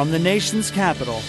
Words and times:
From 0.00 0.12
the 0.12 0.18
nation's 0.18 0.70
capital, 0.70 1.20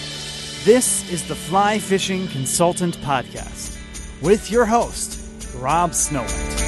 this 0.64 1.06
is 1.12 1.28
the 1.28 1.34
Fly 1.34 1.78
Fishing 1.78 2.26
Consultant 2.28 2.96
Podcast 3.02 3.76
with 4.22 4.50
your 4.50 4.64
host, 4.64 5.20
Rob 5.56 5.90
Snowhite. 5.90 6.62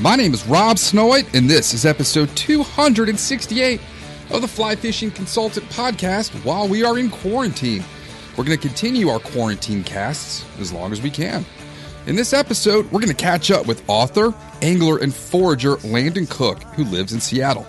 My 0.00 0.16
name 0.16 0.32
is 0.32 0.46
Rob 0.46 0.78
Snowhite, 0.78 1.34
and 1.34 1.50
this 1.50 1.74
is 1.74 1.84
episode 1.84 2.34
268 2.34 3.78
of 4.30 4.42
the 4.42 4.48
Fly 4.48 4.76
Fishing 4.76 5.10
Consultant 5.10 5.66
podcast 5.70 6.30
while 6.44 6.68
we 6.68 6.84
are 6.84 6.98
in 6.98 7.10
quarantine. 7.10 7.84
We're 8.36 8.44
going 8.44 8.58
to 8.58 8.68
continue 8.68 9.08
our 9.08 9.18
quarantine 9.18 9.84
casts 9.84 10.44
as 10.60 10.72
long 10.72 10.92
as 10.92 11.02
we 11.02 11.10
can. 11.10 11.44
In 12.06 12.16
this 12.16 12.32
episode, 12.32 12.84
we're 12.86 13.00
going 13.00 13.08
to 13.08 13.14
catch 13.14 13.50
up 13.50 13.66
with 13.66 13.82
author, 13.88 14.34
angler, 14.62 14.98
and 14.98 15.14
forager 15.14 15.76
Langdon 15.78 16.26
Cook, 16.26 16.62
who 16.74 16.84
lives 16.84 17.12
in 17.12 17.20
Seattle. 17.20 17.66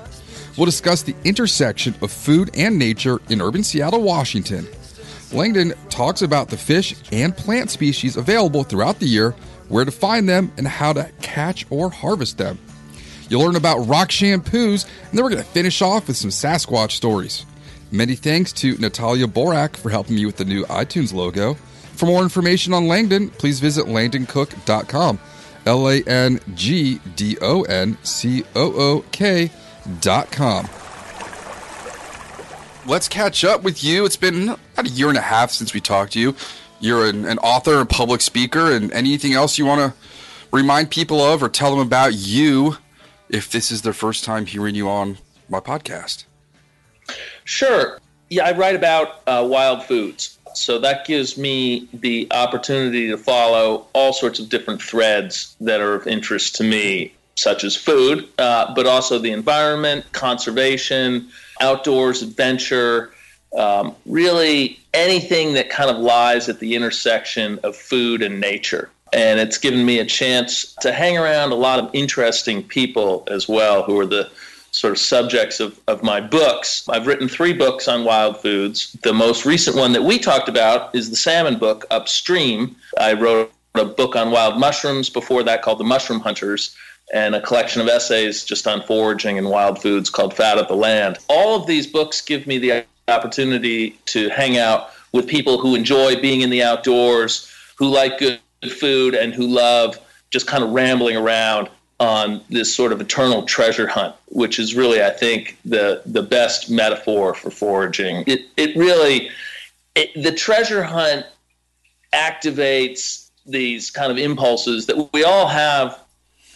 We'll 0.58 0.66
discuss 0.66 1.04
the 1.04 1.16
intersection 1.24 1.96
of 2.02 2.12
food 2.12 2.50
and 2.56 2.78
nature 2.78 3.20
in 3.30 3.42
urban 3.42 3.64
Seattle, 3.64 4.02
Washington. 4.02 4.68
Langdon 5.32 5.74
talks 5.90 6.22
about 6.22 6.50
the 6.50 6.58
fish 6.58 6.96
and 7.12 7.36
plant 7.36 7.70
species 7.70 8.18
available 8.18 8.64
throughout 8.64 9.00
the 9.00 9.06
year 9.06 9.36
where 9.70 9.86
to 9.86 9.92
find 9.92 10.28
them, 10.28 10.52
and 10.58 10.68
how 10.68 10.92
to 10.94 11.10
catch 11.22 11.66
or 11.70 11.90
harvest 11.90 12.38
them. 12.38 12.60
You'll 13.30 13.44
learn 13.44 13.56
about 13.56 13.88
rock 13.88 14.10
shampoos, 14.10 14.86
and 14.86 15.18
then 15.18 15.24
we're 15.24 15.30
going 15.30 15.44
to 15.44 15.50
finish 15.50 15.82
off 15.82 16.08
with 16.08 16.18
some 16.18 16.32
Sasquatch 16.32 16.92
stories. 16.92 17.46
Many 17.92 18.16
thanks 18.16 18.52
to 18.54 18.78
Natalia 18.78 19.28
Borak 19.28 19.78
for 19.78 19.90
helping 19.90 20.16
me 20.16 20.26
with 20.26 20.38
the 20.38 20.46
new 20.46 20.66
iTunes 20.66 21.14
logo. 21.14 21.54
For 21.94 22.06
more 22.06 22.24
information 22.24 22.74
on 22.74 22.88
Langdon, 22.88 23.30
please 23.30 23.60
visit 23.60 23.86
langdoncook.com. 23.86 25.20
L 25.66 25.90
A 25.90 26.02
N 26.04 26.40
G 26.56 27.00
D 27.16 27.38
O 27.42 27.64
N 27.64 27.98
C 28.04 28.44
O 28.56 28.74
O 28.74 29.06
K.com. 29.12 30.70
Let's 32.86 33.08
catch 33.08 33.44
up 33.44 33.64
with 33.64 33.84
you. 33.84 34.06
It's 34.06 34.16
been 34.16 34.50
about 34.50 34.88
a 34.88 34.90
year 34.90 35.10
and 35.10 35.18
a 35.18 35.22
half 35.22 35.52
since 35.52 35.74
we 35.74 35.82
talked 35.82 36.14
to 36.14 36.20
you 36.20 36.36
you're 36.80 37.06
an, 37.06 37.26
an 37.26 37.38
author, 37.40 37.80
a 37.82 37.86
public 37.86 38.22
speaker, 38.22 38.72
and 38.72 38.92
anything 38.92 39.34
else 39.34 39.58
you 39.58 39.66
want 39.66 39.82
to 39.82 40.00
remind 40.52 40.90
people 40.90 41.22
of 41.22 41.44
or 41.44 41.50
tell 41.50 41.72
them 41.72 41.86
about 41.86 42.14
you 42.14 42.78
if 43.30 43.50
this 43.50 43.72
is 43.72 43.82
their 43.84 43.94
first 43.94 44.24
time 44.24 44.46
hearing 44.46 44.76
you 44.76 44.90
on 44.90 45.18
my 45.48 45.60
podcast? 45.60 46.26
Sure. 47.44 48.00
Yeah, 48.30 48.46
I 48.46 48.52
write 48.52 48.76
about 48.76 49.22
uh, 49.28 49.46
wild 49.50 49.84
foods. 49.84 50.38
So 50.54 50.80
that 50.80 51.06
gives 51.06 51.38
me 51.38 51.88
the 51.94 52.28
opportunity 52.32 53.08
to 53.10 53.18
follow 53.18 53.88
all 53.94 54.14
sorts 54.14 54.40
of 54.40 54.50
different 54.50 54.82
threads 54.82 55.56
that 55.62 55.80
are 55.80 55.96
of 55.96 56.08
interest 56.08 56.56
to 56.56 56.64
me, 56.64 57.14
such 57.36 57.64
as 57.64 57.76
food, 57.76 58.28
uh, 58.38 58.74
but 58.74 58.86
also 58.86 59.20
the 59.20 59.32
environment, 59.32 60.06
conservation, 60.12 61.30
outdoors, 61.62 62.22
adventure, 62.22 63.12
um, 63.58 63.96
really 64.06 64.80
anything 64.94 65.54
that 65.54 65.70
kind 65.70 65.90
of 65.90 65.98
lies 65.98 66.50
at 66.50 66.60
the 66.60 66.76
intersection 66.76 67.60
of 67.64 67.76
food 67.76 68.22
and 68.22 68.40
nature. 68.40 68.90
And 69.14 69.40
it's 69.40 69.58
given 69.58 69.86
me 69.86 70.00
a 70.00 70.06
chance 70.06 70.74
to 70.82 70.92
hang 70.92 71.18
around 71.18 71.52
a 71.52 71.56
lot 71.56 71.80
of 71.80 71.90
interesting 71.94 72.64
people 72.64 73.24
as 73.30 73.48
well 73.48 73.84
who 73.84 74.00
are 74.00 74.06
the 74.06 74.30
sort 74.72 74.92
of 74.92 75.00
subjects 75.00 75.60
of, 75.60 75.80
of 75.88 76.04
my 76.04 76.22
books. 76.22 76.88
I've 76.90 77.08
written 77.08 77.28
three 77.28 77.54
books 77.54 77.88
on 77.88 78.04
wild 78.04 78.38
foods. 78.38 78.96
The 79.04 79.14
most 79.14 79.46
recent 79.46 79.76
one 79.76 79.94
that 79.94 80.04
we 80.04 80.20
talked 80.20 80.48
about 80.48 80.94
is 80.94 81.10
the 81.10 81.16
salmon 81.16 81.58
book, 81.58 81.86
Upstream. 81.90 82.76
I 83.00 83.14
wrote 83.14 83.52
a 83.76 83.86
book 83.86 84.16
on 84.16 84.32
wild 84.32 84.60
mushrooms 84.60 85.10
before 85.10 85.44
that 85.44 85.62
called 85.62 85.80
The 85.80 85.86
Mushroom 85.86 86.20
Hunters 86.20 86.76
and 87.14 87.34
a 87.34 87.42
collection 87.42 87.82
of 87.82 87.88
essays 87.88 88.44
just 88.44 88.68
on 88.68 88.84
foraging 88.84 89.38
and 89.38 89.50
wild 89.50 89.82
foods 89.82 90.10
called 90.10 90.36
Fat 90.36 90.58
of 90.58 90.68
the 90.68 90.76
Land. 90.76 91.18
All 91.28 91.60
of 91.60 91.66
these 91.66 91.88
books 91.88 92.22
give 92.22 92.46
me 92.46 92.58
the 92.60 92.86
opportunity 93.08 93.92
to 94.08 94.30
hang 94.30 94.58
out 94.58 94.92
with 95.12 95.28
people 95.28 95.58
who 95.58 95.74
enjoy 95.74 96.22
being 96.22 96.42
in 96.42 96.52
the 96.52 96.62
outdoors, 96.62 97.52
who 97.78 97.88
like 97.88 98.20
good 98.20 98.40
food, 98.68 99.16
and 99.16 99.34
who 99.34 99.48
love 99.48 99.98
just 100.32 100.48
kind 100.48 100.64
of 100.64 100.72
rambling 100.72 101.16
around 101.16 101.70
on 102.00 102.42
this 102.50 102.74
sort 102.74 102.94
of 102.94 103.02
eternal 103.02 103.44
treasure 103.44 103.88
hunt, 103.88 104.16
which 104.28 104.58
is 104.58 104.76
really, 104.76 105.04
I 105.04 105.10
think, 105.10 105.58
the 105.66 106.02
the 106.06 106.24
best 106.24 106.70
metaphor 106.70 107.34
for 107.34 107.52
foraging. 107.52 108.24
It 108.28 108.42
it 108.58 108.76
really 108.76 109.30
it, 109.96 110.22
the 110.22 110.32
treasure 110.32 110.84
hunt 110.84 111.26
activates 112.14 113.30
these 113.46 113.92
kind 113.92 114.12
of 114.12 114.18
impulses 114.18 114.86
that 114.86 115.12
we 115.14 115.24
all 115.24 115.48
have 115.48 116.00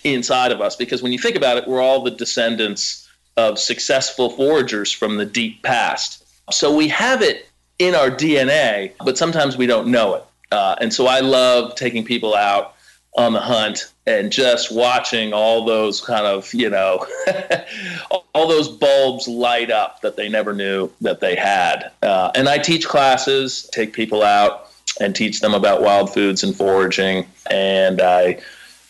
inside 0.03 0.51
of 0.51 0.61
us 0.61 0.75
because 0.75 1.01
when 1.01 1.11
you 1.11 1.19
think 1.19 1.35
about 1.35 1.57
it, 1.57 1.67
we're 1.67 1.81
all 1.81 2.03
the 2.03 2.11
descendants 2.11 3.07
of 3.37 3.57
successful 3.57 4.29
foragers 4.29 4.91
from 4.91 5.17
the 5.17 5.25
deep 5.25 5.63
past. 5.63 6.23
So 6.51 6.75
we 6.75 6.87
have 6.89 7.21
it 7.21 7.49
in 7.79 7.95
our 7.95 8.09
DNA, 8.09 8.93
but 9.03 9.17
sometimes 9.17 9.57
we 9.57 9.65
don't 9.65 9.87
know 9.87 10.15
it. 10.15 10.25
Uh, 10.53 10.75
and 10.79 10.93
so 10.93 11.07
I 11.07 11.21
love 11.21 11.73
taking 11.73 12.05
people 12.05 12.35
out 12.35 12.75
on 13.15 13.33
the 13.33 13.39
hunt 13.39 13.91
and 14.05 14.31
just 14.31 14.71
watching 14.71 15.33
all 15.33 15.65
those 15.65 15.99
kind 15.99 16.27
of, 16.27 16.53
you 16.53 16.69
know, 16.69 17.07
all 18.35 18.47
those 18.47 18.67
bulbs 18.67 19.27
light 19.27 19.71
up 19.71 20.01
that 20.01 20.15
they 20.15 20.29
never 20.29 20.53
knew 20.53 20.91
that 21.01 21.21
they 21.21 21.35
had. 21.35 21.91
Uh, 22.03 22.31
and 22.35 22.47
I 22.47 22.59
teach 22.59 22.87
classes, 22.87 23.67
take 23.71 23.93
people 23.93 24.21
out 24.21 24.69
and 24.99 25.15
teach 25.15 25.41
them 25.41 25.55
about 25.55 25.81
wild 25.81 26.13
foods 26.13 26.43
and 26.43 26.55
foraging. 26.55 27.25
And 27.49 27.99
I, 27.99 28.39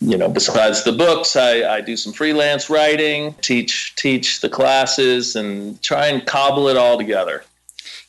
you 0.02 0.18
know, 0.18 0.28
besides 0.28 0.84
the 0.84 0.92
books, 0.92 1.34
I, 1.34 1.76
I 1.76 1.80
do 1.80 1.96
some 1.96 2.12
freelance 2.12 2.68
writing, 2.68 3.34
teach 3.40 3.96
teach 3.96 4.42
the 4.42 4.50
classes, 4.50 5.34
and 5.34 5.80
try 5.82 6.08
and 6.08 6.26
cobble 6.26 6.68
it 6.68 6.76
all 6.76 6.98
together. 6.98 7.42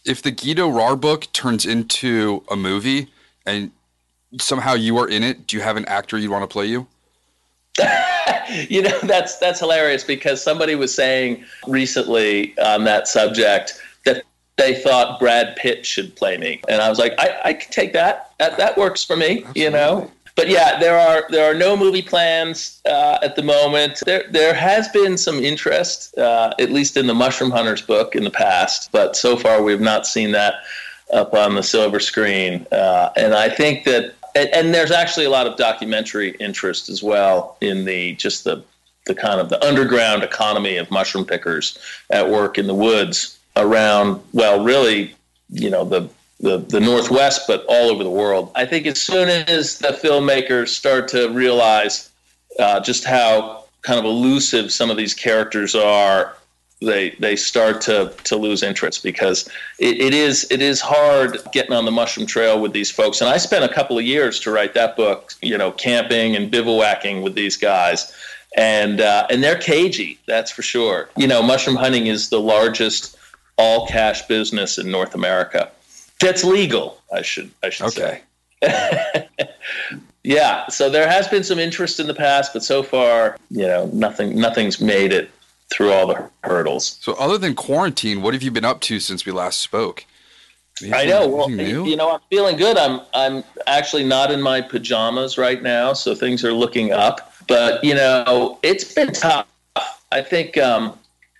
If 0.04 0.22
the 0.22 0.32
Guido 0.32 0.70
Rahr 0.70 1.00
book 1.00 1.32
turns 1.32 1.66
into 1.66 2.44
a 2.50 2.58
movie 2.58 3.08
and 3.46 3.72
somehow 4.40 4.74
you 4.74 4.98
are 4.98 5.08
in 5.08 5.24
it, 5.24 5.48
do 5.48 5.58
you 5.58 5.64
have 5.64 5.78
an 5.78 5.86
actor 5.86 6.18
you'd 6.18 6.32
want 6.32 6.44
to 6.44 6.48
play 6.48 6.66
you? 6.66 6.88
you 8.70 8.82
know 8.82 8.98
that's 9.02 9.38
that's 9.38 9.60
hilarious 9.60 10.04
because 10.04 10.42
somebody 10.42 10.76
was 10.76 10.94
saying 10.94 11.44
recently 11.68 12.58
on 12.60 12.86
that 12.86 13.08
subject 13.08 13.82
that 14.06 14.24
they 14.58 14.76
thought 14.76 15.20
Brad 15.20 15.56
Pitt 15.58 15.86
should 15.86 16.16
play 16.16 16.38
me, 16.38 16.62
and 16.70 16.82
I 16.82 16.90
was 16.90 16.98
like, 16.98 17.14
I, 17.18 17.38
I 17.44 17.54
can 17.54 17.72
take 17.72 17.94
that. 17.94 18.32
That 18.40 18.58
that 18.58 18.78
works 18.78 19.04
for 19.04 19.18
me, 19.18 19.40
Absolutely. 19.40 19.62
you 19.62 19.70
know. 19.72 20.12
But 20.36 20.50
yeah, 20.50 20.80
there 20.80 20.98
are 20.98 21.26
there 21.30 21.50
are 21.50 21.54
no 21.54 21.76
movie 21.76 22.02
plans 22.02 22.82
uh, 22.86 23.20
at 23.22 23.36
the 23.36 23.44
moment. 23.44 24.04
There 24.06 24.24
there 24.30 24.54
has 24.54 24.88
been 24.90 25.18
some 25.18 25.40
interest, 25.40 26.18
uh, 26.18 26.54
at 26.60 26.72
least 26.72 26.98
in 26.98 27.08
the 27.08 27.14
Mushroom 27.14 27.52
Hunters 27.52 27.82
book 27.82 28.16
in 28.16 28.24
the 28.24 28.32
past, 28.32 28.92
but 28.92 29.16
so 29.16 29.36
far 29.38 29.62
we 29.62 29.72
have 29.72 29.82
not 29.82 30.06
seen 30.06 30.32
that 30.32 30.56
up 31.14 31.34
on 31.34 31.56
the 31.56 31.64
silver 31.64 32.00
screen. 32.00 32.66
Uh, 32.72 33.10
and 33.16 33.34
I 33.34 33.50
think 33.50 33.84
that 33.86 34.16
and, 34.36 34.50
and, 34.50 34.74
there's 34.74 34.92
actually 34.92 35.26
a 35.26 35.30
lot 35.30 35.48
of 35.48 35.56
documentary 35.56 36.32
interest 36.40 36.90
as 36.90 37.02
well 37.02 37.58
in 37.62 37.86
the 37.86 38.14
just 38.16 38.44
the 38.44 38.64
the 39.06 39.16
kind 39.16 39.40
of 39.40 39.50
the 39.50 39.64
underground 39.66 40.24
economy 40.24 40.78
of 40.78 40.90
mushroom 40.92 41.26
pickers 41.26 41.78
at 42.10 42.30
work 42.30 42.58
in 42.58 42.68
the 42.68 42.74
woods 42.74 43.40
around 43.56 44.22
well 44.34 44.64
really 44.64 45.16
you 45.50 45.70
know 45.70 45.86
the 45.86 46.10
the, 46.40 46.58
the 46.58 46.80
northwest 46.80 47.44
but 47.48 47.64
all 47.70 47.90
over 47.90 48.04
the 48.04 48.10
world 48.10 48.52
i 48.56 48.66
think 48.66 48.86
as 48.86 49.02
soon 49.02 49.30
as 49.30 49.80
the 49.80 49.90
filmmakers 49.90 50.70
start 50.70 51.08
to 51.08 51.30
realize 51.30 52.10
uh, 52.60 52.80
just 52.80 53.06
how 53.06 53.64
kind 53.84 54.00
of 54.00 54.06
elusive 54.06 54.72
some 54.72 54.90
of 54.90 54.98
these 54.98 55.14
characters 55.14 55.76
are 55.76 56.36
they 56.82 57.12
they 57.20 57.36
start 57.36 57.82
to 57.82 58.14
to 58.24 58.36
lose 58.36 58.62
interest 58.62 59.04
because 59.04 59.50
it, 59.80 60.00
it 60.00 60.14
is 60.14 60.50
it 60.52 60.62
is 60.62 60.82
hard 60.82 61.38
getting 61.54 61.74
on 61.74 61.86
the 61.86 61.92
mushroom 61.92 62.28
trail 62.28 62.60
with 62.60 62.74
these 62.74 62.92
folks. 62.92 63.22
And 63.22 63.30
I 63.30 63.38
spent 63.38 63.64
a 63.64 63.74
couple 63.74 63.98
of 63.98 64.04
years 64.04 64.40
to 64.42 64.52
write 64.52 64.74
that 64.74 64.96
book, 64.96 65.34
you 65.42 65.58
know, 65.58 65.72
camping 65.72 66.36
and 66.36 66.52
bivouacking 66.52 67.24
with 67.24 67.34
these 67.34 67.56
guys, 67.56 68.14
and 68.58 69.02
uh, 69.02 69.26
and 69.30 69.44
they're 69.44 69.58
cagey, 69.58 70.20
that's 70.28 70.52
for 70.52 70.62
sure. 70.62 71.10
You 71.16 71.28
know, 71.28 71.42
mushroom 71.42 71.78
hunting 71.78 72.08
is 72.08 72.30
the 72.30 72.42
largest 72.42 73.18
all 73.58 73.88
cash 73.88 74.28
business 74.28 74.78
in 74.78 74.92
North 74.92 75.16
America. 75.16 75.72
That's 76.20 76.44
legal, 76.44 77.02
I 77.14 77.22
should 77.22 77.52
I 77.64 77.70
should 77.70 77.88
okay. 77.88 78.22
say. 78.62 79.30
yeah, 80.24 80.68
so 80.68 80.90
there 80.90 81.08
has 81.08 81.28
been 81.28 81.44
some 81.44 81.60
interest 81.60 82.00
in 82.02 82.08
the 82.08 82.14
past, 82.14 82.52
but 82.52 82.64
so 82.64 82.84
far, 82.84 83.38
you 83.50 83.66
know, 83.66 83.90
nothing 83.94 84.38
nothing's 84.38 84.82
made 84.82 85.14
it 85.14 85.32
through 85.74 85.92
all 85.92 86.08
the 86.08 86.30
hurdles. 86.44 86.98
So, 87.02 87.14
other 87.14 87.38
than 87.38 87.56
quarantine, 87.56 88.22
what 88.22 88.34
have 88.34 88.44
you 88.44 88.52
been 88.52 88.66
up 88.66 88.82
to 88.82 89.00
since 89.00 89.26
we 89.26 89.32
last 89.32 89.60
spoke? 89.60 90.06
I 90.94 91.06
know. 91.06 91.28
Well, 91.28 91.50
you 91.50 91.96
know, 91.96 92.12
I'm 92.12 92.20
feeling 92.30 92.58
good. 92.58 92.78
I'm 92.78 93.02
I'm 93.14 93.44
actually 93.66 94.04
not 94.04 94.30
in 94.30 94.42
my 94.42 94.62
pajamas 94.62 95.38
right 95.38 95.64
now, 95.64 95.94
so 95.94 96.14
things 96.14 96.44
are 96.44 96.52
looking 96.52 96.92
up. 96.92 97.34
But 97.48 97.84
you 97.84 97.96
know, 97.96 98.60
it's 98.62 98.94
been 98.94 99.14
tough. 99.14 99.48
I 100.12 100.22
think 100.22 100.58
um, 100.58 100.98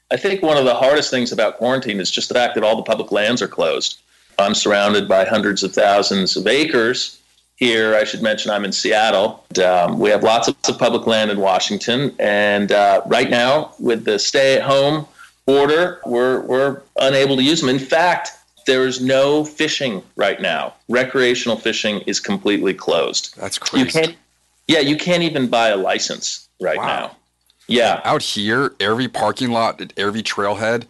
I 0.10 0.18
think 0.18 0.42
one 0.42 0.58
of 0.58 0.64
the 0.64 0.76
hardest 0.76 1.12
things 1.12 1.32
about 1.34 1.58
quarantine 1.58 2.00
is 2.00 2.10
just 2.10 2.30
the 2.30 2.36
fact 2.36 2.56
that 2.56 2.64
all 2.64 2.78
the 2.78 2.84
public 2.84 3.12
lands 3.12 3.42
are 3.42 3.48
closed. 3.48 4.00
I'm 4.40 4.56
surrounded 4.56 5.08
by 5.08 5.26
hundreds 5.26 5.64
of 5.64 5.74
thousands 5.74 6.38
of 6.38 6.48
acres 6.48 7.22
here. 7.56 7.96
I 7.96 8.04
should 8.04 8.22
mention 8.22 8.52
I'm 8.52 8.66
in 8.66 8.72
Seattle. 8.72 9.46
And, 9.50 9.60
um, 9.60 10.00
we 10.00 10.10
have 10.10 10.24
lots 10.24 10.48
of, 10.48 10.56
public 10.78 11.08
land 11.08 11.32
in 11.32 11.40
Washington, 11.40 12.14
and 12.20 12.72
uh, 12.72 13.02
right 13.06 13.30
now 13.30 13.74
with 13.80 14.04
the 14.04 14.20
stay-at-home 14.20 15.08
order, 15.48 16.02
we're 16.06 16.42
we're 16.42 16.82
unable 17.00 17.36
to 17.38 17.44
use 17.44 17.62
them. 17.62 17.70
In 17.70 17.80
fact, 17.80 18.32
there 18.66 18.88
is 18.88 19.00
no 19.00 19.46
fishing 19.46 20.02
right 20.16 20.42
now. 20.42 20.74
Recreational 20.90 21.56
fishing 21.56 22.02
is 22.08 22.20
completely 22.20 22.74
closed. 22.74 23.36
That's 23.38 23.60
crazy. 23.60 23.86
You 23.86 23.92
can't, 23.92 24.16
yeah, 24.68 24.80
you 24.80 24.98
can't 24.98 25.24
even 25.24 25.48
buy 25.48 25.70
a 25.70 25.78
license 25.78 26.50
right 26.60 26.78
wow. 26.78 26.86
now. 26.88 27.18
Yeah. 27.68 28.02
Out 28.04 28.24
here, 28.24 28.74
every 28.80 29.08
parking 29.08 29.52
lot 29.52 29.80
at 29.82 29.94
every 29.98 30.24
trailhead, 30.24 30.86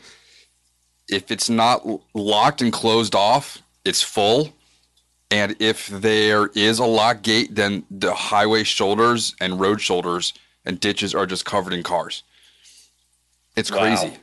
if 1.10 1.32
it's 1.32 1.50
not 1.50 1.86
locked 2.14 2.62
and 2.62 2.72
closed 2.72 3.14
off, 3.14 3.62
it's 3.84 4.02
full 4.02 4.54
and 5.32 5.56
if 5.60 5.88
there 5.88 6.48
is 6.48 6.80
a 6.80 6.86
lock 6.86 7.22
gate, 7.22 7.56
then 7.56 7.84
the 7.90 8.14
highway 8.14 8.64
shoulders 8.64 9.36
and 9.42 9.60
road 9.60 9.82
shoulders 9.82 10.34
and 10.66 10.80
ditches 10.80 11.16
are 11.16 11.26
just 11.26 11.46
covered 11.46 11.74
in 11.74 11.84
cars. 11.84 12.24
It's 13.56 13.72
wow. 13.72 13.80
crazy. 13.80 14.18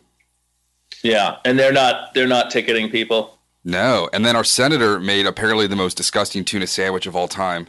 Yeah, 1.03 1.37
and 1.45 1.59
they're 1.59 1.73
not 1.73 2.15
they're 2.15 2.29
not 2.29 2.51
ticketing 2.51 2.91
people. 2.91 3.39
No, 3.65 4.09
and 4.13 4.25
then 4.25 4.37
our 4.37 4.45
senator 4.45 5.01
made 5.01 5.27
apparently 5.27 5.67
the 5.67 5.77
most 5.77 5.97
disgusting 5.97 6.45
tuna 6.45 6.67
sandwich 6.67 7.07
of 7.07 7.17
all 7.17 7.29
time, 7.29 7.69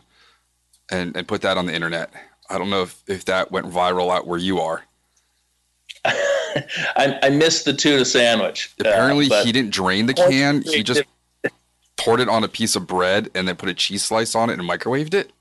and 0.92 1.16
and 1.16 1.28
put 1.28 1.42
that 1.42 1.58
on 1.58 1.66
the 1.66 1.74
internet. 1.74 2.12
I 2.50 2.58
don't 2.58 2.70
know 2.70 2.84
if, 2.84 3.02
if 3.08 3.26
that 3.26 3.52
went 3.52 3.68
viral 3.68 4.14
out 4.14 4.28
where 4.28 4.38
you 4.38 4.60
are. 4.60 4.84
I, 6.06 7.18
I 7.24 7.30
missed 7.30 7.66
the 7.66 7.74
tuna 7.74 8.06
sandwich. 8.06 8.74
Apparently, 8.80 9.32
uh, 9.32 9.44
he 9.44 9.52
didn't 9.52 9.72
drain 9.72 10.06
the 10.06 10.14
can. 10.14 10.62
He 10.62 10.84
just 10.84 11.04
poured 12.04 12.20
it 12.20 12.30
on 12.30 12.44
a 12.44 12.48
piece 12.48 12.76
of 12.76 12.88
bread 12.88 13.30
and 13.34 13.48
then 13.48 13.56
put 13.56 13.70
a 13.70 13.74
cheese 13.74 14.04
slice 14.04 14.36
on 14.36 14.50
it 14.50 14.60
and 14.60 14.68
microwaved 14.68 15.14
it? 15.14 15.32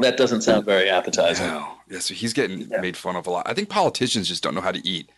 That 0.00 0.16
doesn't 0.16 0.42
sound 0.42 0.66
very 0.66 0.90
appetizing. 0.90 1.46
No. 1.46 1.66
Yeah, 1.88 2.00
so 2.00 2.12
he's 2.12 2.34
getting 2.34 2.68
yeah. 2.70 2.80
made 2.80 2.96
fun 2.96 3.16
of 3.16 3.26
a 3.26 3.30
lot. 3.30 3.48
I 3.48 3.54
think 3.54 3.68
politicians 3.70 4.28
just 4.28 4.42
don't 4.42 4.54
know 4.54 4.60
how 4.60 4.72
to 4.72 4.86
eat. 4.86 5.10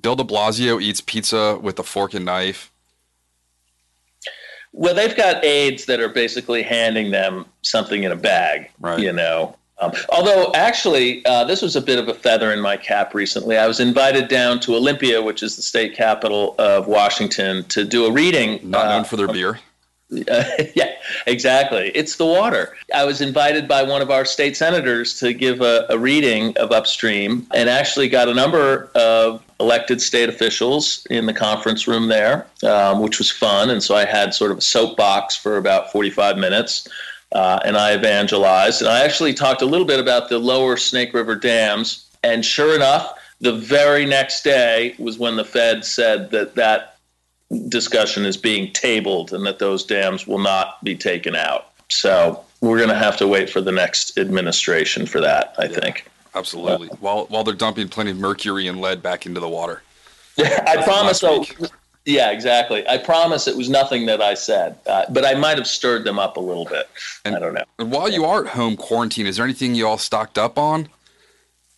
Bill 0.00 0.16
de 0.16 0.24
Blasio 0.24 0.80
eats 0.80 1.00
pizza 1.00 1.58
with 1.60 1.78
a 1.78 1.82
fork 1.82 2.14
and 2.14 2.24
knife. 2.24 2.72
Well, 4.72 4.94
they've 4.94 5.16
got 5.16 5.44
aides 5.44 5.86
that 5.86 6.00
are 6.00 6.08
basically 6.08 6.62
handing 6.62 7.10
them 7.10 7.44
something 7.62 8.04
in 8.04 8.12
a 8.12 8.16
bag, 8.16 8.70
right. 8.78 9.00
you 9.00 9.12
know. 9.12 9.56
Um, 9.80 9.92
although, 10.10 10.52
actually, 10.54 11.24
uh, 11.24 11.44
this 11.44 11.62
was 11.62 11.74
a 11.74 11.80
bit 11.80 11.98
of 11.98 12.08
a 12.08 12.14
feather 12.14 12.52
in 12.52 12.60
my 12.60 12.76
cap 12.76 13.14
recently. 13.14 13.56
I 13.56 13.66
was 13.66 13.80
invited 13.80 14.28
down 14.28 14.60
to 14.60 14.74
Olympia, 14.74 15.22
which 15.22 15.42
is 15.42 15.56
the 15.56 15.62
state 15.62 15.94
capital 15.94 16.54
of 16.58 16.86
Washington, 16.86 17.64
to 17.64 17.84
do 17.84 18.04
a 18.04 18.12
reading. 18.12 18.60
Not 18.62 18.86
known 18.86 19.00
uh, 19.00 19.04
for 19.04 19.16
their 19.16 19.28
beer. 19.28 19.58
Uh, 20.12 20.44
yeah, 20.74 20.92
exactly. 21.26 21.90
It's 21.94 22.16
the 22.16 22.26
water. 22.26 22.76
I 22.94 23.04
was 23.04 23.20
invited 23.20 23.68
by 23.68 23.82
one 23.82 24.02
of 24.02 24.10
our 24.10 24.24
state 24.24 24.56
senators 24.56 25.18
to 25.20 25.32
give 25.32 25.60
a, 25.60 25.86
a 25.88 25.98
reading 25.98 26.56
of 26.58 26.72
Upstream 26.72 27.46
and 27.54 27.68
actually 27.68 28.08
got 28.08 28.28
a 28.28 28.34
number 28.34 28.90
of 28.94 29.42
elected 29.60 30.00
state 30.00 30.28
officials 30.28 31.06
in 31.10 31.26
the 31.26 31.34
conference 31.34 31.86
room 31.86 32.08
there, 32.08 32.46
um, 32.64 33.00
which 33.00 33.18
was 33.18 33.30
fun. 33.30 33.70
And 33.70 33.82
so 33.82 33.94
I 33.94 34.04
had 34.04 34.34
sort 34.34 34.50
of 34.50 34.58
a 34.58 34.62
soapbox 34.62 35.36
for 35.36 35.58
about 35.58 35.92
45 35.92 36.38
minutes 36.38 36.88
uh, 37.32 37.60
and 37.64 37.76
I 37.76 37.94
evangelized. 37.94 38.82
And 38.82 38.90
I 38.90 39.04
actually 39.04 39.34
talked 39.34 39.62
a 39.62 39.66
little 39.66 39.86
bit 39.86 40.00
about 40.00 40.28
the 40.28 40.38
lower 40.38 40.76
Snake 40.76 41.14
River 41.14 41.34
dams. 41.34 42.08
And 42.22 42.44
sure 42.44 42.74
enough, 42.74 43.18
the 43.40 43.52
very 43.52 44.04
next 44.04 44.42
day 44.42 44.94
was 44.98 45.18
when 45.18 45.36
the 45.36 45.44
Fed 45.44 45.84
said 45.84 46.30
that 46.30 46.54
that 46.56 46.96
discussion 47.68 48.24
is 48.24 48.36
being 48.36 48.72
tabled 48.72 49.32
and 49.32 49.44
that 49.46 49.58
those 49.58 49.84
dams 49.84 50.26
will 50.26 50.38
not 50.38 50.82
be 50.84 50.94
taken 50.94 51.34
out. 51.34 51.68
So 51.88 52.44
we're 52.60 52.76
going 52.76 52.90
to 52.90 52.94
have 52.94 53.16
to 53.18 53.26
wait 53.26 53.50
for 53.50 53.60
the 53.60 53.72
next 53.72 54.18
administration 54.18 55.06
for 55.06 55.20
that, 55.20 55.54
I 55.58 55.64
yeah, 55.64 55.80
think. 55.80 56.06
Absolutely. 56.34 56.90
Uh, 56.90 56.96
while 57.00 57.26
while 57.26 57.42
they're 57.42 57.54
dumping 57.54 57.88
plenty 57.88 58.12
of 58.12 58.18
mercury 58.18 58.68
and 58.68 58.80
lead 58.80 59.02
back 59.02 59.26
into 59.26 59.40
the 59.40 59.48
water. 59.48 59.82
Yeah, 60.36 60.62
I 60.68 60.82
promise. 60.82 61.18
So, 61.18 61.44
yeah, 62.04 62.30
exactly. 62.30 62.86
I 62.88 62.98
promise 62.98 63.46
it 63.46 63.56
was 63.56 63.68
nothing 63.68 64.06
that 64.06 64.22
I 64.22 64.34
said, 64.34 64.78
uh, 64.86 65.04
but 65.10 65.24
I 65.24 65.34
might 65.34 65.58
have 65.58 65.66
stirred 65.66 66.04
them 66.04 66.18
up 66.18 66.36
a 66.36 66.40
little 66.40 66.64
bit. 66.64 66.88
And, 67.24 67.36
I 67.36 67.38
don't 67.38 67.54
know. 67.54 67.64
And 67.78 67.92
while 67.92 68.10
you 68.10 68.24
are 68.24 68.44
at 68.44 68.52
home 68.52 68.76
quarantine, 68.76 69.26
is 69.26 69.36
there 69.36 69.44
anything 69.44 69.74
you 69.74 69.86
all 69.86 69.98
stocked 69.98 70.38
up 70.38 70.58
on? 70.58 70.88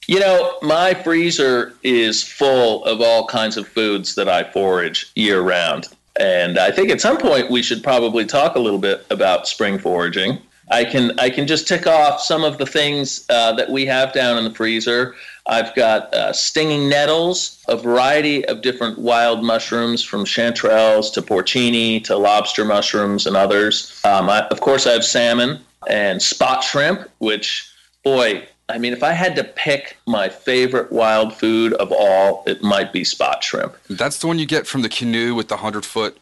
You 0.07 0.21
know, 0.21 0.57
my 0.63 0.95
freezer 0.95 1.75
is 1.83 2.23
full 2.23 2.85
of 2.85 3.01
all 3.01 3.27
kinds 3.27 3.57
of 3.57 3.69
foods 3.69 4.15
that 4.17 4.29
I 4.29 4.45
forage 4.51 5.11
year 5.15 5.41
round. 5.41 5.89
And 6.17 6.59
I 6.59 6.71
think 6.71 6.91
at 6.91 7.01
some 7.01 7.19
point 7.19 7.51
we 7.51 7.63
should 7.63 7.83
probably 7.83 8.25
talk 8.25 8.57
a 8.57 8.59
little 8.59 8.79
bit 8.79 9.07
about 9.11 9.49
spring 9.49 9.79
foraging. 9.79 10.39
I 10.73 10.85
can 10.85 11.19
I 11.21 11.29
can 11.29 11.47
just 11.47 11.69
tick 11.69 11.87
off 11.87 12.21
some 12.21 12.45
of 12.45 12.57
the 12.57 12.65
things 12.65 13.27
uh, 13.29 13.53
that 13.53 13.71
we 13.71 13.85
have 13.87 14.13
down 14.13 14.39
in 14.39 14.45
the 14.45 14.51
freezer. 14.51 15.15
I've 15.47 15.75
got 15.75 16.15
uh, 16.15 16.33
stinging 16.33 16.89
nettles, 16.89 17.63
a 17.69 17.77
variety 17.77 18.45
of 18.47 18.63
different 18.63 18.99
wild 18.99 19.45
mushrooms, 19.45 20.03
from 20.03 20.25
chanterelles 20.25 21.13
to 21.15 21.23
porcini 21.23 22.03
to 22.05 22.17
lobster 22.17 22.65
mushrooms 22.65 23.27
and 23.27 23.37
others. 23.37 24.01
Um, 24.05 24.31
I, 24.31 24.47
of 24.49 24.61
course, 24.61 24.87
I 24.87 24.93
have 24.93 25.05
salmon 25.05 25.61
and 25.89 26.23
spot 26.23 26.63
shrimp, 26.63 27.09
which, 27.19 27.69
boy, 28.05 28.47
I 28.69 28.79
mean, 28.79 28.93
if 28.93 29.03
I 29.03 29.13
had 29.13 29.37
to 29.37 29.45
pick 29.45 29.99
my 30.07 30.29
favorite 30.29 30.93
wild 30.93 31.35
food 31.35 31.75
of 31.75 31.93
all, 31.93 32.45
it 32.47 32.63
might 32.63 32.93
be 32.93 33.05
spot 33.05 33.45
shrimp. 33.45 33.77
That's 33.91 34.19
the 34.19 34.29
one 34.29 34.39
you 34.39 34.47
get 34.47 34.67
from 34.67 34.83
the 34.83 34.89
canoe 34.89 35.35
with 35.35 35.49
the 35.49 35.59
hundred 35.59 35.85
foot 35.85 36.17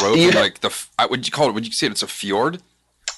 rope. 0.00 0.16
Yeah. 0.16 0.30
like 0.40 0.60
the, 0.60 0.72
would 1.10 1.26
you 1.26 1.32
call 1.32 1.48
it? 1.48 1.52
Would 1.52 1.66
you 1.66 1.72
say 1.72 1.88
it's 1.88 2.02
a 2.02 2.06
fjord? 2.06 2.62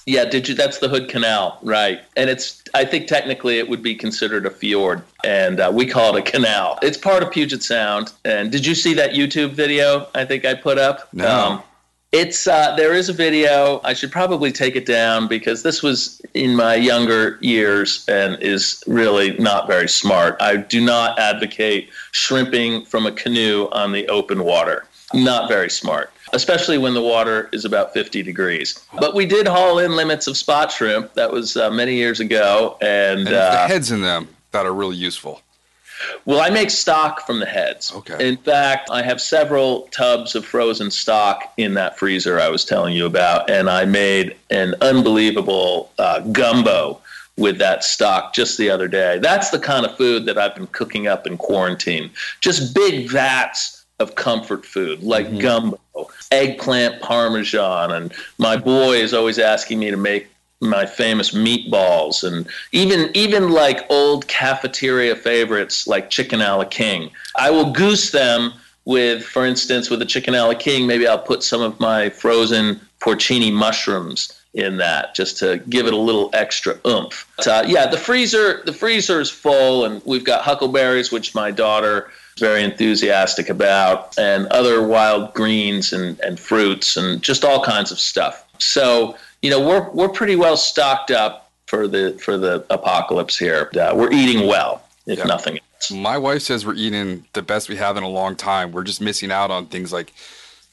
Yeah, 0.05 0.25
did 0.25 0.49
you? 0.49 0.55
That's 0.55 0.79
the 0.79 0.89
Hood 0.89 1.07
Canal, 1.09 1.59
right? 1.61 2.01
And 2.17 2.29
it's. 2.29 2.61
I 2.73 2.85
think 2.85 3.07
technically 3.07 3.59
it 3.59 3.69
would 3.69 3.81
be 3.81 3.95
considered 3.95 4.45
a 4.45 4.49
fjord, 4.49 5.03
and 5.23 5.59
uh, 5.59 5.71
we 5.73 5.85
call 5.85 6.15
it 6.15 6.27
a 6.27 6.31
canal. 6.31 6.77
It's 6.81 6.97
part 6.97 7.23
of 7.23 7.31
Puget 7.31 7.63
Sound. 7.63 8.11
And 8.25 8.51
did 8.51 8.65
you 8.65 8.75
see 8.75 8.93
that 8.95 9.11
YouTube 9.11 9.51
video? 9.51 10.07
I 10.13 10.25
think 10.25 10.43
I 10.43 10.55
put 10.55 10.77
up. 10.77 11.07
No. 11.13 11.27
Um, 11.27 11.63
It's 12.13 12.45
uh, 12.45 12.75
there 12.75 12.93
is 12.93 13.09
a 13.09 13.13
video. 13.13 13.81
I 13.83 13.93
should 13.93 14.11
probably 14.11 14.51
take 14.51 14.75
it 14.75 14.85
down 14.85 15.27
because 15.27 15.63
this 15.63 15.81
was 15.81 16.21
in 16.35 16.55
my 16.55 16.75
younger 16.75 17.39
years 17.41 18.05
and 18.07 18.39
is 18.39 18.83
really 18.85 19.35
not 19.39 19.67
very 19.67 19.89
smart. 19.89 20.37
I 20.39 20.57
do 20.57 20.79
not 20.79 21.17
advocate 21.17 21.89
shrimping 22.11 22.85
from 22.85 23.07
a 23.07 23.11
canoe 23.11 23.67
on 23.71 23.93
the 23.93 24.07
open 24.09 24.43
water. 24.43 24.85
Not 25.15 25.49
very 25.49 25.71
smart, 25.71 26.12
especially 26.33 26.77
when 26.77 26.93
the 26.93 27.01
water 27.01 27.49
is 27.53 27.63
about 27.63 27.93
50 27.93 28.23
degrees. 28.23 28.83
But 28.99 29.15
we 29.15 29.25
did 29.25 29.47
haul 29.47 29.79
in 29.79 29.95
limits 29.95 30.27
of 30.27 30.35
spot 30.35 30.71
shrimp. 30.71 31.13
That 31.13 31.31
was 31.31 31.55
uh, 31.55 31.69
many 31.69 31.95
years 31.95 32.19
ago, 32.19 32.77
and, 32.81 33.21
And 33.21 33.27
uh, 33.29 33.51
the 33.51 33.67
heads 33.67 33.91
in 33.91 34.01
them 34.01 34.27
that 34.51 34.65
are 34.65 34.73
really 34.73 34.97
useful. 34.97 35.41
well, 36.25 36.41
I 36.41 36.49
make 36.49 36.69
stock 36.69 37.25
from 37.25 37.39
the 37.39 37.45
heads. 37.45 37.93
Okay. 37.93 38.27
In 38.27 38.37
fact, 38.37 38.89
I 38.91 39.01
have 39.03 39.21
several 39.21 39.83
tubs 39.91 40.35
of 40.35 40.45
frozen 40.45 40.91
stock 40.91 41.53
in 41.57 41.75
that 41.75 41.97
freezer 41.97 42.39
I 42.39 42.49
was 42.49 42.65
telling 42.65 42.93
you 42.95 43.05
about, 43.05 43.49
and 43.49 43.69
I 43.69 43.85
made 43.85 44.35
an 44.49 44.75
unbelievable 44.81 45.91
uh, 45.99 46.19
gumbo 46.19 46.99
with 47.37 47.57
that 47.57 47.83
stock 47.83 48.33
just 48.33 48.57
the 48.57 48.69
other 48.69 48.87
day. 48.87 49.17
That's 49.19 49.49
the 49.49 49.59
kind 49.59 49.85
of 49.85 49.97
food 49.97 50.25
that 50.25 50.37
I've 50.37 50.53
been 50.55 50.67
cooking 50.67 51.07
up 51.07 51.25
in 51.25 51.37
quarantine. 51.37 52.11
Just 52.41 52.75
big 52.75 53.09
vats 53.09 53.82
of 53.99 54.15
comfort 54.15 54.65
food 54.65 55.03
like 55.03 55.39
gumbo, 55.39 55.79
eggplant 56.31 57.01
parmesan, 57.01 57.91
and 57.91 58.13
my 58.37 58.57
boy 58.57 58.95
is 58.95 59.13
always 59.13 59.39
asking 59.39 59.79
me 59.79 59.91
to 59.91 59.97
make 59.97 60.27
my 60.61 60.85
famous 60.85 61.31
meatballs 61.31 62.23
and 62.23 62.47
even 62.71 63.11
even 63.13 63.49
like 63.49 63.85
old 63.89 64.27
cafeteria 64.27 65.15
favorites 65.15 65.87
like 65.87 66.09
chicken 66.09 66.41
a 66.41 66.57
la 66.57 66.63
king. 66.63 67.11
I 67.35 67.51
will 67.51 67.71
goose 67.71 68.11
them 68.11 68.53
with, 68.85 69.23
for 69.23 69.45
instance, 69.45 69.89
with 69.89 69.99
the 69.99 70.05
chicken 70.05 70.33
a 70.35 70.45
la 70.45 70.53
king. 70.53 70.87
Maybe 70.87 71.07
I'll 71.07 71.19
put 71.19 71.43
some 71.43 71.61
of 71.61 71.79
my 71.79 72.09
frozen 72.09 72.79
porcini 72.99 73.51
mushrooms 73.51 74.39
in 74.53 74.77
that 74.77 75.15
just 75.15 75.37
to 75.39 75.57
give 75.69 75.87
it 75.87 75.93
a 75.93 75.97
little 75.97 76.29
extra 76.33 76.77
oomph. 76.85 77.27
But, 77.37 77.47
uh, 77.47 77.63
yeah, 77.67 77.87
the 77.87 77.97
freezer 77.97 78.61
the 78.65 78.73
freezer 78.73 79.19
is 79.19 79.29
full, 79.29 79.85
and 79.85 80.01
we've 80.05 80.25
got 80.25 80.43
huckleberries, 80.43 81.11
which 81.11 81.35
my 81.35 81.51
daughter 81.51 82.11
very 82.39 82.63
enthusiastic 82.63 83.49
about, 83.49 84.17
and 84.17 84.47
other 84.47 84.85
wild 84.85 85.33
greens 85.33 85.93
and, 85.93 86.19
and 86.21 86.39
fruits, 86.39 86.97
and 86.97 87.21
just 87.21 87.43
all 87.45 87.63
kinds 87.63 87.91
of 87.91 87.99
stuff. 87.99 88.45
So 88.59 89.15
you 89.41 89.49
know 89.49 89.65
we're 89.65 89.89
we're 89.91 90.09
pretty 90.09 90.35
well 90.35 90.57
stocked 90.57 91.11
up 91.11 91.51
for 91.67 91.87
the 91.87 92.17
for 92.23 92.37
the 92.37 92.65
apocalypse 92.69 93.37
here. 93.37 93.69
Uh, 93.79 93.93
we're 93.95 94.11
eating 94.11 94.47
well, 94.47 94.83
if 95.05 95.19
Yeah. 95.19 95.25
nothing 95.25 95.55
else. 95.57 95.91
My 95.91 96.17
wife 96.17 96.41
says 96.43 96.65
we're 96.65 96.75
eating 96.75 97.25
the 97.33 97.41
best 97.41 97.67
we 97.69 97.75
have 97.75 97.97
in 97.97 98.03
a 98.03 98.09
long 98.09 98.35
time. 98.35 98.71
We're 98.71 98.83
just 98.83 99.01
missing 99.01 99.31
out 99.31 99.51
on 99.51 99.65
things 99.67 99.91
like 99.91 100.13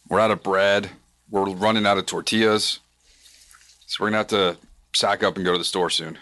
we're 0.09 0.21
out 0.21 0.31
of 0.31 0.43
bread, 0.43 0.90
we're 1.31 1.50
running 1.50 1.87
out 1.87 1.99
of 1.99 2.07
tortillas. 2.07 2.79
So 3.87 3.97
we're 4.05 4.09
gonna 4.09 4.19
have 4.19 4.26
to 4.29 4.57
sack 4.95 5.23
up 5.23 5.37
and 5.37 5.45
go 5.45 5.52
to 5.52 5.59
the 5.59 5.64
store 5.64 5.90
soon. 5.90 6.19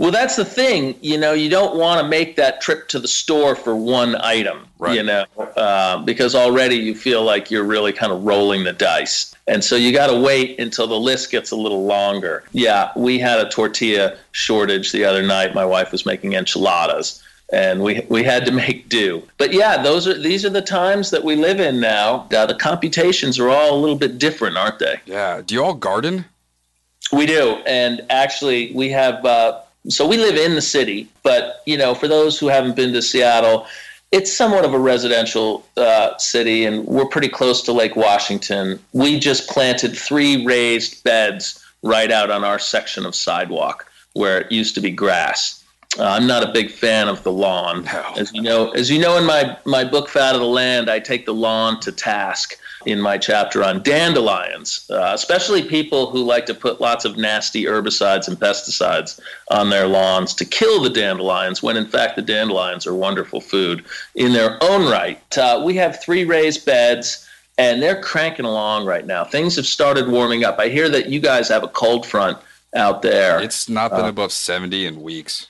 Well, 0.00 0.10
that's 0.10 0.34
the 0.34 0.46
thing. 0.46 0.94
You 1.02 1.18
know, 1.18 1.34
you 1.34 1.50
don't 1.50 1.76
want 1.76 2.00
to 2.00 2.08
make 2.08 2.36
that 2.36 2.62
trip 2.62 2.88
to 2.88 2.98
the 2.98 3.06
store 3.06 3.54
for 3.54 3.76
one 3.76 4.16
item, 4.22 4.66
Right. 4.78 4.96
you 4.96 5.02
know, 5.02 5.26
uh, 5.58 5.98
because 5.98 6.34
already 6.34 6.76
you 6.76 6.94
feel 6.94 7.22
like 7.22 7.50
you're 7.50 7.64
really 7.64 7.92
kind 7.92 8.10
of 8.10 8.24
rolling 8.24 8.64
the 8.64 8.72
dice. 8.72 9.34
And 9.46 9.62
so 9.62 9.76
you 9.76 9.92
got 9.92 10.06
to 10.06 10.18
wait 10.18 10.58
until 10.58 10.86
the 10.86 10.98
list 10.98 11.30
gets 11.30 11.50
a 11.50 11.56
little 11.56 11.84
longer. 11.84 12.44
Yeah, 12.52 12.92
we 12.96 13.18
had 13.18 13.40
a 13.40 13.50
tortilla 13.50 14.16
shortage 14.32 14.90
the 14.90 15.04
other 15.04 15.20
night. 15.22 15.54
My 15.54 15.66
wife 15.66 15.92
was 15.92 16.06
making 16.06 16.32
enchiladas. 16.32 17.22
And 17.52 17.82
we, 17.82 18.00
we 18.08 18.22
had 18.24 18.46
to 18.46 18.52
make 18.64 18.88
do, 18.88 19.22
but 19.36 19.52
yeah, 19.52 19.82
those 19.82 20.08
are 20.08 20.16
these 20.16 20.46
are 20.46 20.50
the 20.50 20.62
times 20.62 21.10
that 21.10 21.24
we 21.24 21.36
live 21.36 21.60
in 21.60 21.78
now. 21.78 22.26
Uh, 22.34 22.46
the 22.46 22.54
computations 22.54 23.38
are 23.38 23.50
all 23.50 23.74
a 23.76 23.78
little 23.78 23.98
bit 23.98 24.16
different, 24.18 24.56
aren't 24.56 24.78
they? 24.78 24.98
Yeah. 25.04 25.42
Do 25.44 25.54
you 25.56 25.62
all 25.64 25.74
garden? 25.74 26.24
We 27.12 27.26
do, 27.26 27.56
and 27.66 28.00
actually, 28.08 28.72
we 28.72 28.88
have. 28.90 29.22
Uh, 29.26 29.60
so 29.88 30.06
we 30.06 30.16
live 30.16 30.36
in 30.36 30.54
the 30.54 30.62
city, 30.62 31.08
but 31.22 31.62
you 31.66 31.76
know, 31.76 31.94
for 31.94 32.08
those 32.08 32.38
who 32.38 32.48
haven't 32.48 32.76
been 32.76 32.92
to 32.92 33.02
Seattle, 33.02 33.66
it's 34.12 34.32
somewhat 34.32 34.64
of 34.64 34.74
a 34.74 34.78
residential 34.78 35.64
uh, 35.76 36.16
city, 36.18 36.64
and 36.64 36.84
we're 36.86 37.06
pretty 37.06 37.28
close 37.28 37.62
to 37.62 37.72
Lake 37.72 37.96
Washington. 37.96 38.78
We 38.92 39.18
just 39.18 39.48
planted 39.48 39.96
three 39.96 40.44
raised 40.44 41.02
beds 41.04 41.64
right 41.82 42.10
out 42.10 42.30
on 42.30 42.44
our 42.44 42.58
section 42.58 43.06
of 43.06 43.14
sidewalk 43.14 43.86
where 44.14 44.40
it 44.40 44.52
used 44.52 44.74
to 44.74 44.80
be 44.80 44.90
grass. 44.90 45.64
Uh, 45.98 46.04
I'm 46.04 46.26
not 46.26 46.42
a 46.48 46.52
big 46.52 46.70
fan 46.70 47.08
of 47.08 47.22
the 47.22 47.32
lawn, 47.32 47.84
No. 47.84 48.12
as 48.16 48.32
you 48.32 48.42
know. 48.42 48.70
As 48.72 48.90
you 48.90 48.98
know, 49.00 49.16
in 49.16 49.24
my 49.24 49.56
my 49.64 49.84
book 49.84 50.08
"Fat 50.08 50.34
of 50.34 50.40
the 50.40 50.46
Land," 50.46 50.88
I 50.90 50.98
take 51.00 51.26
the 51.26 51.34
lawn 51.34 51.80
to 51.80 51.90
task 51.92 52.56
in 52.86 53.00
my 53.00 53.18
chapter 53.18 53.62
on 53.62 53.82
dandelions, 53.82 54.86
uh, 54.90 55.12
especially 55.14 55.62
people 55.62 56.10
who 56.10 56.22
like 56.24 56.46
to 56.46 56.54
put 56.54 56.80
lots 56.80 57.04
of 57.04 57.16
nasty 57.16 57.64
herbicides 57.64 58.26
and 58.28 58.38
pesticides 58.38 59.20
on 59.50 59.68
their 59.70 59.86
lawns 59.86 60.34
to 60.34 60.44
kill 60.44 60.80
the 60.82 60.90
dandelions, 60.90 61.62
when 61.62 61.76
in 61.76 61.86
fact 61.86 62.16
the 62.16 62.22
dandelions 62.22 62.86
are 62.86 62.94
wonderful 62.94 63.40
food 63.40 63.84
in 64.14 64.32
their 64.32 64.56
own 64.62 64.90
right. 64.90 65.36
Uh, 65.38 65.60
we 65.64 65.74
have 65.76 66.00
three 66.02 66.24
raised 66.24 66.64
beds. 66.66 67.26
And 67.58 67.82
they're 67.82 68.00
cranking 68.00 68.46
along 68.46 68.86
right 68.86 69.04
now. 69.06 69.22
Things 69.22 69.54
have 69.56 69.66
started 69.66 70.08
warming 70.08 70.44
up. 70.44 70.58
I 70.58 70.68
hear 70.70 70.88
that 70.88 71.10
you 71.10 71.20
guys 71.20 71.46
have 71.50 71.62
a 71.62 71.68
cold 71.68 72.06
front 72.06 72.38
out 72.74 73.02
there. 73.02 73.38
It's 73.38 73.68
not 73.68 73.90
been 73.90 74.06
above 74.06 74.32
70 74.32 74.86
in 74.86 75.02
weeks. 75.02 75.46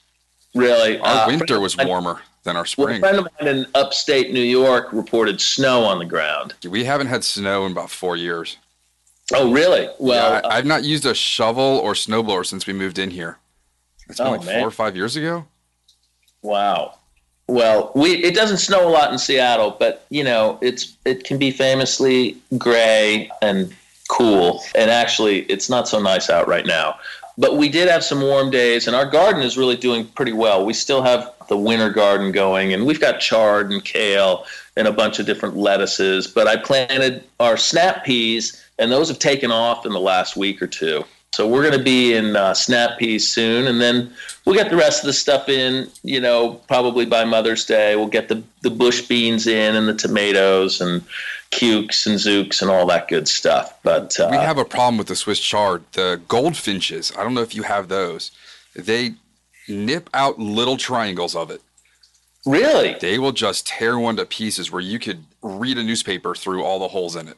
really. 0.53 0.99
Our 0.99 1.07
Uh, 1.23 1.27
winter 1.29 1.61
was 1.61 1.75
friend 1.75 1.89
of 1.89 1.95
mine- 1.95 2.03
warmer 2.05 2.23
than 2.43 2.57
our 2.57 2.67
Well, 2.79 2.89
a 2.89 2.99
friend 2.99 3.19
of 3.19 3.29
mine 3.41 3.49
in 3.57 3.67
upstate 3.75 4.33
New 4.33 4.41
York 4.43 4.93
reported 4.93 5.41
snow 5.41 5.85
on 5.85 5.99
the 5.99 6.05
ground. 6.05 6.55
We 6.69 6.85
haven't 6.85 7.09
had 7.09 7.25
snow 7.25 7.67
in 7.67 7.73
about 7.73 7.91
four 7.91 8.17
years. 8.17 8.57
Oh, 9.33 9.53
really? 9.53 9.89
Well, 9.99 10.33
yeah, 10.33 10.41
I, 10.45 10.49
uh, 10.49 10.55
I've 10.57 10.67
not 10.67 10.83
used 10.85 11.07
a 11.07 11.15
shovel 11.15 11.63
or 11.63 11.93
snowblower 11.93 12.45
since 12.45 12.67
we 12.67 12.73
moved 12.73 12.99
in 12.99 13.11
here. 13.11 13.39
It's 14.09 14.19
been 14.19 14.27
Oh, 14.27 14.31
like 14.33 14.45
man. 14.45 14.59
four 14.59 14.69
or 14.69 14.73
five 14.73 14.97
years 14.97 15.17
ago. 15.17 15.47
Wow. 16.43 16.97
Well, 17.47 17.93
we 17.95 18.13
it 18.25 18.35
doesn't 18.35 18.59
snow 18.59 18.89
a 18.89 18.91
lot 18.91 19.13
in 19.13 19.19
Seattle, 19.19 19.77
but 19.79 20.07
you 20.09 20.23
know 20.25 20.59
it's 20.63 20.97
it 21.05 21.25
can 21.25 21.37
be 21.37 21.51
famously 21.51 22.37
gray 22.57 23.29
and 23.43 23.75
cool, 24.09 24.63
and 24.77 24.89
actually 24.91 25.41
it's 25.43 25.69
not 25.69 25.89
so 25.89 26.01
nice 26.01 26.31
out 26.31 26.47
right 26.49 26.65
now. 26.67 26.97
But 27.41 27.57
we 27.57 27.71
did 27.71 27.89
have 27.89 28.05
some 28.05 28.21
warm 28.21 28.51
days, 28.51 28.87
and 28.87 28.95
our 28.95 29.07
garden 29.07 29.41
is 29.41 29.57
really 29.57 29.77
doing 29.77 30.07
pretty 30.07 30.35
well. 30.35 30.67
We 30.67 30.75
still 30.75 31.01
have 31.01 31.33
the 31.49 31.57
winter 31.57 31.89
garden 31.89 32.33
going, 32.33 32.75
and 32.75 32.85
we've 32.85 33.01
got 33.01 33.19
chard 33.19 33.73
and 33.73 33.83
kale 33.83 34.45
and 34.77 34.87
a 34.87 34.93
bunch 34.93 35.19
of 35.19 35.25
different 35.25 35.57
lettuces. 35.57 36.27
But 36.27 36.47
I 36.47 36.57
planted 36.57 37.25
our 37.41 37.57
snap 37.57 38.05
peas, 38.05 38.63
and 38.79 38.93
those 38.93 39.09
have 39.09 39.19
taken 39.19 39.51
off 39.51 39.87
in 39.87 39.93
the 39.93 40.01
last 40.01 40.37
week 40.37 40.61
or 40.61 40.67
two. 40.67 41.03
So 41.33 41.49
we're 41.49 41.63
going 41.63 41.79
to 41.79 41.83
be 41.83 42.13
in 42.13 42.37
uh, 42.37 42.53
snap 42.53 42.99
peas 42.99 43.27
soon, 43.27 43.69
and 43.69 43.81
then 43.81 44.13
we'll 44.45 44.55
get 44.55 44.69
the 44.69 44.77
rest 44.77 45.03
of 45.03 45.07
the 45.07 45.15
stuff 45.15 45.49
in. 45.49 45.89
You 46.03 46.21
know, 46.21 46.61
probably 46.69 47.07
by 47.07 47.25
Mother's 47.25 47.65
Day, 47.65 47.97
we'll 47.97 48.09
get 48.09 48.29
the 48.29 48.43
the 48.61 48.71
bush 48.71 49.01
beans 49.01 49.47
in 49.47 49.77
and 49.77 49.89
the 49.89 49.95
tomatoes 49.95 50.83
and 50.83 51.03
cukes 51.51 52.07
and 52.07 52.17
zooks 52.17 52.63
and 52.63 52.71
all 52.71 52.87
that 52.87 53.09
good 53.09 53.29
stuff. 53.29 53.79
But 53.83 54.19
uh, 54.19 54.29
We 54.31 54.37
have 54.37 54.59
a 54.59 54.65
problem 54.65 54.99
with 54.99 55.09
the 55.09 55.17
Swiss 55.17 55.41
chard. 55.41 55.85
The 55.93 56.21
goldfinches, 56.29 57.13
I 57.17 57.23
don't 57.23 57.35
know 57.35 57.43
if 57.43 57.55
you 57.55 57.65
have 57.65 57.89
those. 57.89 58.31
They 58.75 59.15
nip 59.69 60.09
out 60.15 60.39
little 60.39 60.77
triangles 60.77 61.35
of 61.35 61.51
it. 61.51 61.61
really, 62.47 62.97
They 63.01 63.19
will 63.19 63.33
just 63.33 63.67
tear 63.67 63.99
one 63.99 64.17
to 64.17 64.25
pieces 64.25 64.71
where 64.71 64.81
you 64.81 64.99
could 64.99 65.25
read 65.43 65.79
a 65.79 65.83
newspaper 65.83 66.35
through 66.35 66.63
all 66.63 66.79
the 66.79 66.89
holes 66.89 67.17
in 67.17 67.29
it. 67.29 67.37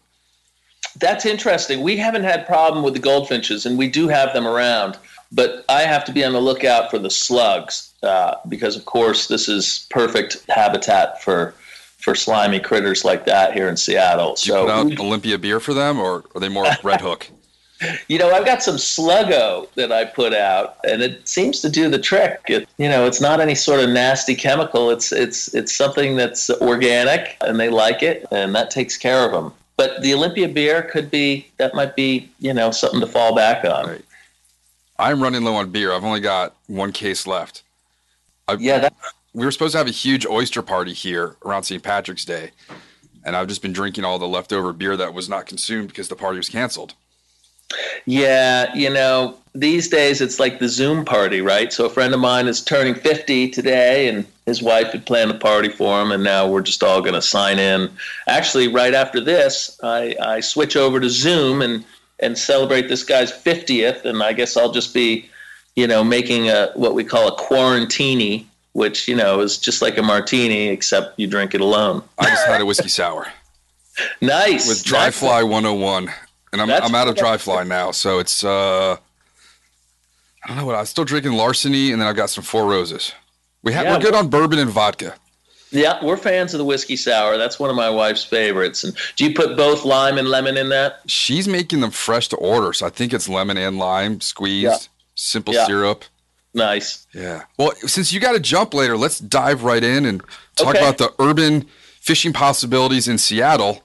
That's 0.98 1.24
interesting. 1.24 1.80
We 1.80 1.96
haven't 1.96 2.24
had 2.24 2.46
problem 2.46 2.84
with 2.84 2.92
the 2.94 3.00
goldfinches, 3.00 3.64
and 3.64 3.78
we 3.78 3.88
do 3.88 4.08
have 4.08 4.34
them 4.34 4.46
around. 4.46 4.98
But 5.34 5.64
I 5.70 5.82
have 5.82 6.04
to 6.04 6.12
be 6.12 6.22
on 6.24 6.34
the 6.34 6.40
lookout 6.40 6.90
for 6.90 6.98
the 6.98 7.08
slugs 7.08 7.94
uh, 8.02 8.34
because, 8.48 8.76
of 8.76 8.84
course, 8.84 9.28
this 9.28 9.48
is 9.48 9.86
perfect 9.90 10.44
habitat 10.50 11.22
for 11.22 11.54
for 12.02 12.14
slimy 12.14 12.60
critters 12.60 13.04
like 13.04 13.24
that 13.26 13.54
here 13.54 13.68
in 13.68 13.76
Seattle. 13.76 14.34
Do 14.34 14.52
you 14.52 14.60
put 14.60 14.70
out 14.70 15.00
Olympia 15.00 15.38
beer 15.38 15.60
for 15.60 15.72
them, 15.72 15.98
or 15.98 16.24
are 16.34 16.40
they 16.40 16.48
more 16.48 16.66
Red 16.82 17.00
Hook? 17.08 17.28
you 18.08 18.18
know, 18.18 18.30
I've 18.30 18.44
got 18.44 18.62
some 18.62 18.76
Sluggo 18.76 19.72
that 19.74 19.92
I 19.92 20.04
put 20.04 20.34
out, 20.34 20.76
and 20.84 21.02
it 21.02 21.26
seems 21.28 21.60
to 21.60 21.70
do 21.70 21.88
the 21.88 21.98
trick. 21.98 22.40
It, 22.48 22.68
you 22.78 22.88
know, 22.88 23.06
it's 23.06 23.20
not 23.20 23.40
any 23.40 23.54
sort 23.54 23.80
of 23.80 23.90
nasty 23.90 24.34
chemical. 24.34 24.90
It's 24.90 25.12
it's 25.12 25.52
it's 25.54 25.74
something 25.74 26.16
that's 26.16 26.50
organic, 26.50 27.36
and 27.40 27.58
they 27.58 27.70
like 27.70 28.02
it, 28.02 28.26
and 28.30 28.54
that 28.54 28.70
takes 28.70 28.96
care 28.96 29.24
of 29.24 29.32
them. 29.32 29.52
But 29.76 30.02
the 30.02 30.14
Olympia 30.14 30.48
beer 30.48 30.82
could 30.82 31.10
be 31.10 31.48
that 31.56 31.74
might 31.74 31.96
be 31.96 32.30
you 32.38 32.52
know 32.52 32.70
something 32.70 33.00
to 33.00 33.06
fall 33.06 33.34
back 33.34 33.64
on. 33.64 33.86
Right. 33.86 34.04
I'm 34.98 35.22
running 35.22 35.42
low 35.42 35.54
on 35.54 35.70
beer. 35.70 35.92
I've 35.92 36.04
only 36.04 36.20
got 36.20 36.54
one 36.66 36.92
case 36.92 37.26
left. 37.26 37.62
I, 38.46 38.54
Yeah, 38.54 38.78
that, 38.78 38.94
we 39.34 39.44
were 39.44 39.50
supposed 39.50 39.72
to 39.72 39.78
have 39.78 39.86
a 39.86 39.92
huge 39.92 40.26
oyster 40.26 40.62
party 40.62 40.92
here 40.92 41.36
around 41.44 41.64
St. 41.64 41.82
Patrick's 41.82 42.24
Day, 42.24 42.50
and 43.24 43.36
I've 43.36 43.48
just 43.48 43.62
been 43.62 43.72
drinking 43.72 44.04
all 44.04 44.18
the 44.18 44.28
leftover 44.28 44.72
beer 44.72 44.96
that 44.96 45.14
was 45.14 45.28
not 45.28 45.46
consumed 45.46 45.88
because 45.88 46.08
the 46.08 46.16
party 46.16 46.36
was 46.36 46.48
canceled. 46.48 46.94
Yeah, 48.04 48.74
you 48.74 48.90
know, 48.90 49.38
these 49.54 49.88
days 49.88 50.20
it's 50.20 50.38
like 50.38 50.58
the 50.58 50.68
Zoom 50.68 51.04
party, 51.04 51.40
right? 51.40 51.72
So 51.72 51.86
a 51.86 51.90
friend 51.90 52.12
of 52.12 52.20
mine 52.20 52.46
is 52.46 52.62
turning 52.62 52.94
50 52.94 53.48
today, 53.50 54.08
and 54.08 54.26
his 54.44 54.62
wife 54.62 54.92
had 54.92 55.06
planned 55.06 55.30
a 55.30 55.38
party 55.38 55.70
for 55.70 56.02
him, 56.02 56.12
and 56.12 56.22
now 56.22 56.46
we're 56.48 56.62
just 56.62 56.82
all 56.82 57.00
going 57.00 57.14
to 57.14 57.22
sign 57.22 57.58
in. 57.58 57.90
Actually, 58.26 58.68
right 58.68 58.92
after 58.92 59.20
this, 59.20 59.78
I, 59.82 60.14
I 60.20 60.40
switch 60.40 60.76
over 60.76 61.00
to 61.00 61.08
Zoom 61.08 61.62
and 61.62 61.84
and 62.18 62.38
celebrate 62.38 62.88
this 62.88 63.02
guy's 63.02 63.32
50th, 63.32 64.04
and 64.04 64.22
I 64.22 64.32
guess 64.32 64.56
I'll 64.56 64.70
just 64.70 64.94
be, 64.94 65.28
you 65.74 65.88
know, 65.88 66.04
making 66.04 66.50
a 66.50 66.70
what 66.74 66.94
we 66.94 67.02
call 67.02 67.26
a 67.26 67.36
quarantini, 67.36 68.46
which 68.72 69.06
you 69.08 69.14
know 69.16 69.40
is 69.40 69.58
just 69.58 69.82
like 69.82 69.98
a 69.98 70.02
martini 70.02 70.68
except 70.68 71.18
you 71.18 71.26
drink 71.26 71.54
it 71.54 71.60
alone. 71.60 72.02
I 72.18 72.26
just 72.26 72.46
had 72.46 72.60
a 72.60 72.66
whiskey 72.66 72.88
sour. 72.88 73.26
nice 74.20 74.68
with 74.68 74.84
Dry 74.84 75.00
That's- 75.10 75.18
Fly 75.18 75.42
101, 75.42 76.08
and 76.52 76.62
I'm 76.62 76.68
That's 76.68 76.86
I'm 76.88 76.94
out 76.94 77.08
of. 77.08 77.16
Dry 77.16 77.36
Fly 77.36 77.64
now, 77.64 77.90
so 77.90 78.18
it's 78.18 78.42
uh, 78.44 78.96
I 80.44 80.48
don't 80.48 80.56
know 80.56 80.66
what 80.66 80.74
I'm 80.76 80.86
still 80.86 81.04
drinking 81.04 81.32
Larceny, 81.32 81.92
and 81.92 82.00
then 82.00 82.08
I've 82.08 82.16
got 82.16 82.30
some 82.30 82.44
Four 82.44 82.66
Roses. 82.66 83.12
We 83.62 83.72
have 83.72 83.84
Yeah. 83.84 83.94
we're 83.96 84.02
good 84.02 84.14
on 84.14 84.28
bourbon 84.28 84.58
and 84.58 84.70
vodka. 84.70 85.14
Yeah, 85.70 86.04
we're 86.04 86.18
fans 86.18 86.52
of 86.52 86.58
the 86.58 86.64
whiskey 86.64 86.96
sour. 86.96 87.38
That's 87.38 87.58
one 87.58 87.70
of 87.70 87.76
my 87.76 87.88
wife's 87.88 88.24
favorites. 88.24 88.84
And 88.84 88.94
do 89.16 89.24
you 89.24 89.34
put 89.34 89.56
both 89.56 89.84
lime 89.86 90.18
and 90.18 90.28
lemon 90.28 90.58
in 90.58 90.68
that? 90.68 91.00
She's 91.06 91.48
making 91.48 91.80
them 91.80 91.90
fresh 91.90 92.28
to 92.28 92.36
order, 92.36 92.72
so 92.74 92.86
I 92.86 92.90
think 92.90 93.14
it's 93.14 93.26
lemon 93.28 93.56
and 93.56 93.78
lime 93.78 94.20
squeezed, 94.20 94.64
Yeah. 94.64 94.76
simple 95.14 95.54
Yeah. 95.54 95.66
syrup. 95.66 96.04
Nice. 96.54 97.06
Yeah. 97.14 97.44
Well, 97.58 97.72
since 97.86 98.12
you 98.12 98.20
got 98.20 98.32
to 98.32 98.40
jump 98.40 98.74
later, 98.74 98.96
let's 98.96 99.18
dive 99.18 99.64
right 99.64 99.82
in 99.82 100.04
and 100.04 100.22
talk 100.56 100.68
Okay. 100.74 100.78
about 100.78 100.98
the 100.98 101.12
urban 101.18 101.66
fishing 102.00 102.32
possibilities 102.32 103.08
in 103.08 103.16
Seattle. 103.18 103.82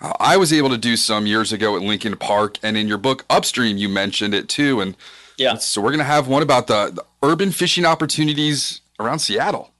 Uh, 0.00 0.12
I 0.20 0.36
was 0.36 0.52
able 0.52 0.68
to 0.70 0.78
do 0.78 0.96
some 0.96 1.26
years 1.26 1.52
ago 1.52 1.74
at 1.76 1.82
Lincoln 1.82 2.16
Park, 2.16 2.58
and 2.62 2.76
in 2.76 2.88
your 2.88 2.98
book 2.98 3.24
Upstream, 3.30 3.76
you 3.76 3.88
mentioned 3.88 4.34
it 4.34 4.48
too. 4.48 4.80
And 4.80 4.96
Yeah. 5.38 5.54
so 5.56 5.80
we're 5.80 5.90
going 5.90 5.98
to 6.00 6.04
have 6.04 6.28
one 6.28 6.42
about 6.42 6.66
the, 6.66 6.90
the 6.92 7.04
urban 7.22 7.50
fishing 7.52 7.86
opportunities 7.86 8.80
around 9.00 9.20
Seattle. 9.20 9.70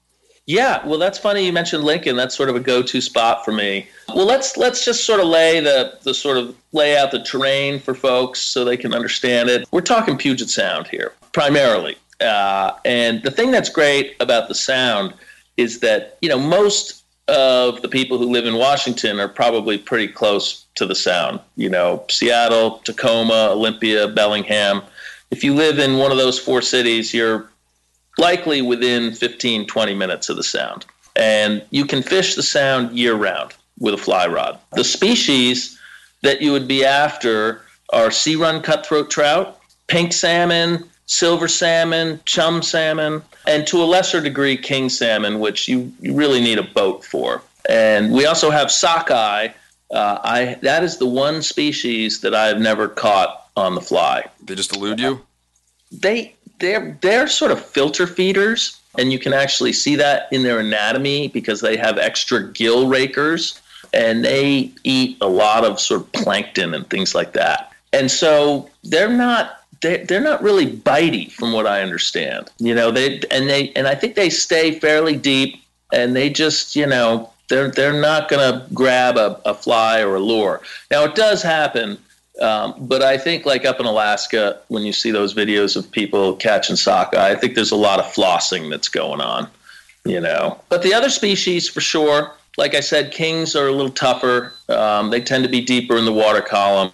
Yeah, 0.45 0.85
well, 0.85 0.99
that's 0.99 1.17
funny 1.17 1.45
you 1.45 1.53
mentioned 1.53 1.85
Lincoln. 1.85 2.17
That's 2.17 2.35
sort 2.35 2.49
of 2.49 2.55
a 2.57 2.59
go-to 2.59 2.99
spot 2.99 3.45
for 3.45 3.53
me. 3.53 3.87
Well, 4.09 4.25
let's 4.25 4.57
let's 4.57 4.83
just 4.83 5.05
sort 5.05 5.21
of 5.21 5.27
lay 5.27 5.61
the 5.61 5.93
the 6.03 6.13
sort 6.13 6.35
of 6.37 6.53
lay 6.73 6.97
out 6.97 7.11
the 7.11 7.23
terrain 7.23 7.79
for 7.79 7.93
folks 7.93 8.41
so 8.41 8.65
they 8.65 8.75
can 8.75 8.93
understand 8.93 9.49
it. 9.49 9.65
We're 9.71 9.79
talking 9.79 10.17
Puget 10.17 10.49
Sound 10.49 10.87
here 10.87 11.13
primarily, 11.31 11.95
uh, 12.23 12.75
and 12.85 13.21
the 13.23 13.31
thing 13.31 13.51
that's 13.51 13.69
great 13.69 14.15
about 14.19 14.47
the 14.47 14.55
Sound 14.55 15.13
is 15.57 15.79
that 15.79 16.17
you 16.21 16.29
know 16.29 16.39
most 16.39 17.03
of 17.27 17.81
the 17.81 17.87
people 17.87 18.17
who 18.17 18.25
live 18.25 18.45
in 18.45 18.55
Washington 18.55 19.19
are 19.19 19.29
probably 19.29 19.77
pretty 19.77 20.07
close 20.07 20.65
to 20.75 20.85
the 20.85 20.95
Sound. 20.95 21.39
You 21.55 21.69
know, 21.69 22.03
Seattle, 22.09 22.79
Tacoma, 22.79 23.49
Olympia, 23.51 24.07
Bellingham. 24.07 24.81
If 25.31 25.43
you 25.43 25.53
live 25.53 25.79
in 25.79 25.97
one 25.97 26.11
of 26.11 26.17
those 26.17 26.39
four 26.39 26.61
cities, 26.61 27.13
you're 27.13 27.49
likely 28.17 28.61
within 28.61 29.13
15, 29.13 29.65
20 29.67 29.95
minutes 29.95 30.29
of 30.29 30.37
the 30.37 30.43
sound. 30.43 30.85
And 31.15 31.63
you 31.71 31.85
can 31.85 32.03
fish 32.03 32.35
the 32.35 32.43
sound 32.43 32.97
year 32.97 33.15
round 33.15 33.53
with 33.79 33.93
a 33.93 33.97
fly 33.97 34.27
rod. 34.27 34.59
The 34.73 34.83
species 34.83 35.79
that 36.21 36.41
you 36.41 36.51
would 36.51 36.67
be 36.67 36.85
after 36.85 37.61
are 37.91 38.11
sea 38.11 38.35
run 38.35 38.61
cutthroat 38.61 39.09
trout, 39.09 39.59
pink 39.87 40.13
salmon, 40.13 40.89
silver 41.05 41.47
salmon, 41.47 42.19
chum 42.25 42.61
salmon, 42.61 43.21
and 43.47 43.67
to 43.67 43.81
a 43.81 43.85
lesser 43.85 44.21
degree, 44.21 44.57
king 44.57 44.89
salmon, 44.89 45.39
which 45.39 45.67
you, 45.67 45.91
you 45.99 46.13
really 46.13 46.41
need 46.41 46.57
a 46.57 46.63
boat 46.63 47.03
for. 47.03 47.41
And 47.69 48.11
we 48.11 48.25
also 48.25 48.49
have 48.49 48.71
sockeye. 48.71 49.49
Uh, 49.91 50.19
I 50.23 50.57
that 50.61 50.83
is 50.83 50.97
the 50.97 51.05
one 51.07 51.41
species 51.41 52.21
that 52.21 52.33
I've 52.33 52.59
never 52.59 52.87
caught 52.87 53.47
on 53.55 53.75
the 53.75 53.81
fly 53.81 54.23
They 54.43 54.55
just 54.55 54.75
elude 54.75 54.99
you. 54.99 55.21
they 55.91 56.33
they're 56.59 56.97
they're 57.01 57.27
sort 57.27 57.51
of 57.51 57.63
filter 57.63 58.07
feeders 58.07 58.79
and 58.97 59.11
you 59.11 59.19
can 59.19 59.33
actually 59.33 59.73
see 59.73 59.95
that 59.97 60.27
in 60.31 60.41
their 60.43 60.59
anatomy 60.59 61.27
because 61.27 61.61
they 61.61 61.77
have 61.77 61.97
extra 61.99 62.51
gill 62.51 62.87
rakers 62.87 63.61
and 63.93 64.25
they 64.25 64.71
eat 64.83 65.17
a 65.21 65.27
lot 65.27 65.63
of 65.63 65.79
sort 65.79 66.01
of 66.01 66.11
plankton 66.13 66.73
and 66.73 66.89
things 66.89 67.13
like 67.13 67.33
that 67.33 67.71
and 67.91 68.09
so 68.09 68.67
they're 68.83 69.09
not 69.09 69.62
they're, 69.83 70.21
not 70.21 70.41
really 70.41 70.65
bitey 70.65 71.31
from 71.31 71.51
what 71.51 71.67
i 71.67 71.81
understand 71.81 72.49
you 72.59 72.73
know 72.73 72.91
they 72.91 73.21
and 73.31 73.49
they 73.49 73.71
and 73.73 73.87
i 73.87 73.93
think 73.93 74.15
they 74.15 74.29
stay 74.29 74.79
fairly 74.79 75.15
deep 75.15 75.61
and 75.91 76.15
they 76.15 76.29
just 76.29 76.75
you 76.75 76.85
know 76.85 77.29
they're 77.49 77.69
they're 77.69 77.99
not 77.99 78.29
going 78.29 78.41
to 78.41 78.73
grab 78.73 79.17
a, 79.17 79.39
a 79.45 79.53
fly 79.53 80.01
or 80.01 80.15
a 80.15 80.19
lure 80.19 80.61
now 80.89 81.03
it 81.03 81.13
does 81.15 81.43
happen 81.43 81.97
um, 82.41 82.73
but 82.79 83.01
I 83.01 83.17
think, 83.17 83.45
like 83.45 83.65
up 83.65 83.79
in 83.79 83.85
Alaska, 83.85 84.59
when 84.67 84.83
you 84.83 84.93
see 84.93 85.11
those 85.11 85.33
videos 85.33 85.75
of 85.75 85.89
people 85.91 86.35
catching 86.35 86.75
sockeye, 86.75 87.29
I 87.29 87.35
think 87.35 87.53
there's 87.53 87.71
a 87.71 87.75
lot 87.75 87.99
of 87.99 88.05
flossing 88.05 88.69
that's 88.69 88.89
going 88.89 89.21
on, 89.21 89.47
you 90.03 90.19
know. 90.19 90.59
But 90.69 90.81
the 90.81 90.93
other 90.93 91.09
species, 91.09 91.69
for 91.69 91.81
sure, 91.81 92.33
like 92.57 92.73
I 92.73 92.79
said, 92.79 93.11
kings 93.11 93.55
are 93.55 93.67
a 93.67 93.71
little 93.71 93.91
tougher. 93.91 94.53
Um, 94.67 95.11
they 95.11 95.21
tend 95.21 95.43
to 95.43 95.49
be 95.49 95.61
deeper 95.61 95.95
in 95.95 96.05
the 96.05 96.13
water 96.13 96.41
column. 96.41 96.91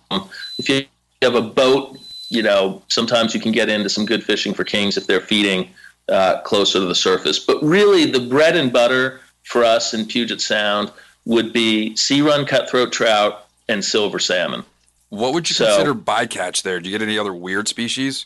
If 0.57 0.67
you 0.67 0.85
have 1.21 1.35
a 1.35 1.41
boat, 1.41 1.97
you 2.29 2.41
know, 2.43 2.81
sometimes 2.87 3.33
you 3.33 3.39
can 3.41 3.51
get 3.51 3.69
into 3.69 3.89
some 3.89 4.05
good 4.05 4.23
fishing 4.23 4.53
for 4.53 4.63
kings 4.63 4.97
if 4.97 5.07
they're 5.07 5.19
feeding 5.21 5.69
uh, 6.07 6.39
closer 6.41 6.79
to 6.79 6.85
the 6.85 6.95
surface. 6.95 7.39
But 7.39 7.61
really, 7.61 8.05
the 8.05 8.19
bread 8.19 8.55
and 8.55 8.71
butter 8.71 9.19
for 9.43 9.63
us 9.63 9.93
in 9.93 10.05
Puget 10.05 10.41
Sound 10.41 10.91
would 11.25 11.51
be 11.53 11.95
sea 11.95 12.21
run 12.21 12.45
cutthroat 12.45 12.91
trout 12.91 13.47
and 13.67 13.83
silver 13.83 14.19
salmon. 14.19 14.63
What 15.09 15.33
would 15.33 15.49
you 15.49 15.55
So- 15.55 15.65
consider 15.65 15.93
bycatch 15.95 16.61
there? 16.63 16.79
Do 16.79 16.89
you 16.89 16.97
get 16.97 17.03
any 17.05 17.17
other 17.17 17.33
weird 17.33 17.67
species? 17.67 18.25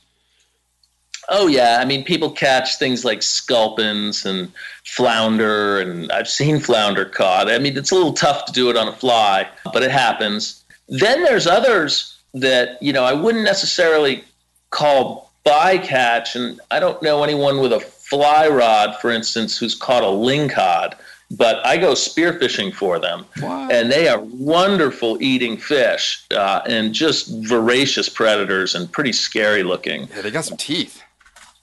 Oh 1.29 1.47
yeah, 1.47 1.77
I 1.79 1.85
mean 1.85 2.03
people 2.03 2.29
catch 2.31 2.77
things 2.77 3.05
like 3.05 3.21
sculpins 3.23 4.25
and 4.25 4.51
flounder, 4.85 5.79
and 5.79 6.11
I've 6.11 6.27
seen 6.27 6.59
flounder 6.59 7.05
caught. 7.05 7.49
I 7.49 7.59
mean 7.59 7.77
it's 7.77 7.91
a 7.91 7.95
little 7.95 8.11
tough 8.13 8.45
to 8.45 8.51
do 8.51 8.69
it 8.69 8.75
on 8.75 8.89
a 8.89 8.93
fly, 8.93 9.47
but 9.71 9.83
it 9.83 9.91
happens. 9.91 10.61
Then 10.89 11.23
there's 11.23 11.47
others 11.47 12.12
that 12.33 12.81
you 12.81 12.93
know 12.93 13.03
I 13.03 13.13
wouldn't 13.13 13.43
necessarily 13.43 14.23
call 14.69 15.31
bycatch, 15.45 16.35
and 16.35 16.59
I 16.71 16.79
don't 16.79 17.01
know 17.01 17.23
anyone 17.23 17.59
with 17.59 17.73
a 17.73 17.79
fly 17.79 18.47
rod, 18.47 18.95
for 19.01 19.11
instance, 19.11 19.57
who's 19.57 19.75
caught 19.75 20.03
a 20.03 20.07
lingcod. 20.07 20.95
But 21.31 21.65
I 21.65 21.77
go 21.77 21.93
spearfishing 21.93 22.75
for 22.75 22.99
them, 22.99 23.25
and 23.71 23.91
they 23.91 24.07
are 24.07 24.19
wonderful 24.19 25.17
eating 25.21 25.57
fish, 25.57 26.23
uh, 26.35 26.61
and 26.67 26.93
just 26.93 27.27
voracious 27.47 28.07
predators, 28.07 28.75
and 28.75 28.91
pretty 28.91 29.13
scary 29.13 29.63
looking 29.63 30.07
Yeah, 30.15 30.21
they 30.21 30.29
got 30.31 30.45
some 30.45 30.57
teeth. 30.57 31.01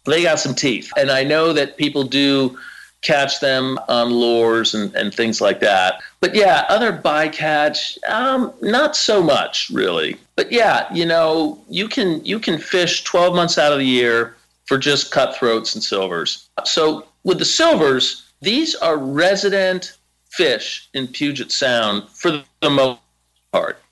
they 0.06 0.22
got 0.24 0.40
some 0.40 0.54
teeth. 0.56 0.90
And 0.96 1.10
I 1.10 1.22
know 1.22 1.52
that 1.52 1.76
people 1.76 2.02
do 2.02 2.58
catch 3.02 3.40
them 3.40 3.78
on 3.88 4.10
lures 4.10 4.74
and, 4.74 4.94
and 4.94 5.14
things 5.14 5.40
like 5.40 5.60
that. 5.60 6.02
But 6.20 6.34
yeah, 6.34 6.66
other 6.68 6.92
bycatch, 6.92 7.96
um, 8.08 8.52
not 8.60 8.94
so 8.94 9.22
much 9.22 9.70
really. 9.70 10.16
But 10.36 10.52
yeah, 10.52 10.92
you 10.92 11.06
know, 11.06 11.58
you 11.68 11.88
can 11.88 12.24
you 12.24 12.38
can 12.38 12.58
fish 12.58 13.04
12 13.04 13.34
months 13.34 13.58
out 13.58 13.72
of 13.72 13.78
the 13.78 13.86
year 13.86 14.36
for 14.66 14.78
just 14.78 15.10
cutthroats 15.10 15.74
and 15.74 15.82
silvers. 15.82 16.48
So 16.64 17.06
with 17.24 17.38
the 17.38 17.44
silvers, 17.44 18.30
these 18.40 18.74
are 18.76 18.96
resident 18.96 19.96
fish 20.30 20.88
in 20.94 21.08
Puget 21.08 21.50
Sound 21.52 22.08
for 22.08 22.42
the 22.62 22.70
most 22.70 23.00
part. 23.52 23.82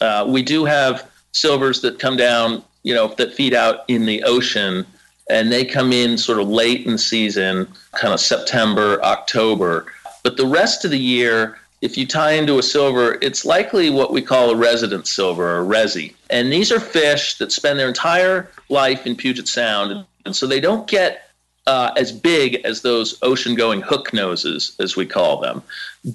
Uh, 0.00 0.24
we 0.28 0.42
do 0.42 0.64
have 0.64 1.10
silvers 1.32 1.80
that 1.80 1.98
come 1.98 2.16
down, 2.16 2.62
you 2.82 2.94
know, 2.94 3.08
that 3.08 3.34
feed 3.34 3.52
out 3.52 3.84
in 3.88 4.06
the 4.06 4.22
ocean, 4.22 4.86
and 5.30 5.52
they 5.52 5.64
come 5.64 5.92
in 5.92 6.16
sort 6.18 6.38
of 6.38 6.48
late 6.48 6.86
in 6.86 6.98
season, 6.98 7.68
kind 7.92 8.14
of 8.14 8.20
September, 8.20 9.02
October. 9.02 9.86
But 10.22 10.36
the 10.36 10.46
rest 10.46 10.84
of 10.84 10.90
the 10.90 10.98
year, 10.98 11.58
if 11.80 11.96
you 11.96 12.06
tie 12.06 12.32
into 12.32 12.58
a 12.58 12.62
silver, 12.62 13.18
it's 13.20 13.44
likely 13.44 13.90
what 13.90 14.12
we 14.12 14.22
call 14.22 14.50
a 14.50 14.56
resident 14.56 15.06
silver 15.06 15.58
or 15.58 15.64
resi. 15.64 16.14
And 16.30 16.52
these 16.52 16.72
are 16.72 16.80
fish 16.80 17.38
that 17.38 17.52
spend 17.52 17.78
their 17.78 17.88
entire 17.88 18.50
life 18.68 19.06
in 19.06 19.16
Puget 19.16 19.48
Sound, 19.48 20.04
and 20.24 20.34
so 20.34 20.46
they 20.46 20.60
don't 20.60 20.86
get 20.88 21.30
uh, 21.66 21.92
as 21.96 22.10
big 22.10 22.56
as 22.64 22.80
those 22.80 23.18
ocean 23.22 23.54
going 23.54 23.82
hook 23.82 24.12
noses, 24.12 24.74
as 24.80 24.96
we 24.96 25.04
call 25.04 25.38
them. 25.38 25.62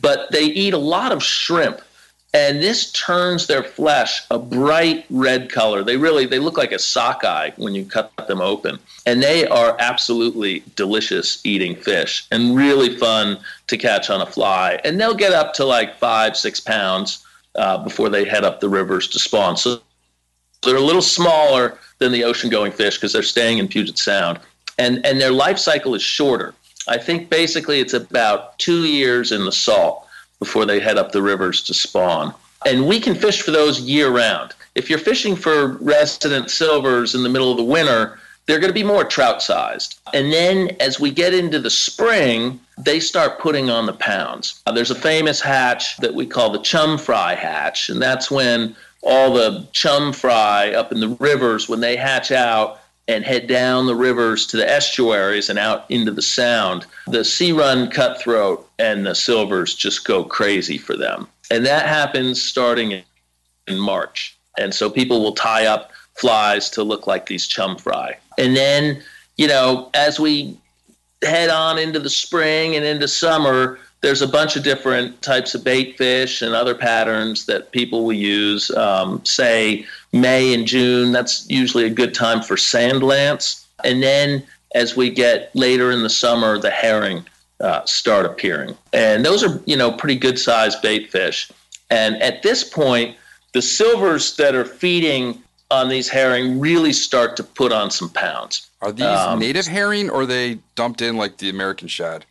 But 0.01 0.31
they 0.31 0.45
eat 0.45 0.73
a 0.73 0.79
lot 0.79 1.11
of 1.11 1.23
shrimp. 1.23 1.81
And 2.35 2.63
this 2.63 2.91
turns 2.93 3.45
their 3.45 3.63
flesh 3.63 4.23
a 4.31 4.39
bright 4.39 5.05
red 5.09 5.51
color. 5.51 5.83
They 5.83 5.97
really 5.97 6.25
they 6.25 6.39
look 6.39 6.57
like 6.57 6.71
a 6.71 6.79
sockeye 6.79 7.51
when 7.57 7.75
you 7.75 7.85
cut 7.85 8.11
them 8.27 8.41
open. 8.41 8.79
And 9.05 9.21
they 9.21 9.45
are 9.47 9.75
absolutely 9.79 10.63
delicious 10.75 11.45
eating 11.45 11.75
fish 11.75 12.25
and 12.31 12.55
really 12.55 12.97
fun 12.97 13.37
to 13.67 13.77
catch 13.77 14.09
on 14.09 14.21
a 14.21 14.25
fly. 14.25 14.79
And 14.83 14.99
they'll 14.99 15.13
get 15.13 15.33
up 15.33 15.53
to 15.55 15.65
like 15.65 15.97
five, 15.97 16.35
six 16.35 16.59
pounds 16.59 17.23
uh, 17.55 17.77
before 17.77 18.09
they 18.09 18.25
head 18.25 18.43
up 18.43 18.59
the 18.61 18.69
rivers 18.69 19.07
to 19.09 19.19
spawn. 19.19 19.55
So 19.57 19.81
they're 20.63 20.75
a 20.75 20.81
little 20.81 21.01
smaller 21.01 21.77
than 21.99 22.11
the 22.11 22.23
ocean 22.23 22.49
going 22.49 22.71
fish 22.71 22.95
because 22.97 23.13
they're 23.13 23.21
staying 23.21 23.59
in 23.59 23.67
Puget 23.67 23.97
Sound 23.99 24.39
and 24.77 25.05
and 25.05 25.19
their 25.19 25.31
life 25.31 25.57
cycle 25.57 25.95
is 25.95 26.01
shorter. 26.01 26.53
I 26.87 26.97
think 26.97 27.29
basically 27.29 27.79
it's 27.79 27.93
about 27.93 28.57
two 28.59 28.85
years 28.85 29.31
in 29.31 29.45
the 29.45 29.51
salt 29.51 30.02
before 30.43 30.65
they 30.65 30.79
head 30.79 30.97
up 30.97 31.13
the 31.13 31.21
rivers 31.21 31.61
to 31.63 31.73
spawn. 31.73 32.33
And 32.65 32.85
we 32.85 32.99
can 32.99 33.15
fish 33.15 33.41
for 33.41 33.51
those 33.51 33.79
year 33.79 34.09
round. 34.09 34.53
if 34.75 34.89
you're 34.89 34.99
fishing 34.99 35.35
for 35.35 35.77
resident 35.93 36.49
silvers 36.49 37.13
in 37.15 37.21
the 37.23 37.29
middle 37.29 37.51
of 37.51 37.57
the 37.57 37.63
winter, 37.63 38.19
they're 38.45 38.59
going 38.59 38.71
to 38.71 38.81
be 38.83 38.83
more 38.83 39.05
trout 39.05 39.41
sized. 39.41 39.99
And 40.13 40.33
then 40.33 40.75
as 40.79 40.99
we 40.99 41.11
get 41.11 41.33
into 41.33 41.59
the 41.59 41.69
spring, 41.69 42.59
they 42.77 42.99
start 42.99 43.39
putting 43.39 43.69
on 43.69 43.85
the 43.85 43.93
pounds. 43.93 44.61
Uh, 44.65 44.71
there's 44.71 44.91
a 44.91 44.95
famous 45.11 45.39
hatch 45.39 45.97
that 45.97 46.13
we 46.13 46.25
call 46.25 46.49
the 46.49 46.59
chum 46.59 46.97
fry 46.97 47.35
hatch, 47.35 47.89
and 47.89 48.01
that's 48.01 48.29
when 48.31 48.75
all 49.03 49.33
the 49.33 49.65
chum 49.71 50.11
fry 50.11 50.73
up 50.73 50.91
in 50.91 50.99
the 50.99 51.15
rivers, 51.19 51.69
when 51.69 51.79
they 51.79 51.95
hatch 51.95 52.31
out, 52.31 52.79
and 53.07 53.25
head 53.25 53.47
down 53.47 53.85
the 53.85 53.95
rivers 53.95 54.47
to 54.47 54.57
the 54.57 54.69
estuaries 54.69 55.49
and 55.49 55.59
out 55.59 55.85
into 55.89 56.11
the 56.11 56.21
sound, 56.21 56.85
the 57.07 57.25
sea 57.25 57.51
run 57.51 57.89
cutthroat 57.89 58.67
and 58.79 59.05
the 59.05 59.15
silvers 59.15 59.75
just 59.75 60.05
go 60.05 60.23
crazy 60.23 60.77
for 60.77 60.95
them. 60.95 61.27
And 61.51 61.65
that 61.65 61.87
happens 61.87 62.41
starting 62.41 63.03
in 63.67 63.77
March. 63.77 64.37
And 64.57 64.73
so 64.73 64.89
people 64.89 65.21
will 65.21 65.33
tie 65.33 65.65
up 65.65 65.91
flies 66.15 66.69
to 66.71 66.83
look 66.83 67.07
like 67.07 67.25
these 67.25 67.47
chum 67.47 67.77
fry. 67.77 68.17
And 68.37 68.55
then, 68.55 69.01
you 69.37 69.47
know, 69.47 69.89
as 69.93 70.19
we 70.19 70.57
head 71.23 71.49
on 71.49 71.77
into 71.77 71.99
the 71.99 72.09
spring 72.09 72.75
and 72.75 72.85
into 72.85 73.07
summer, 73.07 73.79
there's 74.01 74.21
a 74.21 74.27
bunch 74.27 74.55
of 74.55 74.63
different 74.63 75.21
types 75.21 75.55
of 75.55 75.63
bait 75.63 75.97
fish 75.97 76.41
and 76.41 76.53
other 76.53 76.75
patterns 76.75 77.45
that 77.45 77.71
people 77.71 78.03
will 78.05 78.13
use. 78.13 78.69
Um, 78.71 79.23
say 79.25 79.85
May 80.13 80.53
and 80.53 80.65
June, 80.65 81.11
that's 81.11 81.49
usually 81.49 81.85
a 81.85 81.89
good 81.89 82.13
time 82.13 82.41
for 82.41 82.55
sand 82.55 83.03
lance. 83.03 83.67
And 83.83 84.01
then 84.01 84.43
as 84.75 84.95
we 84.95 85.09
get 85.09 85.53
later 85.55 85.91
in 85.91 86.03
the 86.03 86.09
summer, 86.09 86.57
the 86.57 86.69
herring 86.69 87.25
uh, 87.59 87.83
start 87.85 88.25
appearing. 88.25 88.77
And 88.93 89.25
those 89.25 89.43
are, 89.43 89.61
you 89.65 89.75
know, 89.75 89.91
pretty 89.91 90.15
good 90.15 90.39
sized 90.39 90.81
bait 90.81 91.11
fish. 91.11 91.51
And 91.89 92.21
at 92.21 92.43
this 92.43 92.63
point, 92.63 93.17
the 93.53 93.61
silvers 93.61 94.35
that 94.37 94.55
are 94.55 94.65
feeding 94.65 95.41
on 95.71 95.89
these 95.89 96.09
herring 96.09 96.59
really 96.59 96.93
start 96.93 97.35
to 97.37 97.43
put 97.43 97.71
on 97.71 97.89
some 97.89 98.09
pounds. 98.09 98.69
Are 98.81 98.91
these 98.91 99.05
um, 99.05 99.39
native 99.39 99.65
herring 99.65 100.09
or 100.09 100.21
are 100.21 100.25
they 100.25 100.59
dumped 100.75 101.01
in 101.01 101.17
like 101.17 101.37
the 101.37 101.49
American 101.49 101.87
shad? 101.87 102.25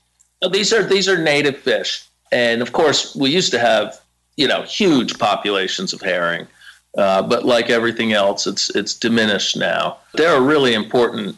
These 0.50 0.72
are 0.72 0.82
these 0.82 1.08
are 1.08 1.16
native 1.16 1.56
fish, 1.56 2.04
and 2.32 2.62
of 2.62 2.72
course 2.72 3.14
we 3.14 3.30
used 3.30 3.52
to 3.52 3.60
have 3.60 4.00
you 4.36 4.48
know 4.48 4.62
huge 4.62 5.18
populations 5.18 5.92
of 5.92 6.00
herring, 6.00 6.48
uh, 6.96 7.22
but 7.22 7.44
like 7.44 7.70
everything 7.70 8.12
else, 8.12 8.46
it's 8.46 8.70
it's 8.70 8.94
diminished 8.94 9.56
now. 9.56 9.98
They're 10.14 10.36
a 10.36 10.40
really 10.40 10.74
important 10.74 11.36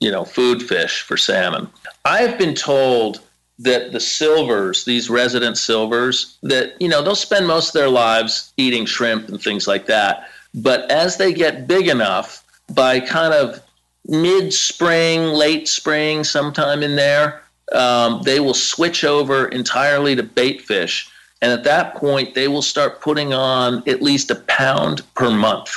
you 0.00 0.10
know 0.10 0.24
food 0.24 0.62
fish 0.62 1.02
for 1.02 1.16
salmon. 1.16 1.68
I 2.04 2.18
have 2.18 2.38
been 2.38 2.54
told 2.54 3.20
that 3.58 3.92
the 3.92 4.00
silvers, 4.00 4.84
these 4.84 5.10
resident 5.10 5.58
silvers, 5.58 6.38
that 6.42 6.74
you 6.80 6.88
know 6.88 7.02
they'll 7.02 7.14
spend 7.14 7.46
most 7.46 7.68
of 7.68 7.72
their 7.74 7.90
lives 7.90 8.52
eating 8.56 8.86
shrimp 8.86 9.28
and 9.28 9.40
things 9.40 9.66
like 9.66 9.86
that, 9.86 10.28
but 10.54 10.90
as 10.90 11.16
they 11.16 11.32
get 11.32 11.66
big 11.66 11.88
enough, 11.88 12.44
by 12.74 13.00
kind 13.00 13.34
of 13.34 13.60
mid 14.06 14.52
spring, 14.52 15.24
late 15.24 15.68
spring, 15.68 16.24
sometime 16.24 16.82
in 16.82 16.96
there, 16.96 17.42
um, 17.72 18.22
they 18.22 18.40
will 18.40 18.54
switch 18.54 19.04
over 19.04 19.48
entirely 19.48 20.16
to 20.16 20.22
bait 20.22 20.62
fish. 20.62 21.10
And 21.42 21.52
at 21.52 21.64
that 21.64 21.94
point, 21.94 22.34
they 22.34 22.48
will 22.48 22.62
start 22.62 23.00
putting 23.00 23.32
on 23.32 23.82
at 23.88 24.02
least 24.02 24.30
a 24.30 24.34
pound 24.34 25.02
per 25.14 25.30
month 25.30 25.74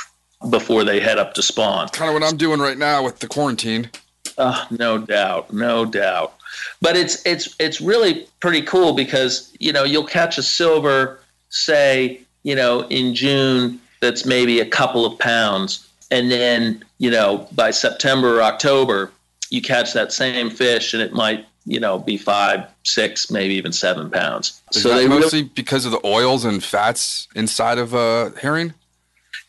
before 0.50 0.84
they 0.84 1.00
head 1.00 1.18
up 1.18 1.34
to 1.34 1.42
spawn. 1.42 1.88
Kind 1.88 2.10
of 2.10 2.14
what 2.14 2.28
I'm 2.28 2.36
doing 2.36 2.60
right 2.60 2.76
now 2.76 3.02
with 3.02 3.20
the 3.20 3.26
quarantine. 3.26 3.90
Uh, 4.36 4.64
no 4.70 4.98
doubt, 4.98 5.52
no 5.52 5.84
doubt. 5.84 6.34
But 6.80 6.96
it's 6.96 7.24
it's 7.24 7.54
it's 7.58 7.80
really 7.80 8.26
pretty 8.40 8.62
cool 8.62 8.92
because 8.92 9.52
you 9.58 9.72
know 9.72 9.84
you'll 9.84 10.06
catch 10.06 10.38
a 10.38 10.42
silver, 10.42 11.20
say 11.48 12.20
you 12.42 12.54
know 12.54 12.82
in 12.88 13.14
June 13.14 13.80
that's 14.00 14.26
maybe 14.26 14.60
a 14.60 14.66
couple 14.66 15.06
of 15.06 15.18
pounds, 15.18 15.88
and 16.10 16.30
then 16.30 16.84
you 16.98 17.10
know 17.10 17.48
by 17.52 17.70
September 17.70 18.38
or 18.38 18.42
October 18.42 19.10
you 19.50 19.62
catch 19.62 19.92
that 19.92 20.12
same 20.12 20.50
fish 20.50 20.94
and 20.94 21.02
it 21.02 21.12
might 21.12 21.46
you 21.66 21.80
know, 21.80 21.98
be 21.98 22.16
five, 22.16 22.66
six, 22.82 23.30
maybe 23.30 23.54
even 23.54 23.72
seven 23.72 24.10
pounds. 24.10 24.60
Is 24.74 24.82
so 24.82 24.94
they 24.94 25.08
mostly 25.08 25.40
really, 25.40 25.52
because 25.54 25.86
of 25.86 25.92
the 25.92 26.00
oils 26.04 26.44
and 26.44 26.62
fats 26.62 27.28
inside 27.34 27.78
of 27.78 27.94
a 27.94 27.98
uh, 27.98 28.30
herring. 28.32 28.74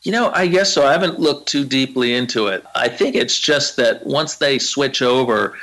You 0.04 0.12
know, 0.12 0.32
I 0.34 0.48
guess 0.48 0.72
so. 0.72 0.86
I 0.86 0.92
haven't 0.92 1.20
looked 1.20 1.50
too 1.50 1.66
deeply 1.66 2.14
into 2.14 2.48
it. 2.48 2.64
I 2.76 2.88
think 2.88 3.16
it's 3.16 3.40
just 3.40 3.76
that 3.78 4.06
once 4.06 4.36
they 4.36 4.60
switch 4.60 5.02
over, 5.02 5.58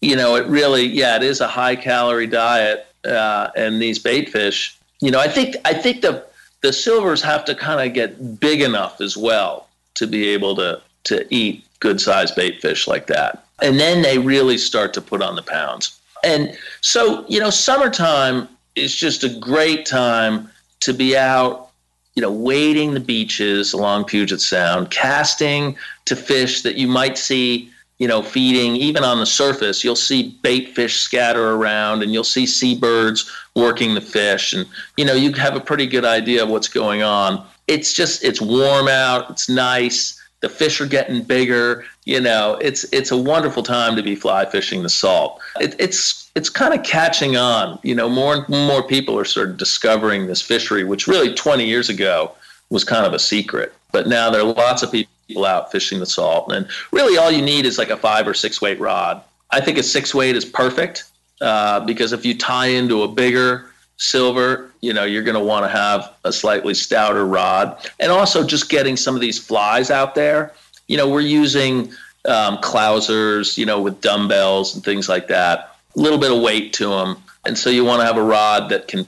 you 0.00 0.16
know, 0.16 0.36
it 0.36 0.46
really, 0.46 0.84
yeah, 0.84 1.16
it 1.16 1.22
is 1.22 1.40
a 1.40 1.48
high 1.48 1.76
calorie 1.76 2.26
diet, 2.26 2.86
uh, 3.04 3.48
and 3.56 3.80
these 3.80 3.98
bait 3.98 4.28
fish. 4.28 4.76
You 5.00 5.10
know, 5.10 5.18
I 5.18 5.28
think 5.28 5.56
I 5.64 5.72
think 5.74 6.02
the 6.02 6.24
the 6.62 6.72
silvers 6.72 7.22
have 7.22 7.44
to 7.46 7.54
kind 7.54 7.86
of 7.86 7.94
get 7.94 8.38
big 8.38 8.60
enough 8.60 9.00
as 9.00 9.16
well 9.16 9.66
to 9.94 10.06
be 10.06 10.28
able 10.28 10.54
to 10.56 10.80
to 11.04 11.26
eat 11.34 11.64
good 11.80 12.00
sized 12.00 12.36
bait 12.36 12.60
fish 12.60 12.86
like 12.86 13.06
that 13.06 13.46
and 13.62 13.78
then 13.78 14.02
they 14.02 14.18
really 14.18 14.58
start 14.58 14.94
to 14.94 15.00
put 15.00 15.22
on 15.22 15.36
the 15.36 15.42
pounds. 15.42 15.98
And 16.22 16.56
so, 16.80 17.24
you 17.28 17.40
know, 17.40 17.50
summertime 17.50 18.48
is 18.76 18.94
just 18.94 19.24
a 19.24 19.28
great 19.28 19.86
time 19.86 20.50
to 20.80 20.92
be 20.92 21.16
out, 21.16 21.70
you 22.14 22.22
know, 22.22 22.30
wading 22.30 22.94
the 22.94 23.00
beaches 23.00 23.72
along 23.72 24.04
Puget 24.04 24.40
Sound, 24.40 24.90
casting 24.90 25.76
to 26.06 26.16
fish 26.16 26.62
that 26.62 26.76
you 26.76 26.88
might 26.88 27.16
see, 27.16 27.70
you 27.98 28.08
know, 28.08 28.22
feeding 28.22 28.76
even 28.76 29.04
on 29.04 29.18
the 29.18 29.26
surface. 29.26 29.84
You'll 29.84 29.96
see 29.96 30.38
bait 30.42 30.74
fish 30.74 31.00
scatter 31.00 31.52
around 31.52 32.02
and 32.02 32.12
you'll 32.12 32.24
see 32.24 32.46
seabirds 32.46 33.30
working 33.54 33.94
the 33.94 34.00
fish. 34.00 34.52
And, 34.52 34.66
you 34.96 35.04
know, 35.04 35.14
you 35.14 35.32
have 35.34 35.56
a 35.56 35.60
pretty 35.60 35.86
good 35.86 36.04
idea 36.04 36.42
of 36.42 36.48
what's 36.48 36.68
going 36.68 37.02
on. 37.02 37.44
It's 37.66 37.92
just, 37.92 38.24
it's 38.24 38.40
warm 38.40 38.88
out, 38.88 39.30
it's 39.30 39.48
nice 39.48 40.19
the 40.40 40.48
fish 40.48 40.80
are 40.80 40.86
getting 40.86 41.22
bigger. 41.22 41.84
You 42.04 42.20
know, 42.20 42.58
it's 42.60 42.84
it's 42.92 43.10
a 43.10 43.16
wonderful 43.16 43.62
time 43.62 43.96
to 43.96 44.02
be 44.02 44.14
fly 44.14 44.44
fishing 44.46 44.82
the 44.82 44.88
salt. 44.88 45.40
It, 45.60 45.76
it's 45.78 46.30
it's 46.34 46.48
kind 46.48 46.74
of 46.74 46.82
catching 46.82 47.36
on. 47.36 47.78
You 47.82 47.94
know, 47.94 48.08
more 48.08 48.34
and 48.34 48.48
more 48.48 48.82
people 48.82 49.18
are 49.18 49.24
sort 49.24 49.50
of 49.50 49.56
discovering 49.56 50.26
this 50.26 50.42
fishery, 50.42 50.84
which 50.84 51.06
really 51.06 51.34
20 51.34 51.64
years 51.64 51.88
ago 51.88 52.32
was 52.70 52.84
kind 52.84 53.06
of 53.06 53.12
a 53.12 53.18
secret. 53.18 53.74
But 53.92 54.06
now 54.06 54.30
there 54.30 54.40
are 54.40 54.44
lots 54.44 54.82
of 54.82 54.92
people 54.92 55.44
out 55.44 55.70
fishing 55.70 56.00
the 56.00 56.06
salt, 56.06 56.52
and 56.52 56.66
really 56.92 57.18
all 57.18 57.30
you 57.30 57.42
need 57.42 57.66
is 57.66 57.78
like 57.78 57.90
a 57.90 57.96
five 57.96 58.26
or 58.26 58.34
six 58.34 58.60
weight 58.60 58.80
rod. 58.80 59.22
I 59.50 59.60
think 59.60 59.78
a 59.78 59.82
six 59.82 60.14
weight 60.14 60.36
is 60.36 60.44
perfect 60.44 61.04
uh, 61.40 61.80
because 61.80 62.12
if 62.12 62.24
you 62.24 62.36
tie 62.36 62.66
into 62.66 63.02
a 63.02 63.08
bigger 63.08 63.69
silver, 64.00 64.72
you 64.80 64.94
know, 64.94 65.04
you're 65.04 65.22
going 65.22 65.36
to 65.36 65.44
want 65.44 65.64
to 65.64 65.68
have 65.68 66.14
a 66.24 66.32
slightly 66.32 66.72
stouter 66.72 67.26
rod. 67.26 67.90
And 68.00 68.10
also 68.10 68.44
just 68.44 68.70
getting 68.70 68.96
some 68.96 69.14
of 69.14 69.20
these 69.20 69.38
flies 69.38 69.90
out 69.90 70.14
there. 70.14 70.54
You 70.88 70.96
know, 70.96 71.08
we're 71.08 71.20
using 71.20 71.92
um, 72.26 72.56
clousers, 72.58 73.58
you 73.58 73.66
know, 73.66 73.80
with 73.80 74.00
dumbbells 74.00 74.74
and 74.74 74.82
things 74.82 75.08
like 75.08 75.28
that. 75.28 75.76
A 75.96 76.00
little 76.00 76.18
bit 76.18 76.32
of 76.32 76.42
weight 76.42 76.72
to 76.74 76.88
them. 76.88 77.22
And 77.44 77.56
so 77.56 77.68
you 77.68 77.84
want 77.84 78.00
to 78.00 78.06
have 78.06 78.16
a 78.16 78.22
rod 78.22 78.70
that 78.70 78.88
can 78.88 79.06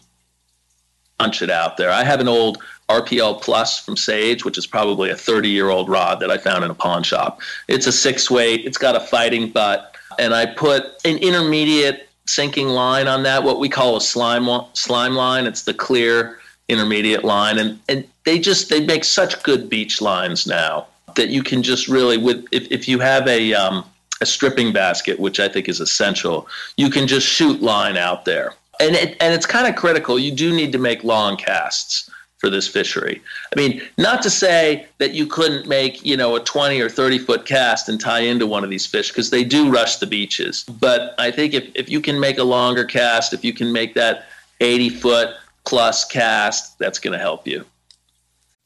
punch 1.18 1.40
it 1.40 1.50
out 1.50 1.78
there. 1.78 1.90
I 1.90 2.04
have 2.04 2.20
an 2.20 2.28
old 2.28 2.62
RPL 2.90 3.40
Plus 3.40 3.78
from 3.78 3.96
Sage, 3.96 4.44
which 4.44 4.58
is 4.58 4.66
probably 4.66 5.08
a 5.08 5.16
30 5.16 5.48
year 5.48 5.70
old 5.70 5.88
rod 5.88 6.20
that 6.20 6.30
I 6.30 6.36
found 6.36 6.64
in 6.64 6.70
a 6.70 6.74
pawn 6.74 7.02
shop. 7.02 7.40
It's 7.66 7.86
a 7.86 7.92
six 7.92 8.30
weight, 8.30 8.66
it's 8.66 8.78
got 8.78 8.94
a 8.94 9.00
fighting 9.00 9.50
butt, 9.50 9.96
and 10.18 10.34
I 10.34 10.46
put 10.46 10.84
an 11.06 11.16
intermediate 11.16 12.08
sinking 12.32 12.68
line 12.68 13.08
on 13.08 13.22
that, 13.24 13.42
what 13.42 13.58
we 13.58 13.68
call 13.68 13.96
a 13.96 14.00
slime 14.00 14.48
slime 14.72 15.14
line. 15.14 15.46
It's 15.46 15.62
the 15.62 15.74
clear 15.74 16.38
intermediate 16.68 17.24
line, 17.24 17.58
and 17.58 17.78
and 17.88 18.06
they 18.24 18.38
just 18.38 18.70
they 18.70 18.84
make 18.84 19.04
such 19.04 19.42
good 19.42 19.68
beach 19.68 20.00
lines 20.00 20.46
now 20.46 20.86
that 21.14 21.28
you 21.28 21.42
can 21.42 21.62
just 21.62 21.88
really 21.88 22.16
with 22.16 22.46
if, 22.52 22.66
if 22.70 22.88
you 22.88 22.98
have 22.98 23.28
a 23.28 23.54
um, 23.54 23.84
a 24.20 24.26
stripping 24.26 24.72
basket, 24.72 25.20
which 25.20 25.40
I 25.40 25.48
think 25.48 25.68
is 25.68 25.80
essential, 25.80 26.48
you 26.76 26.88
can 26.90 27.06
just 27.06 27.26
shoot 27.26 27.60
line 27.60 27.96
out 27.96 28.24
there, 28.24 28.54
and 28.80 28.94
it, 28.96 29.16
and 29.20 29.34
it's 29.34 29.46
kind 29.46 29.66
of 29.66 29.76
critical. 29.76 30.18
You 30.18 30.32
do 30.32 30.52
need 30.52 30.72
to 30.72 30.78
make 30.78 31.04
long 31.04 31.36
casts 31.36 32.10
for 32.42 32.50
this 32.50 32.66
fishery. 32.66 33.22
I 33.54 33.58
mean, 33.58 33.80
not 33.98 34.20
to 34.22 34.30
say 34.30 34.86
that 34.98 35.12
you 35.12 35.26
couldn't 35.28 35.68
make, 35.68 36.04
you 36.04 36.16
know, 36.16 36.34
a 36.34 36.40
20 36.40 36.80
or 36.80 36.88
30 36.88 37.18
foot 37.18 37.46
cast 37.46 37.88
and 37.88 38.00
tie 38.00 38.18
into 38.18 38.48
one 38.48 38.64
of 38.64 38.70
these 38.70 38.84
fish 38.84 39.10
because 39.10 39.30
they 39.30 39.44
do 39.44 39.70
rush 39.70 39.98
the 39.98 40.08
beaches. 40.08 40.64
But 40.64 41.14
I 41.18 41.30
think 41.30 41.54
if, 41.54 41.70
if 41.76 41.88
you 41.88 42.00
can 42.00 42.18
make 42.18 42.38
a 42.38 42.44
longer 42.44 42.84
cast, 42.84 43.32
if 43.32 43.44
you 43.44 43.54
can 43.54 43.72
make 43.72 43.94
that 43.94 44.26
80 44.60 44.88
foot 44.88 45.36
plus 45.64 46.04
cast, 46.04 46.76
that's 46.80 46.98
going 46.98 47.12
to 47.12 47.18
help 47.18 47.46
you. 47.46 47.64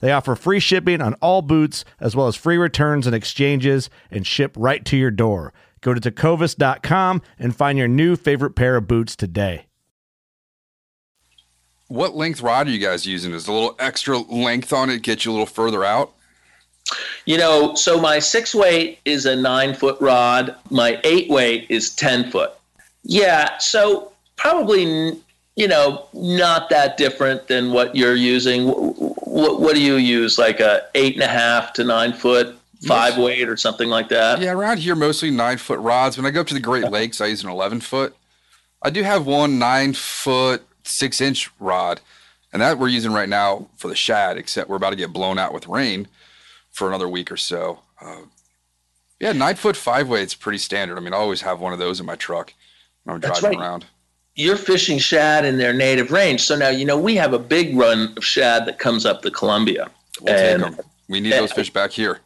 They 0.00 0.12
offer 0.12 0.34
free 0.34 0.60
shipping 0.60 1.00
on 1.00 1.14
all 1.14 1.42
boots, 1.42 1.84
as 2.00 2.14
well 2.14 2.26
as 2.26 2.36
free 2.36 2.56
returns 2.56 3.06
and 3.06 3.14
exchanges, 3.14 3.90
and 4.10 4.26
ship 4.26 4.54
right 4.56 4.84
to 4.84 4.96
your 4.96 5.10
door. 5.10 5.52
Go 5.80 5.94
to 5.94 6.00
tecovas.com 6.00 7.22
and 7.38 7.54
find 7.54 7.78
your 7.78 7.88
new 7.88 8.16
favorite 8.16 8.56
pair 8.56 8.76
of 8.76 8.88
boots 8.88 9.16
today. 9.16 9.66
What 11.88 12.14
length 12.14 12.42
rod 12.42 12.66
are 12.66 12.70
you 12.70 12.78
guys 12.78 13.06
using? 13.06 13.32
Is 13.32 13.48
a 13.48 13.52
little 13.52 13.74
extra 13.78 14.18
length 14.18 14.72
on 14.72 14.90
it 14.90 15.02
get 15.02 15.24
you 15.24 15.30
a 15.30 15.32
little 15.32 15.46
further 15.46 15.84
out? 15.84 16.12
You 17.24 17.38
know, 17.38 17.74
so 17.74 18.00
my 18.00 18.18
six 18.18 18.54
weight 18.54 18.98
is 19.04 19.26
a 19.26 19.36
nine 19.36 19.74
foot 19.74 19.98
rod. 20.00 20.54
My 20.70 21.00
eight 21.04 21.30
weight 21.30 21.66
is 21.68 21.94
10 21.94 22.30
foot. 22.30 22.52
Yeah, 23.04 23.56
so 23.58 24.12
probably, 24.36 25.18
you 25.56 25.68
know, 25.68 26.06
not 26.12 26.68
that 26.70 26.96
different 26.96 27.48
than 27.48 27.72
what 27.72 27.96
you're 27.96 28.14
using. 28.14 28.68
What, 29.38 29.60
what 29.60 29.76
do 29.76 29.80
you 29.80 29.94
use? 29.94 30.36
Like 30.36 30.58
a 30.58 30.88
eight 30.96 31.14
and 31.14 31.22
a 31.22 31.28
half 31.28 31.72
to 31.74 31.84
nine 31.84 32.12
foot, 32.12 32.58
five 32.84 33.16
yes. 33.16 33.24
weight 33.24 33.48
or 33.48 33.56
something 33.56 33.88
like 33.88 34.08
that? 34.08 34.40
Yeah, 34.40 34.50
around 34.50 34.78
here, 34.78 34.96
mostly 34.96 35.30
nine 35.30 35.58
foot 35.58 35.78
rods. 35.78 36.16
When 36.16 36.26
I 36.26 36.30
go 36.30 36.40
up 36.40 36.48
to 36.48 36.54
the 36.54 36.60
Great 36.60 36.90
Lakes, 36.90 37.20
I 37.20 37.26
use 37.26 37.44
an 37.44 37.48
11 37.48 37.82
foot. 37.82 38.16
I 38.82 38.90
do 38.90 39.04
have 39.04 39.26
one 39.26 39.56
nine 39.60 39.92
foot 39.92 40.66
six 40.82 41.20
inch 41.20 41.52
rod, 41.60 42.00
and 42.52 42.60
that 42.62 42.80
we're 42.80 42.88
using 42.88 43.12
right 43.12 43.28
now 43.28 43.68
for 43.76 43.86
the 43.86 43.94
shad. 43.94 44.36
Except 44.36 44.68
we're 44.68 44.74
about 44.74 44.90
to 44.90 44.96
get 44.96 45.12
blown 45.12 45.38
out 45.38 45.54
with 45.54 45.68
rain 45.68 46.08
for 46.72 46.88
another 46.88 47.08
week 47.08 47.30
or 47.30 47.36
so. 47.36 47.78
Uh, 48.00 48.22
yeah, 49.20 49.30
nine 49.30 49.54
foot 49.54 49.76
five 49.76 50.08
weight's 50.08 50.34
pretty 50.34 50.58
standard. 50.58 50.98
I 50.98 51.00
mean, 51.00 51.14
I 51.14 51.16
always 51.18 51.42
have 51.42 51.60
one 51.60 51.72
of 51.72 51.78
those 51.78 52.00
in 52.00 52.06
my 52.06 52.16
truck 52.16 52.54
when 53.04 53.14
I'm 53.14 53.20
That's 53.20 53.38
driving 53.38 53.60
right. 53.60 53.64
around. 53.66 53.86
You're 54.38 54.56
fishing 54.56 54.98
shad 54.98 55.44
in 55.44 55.58
their 55.58 55.72
native 55.72 56.12
range. 56.12 56.42
So 56.42 56.54
now, 56.54 56.68
you 56.68 56.84
know, 56.84 56.96
we 56.96 57.16
have 57.16 57.32
a 57.32 57.40
big 57.40 57.76
run 57.76 58.14
of 58.16 58.24
shad 58.24 58.66
that 58.66 58.78
comes 58.78 59.04
up 59.04 59.22
the 59.22 59.32
Columbia. 59.32 59.90
We'll 60.20 60.32
and, 60.32 60.80
We 61.08 61.20
need 61.20 61.32
those 61.32 61.50
fish 61.50 61.70
back 61.70 61.90
here. 61.90 62.20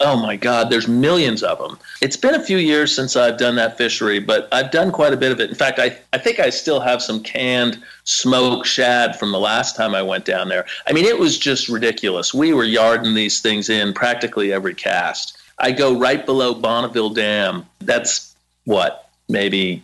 Oh 0.00 0.16
my 0.16 0.34
God, 0.36 0.70
there's 0.70 0.88
millions 0.88 1.42
of 1.42 1.58
them. 1.58 1.78
It's 2.00 2.16
been 2.16 2.34
a 2.34 2.42
few 2.42 2.56
years 2.56 2.94
since 2.94 3.16
I've 3.16 3.36
done 3.36 3.56
that 3.56 3.76
fishery, 3.76 4.18
but 4.18 4.48
I've 4.50 4.70
done 4.70 4.92
quite 4.92 5.12
a 5.12 5.16
bit 5.16 5.30
of 5.30 5.40
it. 5.40 5.50
In 5.50 5.56
fact, 5.56 5.78
I, 5.78 5.98
I 6.14 6.18
think 6.18 6.40
I 6.40 6.48
still 6.48 6.80
have 6.80 7.02
some 7.02 7.22
canned 7.22 7.82
smoked 8.04 8.66
shad 8.66 9.18
from 9.18 9.30
the 9.30 9.40
last 9.40 9.76
time 9.76 9.94
I 9.94 10.02
went 10.02 10.24
down 10.24 10.48
there. 10.48 10.64
I 10.86 10.92
mean, 10.94 11.04
it 11.04 11.18
was 11.18 11.36
just 11.36 11.68
ridiculous. 11.68 12.32
We 12.32 12.54
were 12.54 12.64
yarding 12.64 13.12
these 13.12 13.40
things 13.40 13.68
in 13.68 13.92
practically 13.92 14.54
every 14.54 14.74
cast. 14.74 15.36
I 15.58 15.72
go 15.72 15.98
right 15.98 16.24
below 16.24 16.54
Bonneville 16.54 17.10
Dam. 17.10 17.66
That's 17.80 18.34
what, 18.64 19.10
maybe 19.28 19.82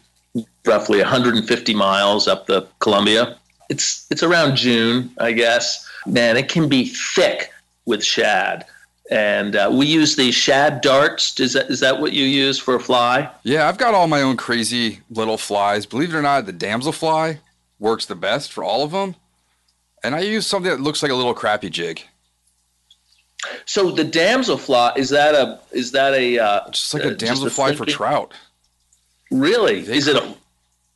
roughly 0.66 0.98
150 0.98 1.74
miles 1.74 2.28
up 2.28 2.46
the 2.46 2.66
Columbia. 2.80 3.36
It's 3.70 4.06
it's 4.10 4.22
around 4.22 4.56
June, 4.56 5.10
I 5.18 5.32
guess. 5.32 5.88
Man, 6.06 6.36
it 6.36 6.48
can 6.48 6.68
be 6.68 6.86
thick 6.86 7.50
with 7.86 8.04
shad 8.04 8.66
and 9.10 9.54
uh, 9.54 9.70
we 9.72 9.86
use 9.86 10.16
these 10.16 10.34
shad 10.34 10.80
darts. 10.80 11.38
Is 11.38 11.52
that 11.52 11.70
is 11.70 11.80
that 11.80 12.00
what 12.00 12.12
you 12.12 12.24
use 12.24 12.58
for 12.58 12.74
a 12.74 12.80
fly? 12.80 13.30
Yeah, 13.42 13.68
I've 13.68 13.78
got 13.78 13.94
all 13.94 14.06
my 14.06 14.22
own 14.22 14.36
crazy 14.36 15.00
little 15.10 15.36
flies. 15.36 15.86
Believe 15.86 16.14
it 16.14 16.16
or 16.16 16.22
not, 16.22 16.46
the 16.46 16.52
damselfly 16.52 17.38
works 17.78 18.06
the 18.06 18.14
best 18.14 18.52
for 18.52 18.64
all 18.64 18.82
of 18.82 18.92
them, 18.92 19.14
and 20.02 20.14
I 20.14 20.20
use 20.20 20.46
something 20.46 20.70
that 20.70 20.80
looks 20.80 21.02
like 21.02 21.12
a 21.12 21.14
little 21.14 21.34
crappy 21.34 21.68
jig. 21.68 22.02
So 23.66 23.90
the 23.90 24.04
damselfly 24.04 24.96
is 24.96 25.10
that 25.10 25.34
a 25.34 25.60
is 25.72 25.92
that 25.92 26.14
a 26.14 26.38
uh, 26.38 26.70
just 26.70 26.94
like 26.94 27.04
a 27.04 27.12
uh, 27.12 27.14
damselfly 27.14 27.76
for 27.76 27.84
trout? 27.84 28.32
Really? 29.34 29.80
Is 29.80 30.06
it 30.06 30.16
a? 30.16 30.34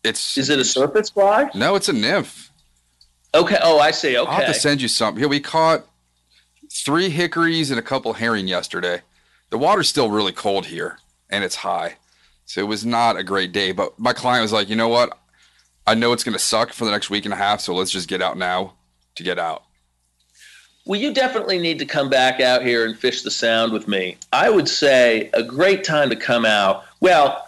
It's 0.05 0.39
is 0.39 0.49
it 0.49 0.61
a 0.61 0.65
surface 0.65 1.11
fly? 1.11 1.51
No, 1.55 1.75
it's 1.75 1.89
a 1.89 1.93
nymph. 1.93 2.51
Okay. 3.35 3.59
Oh, 3.63 3.81
I 3.81 3.91
see. 3.91 4.17
Okay. 4.17 4.31
I'll 4.31 4.37
have 4.37 4.47
to 4.47 4.55
send 4.55 4.81
you 4.81 4.89
some. 4.89 5.17
Here 5.17 5.29
we 5.29 5.41
caught 5.41 5.85
three 6.71 7.09
hickories 7.09 7.71
and 7.71 7.81
a 7.81 7.83
couple 7.83 8.13
herring 8.13 8.47
yesterday. 8.47 9.03
The 9.51 9.59
water's 9.59 9.89
still 9.89 10.11
really 10.11 10.33
cold 10.33 10.67
here 10.67 10.99
and 11.31 11.43
it's 11.43 11.57
high. 11.57 11.97
So 12.45 12.61
it 12.61 12.69
was 12.69 12.87
not 12.87 13.17
a 13.17 13.25
great 13.25 13.53
day. 13.53 13.73
But 13.73 13.99
my 13.99 14.13
client 14.13 14.43
was 14.43 14.53
like, 14.53 14.69
you 14.69 14.77
know 14.77 14.89
what? 14.89 15.19
I 15.87 15.95
know 15.95 16.13
it's 16.13 16.25
going 16.25 16.35
to 16.35 16.39
suck 16.39 16.73
for 16.73 16.85
the 16.85 16.91
next 16.91 17.11
week 17.11 17.25
and 17.25 17.35
a 17.35 17.37
half. 17.37 17.61
So 17.61 17.75
let's 17.75 17.91
just 17.91 18.09
get 18.09 18.23
out 18.23 18.39
now 18.39 18.75
to 19.17 19.23
get 19.23 19.39
out. 19.39 19.65
Well, 20.87 21.01
you 21.01 21.13
definitely 21.13 21.59
need 21.59 21.79
to 21.81 21.87
come 21.87 22.09
back 22.09 22.41
out 22.41 22.63
here 22.63 22.87
and 22.87 22.97
fish 22.97 23.23
the 23.23 23.31
sound 23.31 23.73
with 23.73 23.89
me. 23.89 24.17
I 24.33 24.49
would 24.49 24.69
say 24.69 25.29
a 25.35 25.43
great 25.43 25.83
time 25.85 26.09
to 26.09 26.17
come 26.17 26.47
out. 26.47 26.85
Well, 27.01 27.45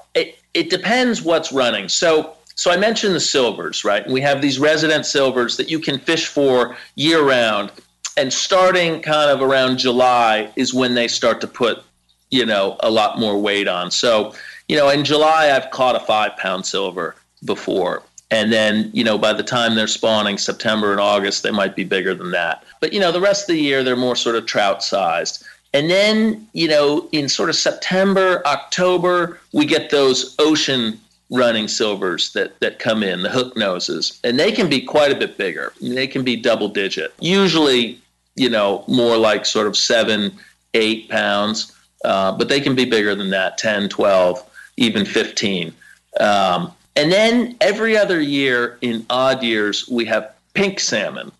it, 0.54 0.70
depends 0.70 1.22
what's 1.22 1.52
running. 1.52 1.88
So, 1.88 2.34
so 2.54 2.70
I 2.70 2.76
mentioned 2.76 3.14
the 3.14 3.20
silvers, 3.20 3.84
right? 3.84 4.06
We 4.08 4.20
have 4.20 4.42
these 4.42 4.58
resident 4.58 5.06
silvers 5.06 5.56
that 5.56 5.70
you 5.70 5.78
can 5.78 5.98
fish 5.98 6.26
for 6.26 6.76
year 6.94 7.22
round 7.22 7.72
and 8.16 8.32
starting 8.32 9.00
kind 9.00 9.30
of 9.30 9.40
around 9.40 9.78
July 9.78 10.52
is 10.56 10.74
when 10.74 10.94
they 10.94 11.08
start 11.08 11.40
to 11.40 11.46
put, 11.46 11.82
you 12.30 12.44
know, 12.44 12.76
a 12.80 12.90
lot 12.90 13.18
more 13.18 13.38
weight 13.38 13.68
on. 13.68 13.90
So, 13.90 14.34
you 14.68 14.76
know, 14.76 14.88
in 14.90 15.04
July, 15.04 15.50
I've 15.50 15.70
caught 15.70 15.96
a 15.96 16.00
five 16.00 16.36
pound 16.36 16.66
silver 16.66 17.16
before. 17.44 18.02
And 18.30 18.52
then, 18.52 18.90
you 18.92 19.02
know, 19.02 19.18
by 19.18 19.32
the 19.32 19.42
time 19.42 19.74
they're 19.74 19.88
spawning 19.88 20.38
September 20.38 20.92
and 20.92 21.00
August, 21.00 21.42
they 21.42 21.50
might 21.50 21.74
be 21.74 21.82
bigger 21.82 22.14
than 22.14 22.30
that. 22.30 22.62
But, 22.80 22.92
you 22.92 23.00
know, 23.00 23.10
the 23.10 23.20
rest 23.20 23.48
of 23.48 23.56
the 23.56 23.62
year, 23.62 23.82
they're 23.82 23.96
more 23.96 24.14
sort 24.14 24.36
of 24.36 24.46
trout 24.46 24.84
sized. 24.84 25.44
And 25.72 25.88
then, 25.88 26.48
you 26.52 26.68
know, 26.68 27.08
in 27.12 27.28
sort 27.28 27.48
of 27.48 27.56
September, 27.56 28.42
October, 28.46 29.40
we 29.52 29.64
get 29.66 29.90
those 29.90 30.34
ocean 30.38 31.00
running 31.30 31.68
silvers 31.68 32.32
that, 32.32 32.58
that 32.58 32.80
come 32.80 33.02
in, 33.02 33.22
the 33.22 33.30
hook 33.30 33.56
noses, 33.56 34.18
and 34.24 34.38
they 34.38 34.50
can 34.50 34.68
be 34.68 34.80
quite 34.80 35.12
a 35.12 35.14
bit 35.14 35.38
bigger. 35.38 35.72
They 35.80 36.08
can 36.08 36.24
be 36.24 36.34
double 36.34 36.68
digit, 36.68 37.14
usually, 37.20 38.00
you 38.34 38.50
know, 38.50 38.84
more 38.88 39.16
like 39.16 39.46
sort 39.46 39.68
of 39.68 39.76
seven, 39.76 40.32
eight 40.74 41.08
pounds, 41.08 41.72
uh, 42.04 42.36
but 42.36 42.48
they 42.48 42.60
can 42.60 42.74
be 42.74 42.84
bigger 42.84 43.14
than 43.14 43.30
that 43.30 43.58
10, 43.58 43.88
12, 43.88 44.42
even 44.76 45.04
15. 45.04 45.72
Um, 46.18 46.72
and 46.96 47.12
then 47.12 47.56
every 47.60 47.96
other 47.96 48.20
year 48.20 48.78
in 48.80 49.06
odd 49.08 49.42
years, 49.44 49.88
we 49.88 50.04
have 50.06 50.34
pink 50.54 50.80
salmon. 50.80 51.30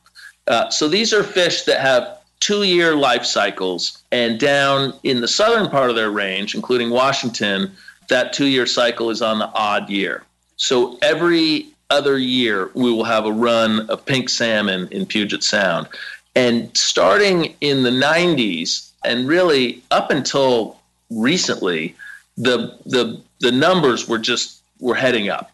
Uh, 0.46 0.70
so 0.70 0.88
these 0.88 1.12
are 1.12 1.24
fish 1.24 1.64
that 1.64 1.80
have 1.80 2.19
two 2.40 2.62
year 2.62 2.96
life 2.96 3.24
cycles, 3.24 4.02
and 4.10 4.40
down 4.40 4.94
in 5.02 5.20
the 5.20 5.28
southern 5.28 5.70
part 5.70 5.90
of 5.90 5.96
their 5.96 6.10
range, 6.10 6.54
including 6.54 6.90
Washington, 6.90 7.70
that 8.08 8.32
two 8.32 8.46
year 8.46 8.66
cycle 8.66 9.10
is 9.10 9.22
on 9.22 9.38
the 9.38 9.48
odd 9.52 9.88
year. 9.88 10.24
So 10.56 10.98
every 11.02 11.68
other 11.90 12.18
year, 12.18 12.70
we 12.74 12.92
will 12.92 13.04
have 13.04 13.26
a 13.26 13.32
run 13.32 13.88
of 13.88 14.04
pink 14.04 14.28
salmon 14.28 14.88
in 14.90 15.06
Puget 15.06 15.42
Sound. 15.42 15.88
And 16.36 16.74
starting 16.76 17.56
in 17.60 17.82
the 17.82 17.90
90s, 17.90 18.90
and 19.04 19.26
really 19.26 19.82
up 19.90 20.10
until 20.10 20.78
recently, 21.10 21.96
the, 22.36 22.78
the, 22.86 23.20
the 23.40 23.50
numbers 23.50 24.08
were 24.08 24.18
just 24.18 24.62
were 24.78 24.94
heading 24.94 25.28
up. 25.28 25.50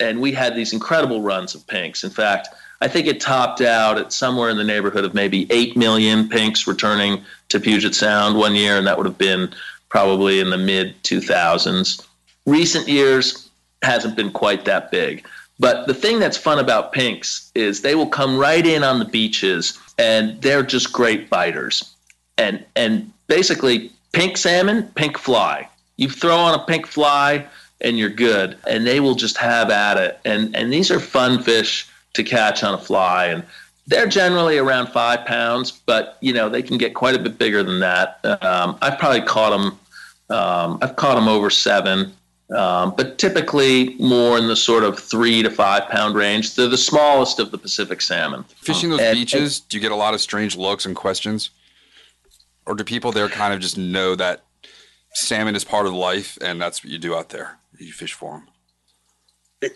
And 0.00 0.20
we 0.20 0.32
had 0.32 0.56
these 0.56 0.72
incredible 0.72 1.20
runs 1.20 1.54
of 1.54 1.66
pinks. 1.66 2.04
In 2.04 2.10
fact, 2.10 2.48
I 2.80 2.88
think 2.88 3.06
it 3.06 3.20
topped 3.20 3.60
out 3.60 3.98
at 3.98 4.12
somewhere 4.12 4.50
in 4.50 4.56
the 4.56 4.64
neighborhood 4.64 5.04
of 5.04 5.14
maybe 5.14 5.46
8 5.50 5.76
million 5.76 6.28
pinks 6.28 6.66
returning 6.66 7.24
to 7.48 7.58
Puget 7.58 7.94
Sound 7.94 8.36
one 8.36 8.54
year, 8.54 8.78
and 8.78 8.86
that 8.86 8.96
would 8.96 9.06
have 9.06 9.18
been 9.18 9.52
probably 9.88 10.40
in 10.40 10.50
the 10.50 10.58
mid 10.58 11.02
2000s. 11.02 12.06
Recent 12.46 12.88
years 12.88 13.48
hasn't 13.82 14.16
been 14.16 14.30
quite 14.30 14.64
that 14.64 14.90
big. 14.90 15.26
But 15.58 15.86
the 15.86 15.94
thing 15.94 16.20
that's 16.20 16.36
fun 16.36 16.58
about 16.58 16.92
pinks 16.92 17.50
is 17.54 17.80
they 17.80 17.94
will 17.94 18.06
come 18.06 18.38
right 18.38 18.64
in 18.64 18.84
on 18.84 18.98
the 18.98 19.04
beaches 19.04 19.78
and 19.98 20.40
they're 20.40 20.62
just 20.62 20.92
great 20.92 21.28
biters. 21.28 21.94
And 22.36 22.64
and 22.76 23.12
basically 23.26 23.90
pink 24.12 24.36
salmon, 24.36 24.84
pink 24.94 25.18
fly. 25.18 25.68
You 25.96 26.08
throw 26.08 26.36
on 26.36 26.58
a 26.58 26.64
pink 26.64 26.86
fly 26.86 27.44
and 27.80 27.98
you're 27.98 28.08
good. 28.08 28.56
And 28.68 28.86
they 28.86 29.00
will 29.00 29.16
just 29.16 29.36
have 29.38 29.70
at 29.70 29.96
it. 29.96 30.20
And 30.24 30.54
and 30.54 30.72
these 30.72 30.92
are 30.92 31.00
fun 31.00 31.42
fish 31.42 31.87
to 32.18 32.22
catch 32.22 32.62
on 32.62 32.74
a 32.74 32.78
fly. 32.78 33.26
And 33.26 33.42
they're 33.88 34.06
generally 34.06 34.58
around 34.58 34.88
five 34.88 35.24
pounds, 35.24 35.72
but 35.72 36.18
you 36.20 36.32
know 36.32 36.48
they 36.48 36.62
can 36.62 36.76
get 36.76 36.94
quite 36.94 37.14
a 37.14 37.18
bit 37.18 37.38
bigger 37.38 37.62
than 37.62 37.80
that. 37.80 38.20
Um, 38.42 38.76
I've 38.82 38.98
probably 38.98 39.22
caught 39.22 39.50
them. 39.50 39.78
Um, 40.30 40.78
I've 40.82 40.96
caught 40.96 41.14
them 41.14 41.26
over 41.26 41.48
seven, 41.48 42.12
um, 42.54 42.92
but 42.94 43.16
typically 43.16 43.94
more 43.98 44.36
in 44.36 44.46
the 44.46 44.56
sort 44.56 44.84
of 44.84 44.98
three 44.98 45.42
to 45.42 45.50
five 45.50 45.88
pound 45.88 46.14
range. 46.14 46.54
They're 46.54 46.68
the 46.68 46.76
smallest 46.76 47.38
of 47.38 47.50
the 47.50 47.56
Pacific 47.56 48.02
salmon. 48.02 48.44
Fishing 48.56 48.90
those 48.90 49.00
and, 49.00 49.16
beaches, 49.16 49.60
and, 49.60 49.68
do 49.70 49.78
you 49.78 49.80
get 49.80 49.90
a 49.90 49.96
lot 49.96 50.12
of 50.12 50.20
strange 50.20 50.54
looks 50.54 50.84
and 50.84 50.94
questions, 50.94 51.48
or 52.66 52.74
do 52.74 52.84
people 52.84 53.10
there 53.10 53.28
kind 53.30 53.54
of 53.54 53.60
just 53.60 53.78
know 53.78 54.14
that 54.16 54.44
salmon 55.14 55.56
is 55.56 55.64
part 55.64 55.86
of 55.86 55.94
life, 55.94 56.36
and 56.42 56.60
that's 56.60 56.84
what 56.84 56.92
you 56.92 56.98
do 56.98 57.14
out 57.14 57.30
there. 57.30 57.58
You 57.78 57.92
fish 57.92 58.12
for 58.12 58.32
them. 58.32 58.48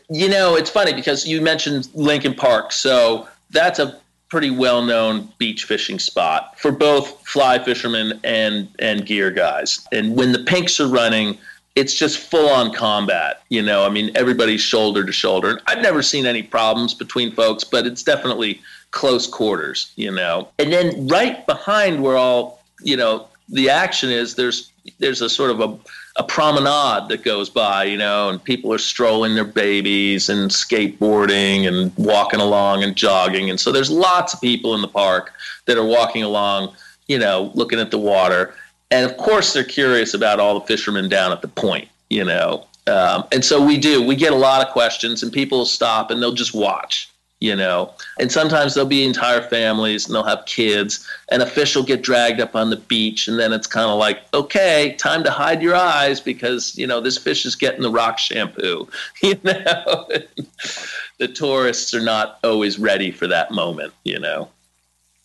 You 0.09 0.29
know, 0.29 0.57
it's 0.57 0.71
funny 0.71 0.93
because 0.93 1.27
you 1.27 1.41
mentioned 1.41 1.89
Lincoln 1.95 2.35
Park, 2.35 2.73
so 2.73 3.29
that's 3.51 3.79
a 3.79 3.99
pretty 4.29 4.51
well-known 4.51 5.29
beach 5.37 5.65
fishing 5.65 5.99
spot 5.99 6.59
for 6.59 6.73
both 6.73 7.21
fly 7.27 7.63
fishermen 7.63 8.19
and 8.25 8.69
and 8.79 9.05
gear 9.05 9.31
guys. 9.31 9.87
And 9.93 10.17
when 10.17 10.33
the 10.33 10.39
pinks 10.45 10.81
are 10.81 10.89
running, 10.89 11.37
it's 11.75 11.95
just 11.95 12.19
full 12.19 12.49
on 12.49 12.73
combat. 12.73 13.43
You 13.49 13.61
know, 13.61 13.85
I 13.85 13.89
mean, 13.89 14.11
everybody's 14.15 14.61
shoulder 14.61 15.05
to 15.05 15.13
shoulder. 15.13 15.61
I've 15.67 15.83
never 15.83 16.03
seen 16.03 16.27
any 16.27 16.43
problems 16.43 16.95
between 16.95 17.33
folks, 17.33 17.65
but 17.65 17.87
it's 17.87 18.03
definitely 18.03 18.61
close 18.91 19.27
quarters. 19.27 19.93
You 19.97 20.13
know, 20.13 20.49
and 20.59 20.73
then 20.73 21.09
right 21.09 21.45
behind 21.47 22.03
where 22.03 22.17
all 22.17 22.63
you 22.83 22.97
know 22.97 23.29
the 23.49 23.69
action 23.69 24.11
is, 24.11 24.37
there's 24.37 24.73
there's 24.99 25.21
a 25.21 25.29
sort 25.29 25.51
of 25.51 25.61
a 25.61 25.79
a 26.17 26.23
promenade 26.23 27.09
that 27.09 27.23
goes 27.25 27.49
by, 27.49 27.85
you 27.85 27.97
know, 27.97 28.29
and 28.29 28.43
people 28.43 28.73
are 28.73 28.79
strolling 28.79 29.35
their 29.35 29.45
babies 29.45 30.29
and 30.29 30.51
skateboarding 30.51 31.67
and 31.67 31.93
walking 31.97 32.41
along 32.41 32.83
and 32.83 32.95
jogging. 32.97 33.49
And 33.49 33.59
so 33.59 33.73
there's 33.73 33.91
lots 33.91 34.35
of 34.35 34.41
people 34.41 34.75
in 34.75 34.83
the 34.83 34.89
park 34.89 35.33
that 35.67 35.79
are 35.79 35.85
walking 35.85 36.23
along, 36.23 36.75
you 37.09 37.19
know, 37.19 37.51
looking 37.55 37.81
at 37.81 37.91
the 37.91 37.99
water. 37.99 38.55
And 38.91 39.11
of 39.11 39.17
course 39.17 39.55
they're 39.55 39.65
curious 39.65 40.13
about 40.13 40.39
all 40.39 40.61
the 40.61 40.67
fishermen 40.67 41.09
down 41.09 41.33
at 41.33 41.41
the 41.41 41.49
point 41.49 41.89
you 42.13 42.25
know. 42.25 42.67
Um, 42.87 43.25
and 43.33 43.45
so 43.45 43.65
we 43.65 43.79
do. 43.79 44.03
We 44.03 44.15
get 44.17 44.33
a 44.33 44.37
lot 44.37 44.65
of 44.65 44.73
questions 44.73 45.23
and 45.23 45.33
people 45.33 45.65
stop 45.65 46.11
and 46.11 46.21
they'll 46.23 46.35
just 46.35 46.55
watch 46.55 47.11
you 47.43 47.55
know 47.57 47.93
and 48.19 48.31
sometimes 48.31 48.75
there'll 48.75 48.89
be 48.89 49.05
entire 49.05 49.43
families 49.43 50.07
and 50.07 50.15
they'll 50.15 50.23
have 50.23 50.45
kids 50.47 51.07
and 51.31 51.43
a 51.43 51.47
fish 51.47 51.75
will 51.75 51.83
get 51.83 52.03
dragged 52.03 52.41
up 52.41 52.55
on 52.55 52.71
the 52.71 52.77
beach 52.77 53.29
and 53.29 53.39
then 53.39 53.53
it's 53.53 53.67
kind 53.67 53.91
of 53.91 53.99
like 53.99 54.21
okay 54.33 54.95
time 54.99 55.23
to 55.25 55.31
hide 55.31 55.63
your 55.63 55.75
eyes 55.75 56.21
because 56.21 56.77
you 56.79 56.87
know 56.87 57.01
this 57.01 57.19
fish 57.19 57.45
is 57.45 57.57
getting 57.57 57.83
the 57.83 57.91
rock 57.91 58.19
shampoo 58.19 58.87
you 59.23 59.39
know 59.45 60.09
the 61.19 61.29
tourists 61.29 61.93
are 61.93 62.01
not 62.01 62.39
always 62.45 62.79
ready 62.79 63.11
for 63.11 63.27
that 63.27 63.51
moment 63.51 63.93
you 64.05 64.19
know 64.19 64.49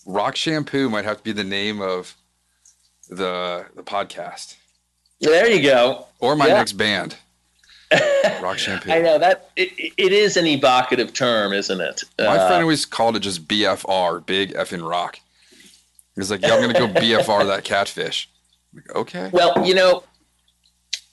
rock 0.05 0.35
shampoo 0.35 0.89
might 0.89 1.05
have 1.05 1.17
to 1.17 1.23
be 1.23 1.31
the 1.31 1.43
name 1.43 1.81
of 1.81 2.15
the 3.09 3.65
the 3.75 3.83
podcast. 3.83 4.55
There 5.19 5.49
you 5.49 5.61
go. 5.61 6.05
Or 6.19 6.35
my 6.35 6.47
yeah. 6.47 6.53
next 6.53 6.73
band. 6.73 7.15
Rock 8.41 8.57
shampoo. 8.57 8.91
I 8.91 8.99
know 8.99 9.17
that 9.17 9.49
it, 9.55 9.93
it 9.97 10.11
is 10.11 10.37
an 10.37 10.45
evocative 10.45 11.13
term, 11.13 11.53
isn't 11.53 11.79
it? 11.79 12.03
My 12.19 12.37
uh, 12.37 12.47
friend 12.47 12.61
always 12.61 12.85
called 12.85 13.15
it 13.15 13.19
just 13.21 13.47
BFR, 13.47 14.25
big 14.25 14.53
effing 14.53 14.87
rock. 14.87 15.19
He's 16.15 16.31
like, 16.31 16.41
"Yeah, 16.41 16.55
I'm 16.55 16.61
gonna 16.61 16.73
go 16.73 16.87
BFR 17.01 17.45
that 17.47 17.63
catfish." 17.63 18.29
Like, 18.73 18.95
okay. 18.95 19.29
Well, 19.31 19.65
you 19.65 19.75
know, 19.75 20.03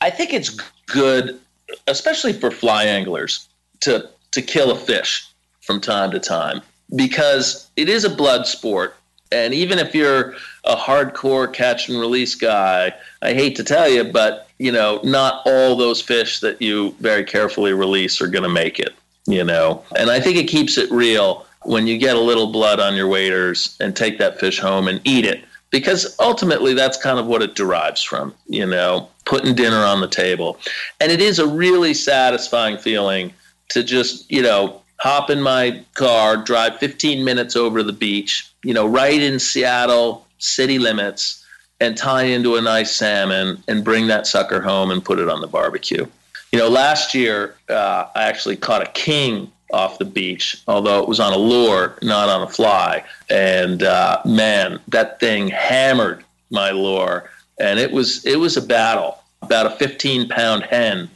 I 0.00 0.10
think 0.10 0.32
it's 0.32 0.50
good, 0.86 1.40
especially 1.86 2.32
for 2.32 2.50
fly 2.50 2.84
anglers, 2.84 3.48
to 3.80 4.08
to 4.32 4.42
kill 4.42 4.70
a 4.70 4.76
fish 4.76 5.28
from 5.60 5.80
time 5.80 6.10
to 6.10 6.20
time 6.20 6.60
because 6.96 7.70
it 7.76 7.88
is 7.88 8.04
a 8.04 8.10
blood 8.10 8.46
sport 8.46 8.96
and 9.34 9.52
even 9.52 9.78
if 9.78 9.94
you're 9.94 10.34
a 10.64 10.76
hardcore 10.76 11.52
catch 11.52 11.88
and 11.88 11.98
release 11.98 12.34
guy, 12.34 12.94
I 13.20 13.34
hate 13.34 13.56
to 13.56 13.64
tell 13.64 13.88
you, 13.88 14.04
but 14.04 14.48
you 14.58 14.72
know, 14.72 15.00
not 15.02 15.42
all 15.46 15.76
those 15.76 16.00
fish 16.00 16.40
that 16.40 16.60
you 16.60 16.92
very 17.00 17.24
carefully 17.24 17.72
release 17.72 18.20
are 18.20 18.28
going 18.28 18.42
to 18.42 18.48
make 18.48 18.78
it. 18.78 18.94
You 19.26 19.42
know, 19.42 19.82
and 19.96 20.10
I 20.10 20.20
think 20.20 20.36
it 20.36 20.48
keeps 20.48 20.76
it 20.76 20.90
real 20.90 21.46
when 21.62 21.86
you 21.86 21.96
get 21.96 22.16
a 22.16 22.20
little 22.20 22.46
blood 22.46 22.78
on 22.78 22.94
your 22.94 23.08
waders 23.08 23.74
and 23.80 23.96
take 23.96 24.18
that 24.18 24.38
fish 24.38 24.58
home 24.58 24.86
and 24.86 25.00
eat 25.04 25.24
it 25.24 25.44
because 25.70 26.14
ultimately 26.20 26.72
that's 26.72 26.96
kind 26.96 27.18
of 27.18 27.26
what 27.26 27.42
it 27.42 27.56
derives 27.56 28.02
from, 28.02 28.32
you 28.46 28.64
know, 28.64 29.08
putting 29.24 29.56
dinner 29.56 29.78
on 29.78 30.00
the 30.00 30.06
table. 30.06 30.58
And 31.00 31.10
it 31.10 31.20
is 31.20 31.40
a 31.40 31.46
really 31.48 31.94
satisfying 31.94 32.78
feeling 32.78 33.32
to 33.70 33.82
just, 33.82 34.30
you 34.30 34.40
know, 34.40 34.82
hop 35.00 35.30
in 35.30 35.42
my 35.42 35.82
car, 35.94 36.36
drive 36.36 36.78
15 36.78 37.24
minutes 37.24 37.56
over 37.56 37.78
to 37.78 37.84
the 37.84 37.92
beach, 37.92 38.48
you 38.62 38.72
know, 38.72 38.86
right 38.86 39.20
in 39.20 39.40
Seattle 39.40 40.26
city 40.38 40.78
limits, 40.78 41.43
and 41.80 41.96
tie 41.96 42.22
into 42.22 42.56
a 42.56 42.60
nice 42.60 42.94
salmon 42.94 43.62
and 43.68 43.84
bring 43.84 44.06
that 44.06 44.26
sucker 44.26 44.60
home 44.60 44.90
and 44.90 45.04
put 45.04 45.18
it 45.18 45.28
on 45.28 45.40
the 45.40 45.46
barbecue. 45.46 46.06
You 46.52 46.58
know, 46.58 46.68
last 46.68 47.14
year 47.14 47.56
uh, 47.68 48.06
I 48.14 48.24
actually 48.24 48.56
caught 48.56 48.82
a 48.82 48.90
king 48.92 49.50
off 49.72 49.98
the 49.98 50.04
beach, 50.04 50.62
although 50.68 51.02
it 51.02 51.08
was 51.08 51.18
on 51.18 51.32
a 51.32 51.36
lure, 51.36 51.98
not 52.00 52.28
on 52.28 52.42
a 52.42 52.48
fly. 52.48 53.04
And 53.28 53.82
uh, 53.82 54.20
man, 54.24 54.78
that 54.88 55.18
thing 55.18 55.48
hammered 55.48 56.24
my 56.50 56.70
lure, 56.70 57.28
and 57.58 57.78
it 57.78 57.90
was 57.90 58.24
it 58.24 58.36
was 58.36 58.56
a 58.56 58.62
battle. 58.62 59.18
About 59.42 59.66
a 59.66 59.70
15 59.70 60.28
pound 60.28 60.62
hen. 60.62 61.10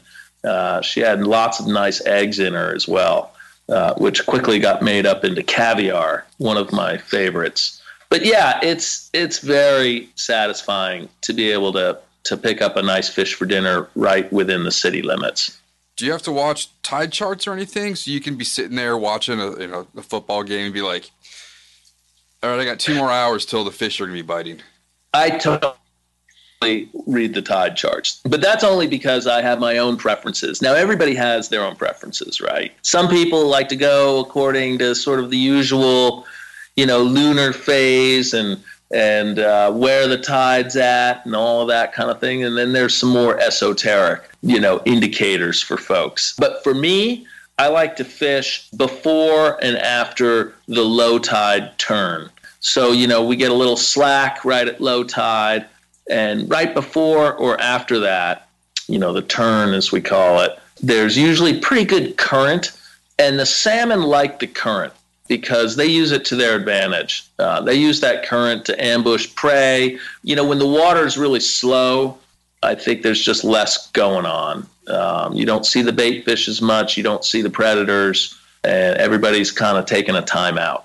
Uh, 0.45 0.83
she 0.83 1.01
had 1.01 1.23
lots 1.23 1.61
of 1.61 1.67
nice 1.67 2.05
eggs 2.05 2.39
in 2.39 2.53
her 2.53 2.75
as 2.75 2.87
well. 2.87 3.33
Uh, 3.69 3.93
which 3.97 4.25
quickly 4.25 4.59
got 4.59 4.81
made 4.81 5.05
up 5.05 5.27
into 5.27 5.43
caviar, 5.43 6.25
one 6.39 6.57
of 6.57 6.73
my 6.73 6.97
favorites. 6.97 7.78
But 8.11 8.25
yeah, 8.25 8.59
it's 8.63 9.11
it's 9.13 9.39
very 9.39 10.09
satisfying 10.15 11.09
to 11.23 11.33
be 11.33 11.51
able 11.51 11.73
to 11.75 11.99
to 12.25 12.37
pick 12.37 12.61
up 12.63 12.77
a 12.77 12.83
nice 12.83 13.09
fish 13.09 13.35
for 13.35 13.47
dinner 13.47 13.89
right 13.95 14.31
within 14.33 14.65
the 14.65 14.73
city 14.73 15.03
limits. 15.03 15.59
Do 15.97 16.07
you 16.07 16.13
have 16.13 16.23
to 16.23 16.33
watch 16.33 16.69
tide 16.83 17.13
charts 17.13 17.47
or 17.47 17.53
anything 17.53 17.97
so 17.97 18.11
you 18.11 18.21
can 18.21 18.37
be 18.37 18.45
sitting 18.45 18.77
there 18.77 18.97
watching 18.97 19.41
a 19.41 19.59
you 19.59 19.67
know 19.67 19.87
a 19.97 20.03
football 20.03 20.43
game 20.43 20.67
and 20.67 20.75
be 20.75 20.83
like, 20.83 21.11
all 22.43 22.51
right, 22.51 22.61
I 22.61 22.65
got 22.65 22.79
two 22.79 22.95
more 22.95 23.11
hours 23.11 23.45
till 23.45 23.65
the 23.65 23.73
fish 23.73 24.01
are 24.01 24.07
gonna 24.07 24.15
be 24.15 24.23
biting. 24.23 24.61
I 25.13 25.31
totally 25.31 25.75
read 27.07 27.35
the 27.35 27.43
tide 27.43 27.77
charts. 27.77 28.21
But 28.25 28.41
that's 28.41 28.65
only 28.65 28.87
because 28.87 29.27
I 29.27 29.43
have 29.43 29.59
my 29.59 29.79
own 29.79 29.97
preferences. 29.97 30.61
Now, 30.61 30.75
everybody 30.75 31.15
has 31.15 31.49
their 31.49 31.65
own 31.65 31.77
preferences, 31.77 32.41
right? 32.41 32.73
Some 32.83 33.09
people 33.09 33.47
like 33.47 33.69
to 33.69 33.77
go 33.77 34.21
according 34.21 34.79
to 34.79 34.95
sort 34.95 35.21
of 35.21 35.31
the 35.31 35.39
usual, 35.39 36.27
you 36.79 36.87
know, 36.87 37.03
lunar 37.03 37.53
phase 37.53 38.33
and 38.35 38.63
and 38.93 39.41
uh, 39.41 39.71
where 39.73 40.07
the 40.07 40.17
tide's 40.17 40.77
at 40.77 41.27
and 41.27 41.35
all 41.35 41.61
of 41.61 41.69
that 41.69 41.93
kind 41.93 42.09
of 42.09 42.21
thing. 42.21 42.45
And 42.45 42.57
then 42.57 42.73
there's 42.73 42.97
some 42.97 43.09
more 43.11 43.39
esoteric, 43.41 44.31
you 44.43 44.61
know, 44.61 44.81
indicators 44.85 45.61
for 45.61 45.77
folks. 45.77 46.37
But 46.39 46.63
for 46.63 46.75
me, 46.75 47.27
I 47.59 47.67
like 47.67 47.97
to 47.97 48.05
fish 48.05 48.71
before 48.77 49.63
and 49.63 49.77
after 49.77 50.55
the 50.69 50.85
low 50.85 51.19
tide 51.19 51.77
turn. 51.79 52.31
So, 52.61 52.93
you 52.93 53.09
know, 53.09 53.25
we 53.25 53.35
get 53.35 53.51
a 53.51 53.55
little 53.55 53.77
slack 53.77 54.45
right 54.45 54.69
at 54.69 54.81
low 54.81 55.03
tide 55.03 55.67
and 56.09 56.49
right 56.49 56.73
before 56.73 57.35
or 57.35 57.61
after 57.61 57.99
that, 57.99 58.49
you 58.87 59.01
know, 59.01 59.13
the 59.13 59.23
turn 59.23 59.75
as 59.75 59.91
we 59.91 60.01
call 60.01 60.41
it, 60.41 60.57
there's 60.81 61.19
usually 61.19 61.59
pretty 61.59 61.85
good 61.85 62.17
current. 62.17 62.71
And 63.19 63.37
the 63.37 63.47
salmon 63.47 64.03
like 64.03 64.39
the 64.39 64.47
current 64.47 64.93
because 65.29 65.77
they 65.77 65.87
use 65.87 66.11
it 66.11 66.25
to 66.27 66.37
their 66.37 66.57
advantage. 66.57 67.29
Uh, 67.39 67.61
they 67.61 67.75
use 67.75 68.01
that 68.01 68.25
current 68.25 68.65
to 68.65 68.85
ambush 68.85 69.33
prey. 69.35 69.99
You 70.23 70.35
know, 70.35 70.47
when 70.47 70.59
the 70.59 70.67
water 70.67 71.07
is 71.07 71.17
really 71.17 71.41
slow, 71.41 72.19
I 72.63 72.75
think 72.75 73.03
there's 73.03 73.23
just 73.23 73.45
less 73.45 73.91
going 73.93 74.27
on. 74.27 74.67
Um, 74.89 75.35
you 75.35 75.47
don't 75.47 75.67
see 75.67 75.83
the 75.83 75.93
bait 75.93 76.25
fish 76.25 76.49
as 76.49 76.61
much. 76.61 76.97
You 76.97 77.03
don't 77.03 77.25
see 77.25 77.43
the 77.43 77.51
predators, 77.51 78.37
and 78.65 78.97
everybody's 78.97 79.53
kind 79.53 79.77
of 79.79 79.85
taking 79.85 80.17
a 80.17 80.23
timeout. 80.23 80.85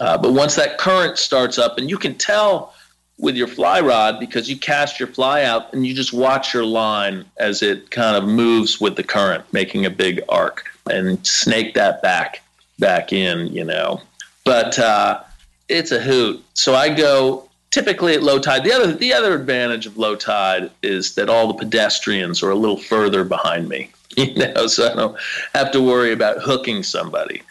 Uh, 0.00 0.18
but 0.18 0.32
once 0.32 0.56
that 0.56 0.76
current 0.76 1.16
starts 1.16 1.56
up, 1.56 1.78
and 1.78 1.88
you 1.88 1.96
can 1.96 2.16
tell 2.16 2.74
with 3.18 3.36
your 3.36 3.46
fly 3.46 3.80
rod 3.80 4.18
because 4.18 4.50
you 4.50 4.58
cast 4.58 4.98
your 4.98 5.06
fly 5.06 5.44
out 5.44 5.72
and 5.72 5.86
you 5.86 5.94
just 5.94 6.12
watch 6.12 6.52
your 6.52 6.64
line 6.64 7.24
as 7.36 7.62
it 7.62 7.92
kind 7.92 8.16
of 8.16 8.28
moves 8.28 8.80
with 8.80 8.96
the 8.96 9.04
current, 9.04 9.44
making 9.52 9.86
a 9.86 9.90
big 9.90 10.20
arc 10.28 10.64
and 10.90 11.24
snake 11.24 11.74
that 11.74 12.02
back 12.02 12.43
back 12.78 13.12
in, 13.12 13.46
you 13.48 13.64
know. 13.64 14.00
But 14.44 14.78
uh, 14.78 15.22
it's 15.68 15.92
a 15.92 16.00
hoot. 16.00 16.44
So 16.54 16.74
I 16.74 16.92
go 16.94 17.48
typically 17.70 18.14
at 18.14 18.22
low 18.22 18.38
tide. 18.38 18.64
The 18.64 18.72
other 18.72 18.92
the 18.92 19.12
other 19.12 19.34
advantage 19.34 19.86
of 19.86 19.96
low 19.96 20.16
tide 20.16 20.70
is 20.82 21.14
that 21.14 21.28
all 21.28 21.48
the 21.48 21.54
pedestrians 21.54 22.42
are 22.42 22.50
a 22.50 22.56
little 22.56 22.78
further 22.78 23.24
behind 23.24 23.68
me, 23.68 23.90
you 24.16 24.34
know, 24.34 24.66
so 24.66 24.90
I 24.90 24.94
don't 24.94 25.16
have 25.54 25.70
to 25.72 25.80
worry 25.80 26.12
about 26.12 26.42
hooking 26.42 26.82
somebody. 26.82 27.42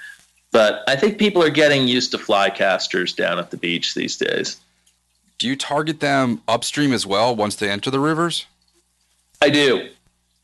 But 0.52 0.84
I 0.88 0.96
think 0.96 1.18
people 1.18 1.42
are 1.42 1.50
getting 1.50 1.88
used 1.88 2.12
to 2.12 2.20
fly 2.20 2.52
casters 2.52 3.14
down 3.14 3.40
at 3.40 3.50
the 3.50 3.58
beach 3.58 3.96
these 3.96 4.18
days 4.18 4.60
do 5.44 5.50
you 5.50 5.58
target 5.58 6.00
them 6.00 6.42
upstream 6.48 6.94
as 6.94 7.06
well 7.06 7.36
once 7.36 7.56
they 7.56 7.70
enter 7.70 7.92
the 7.92 8.00
rivers? 8.00 8.46
I 9.42 9.50
do. 9.50 9.90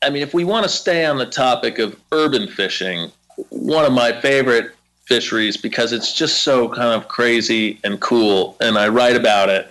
I 0.02 0.10
mean, 0.10 0.22
if 0.22 0.34
we 0.34 0.44
want 0.44 0.64
to 0.64 0.68
stay 0.68 1.06
on 1.06 1.16
the 1.16 1.24
topic 1.24 1.78
of 1.78 1.98
urban 2.12 2.46
fishing, 2.46 3.10
one 3.48 3.86
of 3.86 3.94
my 3.94 4.20
favorite 4.20 4.72
fisheries 5.10 5.56
because 5.56 5.92
it's 5.92 6.14
just 6.14 6.44
so 6.44 6.68
kind 6.68 6.94
of 6.94 7.08
crazy 7.08 7.80
and 7.82 8.00
cool, 8.00 8.56
and 8.60 8.78
I 8.78 8.88
write 8.88 9.16
about 9.16 9.50
it 9.50 9.66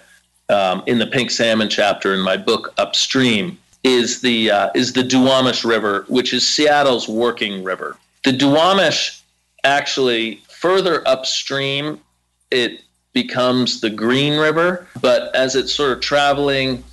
um, 0.50 0.84
in 0.86 1.00
the 1.00 1.08
pink 1.08 1.32
salmon 1.32 1.70
chapter 1.70 2.14
in 2.14 2.20
my 2.20 2.38
book 2.38 2.74
Upstream. 2.78 3.58
Is 3.82 4.20
the 4.20 4.52
uh, 4.52 4.70
is 4.76 4.92
the 4.92 5.04
Duwamish 5.04 5.64
River, 5.64 6.04
which 6.10 6.34
is 6.34 6.46
Seattle's 6.46 7.08
working 7.08 7.64
river. 7.64 7.96
The 8.26 8.32
Duwamish 8.32 9.22
actually 9.64 10.42
further 10.50 11.02
upstream, 11.08 12.02
it 12.52 12.82
becomes 13.14 13.80
the 13.80 13.90
Green 13.90 14.38
River. 14.38 14.86
But 15.00 15.34
as 15.34 15.56
it's 15.56 15.74
sort 15.74 15.94
of 15.94 16.02
traveling 16.02 16.84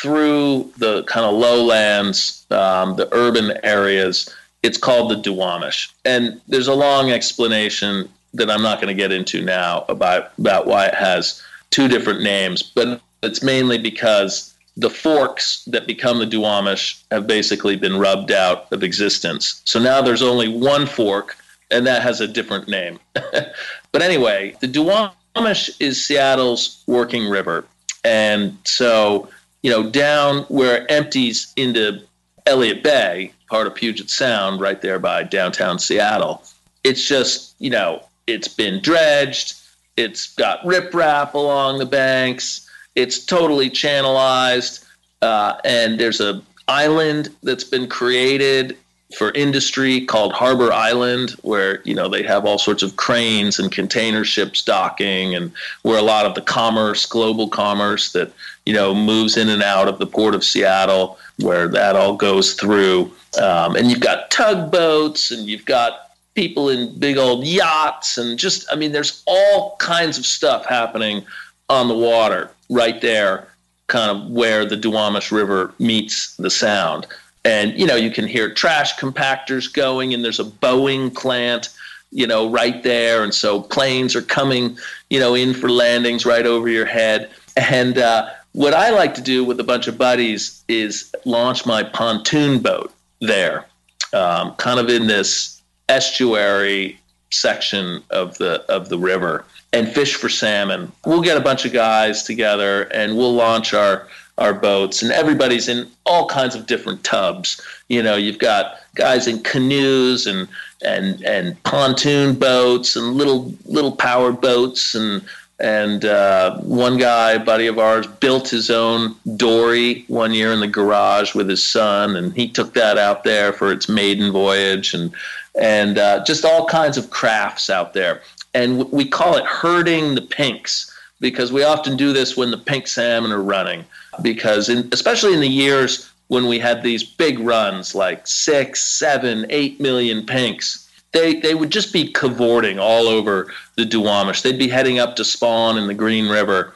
through 0.00 0.72
the 0.78 1.04
kind 1.04 1.24
of 1.24 1.34
lowlands, 1.34 2.44
um, 2.50 2.96
the 2.96 3.08
urban 3.12 3.52
areas. 3.62 4.28
It's 4.62 4.78
called 4.78 5.10
the 5.10 5.16
Duwamish. 5.16 5.92
And 6.04 6.40
there's 6.48 6.68
a 6.68 6.74
long 6.74 7.10
explanation 7.10 8.08
that 8.34 8.50
I'm 8.50 8.62
not 8.62 8.80
going 8.80 8.88
to 8.88 9.00
get 9.00 9.12
into 9.12 9.42
now 9.42 9.84
about, 9.88 10.32
about 10.38 10.66
why 10.66 10.86
it 10.86 10.94
has 10.94 11.42
two 11.70 11.88
different 11.88 12.22
names, 12.22 12.62
but 12.62 13.00
it's 13.22 13.42
mainly 13.42 13.78
because 13.78 14.54
the 14.76 14.90
forks 14.90 15.64
that 15.66 15.86
become 15.86 16.18
the 16.18 16.26
Duwamish 16.26 17.02
have 17.10 17.26
basically 17.26 17.76
been 17.76 17.98
rubbed 17.98 18.32
out 18.32 18.70
of 18.72 18.82
existence. 18.82 19.60
So 19.64 19.78
now 19.78 20.00
there's 20.00 20.22
only 20.22 20.48
one 20.48 20.86
fork, 20.86 21.36
and 21.70 21.86
that 21.86 22.02
has 22.02 22.20
a 22.20 22.28
different 22.28 22.68
name. 22.68 22.98
but 23.14 24.02
anyway, 24.02 24.54
the 24.60 24.68
Duwamish 24.68 25.76
is 25.80 26.02
Seattle's 26.02 26.82
working 26.86 27.28
river. 27.28 27.66
And 28.04 28.56
so, 28.64 29.28
you 29.62 29.70
know, 29.70 29.88
down 29.90 30.44
where 30.44 30.82
it 30.82 30.90
empties 30.90 31.52
into 31.56 32.00
Elliott 32.46 32.82
Bay, 32.82 33.32
part 33.52 33.66
of 33.66 33.74
Puget 33.74 34.10
Sound, 34.10 34.60
right 34.60 34.80
there 34.80 34.98
by 34.98 35.22
downtown 35.22 35.78
Seattle, 35.78 36.42
it's 36.82 37.06
just, 37.06 37.54
you 37.58 37.70
know, 37.70 38.02
it's 38.26 38.48
been 38.48 38.80
dredged, 38.80 39.54
it's 39.96 40.34
got 40.34 40.60
riprap 40.62 41.34
along 41.34 41.78
the 41.78 41.86
banks 41.86 42.68
it's 42.94 43.24
totally 43.24 43.70
channelized, 43.70 44.84
uh, 45.22 45.56
and 45.64 45.98
there's 45.98 46.20
a 46.20 46.42
island 46.68 47.34
that's 47.42 47.64
been 47.64 47.88
created 47.88 48.76
for 49.16 49.30
industry 49.32 50.04
called 50.06 50.32
Harbor 50.32 50.72
Island, 50.72 51.30
where 51.42 51.82
you 51.82 51.94
know 51.94 52.08
they 52.08 52.22
have 52.22 52.44
all 52.44 52.58
sorts 52.58 52.82
of 52.82 52.96
cranes 52.96 53.58
and 53.58 53.70
container 53.70 54.24
ships 54.24 54.62
docking, 54.62 55.34
and 55.34 55.52
where 55.82 55.98
a 55.98 56.02
lot 56.02 56.26
of 56.26 56.34
the 56.34 56.42
commerce, 56.42 57.06
global 57.06 57.48
commerce 57.48 58.12
that 58.12 58.32
you 58.66 58.72
know 58.72 58.94
moves 58.94 59.36
in 59.36 59.48
and 59.48 59.62
out 59.62 59.88
of 59.88 59.98
the 59.98 60.06
port 60.06 60.34
of 60.34 60.44
Seattle, 60.44 61.18
where 61.38 61.68
that 61.68 61.96
all 61.96 62.16
goes 62.16 62.54
through. 62.54 63.10
Um, 63.40 63.76
and 63.76 63.90
you've 63.90 64.00
got 64.00 64.30
tugboats, 64.30 65.30
and 65.30 65.46
you've 65.46 65.64
got 65.64 66.10
people 66.34 66.68
in 66.68 66.98
big 66.98 67.16
old 67.16 67.46
yachts, 67.46 68.18
and 68.18 68.38
just 68.38 68.66
I 68.72 68.76
mean, 68.76 68.92
there's 68.92 69.22
all 69.26 69.76
kinds 69.76 70.18
of 70.18 70.26
stuff 70.26 70.66
happening 70.66 71.24
on 71.68 71.88
the 71.88 71.96
water 71.96 72.50
right 72.68 73.00
there, 73.00 73.48
kind 73.86 74.10
of 74.10 74.30
where 74.30 74.64
the 74.64 74.76
Duwamish 74.76 75.30
River 75.30 75.72
meets 75.78 76.36
the 76.36 76.50
Sound. 76.50 77.06
And, 77.44 77.78
you 77.78 77.86
know, 77.86 77.96
you 77.96 78.10
can 78.10 78.26
hear 78.26 78.52
trash 78.52 78.96
compactors 78.96 79.72
going, 79.72 80.14
and 80.14 80.24
there's 80.24 80.38
a 80.38 80.44
Boeing 80.44 81.14
plant, 81.14 81.70
you 82.10 82.26
know, 82.26 82.48
right 82.48 82.82
there. 82.82 83.24
And 83.24 83.34
so 83.34 83.60
planes 83.60 84.14
are 84.14 84.22
coming, 84.22 84.78
you 85.10 85.18
know, 85.18 85.34
in 85.34 85.52
for 85.54 85.68
landings 85.68 86.24
right 86.24 86.46
over 86.46 86.68
your 86.68 86.86
head. 86.86 87.30
And 87.56 87.98
uh, 87.98 88.30
what 88.52 88.74
I 88.74 88.90
like 88.90 89.14
to 89.14 89.22
do 89.22 89.44
with 89.44 89.58
a 89.60 89.64
bunch 89.64 89.88
of 89.88 89.96
buddies 89.96 90.62
is 90.68 91.14
launch 91.24 91.66
my 91.66 91.82
pontoon 91.82 92.58
boat 92.58 92.92
there, 93.20 93.66
um, 94.12 94.54
kind 94.56 94.78
of 94.78 94.88
in 94.88 95.06
this 95.06 95.62
estuary 95.88 96.98
section 97.30 98.02
of 98.10 98.36
the 98.38 98.62
of 98.68 98.88
the 98.88 98.98
river 98.98 99.44
and 99.72 99.88
fish 99.88 100.14
for 100.14 100.28
salmon. 100.28 100.92
We'll 101.06 101.22
get 101.22 101.36
a 101.36 101.40
bunch 101.40 101.64
of 101.64 101.72
guys 101.72 102.22
together 102.22 102.82
and 102.92 103.16
we'll 103.16 103.34
launch 103.34 103.72
our 103.74 104.06
our 104.38 104.54
boats 104.54 105.02
and 105.02 105.12
everybody's 105.12 105.68
in 105.68 105.88
all 106.04 106.26
kinds 106.26 106.54
of 106.54 106.66
different 106.66 107.04
tubs. 107.04 107.60
You 107.88 108.02
know, 108.02 108.16
you've 108.16 108.38
got 108.38 108.76
guys 108.94 109.26
in 109.26 109.42
canoes 109.42 110.26
and 110.26 110.48
and 110.84 111.22
and 111.24 111.62
pontoon 111.62 112.34
boats 112.34 112.96
and 112.96 113.14
little 113.14 113.52
little 113.64 113.92
power 113.92 114.32
boats 114.32 114.94
and 114.94 115.24
and 115.62 116.04
uh, 116.04 116.58
one 116.58 116.98
guy, 116.98 117.38
buddy 117.38 117.68
of 117.68 117.78
ours, 117.78 118.06
built 118.06 118.48
his 118.48 118.68
own 118.68 119.14
dory 119.36 120.04
one 120.08 120.34
year 120.34 120.52
in 120.52 120.58
the 120.58 120.66
garage 120.66 121.36
with 121.36 121.48
his 121.48 121.64
son, 121.64 122.16
and 122.16 122.34
he 122.34 122.48
took 122.48 122.74
that 122.74 122.98
out 122.98 123.22
there 123.22 123.52
for 123.52 123.70
its 123.70 123.88
maiden 123.88 124.32
voyage, 124.32 124.92
and 124.92 125.14
and 125.58 125.98
uh, 125.98 126.24
just 126.24 126.44
all 126.44 126.66
kinds 126.66 126.98
of 126.98 127.10
crafts 127.10 127.70
out 127.70 127.94
there. 127.94 128.22
And 128.54 128.90
we 128.90 129.04
call 129.04 129.36
it 129.36 129.44
herding 129.44 130.16
the 130.16 130.22
pinks 130.22 130.92
because 131.20 131.52
we 131.52 131.62
often 131.62 131.96
do 131.96 132.12
this 132.12 132.36
when 132.36 132.50
the 132.50 132.58
pink 132.58 132.88
salmon 132.88 133.30
are 133.30 133.40
running 133.40 133.84
because 134.20 134.68
in, 134.68 134.88
especially 134.92 135.32
in 135.32 135.40
the 135.40 135.48
years 135.48 136.10
when 136.28 136.48
we 136.48 136.58
had 136.58 136.82
these 136.82 137.04
big 137.04 137.38
runs 137.38 137.94
like 137.94 138.26
six 138.26 138.82
seven 138.82 139.46
eight 139.48 139.80
million 139.80 140.26
pinks 140.26 140.81
they, 141.12 141.40
they 141.40 141.54
would 141.54 141.70
just 141.70 141.92
be 141.92 142.10
cavorting 142.10 142.78
all 142.78 143.06
over 143.08 143.52
the 143.76 143.84
Duwamish. 143.84 144.42
They'd 144.42 144.58
be 144.58 144.68
heading 144.68 144.98
up 144.98 145.16
to 145.16 145.24
spawn 145.24 145.78
in 145.78 145.86
the 145.86 145.94
Green 145.94 146.28
River, 146.28 146.72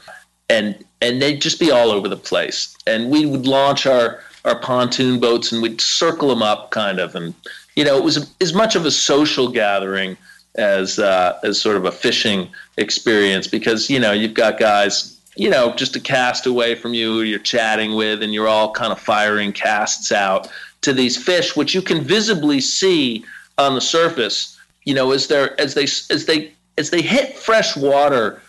and 0.48 0.76
and 1.02 1.20
they'd 1.20 1.40
just 1.40 1.60
be 1.60 1.70
all 1.70 1.90
over 1.90 2.08
the 2.08 2.16
place. 2.16 2.76
And 2.86 3.10
we 3.10 3.26
would 3.26 3.46
launch 3.46 3.86
our 3.86 4.20
our 4.44 4.58
pontoon 4.58 5.18
boats 5.18 5.50
and 5.50 5.60
we'd 5.60 5.80
circle 5.80 6.28
them 6.28 6.42
up, 6.42 6.70
kind 6.70 7.00
of. 7.00 7.14
And 7.14 7.34
you 7.74 7.84
know, 7.84 7.96
it 7.96 8.04
was 8.04 8.32
as 8.40 8.54
much 8.54 8.76
of 8.76 8.86
a 8.86 8.90
social 8.90 9.48
gathering 9.48 10.16
as 10.56 10.98
uh, 10.98 11.38
as 11.42 11.60
sort 11.60 11.76
of 11.76 11.84
a 11.84 11.92
fishing 11.92 12.48
experience 12.76 13.46
because 13.46 13.90
you 13.90 14.00
know 14.00 14.12
you've 14.12 14.34
got 14.34 14.58
guys 14.58 15.18
you 15.36 15.50
know 15.50 15.74
just 15.74 15.96
a 15.96 16.00
cast 16.00 16.46
away 16.46 16.74
from 16.74 16.94
you 16.94 17.20
you're 17.20 17.38
chatting 17.38 17.94
with 17.94 18.22
and 18.22 18.32
you're 18.32 18.48
all 18.48 18.70
kind 18.72 18.92
of 18.92 18.98
firing 18.98 19.52
casts 19.52 20.10
out 20.12 20.48
to 20.80 20.92
these 20.92 21.22
fish 21.22 21.56
which 21.56 21.74
you 21.74 21.82
can 21.82 22.02
visibly 22.02 22.60
see 22.60 23.24
on 23.58 23.74
the 23.74 23.80
surface 23.80 24.58
you 24.84 24.94
know 24.94 25.12
as 25.12 25.28
they 25.28 25.48
as 25.58 25.74
they 25.74 25.84
as 25.84 26.26
they 26.26 26.52
as 26.78 26.90
they 26.90 27.02
hit 27.02 27.36
fresh 27.36 27.76
water 27.76 28.40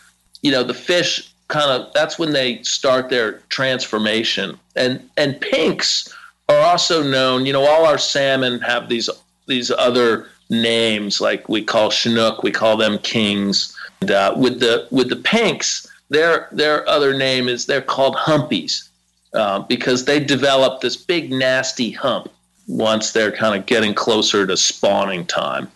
you 0.42 0.52
know 0.52 0.64
the 0.64 0.74
fish 0.74 1.32
kind 1.48 1.70
of 1.72 1.92
that's 1.94 2.20
when 2.20 2.34
they 2.34 2.62
start 2.64 3.10
their 3.10 3.40
transformation 3.50 4.60
and 4.76 5.10
and 5.18 5.40
pinks 5.40 6.14
are 6.50 6.60
also 6.62 7.02
known 7.04 7.46
you 7.46 7.54
know 7.54 7.66
all 7.66 7.86
our 7.86 7.98
salmon 7.98 8.60
have 8.60 8.90
these 8.90 9.10
these 9.48 9.72
other 9.72 10.28
names 10.50 11.20
like 11.20 11.50
we 11.50 11.64
call 11.64 11.90
Chinook, 11.90 12.44
we 12.44 12.52
call 12.52 12.78
them 12.78 12.98
kings. 13.00 13.76
And, 14.02 14.12
uh, 14.12 14.34
with 14.38 14.60
the 14.60 14.88
with 14.92 15.10
the 15.10 15.16
pinks, 15.16 15.88
their 16.10 16.48
their 16.52 16.88
other 16.88 17.18
name 17.18 17.50
is 17.50 17.66
they're 17.66 17.82
called 17.82 18.16
humpies 18.16 18.90
uh, 19.34 19.60
because 19.60 20.06
they 20.06 20.20
develop 20.20 20.82
this 20.82 20.96
big 20.96 21.32
nasty 21.32 21.92
hump 21.92 22.30
once 22.68 23.12
they're 23.12 23.32
kind 23.32 23.60
of 23.60 23.66
getting 23.66 23.94
closer 23.94 24.46
to 24.46 24.58
spawning 24.58 25.26
time, 25.26 25.70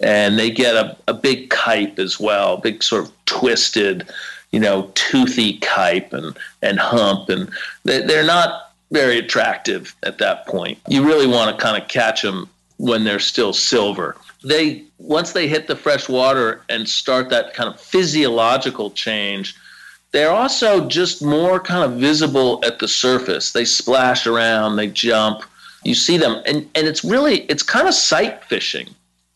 and 0.00 0.38
they 0.38 0.50
get 0.50 0.74
a, 0.74 0.96
a 1.08 1.14
big 1.14 1.50
kype 1.50 1.98
as 1.98 2.18
well, 2.18 2.56
big 2.56 2.82
sort 2.82 3.04
of 3.04 3.12
twisted, 3.26 4.08
you 4.50 4.60
know, 4.60 4.90
toothy 4.94 5.58
kype 5.60 6.12
and 6.12 6.36
and 6.62 6.78
hump, 6.78 7.28
and 7.28 7.50
they, 7.84 8.02
they're 8.02 8.26
not 8.26 8.72
very 8.90 9.18
attractive 9.18 9.94
at 10.02 10.18
that 10.18 10.46
point. 10.46 10.78
You 10.88 11.04
really 11.04 11.26
want 11.26 11.56
to 11.56 11.62
kind 11.62 11.80
of 11.80 11.88
catch 11.88 12.22
them 12.22 12.48
when 12.76 13.04
they're 13.04 13.20
still 13.20 13.52
silver. 13.52 14.16
They 14.44 14.84
once 14.98 15.32
they 15.32 15.48
hit 15.48 15.66
the 15.66 15.76
fresh 15.76 16.08
water 16.08 16.62
and 16.68 16.88
start 16.88 17.30
that 17.30 17.54
kind 17.54 17.72
of 17.72 17.80
physiological 17.80 18.90
change, 18.90 19.56
they're 20.10 20.30
also 20.30 20.88
just 20.88 21.22
more 21.22 21.58
kind 21.58 21.84
of 21.84 21.98
visible 21.98 22.60
at 22.64 22.78
the 22.78 22.88
surface. 22.88 23.52
They 23.52 23.64
splash 23.64 24.26
around, 24.26 24.76
they 24.76 24.88
jump. 24.88 25.42
You 25.84 25.94
see 25.94 26.16
them 26.16 26.42
and 26.46 26.68
and 26.74 26.86
it's 26.86 27.04
really 27.04 27.40
it's 27.42 27.62
kind 27.62 27.88
of 27.88 27.94
sight 27.94 28.44
fishing. 28.44 28.88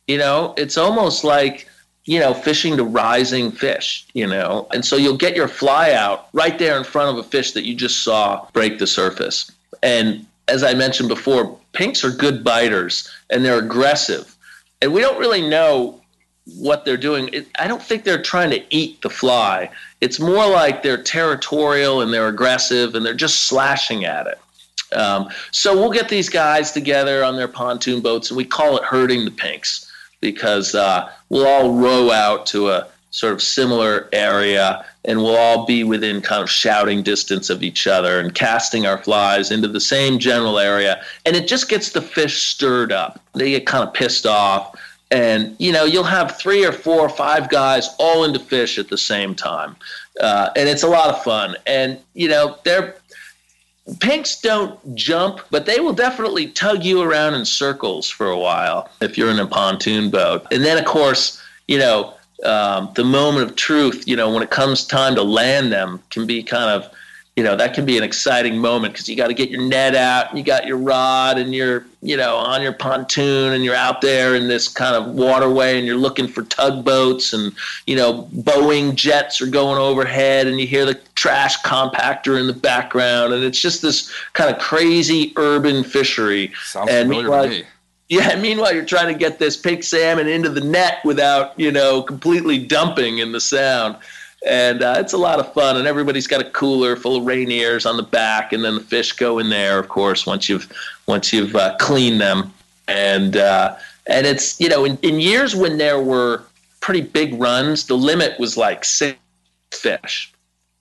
You 0.06 0.18
know, 0.18 0.54
it's 0.56 0.76
almost 0.76 1.24
like 1.24 1.68
you 2.06 2.20
know, 2.20 2.32
fishing 2.32 2.76
to 2.76 2.84
rising 2.84 3.50
fish, 3.50 4.06
you 4.14 4.26
know. 4.26 4.68
And 4.72 4.84
so 4.84 4.96
you'll 4.96 5.16
get 5.16 5.34
your 5.34 5.48
fly 5.48 5.92
out 5.92 6.28
right 6.32 6.56
there 6.58 6.78
in 6.78 6.84
front 6.84 7.10
of 7.10 7.24
a 7.24 7.28
fish 7.28 7.52
that 7.52 7.64
you 7.64 7.74
just 7.74 8.04
saw 8.04 8.46
break 8.52 8.78
the 8.78 8.86
surface. 8.86 9.50
And 9.82 10.24
as 10.48 10.62
I 10.62 10.74
mentioned 10.74 11.08
before, 11.08 11.58
pinks 11.72 12.04
are 12.04 12.10
good 12.10 12.44
biters 12.44 13.10
and 13.28 13.44
they're 13.44 13.58
aggressive. 13.58 14.36
And 14.80 14.92
we 14.92 15.00
don't 15.00 15.18
really 15.18 15.46
know 15.46 16.00
what 16.56 16.84
they're 16.84 16.96
doing. 16.96 17.28
It, 17.32 17.48
I 17.58 17.66
don't 17.66 17.82
think 17.82 18.04
they're 18.04 18.22
trying 18.22 18.50
to 18.50 18.62
eat 18.70 19.02
the 19.02 19.10
fly. 19.10 19.68
It's 20.00 20.20
more 20.20 20.46
like 20.46 20.82
they're 20.82 21.02
territorial 21.02 22.02
and 22.02 22.12
they're 22.12 22.28
aggressive 22.28 22.94
and 22.94 23.04
they're 23.04 23.14
just 23.14 23.44
slashing 23.46 24.04
at 24.04 24.28
it. 24.28 24.38
Um, 24.92 25.28
so 25.50 25.74
we'll 25.74 25.90
get 25.90 26.08
these 26.08 26.28
guys 26.28 26.72
together 26.72 27.24
on 27.24 27.36
their 27.36 27.48
pontoon 27.48 28.00
boats 28.00 28.30
and 28.30 28.36
we 28.36 28.44
call 28.44 28.76
it 28.76 28.84
herding 28.84 29.24
the 29.24 29.30
pinks 29.30 29.90
because 30.20 30.74
uh, 30.74 31.10
we'll 31.28 31.46
all 31.46 31.72
row 31.72 32.10
out 32.10 32.46
to 32.46 32.70
a 32.70 32.86
sort 33.10 33.32
of 33.32 33.42
similar 33.42 34.08
area 34.12 34.84
and 35.04 35.18
we'll 35.18 35.36
all 35.36 35.64
be 35.64 35.84
within 35.84 36.20
kind 36.20 36.42
of 36.42 36.50
shouting 36.50 37.02
distance 37.02 37.50
of 37.50 37.62
each 37.62 37.86
other 37.86 38.20
and 38.20 38.34
casting 38.34 38.86
our 38.86 38.98
flies 38.98 39.50
into 39.50 39.68
the 39.68 39.80
same 39.80 40.18
general 40.18 40.58
area 40.58 41.02
and 41.24 41.34
it 41.34 41.48
just 41.48 41.68
gets 41.68 41.90
the 41.90 42.02
fish 42.02 42.42
stirred 42.42 42.92
up. 42.92 43.20
They 43.34 43.50
get 43.50 43.66
kind 43.66 43.86
of 43.86 43.94
pissed 43.94 44.26
off 44.26 44.76
and 45.10 45.54
you 45.58 45.72
know 45.72 45.84
you'll 45.84 46.04
have 46.04 46.36
three 46.36 46.64
or 46.64 46.72
four 46.72 47.00
or 47.00 47.08
five 47.08 47.48
guys 47.48 47.94
all 47.98 48.24
into 48.24 48.40
fish 48.40 48.78
at 48.78 48.88
the 48.88 48.98
same 48.98 49.34
time. 49.34 49.76
Uh, 50.20 50.50
and 50.56 50.68
it's 50.68 50.82
a 50.82 50.88
lot 50.88 51.10
of 51.10 51.22
fun. 51.22 51.56
And 51.66 51.98
you 52.14 52.28
know 52.28 52.58
they're 52.64 52.96
pinks 54.00 54.40
don't 54.40 54.78
jump 54.94 55.40
but 55.50 55.66
they 55.66 55.78
will 55.78 55.92
definitely 55.92 56.48
tug 56.48 56.84
you 56.84 57.02
around 57.02 57.34
in 57.34 57.44
circles 57.44 58.08
for 58.08 58.28
a 58.28 58.38
while 58.38 58.90
if 59.00 59.16
you're 59.16 59.30
in 59.30 59.38
a 59.38 59.46
pontoon 59.46 60.10
boat. 60.10 60.46
And 60.50 60.64
then 60.64 60.78
of 60.78 60.84
course 60.84 61.40
you 61.68 61.78
know 61.78 62.16
um, 62.44 62.90
the 62.94 63.04
moment 63.04 63.48
of 63.48 63.56
truth, 63.56 64.06
you 64.06 64.16
know, 64.16 64.32
when 64.32 64.42
it 64.42 64.50
comes 64.50 64.86
time 64.86 65.14
to 65.14 65.22
land 65.22 65.72
them, 65.72 66.02
can 66.10 66.26
be 66.26 66.42
kind 66.42 66.70
of, 66.70 66.90
you 67.36 67.44
know 67.44 67.54
that 67.54 67.74
can 67.74 67.84
be 67.84 67.98
an 67.98 68.02
exciting 68.02 68.56
moment 68.56 68.94
because 68.94 69.08
you 69.08 69.14
got 69.14 69.28
to 69.28 69.34
get 69.34 69.50
your 69.50 69.60
net 69.60 69.94
out 69.94 70.30
and 70.30 70.38
you 70.38 70.44
got 70.44 70.66
your 70.66 70.78
rod 70.78 71.36
and 71.36 71.54
you're 71.54 71.84
you 72.00 72.16
know 72.16 72.34
on 72.36 72.62
your 72.62 72.72
pontoon 72.72 73.52
and 73.52 73.62
you're 73.62 73.74
out 73.74 74.00
there 74.00 74.34
in 74.34 74.48
this 74.48 74.68
kind 74.68 74.96
of 74.96 75.14
waterway 75.14 75.76
and 75.76 75.86
you're 75.86 75.96
looking 75.96 76.26
for 76.26 76.42
tugboats 76.44 77.34
and 77.34 77.52
you 77.86 77.94
know 77.94 78.26
boeing 78.36 78.94
jets 78.94 79.40
are 79.42 79.46
going 79.46 79.78
overhead 79.78 80.46
and 80.46 80.58
you 80.58 80.66
hear 80.66 80.86
the 80.86 80.98
trash 81.14 81.60
compactor 81.62 82.40
in 82.40 82.46
the 82.46 82.52
background 82.54 83.34
and 83.34 83.44
it's 83.44 83.60
just 83.60 83.82
this 83.82 84.10
kind 84.32 84.54
of 84.54 84.58
crazy 84.60 85.32
urban 85.36 85.84
fishery 85.84 86.50
Sounds 86.64 86.90
and 86.90 87.08
familiar 87.08 87.22
meanwhile, 87.28 87.48
me. 87.48 87.64
yeah, 88.08 88.40
meanwhile 88.40 88.72
you're 88.74 88.84
trying 88.84 89.12
to 89.12 89.18
get 89.18 89.38
this 89.38 89.56
pink 89.58 89.82
salmon 89.82 90.26
into 90.26 90.48
the 90.48 90.60
net 90.60 90.98
without, 91.04 91.58
you 91.58 91.70
know, 91.72 92.02
completely 92.02 92.64
dumping 92.64 93.18
in 93.18 93.32
the 93.32 93.40
sound. 93.40 93.96
And 94.46 94.82
uh, 94.82 94.94
it's 94.98 95.12
a 95.12 95.18
lot 95.18 95.40
of 95.40 95.52
fun, 95.52 95.76
and 95.76 95.88
everybody's 95.88 96.28
got 96.28 96.40
a 96.40 96.48
cooler 96.50 96.94
full 96.94 97.16
of 97.16 97.24
Rainiers 97.24 97.84
on 97.84 97.96
the 97.96 98.04
back, 98.04 98.52
and 98.52 98.64
then 98.64 98.76
the 98.76 98.80
fish 98.80 99.12
go 99.12 99.40
in 99.40 99.50
there, 99.50 99.78
of 99.80 99.88
course, 99.88 100.24
once 100.24 100.48
you've 100.48 100.72
once 101.06 101.32
you've 101.32 101.56
uh, 101.56 101.76
cleaned 101.78 102.20
them. 102.20 102.52
And 102.86 103.36
uh, 103.36 103.76
and 104.06 104.24
it's 104.24 104.60
you 104.60 104.68
know 104.68 104.84
in, 104.84 104.98
in 105.02 105.18
years 105.18 105.56
when 105.56 105.78
there 105.78 106.00
were 106.00 106.44
pretty 106.80 107.00
big 107.00 107.34
runs, 107.40 107.86
the 107.86 107.96
limit 107.96 108.38
was 108.38 108.56
like 108.56 108.84
six 108.84 109.18
fish, 109.72 110.32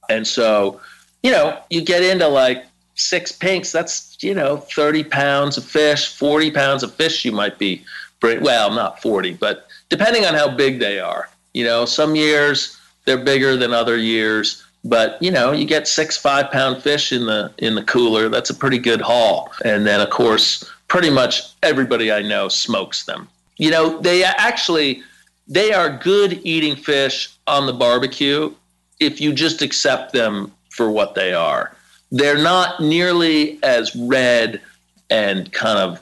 and 0.10 0.28
so 0.28 0.80
you 1.24 1.32
know 1.32 1.60
you 1.72 1.82
get 1.82 2.04
into 2.04 2.28
like 2.28 2.66
six 2.94 3.32
pinks. 3.32 3.72
That's 3.72 4.16
you 4.22 4.36
know 4.36 4.58
thirty 4.58 5.04
pounds 5.04 5.58
of 5.58 5.66
fish, 5.66 6.14
forty 6.16 6.52
pounds 6.52 6.84
of 6.84 6.94
fish. 6.94 7.26
You 7.26 7.32
might 7.32 7.58
be 7.58 7.84
well, 8.22 8.72
not 8.72 9.02
forty, 9.02 9.34
but 9.34 9.68
depending 9.90 10.26
on 10.26 10.36
how 10.36 10.56
big 10.56 10.80
they 10.80 11.00
are. 11.00 11.30
You 11.54 11.64
know, 11.64 11.86
some 11.86 12.16
years 12.16 12.78
they're 13.06 13.24
bigger 13.24 13.56
than 13.56 13.74
other 13.74 13.98
years, 13.98 14.64
but 14.84 15.22
you 15.22 15.32
know, 15.32 15.52
you 15.52 15.66
get 15.66 15.88
six 15.88 16.16
five 16.16 16.52
pound 16.52 16.82
fish 16.84 17.12
in 17.12 17.26
the 17.26 17.52
in 17.58 17.76
the 17.76 17.84
cooler. 17.84 18.30
That's 18.30 18.50
a 18.50 18.56
pretty 18.56 18.78
good 18.78 19.02
haul. 19.02 19.52
And 19.64 19.86
then 19.86 20.00
of 20.00 20.10
course, 20.10 20.64
pretty 20.88 21.10
much 21.10 21.42
everybody 21.64 22.12
I 22.12 22.22
know 22.22 22.48
smokes 22.48 23.06
them. 23.06 23.28
You 23.58 23.72
know, 23.72 24.00
they 24.02 24.24
actually 24.24 25.02
they 25.48 25.74
are 25.74 25.90
good 25.90 26.40
eating 26.44 26.76
fish 26.76 27.30
on 27.48 27.66
the 27.66 27.74
barbecue 27.74 28.54
if 29.00 29.20
you 29.20 29.34
just 29.34 29.62
accept 29.62 30.14
them 30.14 30.52
for 30.70 30.90
what 30.90 31.16
they 31.16 31.34
are. 31.34 31.76
They're 32.12 32.42
not 32.42 32.80
nearly 32.80 33.60
as 33.64 33.96
red 33.96 34.62
and 35.10 35.52
kind 35.52 35.80
of 35.80 36.02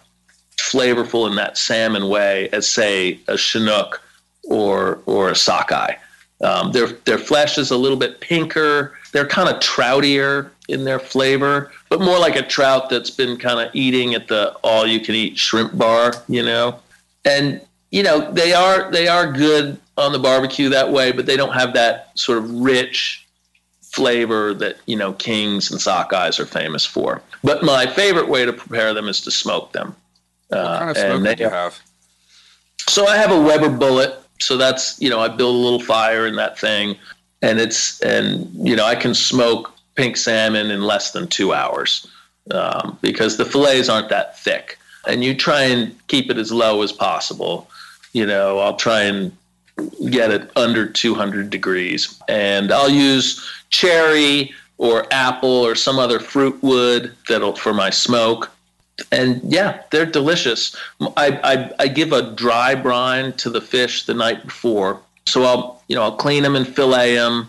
flavorful 0.57 1.29
in 1.29 1.35
that 1.35 1.57
salmon 1.57 2.07
way 2.07 2.49
as 2.49 2.69
say 2.69 3.19
a 3.27 3.37
chinook 3.37 4.01
or 4.43 4.99
or 5.05 5.29
a 5.29 5.35
sockeye. 5.35 5.95
Um, 6.43 6.71
their 6.73 6.87
their 7.05 7.17
flesh 7.17 7.57
is 7.57 7.71
a 7.71 7.77
little 7.77 7.97
bit 7.97 8.19
pinker. 8.19 8.97
They're 9.13 9.27
kind 9.27 9.47
of 9.49 9.59
troutier 9.61 10.49
in 10.67 10.83
their 10.83 10.99
flavor, 10.99 11.71
but 11.89 12.01
more 12.01 12.19
like 12.19 12.35
a 12.35 12.41
trout 12.41 12.89
that's 12.89 13.09
been 13.09 13.37
kind 13.37 13.59
of 13.65 13.73
eating 13.73 14.13
at 14.13 14.27
the 14.27 14.53
all 14.63 14.85
you 14.85 14.99
can 14.99 15.15
eat 15.15 15.37
shrimp 15.37 15.77
bar, 15.77 16.13
you 16.27 16.43
know. 16.43 16.79
And 17.23 17.61
you 17.91 18.03
know 18.03 18.29
they 18.31 18.53
are 18.53 18.91
they 18.91 19.07
are 19.07 19.31
good 19.31 19.77
on 19.97 20.11
the 20.11 20.19
barbecue 20.19 20.67
that 20.69 20.91
way, 20.91 21.11
but 21.11 21.25
they 21.25 21.37
don't 21.37 21.53
have 21.53 21.73
that 21.75 22.11
sort 22.19 22.39
of 22.39 22.49
rich 22.51 23.25
flavor 23.81 24.53
that 24.55 24.77
you 24.85 24.95
know 24.97 25.13
kings 25.13 25.71
and 25.71 25.79
sockeyes 25.79 26.39
are 26.39 26.45
famous 26.45 26.85
for. 26.85 27.21
But 27.43 27.63
my 27.63 27.85
favorite 27.85 28.27
way 28.27 28.45
to 28.45 28.51
prepare 28.51 28.93
them 28.93 29.07
is 29.07 29.21
to 29.21 29.31
smoke 29.31 29.71
them. 29.71 29.95
What 30.49 30.59
Uh, 30.59 30.79
kind 30.79 30.89
of 30.91 30.97
and 30.97 31.21
smoker 31.21 31.35
do 31.35 31.43
you 31.43 31.49
have? 31.49 31.79
so 32.89 33.05
I 33.07 33.15
have 33.17 33.31
a 33.31 33.39
Weber 33.39 33.69
bullet. 33.69 34.19
So 34.39 34.57
that's 34.57 34.99
you 35.01 35.09
know 35.09 35.19
I 35.19 35.27
build 35.27 35.55
a 35.55 35.59
little 35.59 35.79
fire 35.79 36.27
in 36.27 36.35
that 36.35 36.57
thing, 36.57 36.97
and 37.41 37.59
it's 37.59 37.99
and 38.01 38.49
you 38.53 38.75
know 38.75 38.85
I 38.85 38.95
can 38.95 39.13
smoke 39.13 39.73
pink 39.95 40.17
salmon 40.17 40.71
in 40.71 40.81
less 40.81 41.11
than 41.11 41.27
two 41.27 41.53
hours 41.53 42.07
um, 42.51 42.97
because 43.01 43.37
the 43.37 43.45
fillets 43.45 43.89
aren't 43.89 44.09
that 44.09 44.39
thick, 44.39 44.77
and 45.07 45.23
you 45.23 45.35
try 45.35 45.61
and 45.61 45.95
keep 46.07 46.29
it 46.29 46.37
as 46.37 46.51
low 46.51 46.81
as 46.81 46.91
possible. 46.91 47.69
You 48.13 48.25
know 48.25 48.59
I'll 48.59 48.75
try 48.75 49.01
and 49.01 49.35
get 50.09 50.29
it 50.29 50.51
under 50.55 50.87
200 50.87 51.49
degrees, 51.49 52.21
and 52.27 52.71
I'll 52.71 52.89
use 52.89 53.43
cherry 53.69 54.53
or 54.77 55.07
apple 55.11 55.49
or 55.49 55.75
some 55.75 55.99
other 55.99 56.19
fruit 56.19 56.61
wood 56.61 57.15
that'll 57.27 57.55
for 57.55 57.73
my 57.73 57.89
smoke 57.89 58.52
and 59.11 59.41
yeah, 59.43 59.81
they're 59.91 60.05
delicious. 60.05 60.75
I, 61.17 61.39
I, 61.43 61.71
I 61.79 61.87
give 61.87 62.11
a 62.11 62.31
dry 62.31 62.75
brine 62.75 63.33
to 63.33 63.49
the 63.49 63.61
fish 63.61 64.05
the 64.05 64.13
night 64.13 64.43
before, 64.43 64.99
so 65.25 65.43
I'll 65.43 65.83
you 65.87 65.95
know 65.95 66.03
I'll 66.03 66.15
clean 66.15 66.43
them 66.43 66.55
and 66.55 66.67
fillet 66.67 67.15
them, 67.15 67.47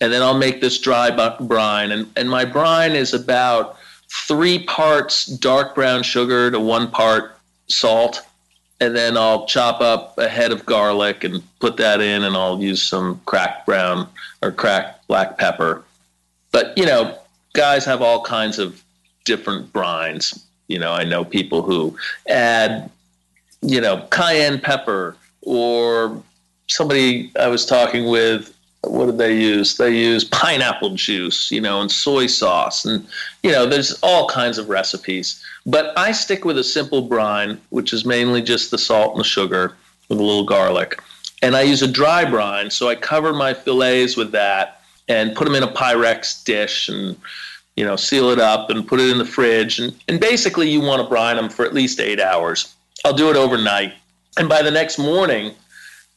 and 0.00 0.12
then 0.12 0.22
I'll 0.22 0.38
make 0.38 0.60
this 0.60 0.78
dry 0.80 1.10
brine. 1.40 1.92
And 1.92 2.10
and 2.16 2.28
my 2.28 2.44
brine 2.44 2.92
is 2.92 3.14
about 3.14 3.76
three 4.26 4.64
parts 4.64 5.26
dark 5.26 5.74
brown 5.74 6.02
sugar 6.02 6.50
to 6.50 6.60
one 6.60 6.90
part 6.90 7.36
salt, 7.68 8.22
and 8.80 8.96
then 8.96 9.16
I'll 9.16 9.46
chop 9.46 9.80
up 9.80 10.18
a 10.18 10.28
head 10.28 10.52
of 10.52 10.66
garlic 10.66 11.24
and 11.24 11.42
put 11.60 11.76
that 11.78 12.00
in, 12.00 12.24
and 12.24 12.36
I'll 12.36 12.60
use 12.60 12.82
some 12.82 13.20
cracked 13.26 13.66
brown 13.66 14.08
or 14.42 14.52
cracked 14.52 15.06
black 15.08 15.38
pepper. 15.38 15.84
But 16.52 16.76
you 16.76 16.86
know, 16.86 17.18
guys 17.52 17.84
have 17.84 18.02
all 18.02 18.22
kinds 18.22 18.58
of 18.58 18.82
different 19.24 19.72
brines. 19.72 20.42
You 20.68 20.78
know, 20.78 20.92
I 20.92 21.04
know 21.04 21.24
people 21.24 21.62
who 21.62 21.96
add, 22.28 22.90
you 23.62 23.80
know, 23.80 24.06
cayenne 24.10 24.60
pepper 24.60 25.16
or 25.42 26.22
somebody 26.68 27.32
I 27.40 27.48
was 27.48 27.66
talking 27.66 28.08
with. 28.08 28.54
What 28.82 29.06
did 29.06 29.18
they 29.18 29.36
use? 29.36 29.76
They 29.76 29.90
use 29.90 30.24
pineapple 30.24 30.94
juice, 30.94 31.50
you 31.50 31.60
know, 31.60 31.80
and 31.80 31.90
soy 31.90 32.28
sauce, 32.28 32.84
and 32.84 33.04
you 33.42 33.50
know, 33.50 33.66
there's 33.66 33.98
all 34.02 34.28
kinds 34.28 34.56
of 34.56 34.68
recipes. 34.68 35.44
But 35.66 35.98
I 35.98 36.12
stick 36.12 36.44
with 36.44 36.58
a 36.58 36.64
simple 36.64 37.02
brine, 37.02 37.60
which 37.70 37.92
is 37.92 38.04
mainly 38.04 38.40
just 38.40 38.70
the 38.70 38.78
salt 38.78 39.14
and 39.14 39.20
the 39.20 39.24
sugar 39.24 39.74
with 40.08 40.20
a 40.20 40.22
little 40.22 40.44
garlic, 40.44 41.00
and 41.42 41.56
I 41.56 41.62
use 41.62 41.82
a 41.82 41.88
dry 41.88 42.24
brine. 42.24 42.70
So 42.70 42.88
I 42.88 42.94
cover 42.94 43.32
my 43.32 43.52
fillets 43.52 44.16
with 44.16 44.30
that 44.32 44.80
and 45.08 45.34
put 45.34 45.46
them 45.46 45.56
in 45.56 45.64
a 45.64 45.72
Pyrex 45.72 46.44
dish 46.44 46.88
and 46.88 47.16
you 47.78 47.84
know, 47.84 47.94
seal 47.94 48.30
it 48.30 48.40
up 48.40 48.70
and 48.70 48.88
put 48.88 48.98
it 48.98 49.08
in 49.08 49.18
the 49.18 49.24
fridge. 49.24 49.78
And, 49.78 49.94
and 50.08 50.18
basically, 50.18 50.68
you 50.68 50.80
want 50.80 51.00
to 51.00 51.08
brine 51.08 51.36
them 51.36 51.48
for 51.48 51.64
at 51.64 51.72
least 51.72 52.00
eight 52.00 52.18
hours. 52.18 52.74
I'll 53.04 53.12
do 53.12 53.30
it 53.30 53.36
overnight. 53.36 53.94
And 54.36 54.48
by 54.48 54.62
the 54.62 54.70
next 54.72 54.98
morning, 54.98 55.54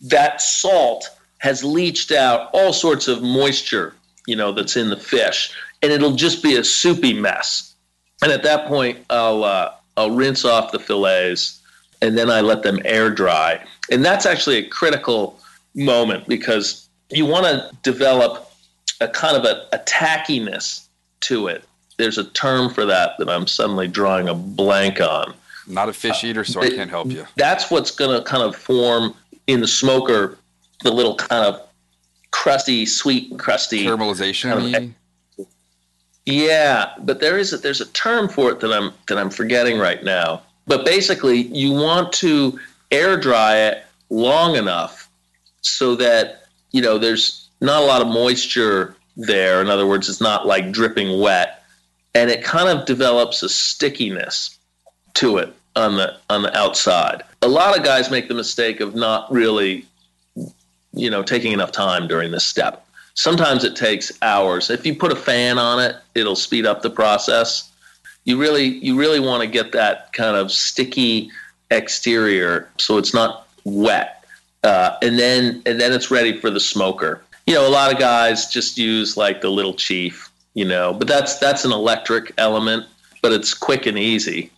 that 0.01 0.41
salt 0.41 1.07
has 1.37 1.63
leached 1.63 2.11
out 2.11 2.49
all 2.51 2.73
sorts 2.73 3.07
of 3.07 3.21
moisture, 3.21 3.93
you 4.25 4.35
know, 4.35 4.51
that's 4.51 4.75
in 4.75 4.89
the 4.89 4.97
fish. 4.97 5.53
And 5.83 5.91
it'll 5.91 6.15
just 6.15 6.41
be 6.41 6.55
a 6.55 6.63
soupy 6.63 7.13
mess. 7.13 7.75
And 8.23 8.31
at 8.31 8.41
that 8.41 8.67
point, 8.67 8.97
I'll, 9.11 9.43
uh, 9.43 9.71
I'll 9.97 10.09
rinse 10.09 10.45
off 10.45 10.71
the 10.71 10.79
fillets 10.79 11.61
and 12.01 12.17
then 12.17 12.31
I 12.31 12.41
let 12.41 12.63
them 12.63 12.79
air 12.85 13.11
dry. 13.11 13.63
And 13.91 14.03
that's 14.03 14.25
actually 14.25 14.57
a 14.57 14.67
critical 14.67 15.39
moment 15.75 16.27
because 16.27 16.89
you 17.11 17.27
want 17.27 17.45
to 17.45 17.69
develop 17.83 18.51
a 18.99 19.07
kind 19.07 19.37
of 19.37 19.43
a, 19.45 19.67
a 19.73 19.79
tackiness 19.85 20.87
to 21.21 21.47
it. 21.47 21.63
There's 21.97 22.17
a 22.17 22.25
term 22.31 22.73
for 22.73 22.85
that 22.85 23.17
that 23.19 23.29
I'm 23.29 23.47
suddenly 23.47 23.87
drawing 23.87 24.27
a 24.29 24.33
blank 24.33 24.99
on. 25.01 25.33
Not 25.67 25.89
a 25.89 25.93
fish 25.93 26.23
eater, 26.23 26.43
so 26.43 26.61
I 26.61 26.69
can't 26.69 26.89
help 26.89 27.07
you. 27.11 27.25
That's 27.35 27.69
what's 27.69 27.91
going 27.91 28.17
to 28.17 28.23
kind 28.27 28.43
of 28.43 28.55
form 28.55 29.15
in 29.47 29.61
the 29.61 29.67
smoker 29.67 30.37
the 30.83 30.91
little 30.91 31.15
kind 31.15 31.45
of 31.45 31.61
crusty, 32.31 32.85
sweet, 32.87 33.37
crusty. 33.37 33.85
Caramelization. 33.85 34.51
kind 34.73 34.75
of- 35.39 35.45
Yeah, 36.25 36.93
but 36.99 37.19
there 37.19 37.37
is 37.37 37.53
a, 37.53 37.57
there's 37.57 37.81
a 37.81 37.85
term 37.87 38.27
for 38.29 38.51
it 38.51 38.59
that 38.61 38.71
I'm 38.71 38.91
that 39.07 39.17
I'm 39.17 39.29
forgetting 39.29 39.79
right 39.79 40.03
now. 40.03 40.41
But 40.67 40.85
basically, 40.85 41.41
you 41.41 41.71
want 41.71 42.13
to 42.13 42.59
air 42.91 43.17
dry 43.17 43.57
it 43.57 43.83
long 44.09 44.55
enough 44.55 45.09
so 45.61 45.95
that 45.95 46.43
you 46.71 46.81
know 46.81 46.97
there's 46.97 47.49
not 47.59 47.81
a 47.81 47.85
lot 47.85 48.01
of 48.01 48.07
moisture 48.07 48.95
there. 49.21 49.61
In 49.61 49.69
other 49.69 49.87
words, 49.87 50.09
it's 50.09 50.21
not 50.21 50.45
like 50.45 50.71
dripping 50.71 51.19
wet, 51.19 51.63
and 52.13 52.29
it 52.29 52.43
kind 52.43 52.69
of 52.69 52.85
develops 52.85 53.43
a 53.43 53.49
stickiness 53.49 54.57
to 55.15 55.37
it 55.37 55.53
on 55.75 55.95
the 55.95 56.17
on 56.29 56.41
the 56.41 56.55
outside. 56.57 57.23
A 57.41 57.47
lot 57.47 57.77
of 57.77 57.83
guys 57.83 58.11
make 58.11 58.27
the 58.27 58.33
mistake 58.33 58.79
of 58.79 58.95
not 58.95 59.31
really, 59.31 59.85
you 60.93 61.09
know, 61.09 61.23
taking 61.23 61.51
enough 61.51 61.71
time 61.71 62.07
during 62.07 62.31
this 62.31 62.45
step. 62.45 62.85
Sometimes 63.13 63.63
it 63.63 63.75
takes 63.75 64.11
hours. 64.21 64.69
If 64.69 64.85
you 64.85 64.95
put 64.95 65.11
a 65.11 65.15
fan 65.15 65.57
on 65.57 65.79
it, 65.79 65.95
it'll 66.15 66.35
speed 66.35 66.65
up 66.65 66.81
the 66.81 66.89
process. 66.89 67.69
You 68.23 68.37
really 68.37 68.65
you 68.65 68.97
really 68.97 69.19
want 69.19 69.41
to 69.41 69.47
get 69.47 69.71
that 69.71 70.13
kind 70.13 70.35
of 70.35 70.51
sticky 70.51 71.31
exterior 71.71 72.69
so 72.77 72.97
it's 72.97 73.13
not 73.13 73.47
wet, 73.63 74.23
uh, 74.63 74.97
and 75.01 75.17
then 75.17 75.61
and 75.65 75.79
then 75.79 75.91
it's 75.91 76.11
ready 76.11 76.37
for 76.39 76.49
the 76.49 76.59
smoker. 76.59 77.21
You 77.47 77.55
know, 77.55 77.67
a 77.67 77.69
lot 77.69 77.91
of 77.91 77.99
guys 77.99 78.47
just 78.47 78.77
use 78.77 79.17
like 79.17 79.41
the 79.41 79.49
little 79.49 79.73
chief, 79.73 80.31
you 80.53 80.65
know, 80.65 80.93
but 80.93 81.07
that's 81.07 81.37
that's 81.39 81.65
an 81.65 81.71
electric 81.71 82.33
element, 82.37 82.85
but 83.21 83.31
it's 83.31 83.53
quick 83.53 83.85
and 83.85 83.97
easy. 83.97 84.51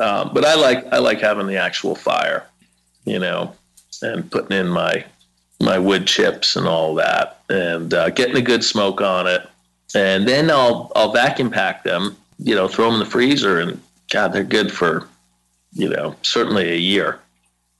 Um, 0.00 0.30
but 0.32 0.44
I 0.44 0.54
like 0.54 0.86
I 0.92 0.98
like 0.98 1.20
having 1.20 1.46
the 1.46 1.56
actual 1.56 1.94
fire, 1.94 2.46
you 3.04 3.18
know, 3.18 3.54
and 4.02 4.30
putting 4.30 4.56
in 4.56 4.68
my 4.68 5.04
my 5.60 5.78
wood 5.78 6.06
chips 6.06 6.54
and 6.54 6.68
all 6.68 6.94
that, 6.96 7.40
and 7.48 7.92
uh, 7.92 8.10
getting 8.10 8.36
a 8.36 8.42
good 8.42 8.62
smoke 8.62 9.00
on 9.00 9.26
it. 9.26 9.42
and 9.94 10.28
then 10.28 10.50
I'll 10.50 10.92
I'll 10.94 11.12
vacuum 11.12 11.50
pack 11.50 11.82
them. 11.82 12.16
You 12.38 12.54
know, 12.54 12.68
throw 12.68 12.86
them 12.86 12.94
in 12.94 13.00
the 13.00 13.10
freezer, 13.10 13.58
and 13.58 13.80
God, 14.12 14.32
they're 14.32 14.44
good 14.44 14.72
for 14.72 15.08
you 15.72 15.88
know 15.88 16.14
certainly 16.22 16.70
a 16.70 16.76
year. 16.76 17.20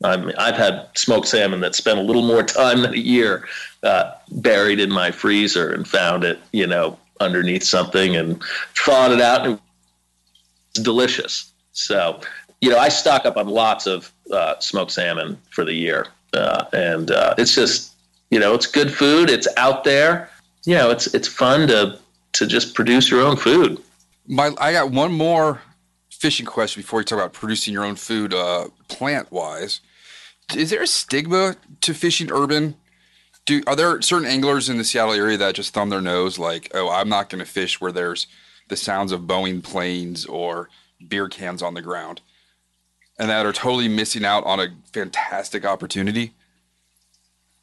I 0.04 0.32
I've 0.38 0.56
had 0.56 0.88
smoked 0.94 1.28
salmon 1.28 1.60
that 1.60 1.74
spent 1.74 1.98
a 1.98 2.02
little 2.02 2.22
more 2.22 2.42
time 2.42 2.82
than 2.82 2.94
a 2.94 2.98
year 2.98 3.48
uh, 3.82 4.12
buried 4.30 4.80
in 4.80 4.90
my 4.90 5.10
freezer 5.10 5.72
and 5.72 5.86
found 5.86 6.24
it, 6.24 6.38
you 6.52 6.66
know, 6.66 6.98
underneath 7.20 7.64
something 7.64 8.16
and 8.16 8.42
thawed 8.76 9.12
it 9.12 9.20
out. 9.20 9.46
And 9.46 9.58
it's 10.70 10.82
delicious. 10.82 11.52
So, 11.72 12.20
you 12.60 12.70
know, 12.70 12.78
I 12.78 12.88
stock 12.88 13.24
up 13.24 13.36
on 13.36 13.48
lots 13.48 13.86
of 13.86 14.12
uh, 14.32 14.58
smoked 14.60 14.92
salmon 14.92 15.38
for 15.50 15.64
the 15.64 15.74
year, 15.74 16.06
uh, 16.34 16.64
and 16.72 17.10
uh, 17.10 17.34
it's 17.38 17.54
just, 17.54 17.94
you 18.30 18.38
know, 18.38 18.54
it's 18.54 18.66
good 18.66 18.92
food. 18.92 19.30
It's 19.30 19.48
out 19.56 19.84
there. 19.84 20.30
You 20.64 20.74
know, 20.74 20.90
it's 20.90 21.12
it's 21.14 21.28
fun 21.28 21.68
to 21.68 21.98
to 22.32 22.46
just 22.46 22.74
produce 22.74 23.10
your 23.10 23.22
own 23.22 23.36
food. 23.36 23.82
My, 24.26 24.50
I 24.58 24.72
got 24.72 24.90
one 24.90 25.12
more 25.12 25.62
fishing 26.10 26.46
question 26.46 26.82
before 26.82 26.98
we 26.98 27.04
talk 27.04 27.18
about 27.18 27.32
producing 27.32 27.72
your 27.72 27.84
own 27.84 27.94
food, 27.94 28.34
uh, 28.34 28.68
plant 28.88 29.30
wise. 29.32 29.80
Is 30.54 30.70
there 30.70 30.82
a 30.82 30.86
stigma 30.86 31.56
to 31.82 31.94
fishing 31.94 32.30
urban? 32.32 32.76
Do 33.44 33.62
are 33.66 33.76
there 33.76 34.00
certain 34.02 34.28
anglers 34.28 34.68
in 34.68 34.78
the 34.78 34.84
Seattle 34.84 35.14
area 35.14 35.36
that 35.36 35.54
just 35.54 35.74
thumb 35.74 35.90
their 35.90 36.00
nose 36.00 36.38
like, 36.38 36.70
oh, 36.74 36.90
I'm 36.90 37.08
not 37.08 37.28
going 37.28 37.44
to 37.44 37.50
fish 37.50 37.80
where 37.80 37.92
there's 37.92 38.26
the 38.68 38.76
sounds 38.76 39.12
of 39.12 39.22
Boeing 39.22 39.62
planes 39.62 40.26
or 40.26 40.68
beer 41.06 41.28
cans 41.28 41.62
on 41.62 41.74
the 41.74 41.82
ground, 41.82 42.20
and 43.18 43.30
that 43.30 43.46
are 43.46 43.52
totally 43.52 43.88
missing 43.88 44.24
out 44.24 44.44
on 44.44 44.60
a 44.60 44.68
fantastic 44.92 45.64
opportunity? 45.64 46.32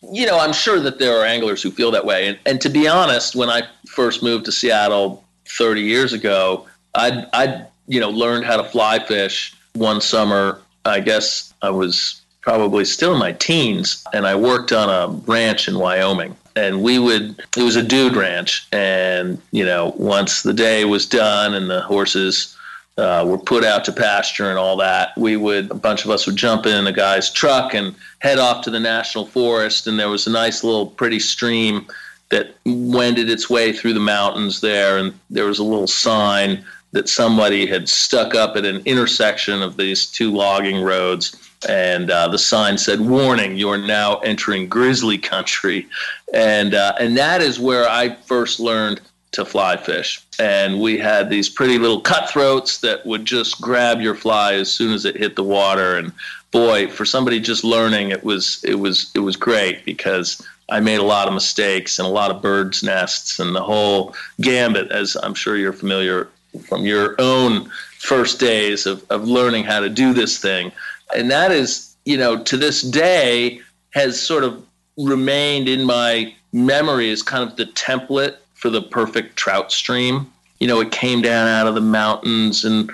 You 0.02 0.26
know, 0.26 0.40
I'm 0.40 0.54
sure 0.54 0.80
that 0.80 1.00
there 1.00 1.20
are 1.20 1.26
anglers 1.26 1.64
who 1.64 1.72
feel 1.72 1.92
that 1.92 2.06
way. 2.06 2.28
And, 2.28 2.40
and 2.46 2.62
to 2.62 2.70
be 2.70 2.88
honest, 2.88 3.36
when 3.36 3.50
I 3.50 3.64
first 3.88 4.22
moved 4.22 4.46
to 4.46 4.52
Seattle 4.52 5.24
30 5.48 5.82
years 5.82 6.14
ago, 6.14 6.68
I 6.94 7.26
I 7.34 7.66
you 7.88 8.00
know 8.00 8.10
learned 8.10 8.46
how 8.46 8.58
to 8.58 8.64
fly 8.64 9.00
fish 9.00 9.56
one 9.74 10.02
summer. 10.02 10.62
I 10.86 11.00
guess 11.00 11.54
I 11.62 11.72
was 11.72 12.22
probably 12.46 12.86
still 12.86 13.14
in 13.14 13.20
my 13.20 13.32
teens, 13.34 14.06
and 14.14 14.28
I 14.28 14.36
worked 14.36 14.72
on 14.72 14.88
a 14.88 15.12
ranch 15.30 15.68
in 15.68 15.80
Wyoming. 15.80 16.38
And 16.56 16.84
we 16.84 17.00
would, 17.00 17.44
it 17.58 17.64
was 17.64 17.76
a 17.76 17.84
dude 17.84 18.16
ranch. 18.16 18.68
And, 18.72 19.42
you 19.52 19.66
know, 19.66 19.94
once 19.98 20.44
the 20.44 20.54
day 20.54 20.86
was 20.86 21.06
done 21.06 21.56
and 21.56 21.70
the 21.70 21.82
horses 21.82 22.56
uh, 22.98 23.26
were 23.28 23.40
put 23.40 23.66
out 23.66 23.84
to 23.86 23.92
pasture 23.92 24.50
and 24.50 24.60
all 24.60 24.78
that, 24.78 25.18
we 25.18 25.36
would, 25.36 25.70
a 25.72 25.76
bunch 25.76 26.06
of 26.06 26.12
us 26.12 26.26
would 26.28 26.38
jump 26.38 26.66
in 26.66 26.88
a 26.88 26.94
guy's 26.94 27.30
truck 27.30 27.74
and 27.74 27.94
head 28.20 28.38
off 28.38 28.64
to 28.64 28.70
the 28.70 28.80
national 28.80 29.26
forest. 29.26 29.88
And 29.88 30.00
there 30.00 30.08
was 30.08 30.28
a 30.28 30.32
nice 30.32 30.64
little 30.64 30.86
pretty 30.86 31.20
stream 31.20 31.88
that 32.30 32.56
wended 32.66 33.30
its 33.30 33.50
way 33.50 33.74
through 33.74 33.96
the 33.96 34.00
mountains 34.00 34.62
there. 34.62 34.98
And 34.98 35.20
there 35.32 35.46
was 35.46 35.60
a 35.60 35.64
little 35.64 35.88
sign 35.88 36.64
that 36.92 37.10
somebody 37.10 37.66
had 37.66 37.90
stuck 37.90 38.34
up 38.34 38.56
at 38.56 38.66
an 38.66 38.82
intersection 38.86 39.62
of 39.62 39.76
these 39.76 40.06
two 40.06 40.32
logging 40.32 40.82
roads 40.82 41.36
and 41.66 42.12
uh, 42.12 42.28
the 42.28 42.38
sign 42.38 42.78
said 42.78 43.02
warning 43.02 43.58
you're 43.58 43.78
now 43.78 44.18
entering 44.20 44.68
grizzly 44.68 45.18
country. 45.18 45.88
And 46.34 46.74
uh, 46.74 46.96
and 47.00 47.18
that 47.18 47.42
is 47.42 47.60
where 47.60 47.88
i 47.88 48.16
first 48.16 48.60
learned 48.60 49.02
to 49.32 49.44
fly 49.44 49.76
fish. 49.76 50.26
And 50.40 50.80
we 50.80 50.98
had 50.98 51.30
these 51.30 51.50
pretty 51.50 51.78
little 51.78 52.00
cutthroats 52.00 52.78
that 52.80 53.06
would 53.06 53.26
just 53.26 53.60
grab 53.60 54.00
your 54.00 54.16
fly 54.16 54.54
as 54.54 54.72
soon 54.72 54.94
as 54.94 55.04
it 55.04 55.18
hit 55.18 55.36
the 55.36 55.44
water. 55.44 55.98
And 55.98 56.14
boy 56.56 56.88
for 56.88 57.04
somebody 57.04 57.38
just 57.38 57.66
learning 57.66 58.12
it 58.12 58.24
was 58.24 58.64
it 58.64 58.76
was 58.76 59.12
it 59.14 59.20
was 59.20 59.36
great 59.36 59.84
because 59.84 60.42
i 60.70 60.80
made 60.80 61.02
a 61.02 61.04
lot 61.04 61.28
of 61.28 61.34
mistakes 61.34 62.00
and 62.00 62.08
a 62.08 62.12
lot 62.12 62.32
of 62.32 62.42
birds 62.42 62.82
nests 62.82 63.40
and 63.40 63.54
the 63.54 63.62
whole 63.62 64.16
gambit 64.40 64.90
as 64.90 65.18
i'm 65.22 65.34
sure 65.34 65.58
you're 65.58 65.74
familiar 65.74 66.30
from 66.66 66.86
your 66.86 67.14
own 67.20 67.70
first 68.00 68.40
days 68.40 68.86
of, 68.86 69.04
of 69.10 69.28
learning 69.28 69.66
how 69.66 69.82
to 69.82 69.90
do 69.90 70.14
this 70.14 70.38
thing 70.38 70.72
and 71.14 71.30
that 71.30 71.52
is 71.52 71.96
you 72.06 72.18
know 72.18 72.42
to 72.44 72.58
this 72.58 72.82
day 72.82 73.60
has 73.92 74.20
sort 74.20 74.44
of 74.44 74.64
remained 74.98 75.68
in 75.68 75.84
my 75.86 76.34
memory 76.54 77.10
as 77.12 77.22
kind 77.22 77.50
of 77.50 77.56
the 77.58 77.66
template 77.66 78.38
for 78.54 78.70
the 78.70 78.82
perfect 78.82 79.36
trout 79.36 79.72
stream. 79.72 80.32
You 80.60 80.68
know 80.68 80.80
it 80.80 80.92
came 80.92 81.22
down 81.22 81.48
out 81.48 81.68
of 81.68 81.76
the 81.76 81.82
mountains 81.82 82.64
and 82.64 82.90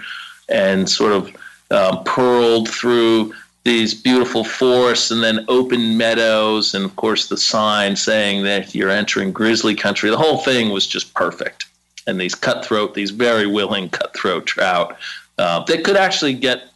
and 0.50 0.90
sort 0.90 1.14
of 1.14 1.36
um, 1.72 2.04
purled 2.04 2.70
through 2.70 3.34
these 3.64 3.94
beautiful 3.94 4.44
forests 4.44 5.12
and 5.12 5.22
then 5.22 5.46
open 5.48 5.96
meadows 5.96 6.74
and 6.74 6.84
of 6.84 6.96
course 6.96 7.28
the 7.28 7.38
sign 7.38 7.96
saying 7.96 8.44
that 8.44 8.74
you're 8.74 8.90
entering 8.90 9.32
grizzly 9.32 9.76
country. 9.76 10.10
The 10.10 10.18
whole 10.18 10.40
thing 10.40 10.72
was 10.72 10.88
just 10.88 11.14
perfect. 11.14 11.66
And 12.08 12.20
these 12.20 12.34
cutthroat 12.34 12.96
these 12.96 13.12
very 13.12 13.46
willing 13.46 13.90
cutthroat 13.90 14.48
trout 14.48 14.98
uh, 15.38 15.64
that 15.66 15.84
could 15.84 15.96
actually 15.96 16.34
get 16.34 16.71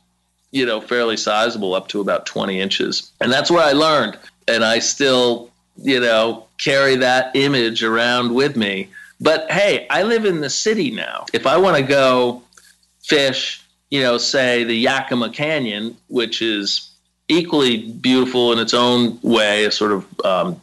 you 0.55 0.65
know, 0.65 0.79
fairly 0.79 1.17
sizable 1.17 1.75
up 1.75 1.89
to 1.89 1.99
about 1.99 2.25
20 2.25 2.61
inches. 2.61 3.11
And 3.19 3.31
that's 3.31 3.51
where 3.51 3.61
I 3.61 3.73
learned. 3.73 4.17
And 4.47 4.63
I 4.63 4.79
still, 4.79 5.51
you 5.75 5.99
know, 5.99 6.45
carry 6.57 6.95
that 6.95 7.35
image 7.35 7.83
around 7.83 8.33
with 8.33 8.55
me. 8.55 8.89
But 9.19 9.51
hey, 9.51 9.85
I 9.89 10.03
live 10.03 10.23
in 10.23 10.39
the 10.39 10.49
city 10.49 10.91
now. 10.91 11.25
If 11.33 11.45
I 11.45 11.57
want 11.57 11.75
to 11.75 11.83
go 11.83 12.41
fish, 13.03 13.65
you 13.91 14.01
know, 14.01 14.17
say 14.17 14.63
the 14.63 14.73
Yakima 14.73 15.29
Canyon, 15.31 15.97
which 16.07 16.41
is 16.41 16.89
equally 17.27 17.91
beautiful 17.91 18.53
in 18.53 18.59
its 18.59 18.73
own 18.73 19.19
way, 19.23 19.65
a 19.65 19.71
sort 19.71 19.91
of 19.91 20.21
um, 20.23 20.61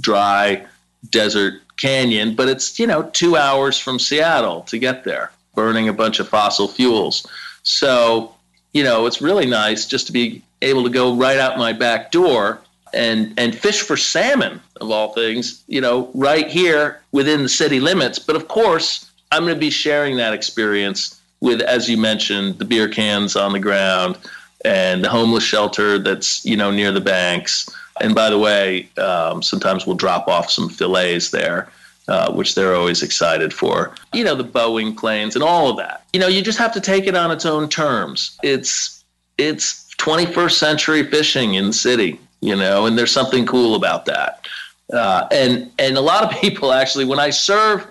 dry 0.00 0.64
desert 1.10 1.60
canyon, 1.76 2.34
but 2.34 2.48
it's, 2.48 2.78
you 2.78 2.86
know, 2.86 3.10
two 3.12 3.36
hours 3.36 3.78
from 3.78 3.98
Seattle 3.98 4.62
to 4.62 4.78
get 4.78 5.04
there, 5.04 5.32
burning 5.54 5.86
a 5.86 5.92
bunch 5.92 6.18
of 6.18 6.28
fossil 6.30 6.66
fuels. 6.66 7.26
So 7.62 8.33
you 8.74 8.84
know, 8.84 9.06
it's 9.06 9.22
really 9.22 9.46
nice 9.46 9.86
just 9.86 10.06
to 10.08 10.12
be 10.12 10.42
able 10.60 10.84
to 10.84 10.90
go 10.90 11.14
right 11.14 11.38
out 11.38 11.56
my 11.56 11.72
back 11.72 12.12
door 12.12 12.60
and 12.92 13.32
and 13.38 13.56
fish 13.56 13.80
for 13.80 13.96
salmon 13.96 14.60
of 14.80 14.90
all 14.90 15.12
things, 15.14 15.64
you 15.66 15.80
know, 15.80 16.10
right 16.14 16.48
here 16.48 17.00
within 17.12 17.42
the 17.42 17.48
city 17.48 17.80
limits. 17.80 18.18
But 18.18 18.36
of 18.36 18.48
course, 18.48 19.10
I'm 19.32 19.44
going 19.44 19.54
to 19.54 19.60
be 19.60 19.70
sharing 19.70 20.16
that 20.18 20.34
experience 20.34 21.20
with, 21.40 21.60
as 21.60 21.88
you 21.88 21.96
mentioned, 21.96 22.58
the 22.58 22.64
beer 22.64 22.88
cans 22.88 23.36
on 23.36 23.52
the 23.52 23.60
ground 23.60 24.18
and 24.64 25.02
the 25.02 25.08
homeless 25.08 25.44
shelter 25.44 25.98
that's 25.98 26.44
you 26.44 26.56
know 26.56 26.70
near 26.70 26.92
the 26.92 27.00
banks. 27.00 27.68
And 28.00 28.14
by 28.14 28.28
the 28.28 28.38
way, 28.38 28.88
um, 28.98 29.40
sometimes 29.40 29.86
we'll 29.86 29.96
drop 29.96 30.26
off 30.26 30.50
some 30.50 30.68
fillets 30.68 31.30
there 31.30 31.70
uh, 32.08 32.32
which 32.32 32.54
they're 32.54 32.74
always 32.74 33.02
excited 33.02 33.52
for. 33.52 33.94
You 34.12 34.24
know, 34.24 34.34
the 34.34 34.44
Boeing 34.44 34.96
planes 34.96 35.34
and 35.34 35.42
all 35.42 35.70
of 35.70 35.76
that. 35.78 36.03
You 36.14 36.20
know, 36.20 36.28
you 36.28 36.42
just 36.42 36.58
have 36.58 36.72
to 36.74 36.80
take 36.80 37.08
it 37.08 37.16
on 37.16 37.32
its 37.32 37.44
own 37.44 37.68
terms. 37.68 38.38
It's 38.44 39.04
it's 39.36 39.92
21st 39.96 40.52
century 40.52 41.02
fishing 41.02 41.54
in 41.54 41.66
the 41.66 41.72
city, 41.72 42.20
you 42.40 42.54
know, 42.54 42.86
and 42.86 42.96
there's 42.96 43.10
something 43.10 43.44
cool 43.44 43.74
about 43.74 44.04
that. 44.04 44.46
Uh, 44.92 45.26
and 45.32 45.72
and 45.80 45.96
a 45.96 46.00
lot 46.00 46.22
of 46.22 46.30
people 46.40 46.72
actually, 46.72 47.04
when 47.04 47.18
I 47.18 47.30
serve 47.30 47.84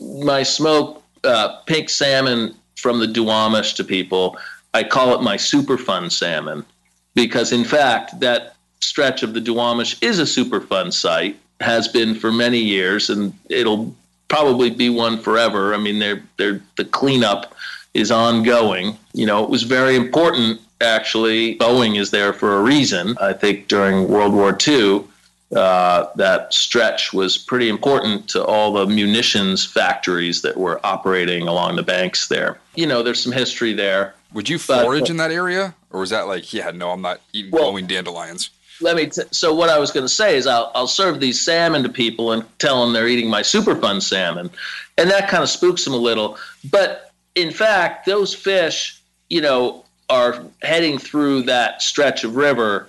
my 0.00 0.42
smoked 0.42 1.04
uh, 1.24 1.60
pink 1.66 1.88
salmon 1.88 2.56
from 2.74 2.98
the 2.98 3.06
Duwamish 3.06 3.76
to 3.76 3.84
people, 3.84 4.36
I 4.74 4.82
call 4.82 5.14
it 5.14 5.22
my 5.22 5.36
super 5.36 5.78
fun 5.78 6.10
salmon 6.10 6.64
because, 7.14 7.52
in 7.52 7.64
fact, 7.64 8.18
that 8.18 8.56
stretch 8.80 9.22
of 9.22 9.34
the 9.34 9.40
Duwamish 9.40 10.02
is 10.02 10.18
a 10.18 10.24
Superfund 10.24 10.94
site 10.94 11.38
has 11.60 11.86
been 11.86 12.16
for 12.16 12.32
many 12.32 12.58
years, 12.58 13.08
and 13.08 13.32
it'll 13.48 13.94
probably 14.32 14.70
be 14.70 14.88
one 14.88 15.18
forever. 15.18 15.74
I 15.74 15.76
mean, 15.76 15.98
they're, 15.98 16.22
they're, 16.38 16.62
the 16.76 16.86
cleanup 16.86 17.54
is 17.92 18.10
ongoing. 18.10 18.96
You 19.12 19.26
know, 19.26 19.44
it 19.44 19.50
was 19.50 19.62
very 19.62 19.94
important, 19.94 20.58
actually. 20.80 21.58
Boeing 21.58 22.00
is 22.00 22.10
there 22.10 22.32
for 22.32 22.56
a 22.56 22.62
reason. 22.62 23.14
I 23.20 23.34
think 23.34 23.68
during 23.68 24.08
World 24.08 24.32
War 24.32 24.56
II, 24.66 25.04
uh, 25.54 26.06
that 26.16 26.54
stretch 26.54 27.12
was 27.12 27.36
pretty 27.36 27.68
important 27.68 28.26
to 28.30 28.42
all 28.42 28.72
the 28.72 28.86
munitions 28.86 29.66
factories 29.66 30.40
that 30.40 30.56
were 30.56 30.80
operating 30.82 31.46
along 31.46 31.76
the 31.76 31.82
banks 31.82 32.28
there. 32.28 32.58
You 32.74 32.86
know, 32.86 33.02
there's 33.02 33.22
some 33.22 33.32
history 33.32 33.74
there. 33.74 34.14
Would 34.32 34.48
you 34.48 34.56
forage 34.56 35.00
but, 35.00 35.10
in 35.10 35.18
that 35.18 35.30
area? 35.30 35.74
Or 35.90 36.00
was 36.00 36.08
that 36.08 36.26
like, 36.26 36.54
yeah, 36.54 36.70
no, 36.70 36.90
I'm 36.90 37.02
not 37.02 37.20
eating 37.34 37.50
well, 37.50 37.64
glowing 37.64 37.86
dandelions? 37.86 38.48
Let 38.82 38.96
me. 38.96 39.06
T- 39.06 39.22
so 39.30 39.54
what 39.54 39.68
I 39.68 39.78
was 39.78 39.90
going 39.90 40.04
to 40.04 40.12
say 40.12 40.36
is 40.36 40.46
I'll 40.46 40.70
I'll 40.74 40.86
serve 40.86 41.20
these 41.20 41.40
salmon 41.40 41.82
to 41.82 41.88
people 41.88 42.32
and 42.32 42.44
tell 42.58 42.84
them 42.84 42.92
they're 42.92 43.08
eating 43.08 43.30
my 43.30 43.42
super 43.42 43.74
fun 43.76 44.00
salmon, 44.00 44.50
and 44.98 45.10
that 45.10 45.28
kind 45.28 45.42
of 45.42 45.48
spooks 45.48 45.84
them 45.84 45.94
a 45.94 45.98
little. 45.98 46.38
But 46.70 47.12
in 47.34 47.50
fact, 47.50 48.06
those 48.06 48.34
fish, 48.34 49.00
you 49.30 49.40
know, 49.40 49.84
are 50.08 50.44
heading 50.62 50.98
through 50.98 51.42
that 51.42 51.82
stretch 51.82 52.24
of 52.24 52.36
river 52.36 52.88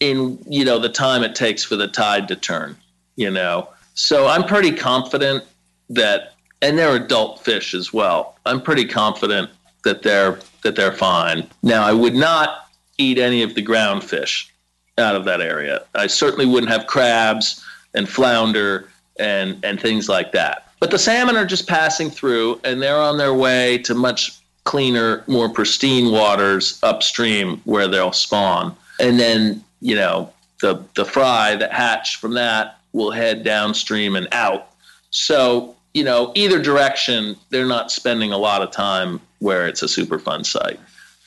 in 0.00 0.38
you 0.48 0.64
know 0.64 0.78
the 0.78 0.88
time 0.88 1.22
it 1.22 1.34
takes 1.34 1.64
for 1.64 1.76
the 1.76 1.88
tide 1.88 2.28
to 2.28 2.36
turn. 2.36 2.76
You 3.16 3.30
know, 3.30 3.68
so 3.94 4.26
I'm 4.26 4.44
pretty 4.44 4.72
confident 4.72 5.44
that, 5.90 6.34
and 6.60 6.78
they're 6.78 6.96
adult 6.96 7.44
fish 7.44 7.74
as 7.74 7.92
well. 7.92 8.38
I'm 8.46 8.60
pretty 8.60 8.84
confident 8.84 9.50
that 9.84 10.02
they're 10.02 10.38
that 10.62 10.76
they're 10.76 10.92
fine. 10.92 11.48
Now, 11.62 11.84
I 11.84 11.92
would 11.92 12.14
not 12.14 12.68
eat 12.98 13.18
any 13.18 13.42
of 13.42 13.54
the 13.54 13.62
ground 13.62 14.04
fish 14.04 14.51
out 14.98 15.14
of 15.14 15.24
that 15.24 15.40
area. 15.40 15.82
I 15.94 16.06
certainly 16.06 16.46
wouldn't 16.46 16.70
have 16.70 16.86
crabs 16.86 17.64
and 17.94 18.08
flounder 18.08 18.88
and 19.18 19.62
and 19.64 19.80
things 19.80 20.08
like 20.08 20.32
that. 20.32 20.68
But 20.80 20.90
the 20.90 20.98
salmon 20.98 21.36
are 21.36 21.46
just 21.46 21.68
passing 21.68 22.10
through, 22.10 22.60
and 22.64 22.82
they're 22.82 23.00
on 23.00 23.16
their 23.16 23.34
way 23.34 23.78
to 23.78 23.94
much 23.94 24.40
cleaner, 24.64 25.24
more 25.26 25.48
pristine 25.48 26.10
waters 26.10 26.78
upstream 26.82 27.60
where 27.64 27.88
they'll 27.88 28.12
spawn. 28.12 28.76
And 29.00 29.18
then, 29.18 29.64
you 29.80 29.94
know, 29.94 30.32
the 30.60 30.84
the 30.94 31.04
fry 31.04 31.56
that 31.56 31.72
hatch 31.72 32.16
from 32.16 32.34
that 32.34 32.78
will 32.92 33.10
head 33.10 33.44
downstream 33.44 34.16
and 34.16 34.28
out. 34.32 34.72
So, 35.10 35.76
you 35.94 36.04
know, 36.04 36.32
either 36.34 36.60
direction, 36.60 37.36
they're 37.50 37.66
not 37.66 37.90
spending 37.90 38.32
a 38.32 38.38
lot 38.38 38.62
of 38.62 38.70
time 38.70 39.20
where 39.38 39.66
it's 39.66 39.82
a 39.82 39.86
Superfund 39.86 40.46
site. 40.46 40.78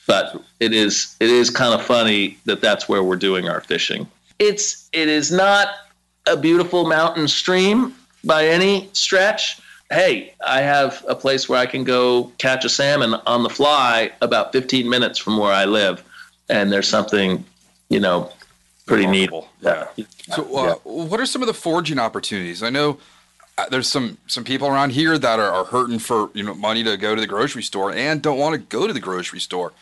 But 0.06 0.40
it 0.60 0.72
is 0.72 1.16
it 1.20 1.30
is 1.30 1.50
kind 1.50 1.74
of 1.74 1.84
funny 1.84 2.38
that 2.44 2.60
that's 2.60 2.88
where 2.88 3.02
we're 3.02 3.16
doing 3.16 3.48
our 3.48 3.60
fishing. 3.60 4.06
It's 4.38 4.88
it 4.92 5.08
is 5.08 5.32
not 5.32 5.68
a 6.26 6.36
beautiful 6.36 6.86
mountain 6.86 7.28
stream 7.28 7.94
by 8.24 8.46
any 8.46 8.88
stretch. 8.92 9.60
Hey, 9.90 10.34
I 10.44 10.62
have 10.62 11.04
a 11.08 11.14
place 11.14 11.48
where 11.48 11.58
I 11.58 11.66
can 11.66 11.84
go 11.84 12.32
catch 12.38 12.64
a 12.64 12.68
salmon 12.68 13.14
on 13.26 13.44
the 13.44 13.48
fly 13.48 14.10
about 14.20 14.52
15 14.52 14.88
minutes 14.88 15.18
from 15.18 15.38
where 15.38 15.52
I 15.52 15.64
live, 15.64 16.02
and 16.48 16.72
there's 16.72 16.88
something, 16.88 17.44
you 17.88 18.00
know, 18.00 18.32
pretty 18.86 19.06
Remarkable. 19.06 19.48
neat. 19.62 19.86
Yeah. 19.96 20.04
So, 20.34 20.56
uh, 20.56 20.74
what 20.82 21.20
are 21.20 21.26
some 21.26 21.40
of 21.40 21.46
the 21.46 21.54
foraging 21.54 22.00
opportunities? 22.00 22.64
I 22.64 22.70
know 22.70 22.98
uh, 23.58 23.68
there's 23.70 23.88
some 23.88 24.18
some 24.26 24.44
people 24.44 24.68
around 24.68 24.90
here 24.90 25.18
that 25.18 25.38
are, 25.38 25.50
are 25.50 25.64
hurting 25.64 25.98
for 25.98 26.30
you 26.34 26.42
know 26.42 26.54
money 26.54 26.82
to 26.84 26.96
go 26.96 27.14
to 27.14 27.20
the 27.20 27.26
grocery 27.26 27.62
store 27.62 27.92
and 27.92 28.20
don't 28.20 28.38
want 28.38 28.54
to 28.54 28.58
go 28.58 28.86
to 28.86 28.92
the 28.92 29.00
grocery 29.00 29.40
store. 29.40 29.72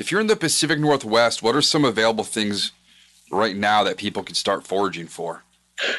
If 0.00 0.10
you're 0.10 0.22
in 0.22 0.28
the 0.28 0.34
Pacific 0.36 0.80
Northwest, 0.80 1.42
what 1.42 1.54
are 1.54 1.60
some 1.60 1.84
available 1.84 2.24
things 2.24 2.72
right 3.30 3.54
now 3.54 3.84
that 3.84 3.98
people 3.98 4.22
can 4.22 4.34
start 4.34 4.66
foraging 4.66 5.06
for? 5.06 5.42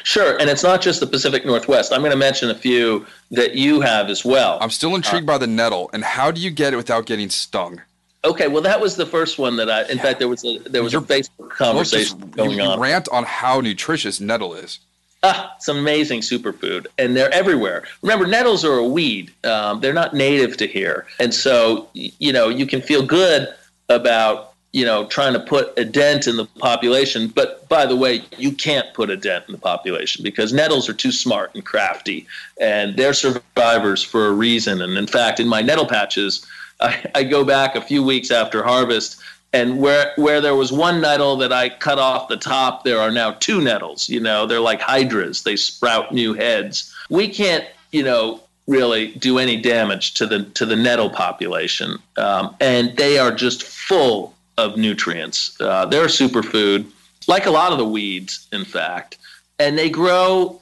Sure, 0.02 0.36
and 0.38 0.50
it's 0.50 0.64
not 0.64 0.80
just 0.82 0.98
the 0.98 1.06
Pacific 1.06 1.46
Northwest. 1.46 1.92
I'm 1.92 2.00
going 2.00 2.10
to 2.10 2.16
mention 2.16 2.50
a 2.50 2.54
few 2.54 3.06
that 3.30 3.54
you 3.54 3.80
have 3.80 4.10
as 4.10 4.24
well. 4.24 4.58
I'm 4.60 4.70
still 4.70 4.96
intrigued 4.96 5.24
by 5.26 5.38
the 5.38 5.46
nettle, 5.46 5.88
and 5.92 6.02
how 6.02 6.32
do 6.32 6.40
you 6.40 6.50
get 6.50 6.72
it 6.72 6.76
without 6.76 7.06
getting 7.06 7.30
stung? 7.30 7.80
Okay, 8.24 8.48
well, 8.48 8.62
that 8.62 8.80
was 8.80 8.96
the 8.96 9.06
first 9.06 9.38
one 9.38 9.54
that 9.56 9.70
I. 9.70 9.84
In 9.88 9.98
fact, 9.98 10.18
there 10.18 10.28
was 10.28 10.44
a 10.44 10.58
there 10.68 10.82
was 10.82 10.94
a 10.94 10.98
You're- 10.98 11.06
Facebook 11.06 11.50
conversation 11.50 12.18
Just- 12.18 12.30
going 12.32 12.50
you 12.58 12.62
on. 12.62 12.80
rant 12.80 13.08
on 13.12 13.22
how 13.22 13.60
nutritious 13.60 14.20
nettle 14.20 14.52
is. 14.54 14.80
Ah, 15.24 15.54
it's 15.56 15.68
amazing 15.68 16.22
superfood, 16.22 16.86
and 16.98 17.16
they're 17.16 17.32
everywhere. 17.32 17.84
Remember, 18.02 18.26
nettles 18.26 18.64
are 18.64 18.78
a 18.78 18.86
weed; 18.86 19.32
um, 19.44 19.80
they're 19.80 19.92
not 19.92 20.12
native 20.12 20.56
to 20.56 20.66
here, 20.66 21.06
and 21.20 21.32
so 21.32 21.88
you 21.94 22.32
know 22.32 22.48
you 22.48 22.66
can 22.66 22.80
feel 22.82 23.04
good 23.06 23.48
about 23.92 24.54
you 24.72 24.84
know 24.84 25.06
trying 25.06 25.34
to 25.34 25.40
put 25.40 25.78
a 25.78 25.84
dent 25.84 26.26
in 26.26 26.36
the 26.36 26.46
population. 26.58 27.28
But 27.28 27.68
by 27.68 27.86
the 27.86 27.96
way, 27.96 28.24
you 28.36 28.52
can't 28.52 28.92
put 28.94 29.10
a 29.10 29.16
dent 29.16 29.44
in 29.48 29.52
the 29.52 29.60
population 29.60 30.22
because 30.22 30.52
nettles 30.52 30.88
are 30.88 30.94
too 30.94 31.12
smart 31.12 31.54
and 31.54 31.64
crafty, 31.64 32.26
and 32.60 32.96
they're 32.96 33.14
survivors 33.14 34.02
for 34.02 34.26
a 34.26 34.32
reason. 34.32 34.82
And 34.82 34.96
in 34.96 35.06
fact, 35.06 35.40
in 35.40 35.48
my 35.48 35.62
nettle 35.62 35.86
patches, 35.86 36.46
I, 36.80 37.04
I 37.14 37.22
go 37.22 37.44
back 37.44 37.76
a 37.76 37.80
few 37.80 38.02
weeks 38.02 38.30
after 38.30 38.62
harvest 38.62 39.22
and 39.52 39.78
where 39.78 40.12
where 40.16 40.40
there 40.40 40.56
was 40.56 40.72
one 40.72 41.00
nettle 41.00 41.36
that 41.36 41.52
I 41.52 41.68
cut 41.68 41.98
off 41.98 42.28
the 42.28 42.36
top, 42.36 42.84
there 42.84 43.00
are 43.00 43.10
now 43.10 43.32
two 43.32 43.60
nettles. 43.60 44.08
You 44.08 44.20
know, 44.20 44.46
they're 44.46 44.60
like 44.60 44.80
hydras; 44.80 45.42
they 45.42 45.56
sprout 45.56 46.12
new 46.12 46.34
heads. 46.34 46.92
We 47.10 47.28
can't, 47.28 47.66
you 47.90 48.02
know, 48.02 48.40
really 48.66 49.12
do 49.12 49.38
any 49.38 49.60
damage 49.60 50.14
to 50.14 50.26
the 50.26 50.44
to 50.44 50.66
the 50.66 50.76
nettle 50.76 51.10
population, 51.10 51.98
um, 52.16 52.54
and 52.60 52.96
they 52.96 53.18
are 53.18 53.32
just 53.32 53.62
full 53.62 54.34
of 54.58 54.76
nutrients. 54.76 55.56
Uh, 55.60 55.86
they're 55.86 56.04
a 56.04 56.08
superfood, 56.08 56.86
like 57.26 57.46
a 57.46 57.50
lot 57.50 57.72
of 57.72 57.78
the 57.78 57.88
weeds, 57.88 58.46
in 58.52 58.64
fact, 58.64 59.18
and 59.58 59.78
they 59.78 59.90
grow 59.90 60.60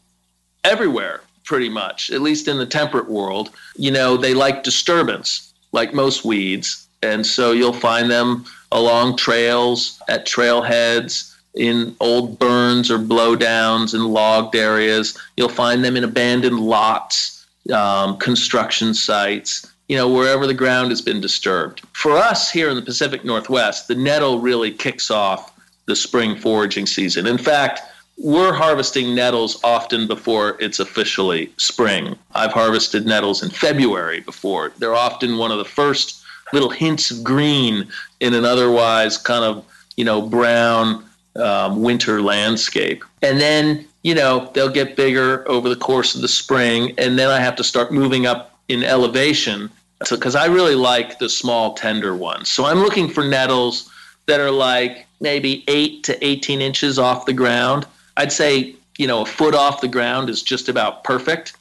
everywhere 0.65 1.21
pretty 1.45 1.69
much 1.69 2.11
at 2.11 2.21
least 2.21 2.47
in 2.47 2.59
the 2.59 2.67
temperate 2.67 3.09
world. 3.09 3.51
You 3.77 3.91
know 3.91 4.17
they 4.17 4.35
like 4.35 4.63
disturbance 4.63 5.53
like 5.73 5.93
most 5.95 6.25
weeds 6.25 6.87
and 7.03 7.27
so 7.27 7.53
you'll 7.53 7.73
find 7.73 8.11
them 8.11 8.45
along 8.73 9.17
trails 9.17 10.01
at 10.09 10.27
trailheads 10.27 11.35
in 11.55 11.97
old 12.01 12.39
burns 12.39 12.91
or 12.91 12.99
blowdowns 12.99 13.95
in 13.95 14.05
logged 14.05 14.55
areas. 14.55 15.19
You'll 15.37 15.49
find 15.49 15.85
them 15.85 15.97
in 15.97 16.05
abandoned 16.05 16.61
lots 16.61 17.40
um, 17.73 18.17
construction 18.19 18.95
sites 18.95 19.71
you 19.89 19.97
know 19.97 20.09
wherever 20.09 20.47
the 20.47 20.55
ground 20.55 20.91
has 20.91 21.03
been 21.03 21.21
disturbed 21.21 21.81
for 21.93 22.13
us 22.13 22.51
here 22.51 22.69
in 22.71 22.77
the 22.77 22.83
pacific 22.83 23.25
northwest 23.25 23.89
the 23.89 23.95
nettle 23.95 24.41
really 24.41 24.71
kicks 24.71 25.11
off 25.11 25.59
the 25.87 25.97
spring 25.97 26.37
foraging 26.37 26.87
season 26.87 27.27
in 27.27 27.39
fact 27.39 27.81
we're 28.23 28.53
harvesting 28.53 29.15
nettles 29.15 29.59
often 29.65 30.07
before 30.07 30.59
it's 30.61 30.79
officially 30.79 31.51
spring. 31.57 32.19
I've 32.35 32.53
harvested 32.53 33.07
nettles 33.07 33.43
in 33.43 33.49
February 33.49 34.21
before. 34.21 34.73
They're 34.79 34.95
often 34.95 35.39
one 35.39 35.51
of 35.51 35.57
the 35.57 35.65
first 35.65 36.23
little 36.53 36.69
hints 36.69 37.11
of 37.11 37.25
green 37.25 37.89
in 38.21 38.35
an 38.35 38.45
otherwise 38.45 39.17
kind 39.17 39.45
of, 39.45 39.65
you 39.97 40.05
know, 40.05 40.21
brown 40.21 41.05
um, 41.37 41.83
winter 41.83 42.21
landscape. 42.21 43.05
And 43.23 43.41
then, 43.41 43.87
you 44.03 44.15
know, 44.15 44.51
they'll 44.55 44.71
get 44.71 44.97
bigger 44.97 45.49
over 45.49 45.69
the 45.69 45.77
course 45.77 46.15
of 46.15 46.23
the 46.23 46.29
spring. 46.29 46.95
And 46.99 47.19
then 47.19 47.29
I 47.29 47.41
have 47.41 47.57
to 47.57 47.65
start 47.65 47.93
moving 47.93 48.27
up 48.27 48.59
in 48.69 48.83
elevation 48.83 49.71
because 50.09 50.35
I 50.35 50.47
really 50.47 50.75
like 50.75 51.19
the 51.19 51.29
small, 51.29 51.75
tender 51.75 52.17
ones. 52.17 52.49
So 52.49 52.65
I'm 52.65 52.79
looking 52.79 53.09
for 53.09 53.25
nettles 53.25 53.91
that 54.27 54.41
are 54.41 54.51
like 54.51 55.07
maybe 55.21 55.65
8 55.69 56.03
to 56.05 56.25
18 56.27 56.63
inches 56.63 56.99
off 56.99 57.27
the 57.27 57.33
ground. 57.33 57.87
I'd 58.17 58.33
say, 58.33 58.75
you 58.97 59.07
know, 59.07 59.23
a 59.23 59.27
foot 59.27 59.55
off 59.55 59.81
the 59.81 59.89
ground 59.89 60.31
is 60.31 60.43
just 60.43 60.69
about 60.69 61.05
perfect. 61.05 61.55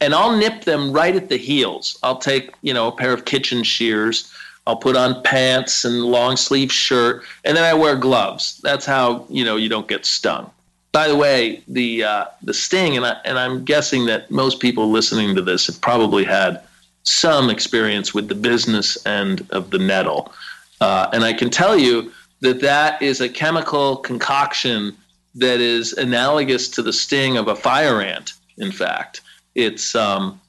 And 0.00 0.14
I'll 0.14 0.36
nip 0.36 0.64
them 0.64 0.92
right 0.92 1.16
at 1.16 1.30
the 1.30 1.38
heels. 1.38 1.98
I'll 2.02 2.18
take, 2.18 2.52
you 2.60 2.74
know, 2.74 2.88
a 2.88 2.92
pair 2.92 3.14
of 3.14 3.24
kitchen 3.24 3.62
shears. 3.62 4.30
I'll 4.66 4.76
put 4.76 4.96
on 4.96 5.22
pants 5.22 5.84
and 5.84 6.02
long 6.02 6.36
sleeve 6.36 6.72
shirt, 6.72 7.24
and 7.44 7.56
then 7.56 7.62
I 7.62 7.72
wear 7.72 7.94
gloves. 7.96 8.60
That's 8.64 8.84
how 8.84 9.24
you 9.30 9.44
know 9.44 9.54
you 9.56 9.68
don't 9.68 9.86
get 9.86 10.04
stung. 10.04 10.50
By 10.96 11.08
the 11.08 11.16
way, 11.16 11.62
the 11.68 12.04
uh, 12.04 12.24
the 12.42 12.54
sting, 12.54 12.96
and 12.96 13.04
I, 13.04 13.18
and 13.26 13.38
I'm 13.38 13.66
guessing 13.66 14.06
that 14.06 14.30
most 14.30 14.60
people 14.60 14.90
listening 14.90 15.34
to 15.34 15.42
this 15.42 15.66
have 15.66 15.78
probably 15.82 16.24
had 16.24 16.62
some 17.02 17.50
experience 17.50 18.14
with 18.14 18.28
the 18.28 18.34
business 18.34 18.96
end 19.04 19.46
of 19.50 19.68
the 19.68 19.78
nettle, 19.78 20.32
uh, 20.80 21.10
and 21.12 21.22
I 21.22 21.34
can 21.34 21.50
tell 21.50 21.76
you 21.76 22.10
that 22.40 22.62
that 22.62 23.02
is 23.02 23.20
a 23.20 23.28
chemical 23.28 23.98
concoction 23.98 24.96
that 25.34 25.60
is 25.60 25.92
analogous 25.92 26.66
to 26.70 26.82
the 26.82 26.94
sting 26.94 27.36
of 27.36 27.48
a 27.48 27.54
fire 27.54 28.00
ant. 28.00 28.32
In 28.56 28.72
fact, 28.72 29.20
it's 29.54 29.94
um, 29.94 30.40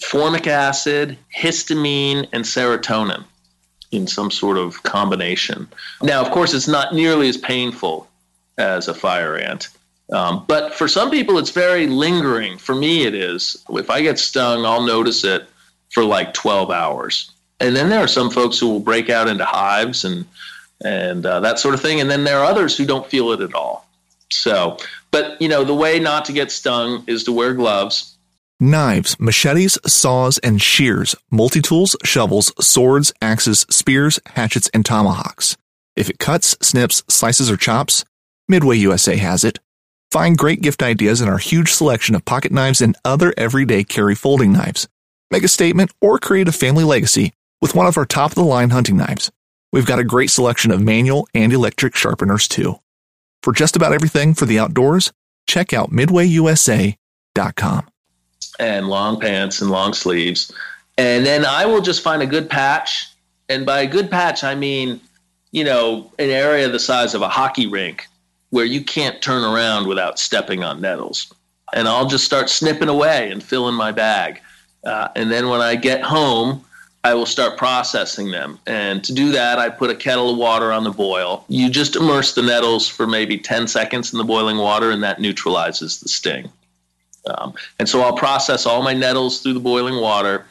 formic 0.00 0.46
acid, 0.46 1.18
histamine, 1.36 2.28
and 2.32 2.44
serotonin 2.44 3.24
in 3.90 4.06
some 4.06 4.30
sort 4.30 4.58
of 4.58 4.80
combination. 4.84 5.66
Now, 6.02 6.24
of 6.24 6.30
course, 6.30 6.54
it's 6.54 6.68
not 6.68 6.94
nearly 6.94 7.28
as 7.28 7.36
painful 7.36 8.06
as 8.58 8.88
a 8.88 8.94
fire 8.94 9.36
ant. 9.36 9.68
Um, 10.12 10.44
but 10.46 10.74
for 10.74 10.88
some 10.88 11.10
people, 11.10 11.38
it's 11.38 11.50
very 11.50 11.86
lingering. 11.86 12.58
For 12.58 12.74
me, 12.74 13.04
it 13.04 13.14
is. 13.14 13.62
If 13.70 13.88
I 13.88 14.02
get 14.02 14.18
stung, 14.18 14.66
I'll 14.66 14.82
notice 14.82 15.24
it 15.24 15.48
for 15.90 16.04
like 16.04 16.34
12 16.34 16.70
hours. 16.70 17.30
And 17.60 17.76
then 17.76 17.88
there 17.88 18.00
are 18.00 18.08
some 18.08 18.30
folks 18.30 18.58
who 18.58 18.68
will 18.68 18.80
break 18.80 19.08
out 19.08 19.28
into 19.28 19.44
hives 19.44 20.04
and 20.04 20.26
and 20.84 21.24
uh, 21.24 21.38
that 21.40 21.60
sort 21.60 21.74
of 21.74 21.80
thing. 21.80 22.00
And 22.00 22.10
then 22.10 22.24
there 22.24 22.40
are 22.40 22.44
others 22.44 22.76
who 22.76 22.84
don't 22.84 23.06
feel 23.06 23.30
it 23.30 23.40
at 23.40 23.54
all. 23.54 23.86
So, 24.30 24.78
but 25.12 25.40
you 25.40 25.48
know, 25.48 25.62
the 25.64 25.74
way 25.74 26.00
not 26.00 26.24
to 26.24 26.32
get 26.32 26.50
stung 26.50 27.04
is 27.06 27.22
to 27.24 27.32
wear 27.32 27.54
gloves. 27.54 28.16
Knives, 28.58 29.18
machetes, 29.18 29.78
saws, 29.86 30.38
and 30.38 30.60
shears, 30.60 31.14
multi 31.30 31.60
tools, 31.60 31.96
shovels, 32.04 32.52
swords, 32.64 33.12
axes, 33.20 33.66
spears, 33.70 34.20
hatchets, 34.26 34.70
and 34.72 34.84
tomahawks. 34.84 35.56
If 35.96 36.08
it 36.08 36.18
cuts, 36.18 36.56
snips, 36.60 37.02
slices, 37.08 37.50
or 37.50 37.56
chops, 37.56 38.04
Midway 38.48 38.76
USA 38.78 39.16
has 39.16 39.44
it. 39.44 39.58
Find 40.10 40.36
great 40.36 40.60
gift 40.60 40.82
ideas 40.82 41.20
in 41.20 41.28
our 41.28 41.38
huge 41.38 41.72
selection 41.72 42.14
of 42.14 42.24
pocket 42.24 42.52
knives 42.52 42.82
and 42.82 42.96
other 43.04 43.32
everyday 43.38 43.82
carry 43.84 44.14
folding 44.14 44.52
knives. 44.52 44.88
Make 45.30 45.42
a 45.42 45.48
statement 45.48 45.90
or 46.00 46.18
create 46.18 46.48
a 46.48 46.52
family 46.52 46.84
legacy 46.84 47.32
with 47.62 47.74
one 47.74 47.86
of 47.86 47.96
our 47.96 48.04
top 48.04 48.32
of 48.32 48.34
the 48.34 48.44
line 48.44 48.70
hunting 48.70 48.98
knives. 48.98 49.30
We've 49.72 49.86
got 49.86 49.98
a 49.98 50.04
great 50.04 50.28
selection 50.28 50.70
of 50.70 50.82
manual 50.82 51.26
and 51.32 51.50
electric 51.52 51.96
sharpeners 51.96 52.46
too. 52.46 52.78
For 53.42 53.54
just 53.54 53.74
about 53.74 53.94
everything 53.94 54.34
for 54.34 54.44
the 54.44 54.58
outdoors, 54.58 55.12
check 55.46 55.72
out 55.72 55.90
midwayusa.com. 55.90 57.86
and 58.58 58.88
long 58.88 59.18
pants 59.18 59.62
and 59.62 59.70
long 59.70 59.94
sleeves. 59.94 60.52
And 60.98 61.24
then 61.24 61.46
I 61.46 61.64
will 61.64 61.80
just 61.80 62.02
find 62.02 62.20
a 62.20 62.26
good 62.26 62.50
patch. 62.50 63.08
And 63.48 63.64
by 63.64 63.80
a 63.80 63.86
good 63.86 64.10
patch, 64.10 64.44
I 64.44 64.54
mean, 64.54 65.00
you 65.52 65.64
know, 65.64 66.12
an 66.18 66.28
area 66.28 66.68
the 66.68 66.78
size 66.78 67.14
of 67.14 67.22
a 67.22 67.28
hockey 67.28 67.66
rink 67.66 68.06
where 68.52 68.66
you 68.66 68.84
can't 68.84 69.22
turn 69.22 69.42
around 69.42 69.86
without 69.86 70.18
stepping 70.18 70.62
on 70.62 70.78
nettles. 70.78 71.32
And 71.72 71.88
I'll 71.88 72.06
just 72.06 72.26
start 72.26 72.50
snipping 72.50 72.90
away 72.90 73.30
and 73.30 73.42
filling 73.42 73.74
my 73.74 73.92
bag. 73.92 74.42
Uh, 74.84 75.08
and 75.16 75.32
then 75.32 75.48
when 75.48 75.62
I 75.62 75.74
get 75.74 76.02
home, 76.02 76.62
I 77.02 77.14
will 77.14 77.24
start 77.24 77.56
processing 77.56 78.30
them. 78.30 78.58
And 78.66 79.02
to 79.04 79.14
do 79.14 79.32
that, 79.32 79.58
I 79.58 79.70
put 79.70 79.88
a 79.88 79.94
kettle 79.94 80.32
of 80.32 80.36
water 80.36 80.70
on 80.70 80.84
the 80.84 80.90
boil. 80.90 81.46
You 81.48 81.70
just 81.70 81.96
immerse 81.96 82.34
the 82.34 82.42
nettles 82.42 82.86
for 82.86 83.06
maybe 83.06 83.38
10 83.38 83.68
seconds 83.68 84.12
in 84.12 84.18
the 84.18 84.24
boiling 84.24 84.58
water, 84.58 84.90
and 84.90 85.02
that 85.02 85.18
neutralizes 85.18 86.00
the 86.00 86.10
sting. 86.10 86.50
Um, 87.34 87.54
and 87.78 87.88
so 87.88 88.02
I'll 88.02 88.12
process 88.12 88.66
all 88.66 88.82
my 88.82 88.92
nettles 88.92 89.40
through 89.40 89.54
the 89.54 89.60
boiling 89.60 89.98
water. 89.98 90.44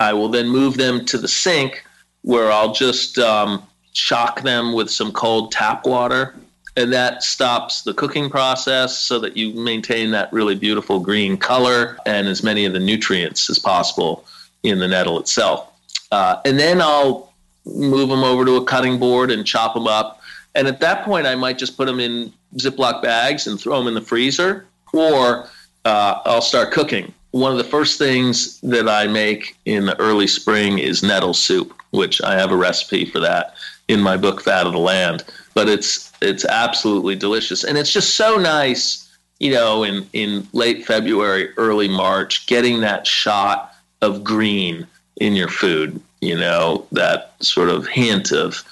I 0.00 0.12
will 0.12 0.28
then 0.28 0.50
move 0.50 0.76
them 0.76 1.06
to 1.06 1.16
the 1.16 1.28
sink 1.28 1.82
where 2.20 2.52
I'll 2.52 2.74
just 2.74 3.18
um, 3.18 3.62
shock 3.94 4.42
them 4.42 4.74
with 4.74 4.90
some 4.90 5.12
cold 5.12 5.50
tap 5.50 5.86
water. 5.86 6.34
And 6.78 6.92
that 6.92 7.24
stops 7.24 7.82
the 7.82 7.92
cooking 7.92 8.30
process 8.30 8.96
so 8.96 9.18
that 9.18 9.36
you 9.36 9.52
maintain 9.52 10.12
that 10.12 10.32
really 10.32 10.54
beautiful 10.54 11.00
green 11.00 11.36
color 11.36 11.98
and 12.06 12.28
as 12.28 12.44
many 12.44 12.66
of 12.66 12.72
the 12.72 12.78
nutrients 12.78 13.50
as 13.50 13.58
possible 13.58 14.24
in 14.62 14.78
the 14.78 14.86
nettle 14.86 15.18
itself. 15.18 15.72
Uh, 16.12 16.40
and 16.44 16.56
then 16.56 16.80
I'll 16.80 17.32
move 17.66 18.08
them 18.08 18.22
over 18.22 18.44
to 18.44 18.54
a 18.58 18.64
cutting 18.64 18.96
board 18.96 19.32
and 19.32 19.44
chop 19.44 19.74
them 19.74 19.88
up. 19.88 20.20
And 20.54 20.68
at 20.68 20.78
that 20.78 21.04
point, 21.04 21.26
I 21.26 21.34
might 21.34 21.58
just 21.58 21.76
put 21.76 21.86
them 21.86 21.98
in 21.98 22.32
Ziploc 22.54 23.02
bags 23.02 23.48
and 23.48 23.58
throw 23.58 23.76
them 23.78 23.88
in 23.88 23.94
the 23.94 24.00
freezer, 24.00 24.64
or 24.92 25.48
uh, 25.84 26.20
I'll 26.24 26.40
start 26.40 26.70
cooking. 26.70 27.12
One 27.32 27.50
of 27.50 27.58
the 27.58 27.64
first 27.64 27.98
things 27.98 28.60
that 28.60 28.88
I 28.88 29.08
make 29.08 29.56
in 29.64 29.86
the 29.86 29.98
early 29.98 30.28
spring 30.28 30.78
is 30.78 31.02
nettle 31.02 31.34
soup, 31.34 31.74
which 31.90 32.22
I 32.22 32.38
have 32.38 32.52
a 32.52 32.56
recipe 32.56 33.04
for 33.04 33.18
that 33.18 33.56
in 33.88 34.00
my 34.00 34.16
book 34.16 34.42
Fat 34.42 34.66
of 34.66 34.74
the 34.74 34.78
Land. 34.78 35.24
But 35.58 35.68
it's 35.68 36.12
it's 36.20 36.44
absolutely 36.44 37.16
delicious, 37.16 37.64
and 37.64 37.76
it's 37.76 37.92
just 37.92 38.14
so 38.14 38.36
nice, 38.36 39.08
you 39.40 39.50
know, 39.50 39.82
in 39.82 40.08
in 40.12 40.46
late 40.52 40.86
February, 40.86 41.48
early 41.56 41.88
March, 41.88 42.46
getting 42.46 42.80
that 42.82 43.08
shot 43.08 43.74
of 44.00 44.22
green 44.22 44.86
in 45.16 45.32
your 45.34 45.48
food. 45.48 46.00
You 46.20 46.38
know, 46.38 46.86
that 46.92 47.34
sort 47.40 47.70
of 47.70 47.88
hint 47.88 48.30
of 48.30 48.62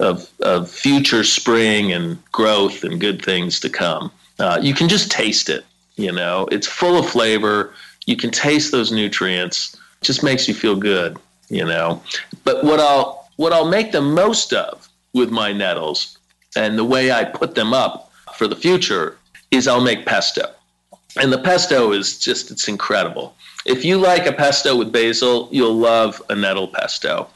of, 0.00 0.28
of 0.40 0.68
future 0.68 1.22
spring 1.22 1.92
and 1.92 2.18
growth 2.32 2.82
and 2.82 3.00
good 3.00 3.24
things 3.24 3.60
to 3.60 3.70
come. 3.70 4.10
Uh, 4.40 4.58
you 4.60 4.74
can 4.74 4.88
just 4.88 5.12
taste 5.12 5.48
it. 5.48 5.64
You 5.94 6.10
know, 6.10 6.48
it's 6.50 6.66
full 6.66 6.98
of 6.98 7.08
flavor. 7.08 7.72
You 8.06 8.16
can 8.16 8.32
taste 8.32 8.72
those 8.72 8.90
nutrients. 8.90 9.76
It 10.00 10.06
just 10.06 10.24
makes 10.24 10.48
you 10.48 10.54
feel 10.54 10.74
good. 10.74 11.18
You 11.50 11.66
know, 11.66 12.02
but 12.42 12.64
what 12.64 12.80
I'll 12.80 13.28
what 13.36 13.52
I'll 13.52 13.70
make 13.70 13.92
the 13.92 14.02
most 14.02 14.52
of 14.52 14.88
with 15.14 15.30
my 15.30 15.52
nettles 15.52 16.18
and 16.56 16.78
the 16.78 16.84
way 16.84 17.12
I 17.12 17.24
put 17.24 17.54
them 17.54 17.72
up 17.72 18.10
for 18.34 18.46
the 18.46 18.56
future 18.56 19.18
is 19.50 19.68
I'll 19.68 19.80
make 19.80 20.06
pesto. 20.06 20.50
And 21.20 21.32
the 21.32 21.38
pesto 21.38 21.92
is 21.92 22.18
just 22.18 22.50
it's 22.50 22.68
incredible. 22.68 23.34
If 23.64 23.84
you 23.84 23.98
like 23.98 24.26
a 24.26 24.32
pesto 24.32 24.76
with 24.76 24.90
basil, 24.90 25.48
you'll 25.52 25.76
love 25.76 26.20
a 26.30 26.34
nettle 26.34 26.68
pesto. 26.68 27.28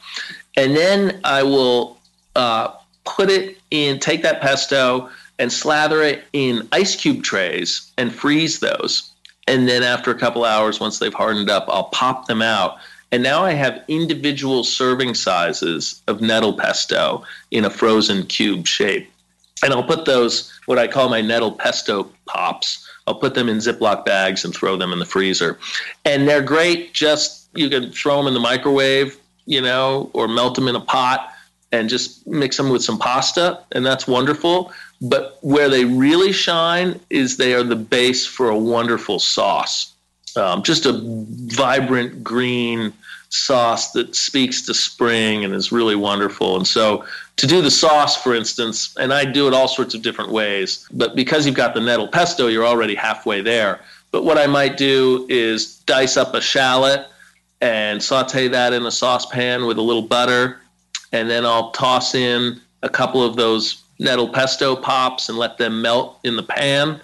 And 0.55 0.75
then 0.75 1.19
I 1.23 1.43
will 1.43 1.97
uh, 2.35 2.73
put 3.05 3.29
it 3.29 3.57
in, 3.71 3.99
take 3.99 4.23
that 4.23 4.41
pesto 4.41 5.09
and 5.39 5.51
slather 5.51 6.01
it 6.01 6.23
in 6.33 6.67
ice 6.71 6.95
cube 6.95 7.23
trays 7.23 7.91
and 7.97 8.13
freeze 8.13 8.59
those. 8.59 9.11
And 9.47 9.67
then 9.69 9.83
after 9.83 10.11
a 10.11 10.15
couple 10.15 10.43
hours, 10.43 10.79
once 10.79 10.99
they've 10.99 11.13
hardened 11.13 11.49
up, 11.49 11.65
I'll 11.69 11.85
pop 11.85 12.25
them 12.27 12.41
out. 12.41 12.77
And 13.11 13.23
now 13.23 13.43
I 13.43 13.53
have 13.53 13.83
individual 13.87 14.63
serving 14.63 15.15
sizes 15.15 16.01
of 16.07 16.21
nettle 16.21 16.53
pesto 16.53 17.23
in 17.51 17.65
a 17.65 17.69
frozen 17.69 18.25
cube 18.25 18.67
shape. 18.67 19.09
And 19.63 19.73
I'll 19.73 19.83
put 19.83 20.05
those, 20.05 20.51
what 20.65 20.77
I 20.77 20.87
call 20.87 21.09
my 21.09 21.21
nettle 21.21 21.51
pesto 21.51 22.11
pops, 22.25 22.85
I'll 23.07 23.15
put 23.15 23.33
them 23.33 23.47
in 23.47 23.57
Ziploc 23.57 24.05
bags 24.05 24.43
and 24.43 24.53
throw 24.53 24.75
them 24.75 24.91
in 24.91 24.99
the 24.99 25.05
freezer. 25.05 25.57
And 26.03 26.27
they're 26.27 26.41
great, 26.41 26.93
just 26.93 27.47
you 27.55 27.69
can 27.69 27.91
throw 27.91 28.17
them 28.17 28.27
in 28.27 28.33
the 28.33 28.39
microwave, 28.39 29.17
you 29.45 29.61
know, 29.61 30.11
or 30.13 30.27
melt 30.27 30.55
them 30.55 30.67
in 30.67 30.75
a 30.75 30.81
pot 30.81 31.31
and 31.71 31.89
just 31.89 32.25
mix 32.27 32.57
them 32.57 32.69
with 32.69 32.83
some 32.83 32.97
pasta, 32.97 33.59
and 33.73 33.85
that's 33.85 34.07
wonderful. 34.07 34.71
But 35.01 35.37
where 35.41 35.69
they 35.69 35.85
really 35.85 36.31
shine 36.31 36.99
is 37.09 37.37
they 37.37 37.53
are 37.53 37.63
the 37.63 37.75
base 37.75 38.25
for 38.25 38.49
a 38.49 38.57
wonderful 38.57 39.19
sauce. 39.19 39.93
Um, 40.37 40.63
just 40.63 40.85
a 40.85 41.01
vibrant 41.03 42.23
green 42.23 42.93
sauce 43.29 43.91
that 43.91 44.15
speaks 44.15 44.61
to 44.67 44.73
spring 44.73 45.43
and 45.43 45.53
is 45.53 45.71
really 45.71 45.95
wonderful. 45.95 46.55
And 46.55 46.65
so 46.65 47.03
to 47.37 47.47
do 47.47 47.61
the 47.61 47.71
sauce, 47.71 48.21
for 48.21 48.33
instance, 48.33 48.95
and 48.97 49.13
I 49.13 49.25
do 49.25 49.47
it 49.47 49.53
all 49.53 49.67
sorts 49.67 49.93
of 49.93 50.01
different 50.01 50.31
ways, 50.31 50.87
but 50.93 51.15
because 51.15 51.45
you've 51.45 51.55
got 51.55 51.73
the 51.73 51.81
nettle 51.81 52.07
pesto, 52.07 52.47
you're 52.47 52.65
already 52.65 52.95
halfway 52.95 53.41
there. 53.41 53.81
But 54.11 54.23
what 54.23 54.37
I 54.37 54.47
might 54.47 54.77
do 54.77 55.25
is 55.27 55.77
dice 55.79 56.15
up 56.15 56.33
a 56.33 56.41
shallot 56.41 57.07
and 57.59 58.01
saute 58.01 58.47
that 58.47 58.71
in 58.71 58.85
a 58.85 58.91
saucepan 58.91 59.65
with 59.65 59.77
a 59.77 59.81
little 59.81 60.03
butter 60.03 60.61
and 61.11 61.29
then 61.29 61.45
I'll 61.45 61.71
toss 61.71 62.15
in 62.15 62.59
a 62.83 62.89
couple 62.89 63.23
of 63.23 63.35
those 63.35 63.83
nettle 63.99 64.29
pesto 64.29 64.75
pops 64.75 65.29
and 65.29 65.37
let 65.37 65.57
them 65.57 65.81
melt 65.81 66.19
in 66.23 66.35
the 66.35 66.43
pan. 66.43 66.99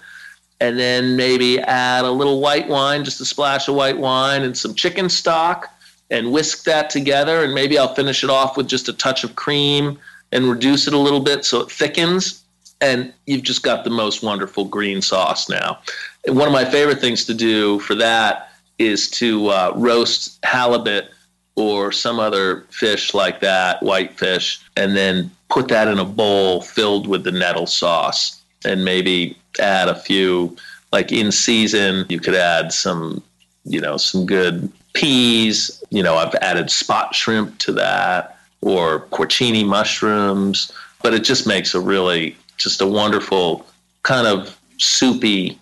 And 0.60 0.78
then 0.78 1.16
maybe 1.16 1.58
add 1.60 2.04
a 2.04 2.10
little 2.10 2.40
white 2.40 2.68
wine, 2.68 3.04
just 3.04 3.20
a 3.20 3.24
splash 3.24 3.68
of 3.68 3.74
white 3.74 3.98
wine 3.98 4.42
and 4.42 4.56
some 4.56 4.74
chicken 4.74 5.08
stock, 5.08 5.68
and 6.10 6.32
whisk 6.32 6.64
that 6.64 6.90
together. 6.90 7.44
And 7.44 7.54
maybe 7.54 7.76
I'll 7.76 7.94
finish 7.94 8.22
it 8.22 8.30
off 8.30 8.56
with 8.56 8.68
just 8.68 8.88
a 8.88 8.92
touch 8.92 9.24
of 9.24 9.36
cream 9.36 9.98
and 10.32 10.48
reduce 10.48 10.86
it 10.86 10.94
a 10.94 10.98
little 10.98 11.20
bit 11.20 11.44
so 11.44 11.60
it 11.60 11.70
thickens. 11.70 12.42
And 12.80 13.12
you've 13.26 13.42
just 13.42 13.62
got 13.62 13.84
the 13.84 13.90
most 13.90 14.22
wonderful 14.22 14.64
green 14.64 15.02
sauce 15.02 15.48
now. 15.48 15.78
And 16.26 16.36
one 16.36 16.46
of 16.46 16.52
my 16.52 16.64
favorite 16.64 17.00
things 17.00 17.24
to 17.26 17.34
do 17.34 17.78
for 17.80 17.94
that 17.96 18.50
is 18.78 19.10
to 19.10 19.48
uh, 19.48 19.72
roast 19.76 20.38
halibut 20.44 21.10
or 21.56 21.92
some 21.92 22.18
other 22.18 22.66
fish 22.70 23.14
like 23.14 23.40
that, 23.40 23.82
white 23.82 24.18
fish, 24.18 24.60
and 24.76 24.96
then 24.96 25.30
put 25.48 25.68
that 25.68 25.88
in 25.88 25.98
a 25.98 26.04
bowl 26.04 26.62
filled 26.62 27.06
with 27.06 27.22
the 27.24 27.30
nettle 27.30 27.66
sauce 27.66 28.42
and 28.64 28.84
maybe 28.84 29.36
add 29.60 29.88
a 29.88 29.94
few 29.94 30.56
like 30.92 31.12
in 31.12 31.30
season 31.32 32.06
you 32.08 32.20
could 32.20 32.34
add 32.34 32.72
some 32.72 33.22
you 33.64 33.80
know 33.80 33.96
some 33.96 34.26
good 34.26 34.70
peas 34.92 35.82
you 35.90 36.02
know 36.02 36.16
i've 36.16 36.34
added 36.36 36.70
spot 36.70 37.14
shrimp 37.14 37.56
to 37.58 37.72
that 37.72 38.38
or 38.60 39.00
porcini 39.06 39.64
mushrooms 39.64 40.72
but 41.02 41.14
it 41.14 41.24
just 41.24 41.46
makes 41.46 41.74
a 41.74 41.80
really 41.80 42.36
just 42.56 42.80
a 42.80 42.86
wonderful 42.86 43.66
kind 44.02 44.26
of 44.26 44.58
soupy 44.78 45.58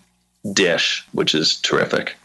dish 0.52 1.06
which 1.12 1.34
is 1.34 1.60
terrific 1.60 2.16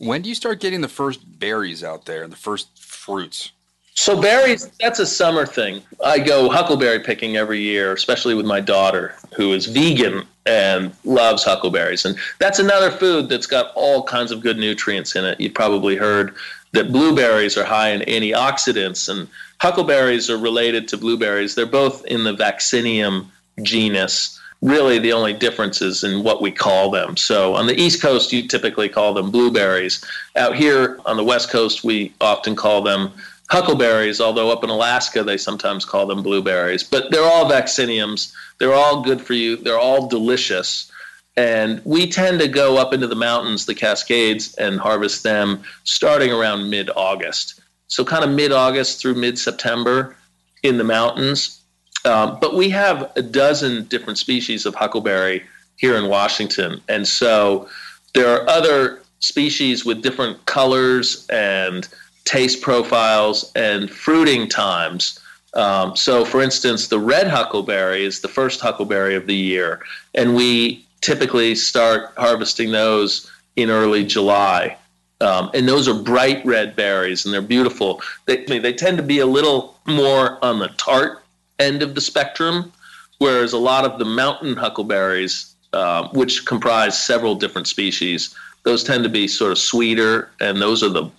when 0.00 0.22
do 0.22 0.30
you 0.30 0.34
start 0.34 0.60
getting 0.60 0.80
the 0.80 0.88
first 0.88 1.38
berries 1.38 1.84
out 1.84 2.06
there 2.06 2.22
and 2.22 2.32
the 2.32 2.36
first 2.36 2.68
fruits? 2.78 3.52
So 4.00 4.18
berries, 4.18 4.70
that's 4.80 4.98
a 4.98 5.04
summer 5.04 5.44
thing. 5.44 5.82
I 6.02 6.20
go 6.20 6.48
huckleberry 6.48 7.00
picking 7.00 7.36
every 7.36 7.60
year, 7.60 7.92
especially 7.92 8.34
with 8.34 8.46
my 8.46 8.58
daughter, 8.58 9.14
who 9.36 9.52
is 9.52 9.66
vegan 9.66 10.26
and 10.46 10.94
loves 11.04 11.44
huckleberries. 11.44 12.06
And 12.06 12.16
that's 12.38 12.58
another 12.58 12.90
food 12.90 13.28
that's 13.28 13.46
got 13.46 13.72
all 13.74 14.02
kinds 14.02 14.32
of 14.32 14.40
good 14.40 14.56
nutrients 14.56 15.16
in 15.16 15.26
it. 15.26 15.38
You 15.38 15.50
probably 15.50 15.96
heard 15.96 16.34
that 16.72 16.92
blueberries 16.92 17.58
are 17.58 17.64
high 17.64 17.90
in 17.90 18.00
antioxidants, 18.00 19.10
and 19.10 19.28
huckleberries 19.60 20.30
are 20.30 20.38
related 20.38 20.88
to 20.88 20.96
blueberries. 20.96 21.54
They're 21.54 21.66
both 21.66 22.02
in 22.06 22.24
the 22.24 22.34
Vaccinium 22.34 23.26
genus. 23.62 24.40
Really, 24.62 24.98
the 24.98 25.12
only 25.12 25.34
difference 25.34 25.82
is 25.82 26.04
in 26.04 26.24
what 26.24 26.40
we 26.40 26.52
call 26.52 26.90
them. 26.90 27.18
So, 27.18 27.54
on 27.54 27.66
the 27.66 27.78
East 27.78 28.00
Coast, 28.00 28.32
you 28.32 28.48
typically 28.48 28.88
call 28.88 29.12
them 29.12 29.30
blueberries. 29.30 30.02
Out 30.36 30.56
here 30.56 30.98
on 31.04 31.18
the 31.18 31.24
West 31.24 31.50
Coast, 31.50 31.84
we 31.84 32.14
often 32.20 32.56
call 32.56 32.80
them 32.80 33.12
huckleberries, 33.50 34.20
although 34.20 34.50
up 34.50 34.62
in 34.64 34.70
Alaska, 34.70 35.24
they 35.24 35.36
sometimes 35.36 35.84
call 35.84 36.06
them 36.06 36.22
blueberries. 36.22 36.84
But 36.84 37.10
they're 37.10 37.24
all 37.24 37.50
vacciniums. 37.50 38.32
They're 38.58 38.74
all 38.74 39.02
good 39.02 39.20
for 39.20 39.34
you, 39.34 39.56
they're 39.56 39.78
all 39.78 40.06
delicious. 40.06 40.90
And 41.36 41.80
we 41.84 42.08
tend 42.08 42.40
to 42.40 42.48
go 42.48 42.76
up 42.76 42.92
into 42.92 43.06
the 43.06 43.16
mountains, 43.16 43.64
the 43.64 43.74
Cascades, 43.74 44.54
and 44.54 44.78
harvest 44.78 45.22
them 45.22 45.62
starting 45.84 46.32
around 46.32 46.68
mid 46.68 46.90
August. 46.94 47.60
So, 47.86 48.04
kind 48.04 48.24
of 48.24 48.30
mid 48.30 48.52
August 48.52 49.00
through 49.00 49.14
mid 49.14 49.38
September 49.38 50.16
in 50.62 50.76
the 50.78 50.84
mountains. 50.84 51.60
Um, 52.04 52.38
but 52.40 52.54
we 52.54 52.70
have 52.70 53.12
a 53.16 53.22
dozen 53.22 53.84
different 53.84 54.18
species 54.18 54.66
of 54.66 54.74
huckleberry 54.74 55.44
here 55.76 55.96
in 55.96 56.08
Washington. 56.08 56.80
And 56.88 57.06
so 57.06 57.68
there 58.14 58.28
are 58.28 58.48
other 58.48 59.00
species 59.20 59.84
with 59.84 60.02
different 60.02 60.44
colors 60.46 61.26
and 61.28 61.88
taste 62.24 62.62
profiles 62.62 63.50
and 63.54 63.90
fruiting 63.90 64.48
times. 64.48 65.18
Um, 65.54 65.96
so, 65.96 66.24
for 66.24 66.40
instance, 66.40 66.88
the 66.88 66.98
red 66.98 67.26
huckleberry 67.26 68.04
is 68.04 68.20
the 68.20 68.28
first 68.28 68.60
huckleberry 68.60 69.16
of 69.16 69.26
the 69.26 69.34
year, 69.34 69.80
and 70.14 70.36
we 70.36 70.84
typically 71.00 71.54
start 71.54 72.12
harvesting 72.16 72.70
those 72.70 73.30
in 73.56 73.70
early 73.70 74.04
July. 74.04 74.76
Um, 75.20 75.50
and 75.52 75.68
those 75.68 75.86
are 75.86 75.94
bright 75.94 76.44
red 76.46 76.76
berries, 76.76 77.24
and 77.24 77.34
they're 77.34 77.42
beautiful. 77.42 78.00
They, 78.26 78.44
they 78.44 78.72
tend 78.72 78.96
to 78.96 79.02
be 79.02 79.18
a 79.18 79.26
little 79.26 79.76
more 79.86 80.42
on 80.42 80.58
the 80.58 80.68
tart 80.68 81.22
end 81.58 81.82
of 81.82 81.94
the 81.94 82.00
spectrum, 82.00 82.72
whereas 83.18 83.52
a 83.52 83.58
lot 83.58 83.84
of 83.84 83.98
the 83.98 84.04
mountain 84.04 84.56
huckleberries, 84.56 85.54
uh, 85.72 86.08
which 86.08 86.46
comprise 86.46 86.98
several 86.98 87.34
different 87.34 87.66
species, 87.66 88.34
those 88.62 88.82
tend 88.82 89.04
to 89.04 89.10
be 89.10 89.28
sort 89.28 89.52
of 89.52 89.58
sweeter, 89.58 90.30
and 90.40 90.60
those 90.60 90.82
are 90.82 90.88
the 90.88 91.10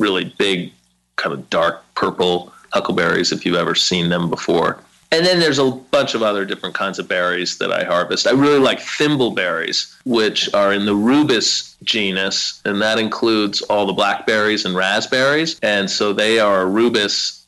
really 0.00 0.34
big, 0.38 0.72
kind 1.16 1.32
of 1.32 1.48
dark 1.50 1.84
purple 1.94 2.52
huckleberries 2.72 3.30
if 3.30 3.44
you've 3.44 3.56
ever 3.56 3.74
seen 3.74 4.08
them 4.08 4.28
before. 4.30 4.82
And 5.12 5.26
then 5.26 5.40
there's 5.40 5.58
a 5.58 5.70
bunch 5.70 6.14
of 6.14 6.22
other 6.22 6.44
different 6.44 6.74
kinds 6.74 7.00
of 7.00 7.08
berries 7.08 7.58
that 7.58 7.72
I 7.72 7.82
harvest. 7.82 8.28
I 8.28 8.30
really 8.30 8.60
like 8.60 8.78
thimbleberries, 8.78 9.96
which 10.04 10.52
are 10.54 10.72
in 10.72 10.86
the 10.86 10.94
rubus 10.94 11.76
genus, 11.82 12.62
and 12.64 12.80
that 12.80 12.98
includes 12.98 13.60
all 13.62 13.86
the 13.86 13.92
blackberries 13.92 14.64
and 14.64 14.76
raspberries. 14.76 15.58
And 15.62 15.90
so 15.90 16.12
they 16.12 16.38
are 16.38 16.62
a 16.62 16.66
rubus 16.66 17.44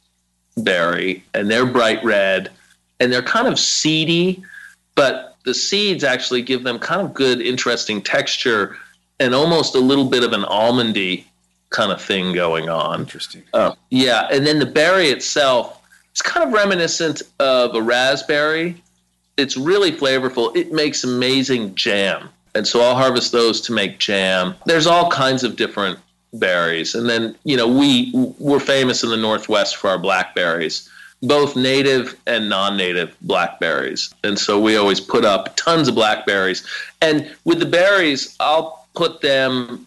berry, 0.56 1.24
and 1.34 1.48
they're 1.48 1.66
bright 1.66 2.02
red, 2.04 2.50
and 2.98 3.12
they're 3.12 3.22
kind 3.22 3.46
of 3.46 3.60
seedy, 3.60 4.42
but 4.96 5.36
the 5.44 5.54
seeds 5.54 6.02
actually 6.02 6.42
give 6.42 6.64
them 6.64 6.80
kind 6.80 7.00
of 7.00 7.14
good, 7.14 7.40
interesting 7.40 8.02
texture 8.02 8.76
and 9.20 9.34
almost 9.34 9.76
a 9.76 9.80
little 9.80 10.08
bit 10.08 10.24
of 10.24 10.32
an 10.32 10.42
almondy 10.42 11.24
kind 11.72 11.90
of 11.90 12.00
thing 12.00 12.32
going 12.32 12.68
on. 12.68 13.00
Interesting. 13.00 13.42
Uh, 13.52 13.74
yeah, 13.90 14.28
and 14.30 14.46
then 14.46 14.58
the 14.58 14.66
berry 14.66 15.08
itself 15.08 15.82
it's 16.12 16.20
kind 16.20 16.46
of 16.46 16.52
reminiscent 16.52 17.22
of 17.40 17.74
a 17.74 17.80
raspberry. 17.80 18.82
It's 19.38 19.56
really 19.56 19.90
flavorful. 19.90 20.54
It 20.54 20.70
makes 20.70 21.04
amazing 21.04 21.74
jam. 21.74 22.28
And 22.54 22.66
so 22.66 22.82
I'll 22.82 22.94
harvest 22.94 23.32
those 23.32 23.62
to 23.62 23.72
make 23.72 23.98
jam. 23.98 24.54
There's 24.66 24.86
all 24.86 25.10
kinds 25.10 25.42
of 25.42 25.56
different 25.56 25.98
berries. 26.34 26.94
And 26.94 27.08
then, 27.08 27.34
you 27.44 27.56
know, 27.56 27.66
we 27.66 28.12
we're 28.38 28.60
famous 28.60 29.02
in 29.02 29.08
the 29.08 29.16
Northwest 29.16 29.76
for 29.76 29.88
our 29.88 29.98
blackberries, 29.98 30.86
both 31.22 31.56
native 31.56 32.14
and 32.26 32.50
non-native 32.50 33.16
blackberries. 33.22 34.14
And 34.22 34.38
so 34.38 34.60
we 34.60 34.76
always 34.76 35.00
put 35.00 35.24
up 35.24 35.56
tons 35.56 35.88
of 35.88 35.94
blackberries. 35.94 36.62
And 37.00 37.34
with 37.46 37.58
the 37.58 37.66
berries, 37.66 38.36
I'll 38.38 38.86
put 38.94 39.22
them 39.22 39.86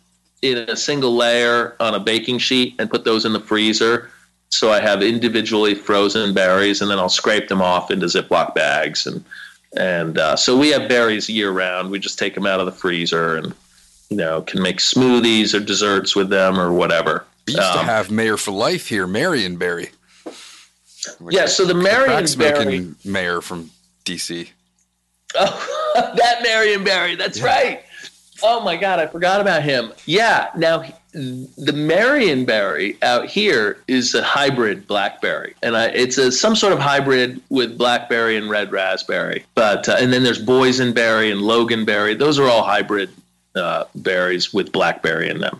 in 0.52 0.70
a 0.70 0.76
single 0.76 1.16
layer 1.16 1.76
on 1.80 1.94
a 1.94 2.00
baking 2.00 2.40
sheet 2.40 2.76
and 2.80 2.90
put 2.90 3.04
those 3.04 3.26
in 3.26 3.34
the 3.34 3.40
freezer 3.40 4.10
so 4.50 4.72
I 4.72 4.80
have 4.80 5.02
individually 5.02 5.76
frozen 5.76 6.34
berries, 6.34 6.82
and 6.82 6.90
then 6.90 7.00
I'll 7.00 7.10
scrape 7.10 7.48
them 7.48 7.62
off 7.62 7.92
into 7.92 8.06
Ziploc 8.06 8.56
bags, 8.56 9.06
and 9.06 9.24
and 9.78 10.18
uh, 10.18 10.36
so 10.36 10.58
we 10.58 10.70
have 10.70 10.88
berries 10.88 11.30
year 11.30 11.52
round. 11.52 11.92
We 11.92 12.00
just 12.00 12.18
take 12.18 12.36
them 12.36 12.46
out 12.46 12.60
of 12.60 12.66
the 12.66 12.72
freezer, 12.72 13.36
and 13.36 13.54
you 14.10 14.18
know 14.18 14.42
can 14.42 14.62
make 14.62 14.78
smoothies 14.78 15.54
or 15.54 15.60
desserts 15.60 16.16
with 16.16 16.30
them 16.30 16.60
or 16.60 16.72
whatever. 16.72 17.26
We 17.48 17.54
used 17.54 17.66
um, 17.66 17.80
to 17.80 17.86
have 17.86 18.10
Mayor 18.10 18.38
for 18.38 18.52
Life 18.52 18.88
here, 18.88 19.08
Marionberry. 19.08 19.92
Yeah, 21.30 21.46
so 21.46 21.66
the 21.66 21.74
Marionberry 21.74 23.06
mayor 23.06 23.42
from 23.42 23.70
DC. 24.06 24.50
Oh, 25.36 25.92
that 26.16 26.44
Marionberry, 26.46 27.18
that's 27.18 27.40
yeah. 27.40 27.46
right. 27.46 27.84
Oh 28.48 28.62
my 28.62 28.78
God, 28.78 29.00
I 29.00 29.08
forgot 29.08 29.42
about 29.42 29.64
him. 29.64 29.92
Yeah, 30.06 30.52
now 30.56 30.84
the 31.14 31.72
Marionberry 31.74 33.02
out 33.02 33.26
here 33.26 33.82
is 33.88 34.14
a 34.14 34.22
hybrid 34.22 34.86
blackberry, 34.86 35.56
and 35.64 35.76
I, 35.76 35.88
it's 35.88 36.20
a 36.20 36.32
some 36.32 36.56
sort 36.56 36.72
of 36.72 36.78
hybrid 36.78 37.42
with 37.50 37.76
blackberry 37.76 38.38
and 38.38 38.48
red 38.48 38.72
raspberry. 38.72 39.46
But 39.56 39.90
uh, 39.90 39.98
and 40.00 40.14
then 40.14 40.22
there's 40.22 40.44
boysenberry 40.44 41.32
and 41.32 41.42
loganberry; 41.42 42.20
those 42.20 42.38
are 42.38 42.48
all 42.48 42.62
hybrid 42.62 43.10
uh, 43.56 43.86
berries 43.96 44.54
with 44.54 44.72
blackberry 44.72 45.28
in 45.28 45.40
them. 45.40 45.60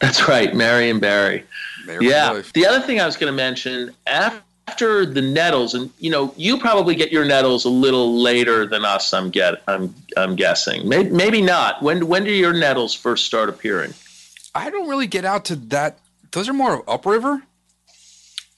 That's 0.00 0.26
right, 0.26 0.52
Marionberry. 0.52 1.44
yeah. 2.00 2.42
The 2.54 2.66
other 2.66 2.84
thing 2.84 3.00
I 3.00 3.06
was 3.06 3.16
going 3.16 3.32
to 3.32 3.36
mention 3.36 3.94
after 4.08 4.42
after 4.68 5.06
the 5.06 5.22
nettles, 5.22 5.74
and 5.74 5.90
you 5.98 6.10
know, 6.10 6.34
you 6.36 6.58
probably 6.58 6.94
get 6.94 7.12
your 7.12 7.24
nettles 7.24 7.64
a 7.64 7.70
little 7.70 8.20
later 8.20 8.66
than 8.66 8.84
us. 8.84 9.12
I'm 9.12 9.30
get, 9.30 9.62
I'm, 9.68 9.94
I'm 10.16 10.36
guessing. 10.36 10.88
Maybe, 10.88 11.10
maybe 11.10 11.40
not. 11.40 11.82
When, 11.82 12.08
when 12.08 12.24
do 12.24 12.32
your 12.32 12.52
nettles 12.52 12.94
first 12.94 13.26
start 13.26 13.48
appearing? 13.48 13.94
I 14.54 14.70
don't 14.70 14.88
really 14.88 15.06
get 15.06 15.24
out 15.24 15.44
to 15.46 15.56
that. 15.56 15.98
Those 16.32 16.48
are 16.48 16.52
more 16.52 16.82
upriver. 16.88 17.42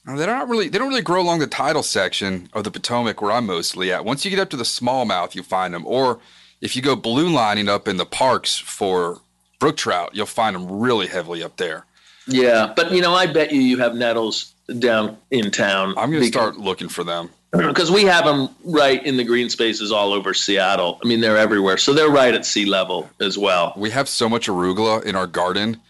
They're 0.05 0.27
not 0.27 0.49
really. 0.49 0.69
They 0.69 0.79
don't 0.79 0.89
really 0.89 1.03
grow 1.03 1.21
along 1.21 1.39
the 1.39 1.47
tidal 1.47 1.83
section 1.83 2.49
of 2.53 2.63
the 2.63 2.71
Potomac 2.71 3.21
where 3.21 3.31
I'm 3.31 3.45
mostly 3.45 3.91
at. 3.91 4.05
Once 4.05 4.25
you 4.25 4.31
get 4.31 4.39
up 4.39 4.49
to 4.49 4.57
the 4.57 4.63
smallmouth, 4.63 5.35
you 5.35 5.43
find 5.43 5.73
them. 5.73 5.85
Or 5.85 6.19
if 6.61 6.75
you 6.75 6.81
go 6.81 6.95
blue 6.95 7.29
lining 7.29 7.69
up 7.69 7.87
in 7.87 7.97
the 7.97 8.07
parks 8.07 8.57
for 8.57 9.19
brook 9.59 9.77
trout, 9.77 10.11
you'll 10.13 10.25
find 10.25 10.55
them 10.55 10.79
really 10.79 11.05
heavily 11.05 11.43
up 11.43 11.57
there. 11.57 11.85
Yeah, 12.25 12.73
but 12.75 12.91
you 12.91 13.01
know, 13.01 13.13
I 13.13 13.27
bet 13.27 13.51
you 13.51 13.61
you 13.61 13.77
have 13.77 13.93
nettles 13.93 14.53
down 14.77 15.17
in 15.31 15.51
town. 15.51 15.93
I'm 15.97 16.11
going 16.11 16.23
to 16.23 16.27
start 16.27 16.57
looking 16.57 16.89
for 16.89 17.03
them 17.03 17.29
because 17.51 17.91
we 17.91 18.03
have 18.03 18.25
them 18.25 18.49
right 18.63 19.03
in 19.05 19.17
the 19.17 19.23
green 19.23 19.49
spaces 19.49 19.91
all 19.91 20.13
over 20.13 20.33
Seattle. 20.33 20.99
I 21.03 21.07
mean, 21.07 21.21
they're 21.21 21.37
everywhere, 21.37 21.77
so 21.77 21.93
they're 21.93 22.09
right 22.09 22.33
at 22.33 22.45
sea 22.45 22.65
level 22.65 23.09
as 23.19 23.37
well. 23.37 23.73
We 23.75 23.89
have 23.91 24.07
so 24.07 24.29
much 24.29 24.47
arugula 24.47 25.03
in 25.03 25.15
our 25.15 25.27
garden 25.27 25.81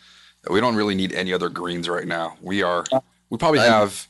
that 0.43 0.53
we 0.53 0.61
don't 0.61 0.75
really 0.75 0.95
need 0.95 1.11
any 1.13 1.33
other 1.33 1.49
greens 1.49 1.89
right 1.89 2.07
now. 2.07 2.37
We 2.41 2.63
are. 2.63 2.85
We 3.29 3.37
probably 3.37 3.59
have. 3.59 4.07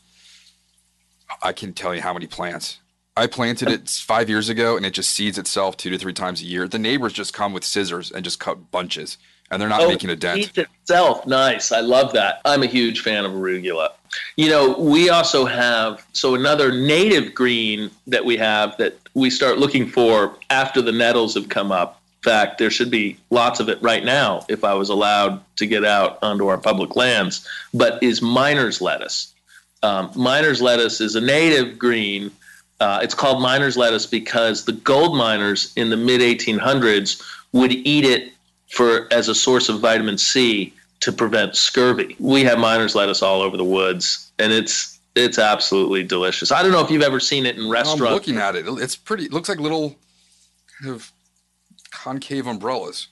I 1.42 1.54
can 1.54 1.74
tell 1.74 1.96
you 1.96 2.02
how 2.02 2.14
many 2.14 2.28
plants. 2.28 2.80
I 3.16 3.28
planted 3.28 3.70
it 3.70 3.90
five 3.90 4.30
years 4.30 4.48
ago, 4.48 4.78
and 4.78 4.86
it 4.86 4.92
just 4.92 5.10
seeds 5.10 5.38
itself 5.38 5.76
two 5.76 5.90
to 5.90 5.98
three 5.98 6.14
times 6.14 6.42
a 6.42 6.46
year. 6.46 6.68
The 6.68 6.80
neighbors 6.80 7.14
just 7.14 7.34
come 7.34 7.52
with 7.52 7.66
scissors 7.66 8.12
and 8.12 8.24
just 8.24 8.40
cut 8.40 8.72
bunches 8.72 9.18
and 9.52 9.62
they're 9.62 9.70
not 9.70 9.82
oh, 9.82 9.88
making 9.88 10.10
a 10.10 10.16
dent. 10.16 10.58
itself, 10.58 11.26
nice. 11.26 11.72
I 11.72 11.80
love 11.80 12.14
that. 12.14 12.42
I'm 12.46 12.64
a 12.64 12.68
huge 12.68 13.02
fan 13.02 13.26
of 13.26 13.32
arugula. 13.32 13.90
You 14.36 14.50
know, 14.50 14.78
we 14.78 15.10
also 15.10 15.46
have 15.46 16.06
so 16.14 16.36
another 16.36 16.72
native 16.72 17.34
green 17.34 17.92
that 18.08 18.24
we 18.24 18.38
have 18.38 18.78
that 18.78 18.98
we 19.14 19.30
start 19.30 19.58
looking 19.58 19.88
for 19.88 20.36
after 20.50 20.82
the 20.82 20.92
nettles 20.92 21.34
have 21.36 21.50
come 21.50 21.72
up. 21.72 22.02
In 22.20 22.32
fact, 22.32 22.58
there 22.58 22.70
should 22.70 22.92
be 22.92 23.18
lots 23.30 23.60
of 23.60 23.70
it 23.70 23.82
right 23.82 24.04
now 24.04 24.46
if 24.50 24.64
I 24.64 24.74
was 24.74 24.90
allowed 24.90 25.42
to 25.58 25.66
get 25.66 25.86
out 25.86 26.20
onto 26.22 26.48
our 26.48 26.58
public 26.58 26.96
lands. 26.96 27.48
But 27.74 28.02
is 28.04 28.22
miner's 28.22 28.82
lettuce. 28.82 29.34
Um, 29.84 30.12
miner's 30.16 30.62
lettuce 30.62 31.00
is 31.00 31.16
a 31.16 31.22
native 31.22 31.80
green. 31.80 32.32
Uh, 32.80 33.00
it's 33.02 33.14
called 33.14 33.42
miner's 33.42 33.78
lettuce 33.78 34.06
because 34.06 34.66
the 34.66 34.74
gold 34.74 35.18
miners 35.18 35.72
in 35.76 35.90
the 35.90 35.98
mid 35.98 36.22
1800s 36.22 37.22
would 37.54 37.72
eat 37.72 38.06
it 38.06 38.34
for 38.70 39.08
as 39.12 39.30
a 39.30 39.36
source 39.36 39.70
of 39.70 39.80
vitamin 39.80 40.18
C 40.18 40.74
to 41.02 41.12
prevent 41.12 41.56
scurvy. 41.56 42.16
We 42.20 42.44
have 42.44 42.60
miner's 42.60 42.96
lettuce 42.96 43.22
all 43.22 43.42
over 43.42 43.58
the 43.58 43.64
woods, 43.64 44.32
and 44.40 44.52
it's 44.52 45.00
it's 45.16 45.40
absolutely 45.40 46.04
delicious. 46.04 46.52
I 46.52 46.62
don't 46.64 46.72
know 46.72 46.84
if 46.84 46.92
you've 46.92 47.04
ever 47.04 47.20
seen 47.20 47.46
it 47.46 47.58
in 47.58 47.70
restaurants. 47.70 48.02
I'm 48.02 48.14
looking 48.14 48.38
at 48.38 48.56
it. 48.56 48.66
It's 48.68 48.96
pretty. 48.96 49.26
It 49.26 49.34
looks 49.34 49.50
like 49.50 49.60
little 49.60 49.96
kind 50.82 50.94
of 50.94 51.12
concave 51.92 52.48
umbrellas. 52.48 53.08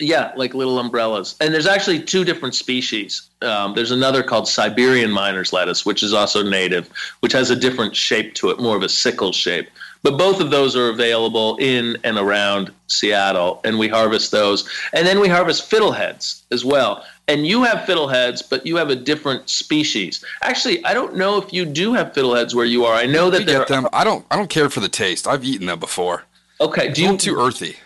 Yeah, 0.00 0.32
like 0.34 0.54
little 0.54 0.80
umbrellas. 0.80 1.36
And 1.40 1.54
there's 1.54 1.68
actually 1.68 2.02
two 2.02 2.24
different 2.24 2.56
species. 2.56 3.30
Um, 3.42 3.74
there's 3.74 3.92
another 3.92 4.24
called 4.24 4.48
Siberian 4.48 5.12
miner's 5.12 5.52
lettuce, 5.52 5.86
which 5.86 6.02
is 6.02 6.12
also 6.12 6.42
native, 6.42 6.90
which 7.20 7.32
has 7.32 7.50
a 7.50 7.56
different 7.56 7.94
shape 7.94 8.34
to 8.34 8.50
it, 8.50 8.58
more 8.58 8.76
of 8.76 8.82
a 8.82 8.88
sickle 8.88 9.30
shape. 9.30 9.68
But 10.02 10.18
both 10.18 10.40
of 10.40 10.50
those 10.50 10.74
are 10.74 10.88
available 10.88 11.56
in 11.58 11.96
and 12.02 12.18
around 12.18 12.72
Seattle, 12.88 13.60
and 13.64 13.78
we 13.78 13.86
harvest 13.86 14.32
those. 14.32 14.68
And 14.92 15.06
then 15.06 15.20
we 15.20 15.28
harvest 15.28 15.70
fiddleheads 15.70 16.42
as 16.50 16.64
well. 16.64 17.04
And 17.26 17.46
you 17.46 17.62
have 17.62 17.86
fiddleheads, 17.86 18.42
but 18.48 18.66
you 18.66 18.76
have 18.76 18.90
a 18.90 18.96
different 18.96 19.48
species. 19.48 20.22
Actually, 20.42 20.84
I 20.84 20.92
don't 20.92 21.16
know 21.16 21.38
if 21.38 21.52
you 21.52 21.64
do 21.64 21.94
have 21.94 22.12
fiddleheads 22.12 22.54
where 22.54 22.66
you 22.66 22.84
are. 22.84 22.94
I 22.94 23.06
know 23.06 23.30
that 23.30 23.46
they 23.46 23.52
get 23.52 23.68
them. 23.68 23.88
I 23.92 24.04
don't. 24.04 24.26
I 24.30 24.36
don't 24.36 24.50
care 24.50 24.68
for 24.68 24.80
the 24.80 24.88
taste. 24.88 25.26
I've 25.26 25.44
eaten 25.44 25.66
them 25.66 25.78
before. 25.78 26.24
Okay. 26.60 26.92
Do 26.92 27.02
you 27.02 27.16
too 27.16 27.38
earthy? 27.38 27.76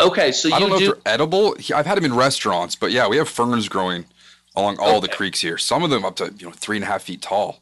Okay, 0.00 0.30
so 0.30 0.48
you 0.48 0.54
I 0.54 0.60
don't 0.60 0.68
know 0.68 0.78
do, 0.78 0.90
if 0.90 1.04
they're 1.04 1.14
edible. 1.14 1.56
I've 1.74 1.86
had 1.86 1.96
them 1.96 2.04
in 2.04 2.14
restaurants, 2.14 2.74
but 2.74 2.90
yeah, 2.90 3.08
we 3.08 3.16
have 3.16 3.28
ferns 3.28 3.68
growing 3.68 4.04
along 4.54 4.78
all 4.78 4.96
okay. 4.96 5.06
the 5.06 5.08
creeks 5.08 5.40
here. 5.40 5.56
Some 5.56 5.82
of 5.82 5.90
them 5.90 6.04
up 6.04 6.16
to 6.16 6.34
you 6.36 6.46
know 6.46 6.52
three 6.52 6.76
and 6.76 6.84
a 6.84 6.86
half 6.86 7.04
feet 7.04 7.22
tall 7.22 7.60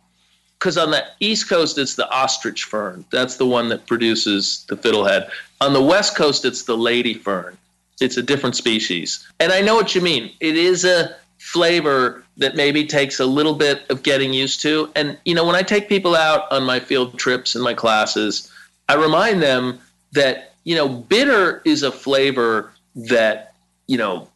because 0.65 0.79
on 0.79 0.91
the 0.91 1.05
east 1.21 1.49
coast 1.49 1.77
it's 1.77 1.95
the 1.95 2.11
ostrich 2.11 2.65
fern 2.65 3.05
that's 3.11 3.37
the 3.37 3.45
one 3.45 3.69
that 3.69 3.87
produces 3.87 4.65
the 4.71 4.77
fiddlehead 4.77 5.29
on 5.61 5.75
the 5.75 5.83
west 5.83 6.17
coast 6.17 6.47
it's 6.47 6.63
the 6.63 6.77
lady 6.77 7.13
fern 7.13 7.57
it's 8.01 8.17
a 8.17 8.23
different 8.23 8.57
species. 8.57 9.27
And 9.41 9.53
i 9.53 9.61
know 9.61 9.75
what 9.75 9.95
you 9.95 10.01
mean. 10.01 10.33
It 10.41 10.57
is 10.57 10.85
a 10.85 11.15
flavor 11.39 12.25
that 12.37 12.57
maybe 12.57 12.87
takes 12.87 13.21
a 13.21 13.27
little 13.27 13.55
bit 13.55 13.83
of 13.91 14.03
getting 14.03 14.33
used 14.33 14.61
to. 14.63 14.91
And 14.97 15.19
you 15.25 15.35
know 15.35 15.45
when 15.45 15.57
i 15.57 15.63
take 15.63 15.89
people 15.89 16.15
out 16.15 16.51
on 16.51 16.65
my 16.65 16.81
field 16.81 17.19
trips 17.19 17.55
and 17.55 17.63
my 17.63 17.75
classes 17.75 18.51
i 18.89 18.95
remind 18.95 19.43
them 19.43 19.79
that 20.13 20.55
you 20.65 20.75
know 20.75 20.89
bitter 20.89 21.63
is 21.65 21.83
a 21.83 21.93
flavor 21.93 22.73
that 22.95 23.55
you 23.87 23.99
know 23.99 24.29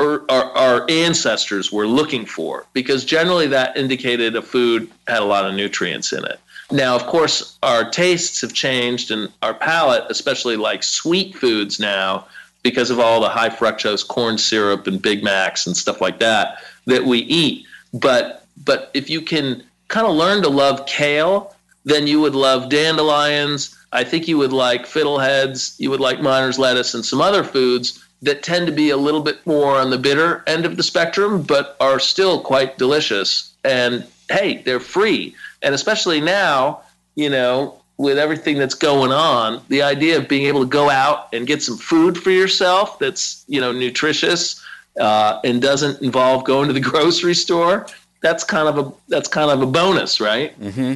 er, 0.00 0.24
our, 0.28 0.44
our, 0.56 0.86
ancestors 0.90 1.72
were 1.72 1.86
looking 1.86 2.26
for 2.26 2.66
because 2.72 3.04
generally 3.04 3.46
that 3.46 3.76
indicated 3.76 4.36
a 4.36 4.42
food 4.42 4.90
had 5.06 5.20
a 5.20 5.24
lot 5.24 5.44
of 5.44 5.54
nutrients 5.54 6.12
in 6.12 6.24
it. 6.24 6.40
Now, 6.70 6.96
of 6.96 7.06
course, 7.06 7.58
our 7.62 7.88
tastes 7.88 8.40
have 8.40 8.52
changed 8.52 9.10
and 9.12 9.30
our 9.42 9.54
palate, 9.54 10.04
especially 10.10 10.56
like 10.56 10.82
sweet 10.82 11.36
foods 11.36 11.78
now, 11.78 12.26
because 12.70 12.90
of 12.90 12.98
all 12.98 13.20
the 13.20 13.28
high 13.28 13.48
fructose 13.48 14.06
corn 14.06 14.36
syrup 14.36 14.88
and 14.88 15.00
Big 15.00 15.22
Macs 15.22 15.68
and 15.68 15.76
stuff 15.76 16.00
like 16.00 16.18
that 16.18 16.58
that 16.86 17.04
we 17.04 17.18
eat. 17.18 17.64
But 17.94 18.44
but 18.64 18.90
if 18.92 19.08
you 19.08 19.20
can 19.22 19.62
kind 19.86 20.04
of 20.04 20.16
learn 20.16 20.42
to 20.42 20.48
love 20.48 20.84
kale, 20.86 21.54
then 21.84 22.08
you 22.08 22.20
would 22.20 22.34
love 22.34 22.68
dandelions. 22.68 23.78
I 23.92 24.02
think 24.02 24.26
you 24.26 24.36
would 24.38 24.52
like 24.52 24.84
fiddleheads. 24.84 25.78
You 25.78 25.90
would 25.90 26.00
like 26.00 26.20
miner's 26.20 26.58
lettuce 26.58 26.92
and 26.92 27.06
some 27.06 27.20
other 27.20 27.44
foods 27.44 28.04
that 28.22 28.42
tend 28.42 28.66
to 28.66 28.72
be 28.72 28.90
a 28.90 28.96
little 28.96 29.22
bit 29.22 29.46
more 29.46 29.76
on 29.76 29.90
the 29.90 29.98
bitter 29.98 30.42
end 30.48 30.66
of 30.66 30.76
the 30.76 30.82
spectrum, 30.82 31.42
but 31.42 31.76
are 31.78 32.00
still 32.00 32.40
quite 32.40 32.78
delicious. 32.78 33.54
And 33.62 34.04
hey, 34.28 34.62
they're 34.64 34.80
free. 34.80 35.36
And 35.62 35.72
especially 35.72 36.20
now, 36.20 36.80
you 37.14 37.30
know, 37.30 37.80
with 37.98 38.18
everything 38.18 38.58
that's 38.58 38.74
going 38.74 39.12
on, 39.12 39.62
the 39.68 39.82
idea 39.82 40.18
of 40.18 40.28
being 40.28 40.46
able 40.46 40.60
to 40.60 40.68
go 40.68 40.90
out 40.90 41.32
and 41.32 41.46
get 41.46 41.62
some 41.62 41.78
food 41.78 42.18
for 42.18 42.30
yourself 42.30 42.98
that's 42.98 43.44
you 43.48 43.60
know 43.60 43.72
nutritious 43.72 44.62
uh, 45.00 45.40
and 45.44 45.62
doesn't 45.62 46.02
involve 46.02 46.44
going 46.44 46.68
to 46.68 46.72
the 46.72 46.80
grocery 46.92 47.34
store, 47.34 47.86
that's 48.22 48.44
kind 48.44 48.68
of 48.68 48.86
a 48.86 48.92
that's 49.08 49.28
kind 49.28 49.50
of 49.50 49.62
a 49.62 49.66
bonus, 49.66 50.20
right? 50.20 50.58
Mm-hmm. 50.60 50.94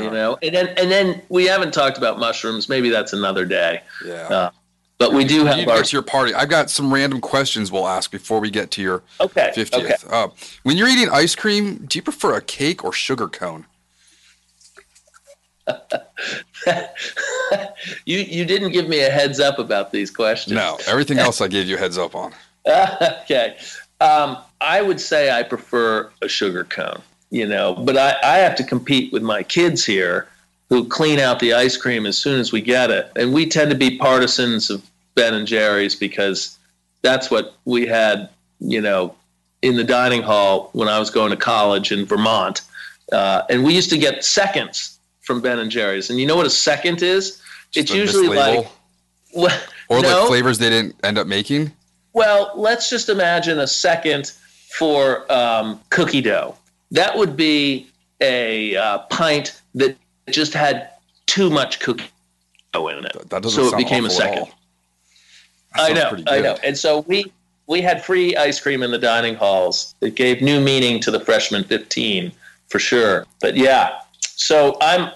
You 0.00 0.10
know, 0.10 0.38
and 0.42 0.54
then 0.54 0.68
and 0.76 0.90
then 0.90 1.22
we 1.28 1.46
haven't 1.46 1.72
talked 1.72 1.98
about 1.98 2.18
mushrooms. 2.18 2.68
Maybe 2.68 2.90
that's 2.90 3.12
another 3.12 3.44
day. 3.44 3.82
Yeah. 4.04 4.14
Uh, 4.14 4.50
but 4.98 5.12
we 5.12 5.24
do 5.24 5.44
have 5.44 5.56
need 5.56 5.66
to 5.66 5.70
our 5.70 5.82
to 5.82 5.96
your 5.96 6.02
party. 6.02 6.34
I've 6.34 6.48
got 6.48 6.70
some 6.70 6.92
random 6.92 7.20
questions 7.20 7.70
we'll 7.70 7.86
ask 7.86 8.10
before 8.10 8.40
we 8.40 8.50
get 8.50 8.72
to 8.72 8.82
your 8.82 9.02
okay. 9.20 9.52
50th. 9.54 9.84
Okay. 9.84 9.94
Uh, 10.10 10.28
when 10.64 10.76
you're 10.76 10.88
eating 10.88 11.08
ice 11.10 11.36
cream, 11.36 11.86
do 11.86 11.98
you 11.98 12.02
prefer 12.02 12.36
a 12.36 12.42
cake 12.42 12.84
or 12.84 12.92
sugar 12.92 13.28
cone? 13.28 13.66
you 18.04 18.18
you 18.18 18.44
didn't 18.44 18.72
give 18.72 18.88
me 18.88 19.00
a 19.00 19.10
heads 19.10 19.40
up 19.40 19.58
about 19.58 19.92
these 19.92 20.10
questions. 20.10 20.54
No, 20.54 20.78
everything 20.86 21.18
else 21.18 21.40
I 21.40 21.48
gave 21.48 21.68
you 21.68 21.76
a 21.76 21.78
heads 21.78 21.98
up 21.98 22.14
on. 22.14 22.32
okay. 23.22 23.56
Um, 24.00 24.38
I 24.60 24.82
would 24.82 25.00
say 25.00 25.30
I 25.30 25.42
prefer 25.42 26.10
a 26.22 26.28
sugar 26.28 26.64
cone, 26.64 27.02
you 27.30 27.46
know, 27.46 27.74
but 27.74 27.96
I, 27.96 28.16
I 28.22 28.38
have 28.38 28.56
to 28.56 28.64
compete 28.64 29.12
with 29.12 29.22
my 29.22 29.42
kids 29.42 29.84
here 29.84 30.28
who 30.68 30.86
clean 30.86 31.18
out 31.18 31.40
the 31.40 31.54
ice 31.54 31.76
cream 31.76 32.06
as 32.06 32.16
soon 32.16 32.38
as 32.38 32.52
we 32.52 32.60
get 32.60 32.90
it. 32.90 33.10
And 33.16 33.32
we 33.32 33.46
tend 33.46 33.70
to 33.70 33.76
be 33.76 33.96
partisans 33.98 34.70
of 34.70 34.88
Ben 35.14 35.34
and 35.34 35.46
Jerry's 35.46 35.96
because 35.96 36.58
that's 37.02 37.30
what 37.30 37.54
we 37.64 37.86
had, 37.86 38.28
you 38.60 38.80
know, 38.80 39.14
in 39.62 39.76
the 39.76 39.84
dining 39.84 40.22
hall 40.22 40.70
when 40.72 40.88
I 40.88 40.98
was 40.98 41.10
going 41.10 41.30
to 41.30 41.36
college 41.36 41.90
in 41.90 42.04
Vermont. 42.04 42.60
Uh, 43.10 43.42
and 43.48 43.64
we 43.64 43.74
used 43.74 43.90
to 43.90 43.98
get 43.98 44.24
seconds 44.24 44.97
from 45.28 45.42
Ben 45.42 45.58
and 45.58 45.70
Jerry's. 45.70 46.08
And 46.08 46.18
you 46.18 46.26
know 46.26 46.34
what 46.34 46.46
a 46.46 46.50
second 46.50 47.02
is? 47.02 47.40
it's 47.76 47.92
usually 47.92 48.28
mislabel? 48.28 48.56
like, 48.56 48.66
well, 49.34 49.60
or 49.90 50.00
no. 50.00 50.20
like 50.20 50.28
flavors 50.28 50.58
they 50.58 50.70
didn't 50.70 50.96
end 51.04 51.18
up 51.18 51.26
making. 51.26 51.70
Well, 52.14 52.50
let's 52.56 52.88
just 52.88 53.10
imagine 53.10 53.58
a 53.58 53.66
second 53.66 54.32
for 54.70 55.30
um, 55.30 55.80
cookie 55.90 56.22
dough. 56.22 56.56
That 56.90 57.16
would 57.16 57.36
be 57.36 57.90
a 58.22 58.74
uh, 58.74 58.98
pint 59.10 59.60
that 59.74 59.96
just 60.30 60.54
had 60.54 60.90
too 61.26 61.50
much 61.50 61.78
cookie 61.78 62.10
dough 62.72 62.88
in 62.88 63.04
it. 63.04 63.28
That- 63.28 63.42
doesn't 63.42 63.62
so 63.62 63.72
it 63.72 63.78
became 63.78 64.06
a 64.06 64.10
second. 64.10 64.46
I 65.74 65.92
know, 65.92 66.16
I 66.26 66.40
know. 66.40 66.56
And 66.64 66.76
so 66.76 67.00
we 67.00 67.30
we 67.66 67.82
had 67.82 68.02
free 68.02 68.34
ice 68.34 68.58
cream 68.58 68.82
in 68.82 68.90
the 68.90 68.98
dining 68.98 69.34
halls. 69.34 69.94
It 70.00 70.14
gave 70.14 70.40
new 70.40 70.58
meaning 70.58 71.00
to 71.00 71.10
the 71.10 71.20
freshman 71.20 71.64
15 71.64 72.32
for 72.68 72.78
sure. 72.78 73.26
But 73.42 73.56
yeah, 73.56 74.00
so 74.20 74.76
I'm 74.80 75.10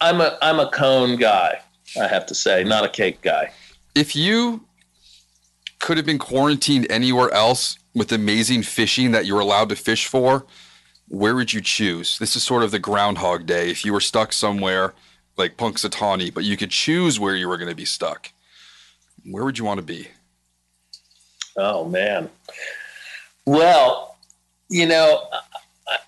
I'm 0.00 0.20
a 0.20 0.38
I'm 0.42 0.60
a 0.60 0.70
cone 0.70 1.16
guy. 1.16 1.60
I 2.00 2.06
have 2.06 2.26
to 2.26 2.34
say, 2.34 2.64
not 2.64 2.84
a 2.84 2.88
cake 2.88 3.22
guy. 3.22 3.52
If 3.94 4.14
you 4.14 4.64
could 5.78 5.96
have 5.96 6.06
been 6.06 6.18
quarantined 6.18 6.86
anywhere 6.90 7.30
else 7.32 7.78
with 7.94 8.12
amazing 8.12 8.62
fishing 8.62 9.12
that 9.12 9.26
you're 9.26 9.40
allowed 9.40 9.68
to 9.70 9.76
fish 9.76 10.06
for, 10.06 10.44
where 11.08 11.34
would 11.34 11.52
you 11.52 11.60
choose? 11.60 12.18
This 12.18 12.36
is 12.36 12.42
sort 12.42 12.62
of 12.62 12.70
the 12.70 12.78
Groundhog 12.78 13.46
Day. 13.46 13.70
If 13.70 13.84
you 13.84 13.92
were 13.92 14.00
stuck 14.00 14.32
somewhere 14.32 14.94
like 15.36 15.56
Punxsutawney, 15.56 16.32
but 16.32 16.44
you 16.44 16.56
could 16.56 16.70
choose 16.70 17.20
where 17.20 17.36
you 17.36 17.48
were 17.48 17.56
going 17.56 17.70
to 17.70 17.76
be 17.76 17.84
stuck, 17.84 18.32
where 19.24 19.44
would 19.44 19.58
you 19.58 19.64
want 19.64 19.78
to 19.78 19.86
be? 19.86 20.08
Oh 21.56 21.84
man. 21.84 22.28
Well, 23.46 24.16
you 24.68 24.86
know, 24.86 25.28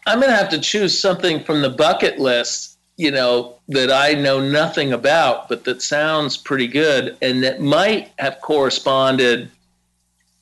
I'm 0.06 0.18
going 0.18 0.30
to 0.30 0.36
have 0.36 0.50
to 0.50 0.60
choose 0.60 0.98
something 0.98 1.44
from 1.44 1.62
the 1.62 1.70
bucket 1.70 2.18
list, 2.18 2.77
you 2.98 3.12
know, 3.12 3.54
that 3.68 3.90
I 3.90 4.12
know 4.14 4.40
nothing 4.40 4.92
about, 4.92 5.48
but 5.48 5.64
that 5.64 5.80
sounds 5.80 6.36
pretty 6.36 6.66
good 6.66 7.16
and 7.22 7.42
that 7.44 7.60
might 7.60 8.10
have 8.18 8.40
corresponded 8.40 9.50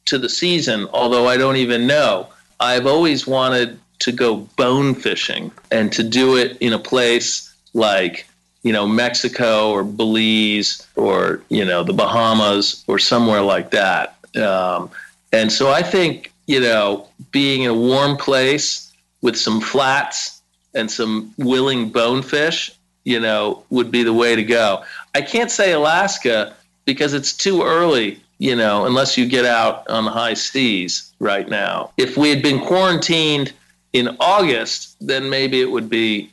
to 0.07 0.19
the 0.19 0.29
season, 0.29 0.89
although 0.93 1.29
I 1.29 1.37
don't 1.37 1.57
even 1.57 1.87
know. 1.87 2.29
I've 2.59 2.87
always 2.87 3.27
wanted 3.27 3.79
to 3.99 4.11
go 4.11 4.37
bone 4.57 4.95
fishing 4.95 5.53
and 5.71 5.93
to 5.93 6.03
do 6.03 6.37
it 6.37 6.57
in 6.59 6.73
a 6.73 6.79
place 6.79 7.55
like, 7.75 8.27
you 8.63 8.73
know, 8.73 8.87
Mexico 8.87 9.71
or 9.71 9.85
Belize 9.85 10.87
or, 10.97 11.43
you 11.51 11.65
know, 11.65 11.85
the 11.85 11.93
Bahamas 11.93 12.85
or 12.87 12.99
somewhere 12.99 13.43
like 13.43 13.71
that. 13.73 14.17
Um, 14.35 14.91
and 15.31 15.53
so 15.53 15.71
I 15.71 15.83
think, 15.83 16.33
you 16.47 16.61
know, 16.61 17.07
being 17.33 17.65
in 17.65 17.71
a 17.71 17.75
warm 17.75 18.17
place 18.17 18.91
with 19.21 19.37
some 19.37 19.61
flats 19.61 20.36
and 20.77 20.91
some 20.91 21.35
willing 21.39 21.89
bonefish, 21.89 22.73
you 23.05 23.19
know, 23.19 23.65
would 23.71 23.91
be 23.91 24.03
the 24.03 24.13
way 24.13 24.37
to 24.37 24.45
go. 24.45 24.85
I 25.15 25.23
can't 25.23 25.51
say 25.51 25.73
Alaska 25.73 26.55
because 26.85 27.15
it's 27.15 27.33
too 27.33 27.63
early, 27.63 28.21
you 28.39 28.55
know, 28.55 28.87
unless 28.87 29.17
you 29.17 29.27
get 29.27 29.45
out 29.45 29.89
on 29.89 30.05
the 30.05 30.11
high 30.11 30.35
seas 30.35 31.13
right 31.19 31.49
now. 31.49 31.93
If 31.97 32.17
we 32.17 32.31
had 32.31 32.43
been 32.43 32.61
quarantined 32.61 33.53
in 33.93 34.17
August, 34.21 34.97
then 35.01 35.31
maybe 35.31 35.61
it 35.61 35.71
would 35.71 35.89
be, 35.89 36.31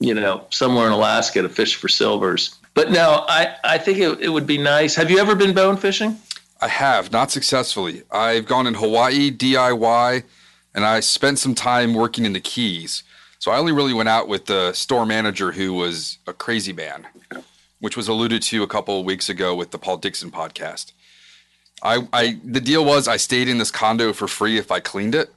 you 0.00 0.14
know, 0.14 0.46
somewhere 0.50 0.86
in 0.86 0.92
Alaska 0.92 1.42
to 1.42 1.48
fish 1.48 1.74
for 1.74 1.88
silvers. 1.88 2.56
But 2.74 2.90
no, 2.90 3.24
I, 3.28 3.54
I 3.64 3.78
think 3.78 3.98
it, 3.98 4.20
it 4.20 4.28
would 4.28 4.46
be 4.46 4.58
nice. 4.58 4.94
Have 4.94 5.10
you 5.10 5.18
ever 5.18 5.34
been 5.34 5.54
bone 5.54 5.76
fishing? 5.76 6.16
I 6.60 6.68
have, 6.68 7.10
not 7.10 7.30
successfully. 7.30 8.02
I've 8.10 8.46
gone 8.46 8.66
in 8.66 8.74
Hawaii, 8.74 9.30
DIY, 9.30 10.22
and 10.74 10.84
I 10.84 11.00
spent 11.00 11.38
some 11.38 11.54
time 11.54 11.92
working 11.92 12.24
in 12.24 12.32
the 12.32 12.40
Keys. 12.40 13.02
So 13.42 13.50
I 13.50 13.58
only 13.58 13.72
really 13.72 13.92
went 13.92 14.08
out 14.08 14.28
with 14.28 14.46
the 14.46 14.72
store 14.72 15.04
manager 15.04 15.50
who 15.50 15.74
was 15.74 16.18
a 16.28 16.32
crazy 16.32 16.72
man, 16.72 17.08
which 17.80 17.96
was 17.96 18.06
alluded 18.06 18.40
to 18.42 18.62
a 18.62 18.68
couple 18.68 19.00
of 19.00 19.04
weeks 19.04 19.28
ago 19.28 19.52
with 19.52 19.72
the 19.72 19.80
Paul 19.80 19.96
Dixon 19.96 20.30
podcast. 20.30 20.92
I, 21.82 22.06
I 22.12 22.38
the 22.44 22.60
deal 22.60 22.84
was 22.84 23.08
I 23.08 23.16
stayed 23.16 23.48
in 23.48 23.58
this 23.58 23.72
condo 23.72 24.12
for 24.12 24.28
free 24.28 24.58
if 24.58 24.70
I 24.70 24.78
cleaned 24.78 25.16
it. 25.16 25.32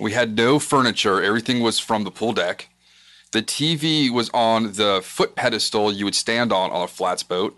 We 0.00 0.10
had 0.10 0.36
no 0.36 0.58
furniture, 0.58 1.22
everything 1.22 1.60
was 1.60 1.78
from 1.78 2.02
the 2.02 2.10
pool 2.10 2.32
deck. 2.32 2.70
The 3.30 3.42
TV 3.42 4.10
was 4.10 4.30
on 4.34 4.72
the 4.72 5.00
foot 5.04 5.36
pedestal 5.36 5.92
you 5.92 6.06
would 6.06 6.16
stand 6.16 6.52
on 6.52 6.72
on 6.72 6.82
a 6.82 6.88
flats 6.88 7.22
boat 7.22 7.56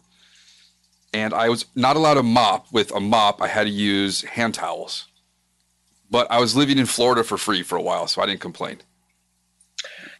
and 1.14 1.33
I 1.33 1.49
was 1.49 1.64
not 1.74 1.97
allowed 1.97 2.20
to 2.20 2.22
mop 2.22 2.70
with 2.70 2.95
a 2.95 3.01
mop. 3.01 3.41
I 3.41 3.49
had 3.49 3.64
to 3.64 3.70
use 3.70 4.24
hand 4.24 4.53
towels. 4.53 5.07
But 6.11 6.31
I 6.31 6.39
was 6.39 6.55
living 6.55 6.76
in 6.76 6.85
Florida 6.85 7.24
for 7.24 7.39
free 7.39 7.62
for 7.62 7.76
a 7.76 7.83
while, 7.83 8.09
so 8.09 8.20
I 8.20 8.26
didn't 8.26 8.41
complain. 8.41 8.83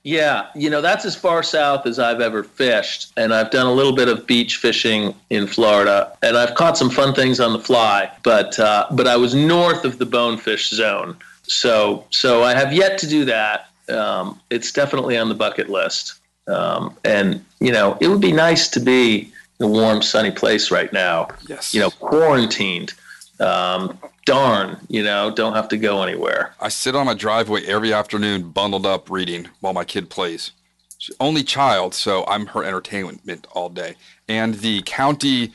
Yeah, 0.03 0.47
you 0.55 0.71
know, 0.71 0.81
that's 0.81 1.05
as 1.05 1.15
far 1.15 1.43
south 1.43 1.87
as 1.87 1.99
I've 1.99 2.21
ever 2.21 2.43
fished. 2.43 3.13
And 3.17 3.35
I've 3.35 3.51
done 3.51 3.67
a 3.67 3.73
little 3.73 3.95
bit 3.95 4.09
of 4.09 4.27
beach 4.27 4.57
fishing 4.57 5.15
in 5.29 5.47
Florida. 5.47 6.17
And 6.23 6.37
I've 6.37 6.55
caught 6.55 6.79
some 6.79 6.89
fun 6.89 7.15
things 7.15 7.39
on 7.39 7.53
the 7.53 7.59
fly, 7.59 8.11
but 8.23 8.59
uh, 8.59 8.87
but 8.93 9.07
I 9.07 9.17
was 9.17 9.35
north 9.35 9.85
of 9.85 9.99
the 9.99 10.07
bonefish 10.07 10.71
zone. 10.71 11.17
So 11.43 12.07
so 12.11 12.43
I 12.43 12.55
have 12.55 12.73
yet 12.73 12.99
to 12.99 13.07
do 13.07 13.25
that. 13.27 13.69
Um, 13.91 14.41
it's 14.51 14.73
definitely 14.73 15.19
on 15.19 15.29
the 15.29 15.35
bucket 15.35 15.69
list. 15.69 16.15
Um, 16.47 16.97
and, 17.05 17.45
you 17.61 17.73
know, 17.73 17.99
it 18.01 18.09
would 18.09 18.21
be 18.21 18.33
nice 18.33 18.69
to 18.69 18.81
be 18.81 19.33
in 19.59 19.67
a 19.67 19.69
warm, 19.69 20.03
sunny 20.03 20.31
place 20.31 20.71
right 20.71 20.93
now. 20.93 21.29
Yes. 21.47 21.75
You 21.75 21.81
know, 21.81 21.91
quarantined. 21.91 22.95
Um, 23.39 23.99
darn, 24.25 24.79
you 24.89 25.03
know, 25.03 25.31
don't 25.31 25.55
have 25.55 25.69
to 25.69 25.77
go 25.77 26.03
anywhere. 26.03 26.55
I 26.61 26.69
sit 26.69 26.95
on 26.95 27.07
my 27.07 27.15
driveway 27.15 27.65
every 27.67 27.93
afternoon, 27.93 28.51
bundled 28.51 28.87
up, 28.87 29.11
reading 29.11 29.49
while 29.61 29.73
my 29.73 29.85
kid 29.85 30.11
plays. 30.11 30.53
She's 30.99 31.17
only 31.19 31.43
child, 31.43 31.95
so 31.95 32.25
I'm 32.27 32.47
her 32.47 32.63
entertainment 32.63 33.47
all 33.53 33.69
day. 33.71 33.95
And 34.29 34.55
the 34.57 34.83
county 34.83 35.53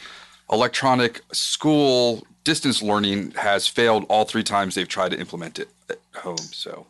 electronic 0.51 1.21
school 1.31 2.25
distance 2.43 2.81
learning 2.81 3.31
has 3.31 3.67
failed 3.67 4.05
all 4.09 4.25
three 4.25 4.43
times 4.43 4.75
they've 4.75 4.87
tried 4.87 5.09
to 5.11 5.19
implement 5.19 5.59
it 5.59 5.69
at 5.89 5.99
home. 6.15 6.37
So 6.37 6.85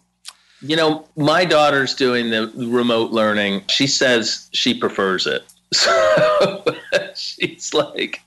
You 0.61 0.75
know, 0.75 1.07
my 1.17 1.45
daughter's 1.45 1.93
doing 1.93 2.29
the 2.29 2.51
remote 2.55 3.11
learning. 3.11 3.63
She 3.69 3.87
says 3.87 4.49
she 4.53 4.73
prefers 4.73 5.27
it. 5.27 5.43
So 5.73 6.63
she's 7.15 7.73
like, 7.73 8.21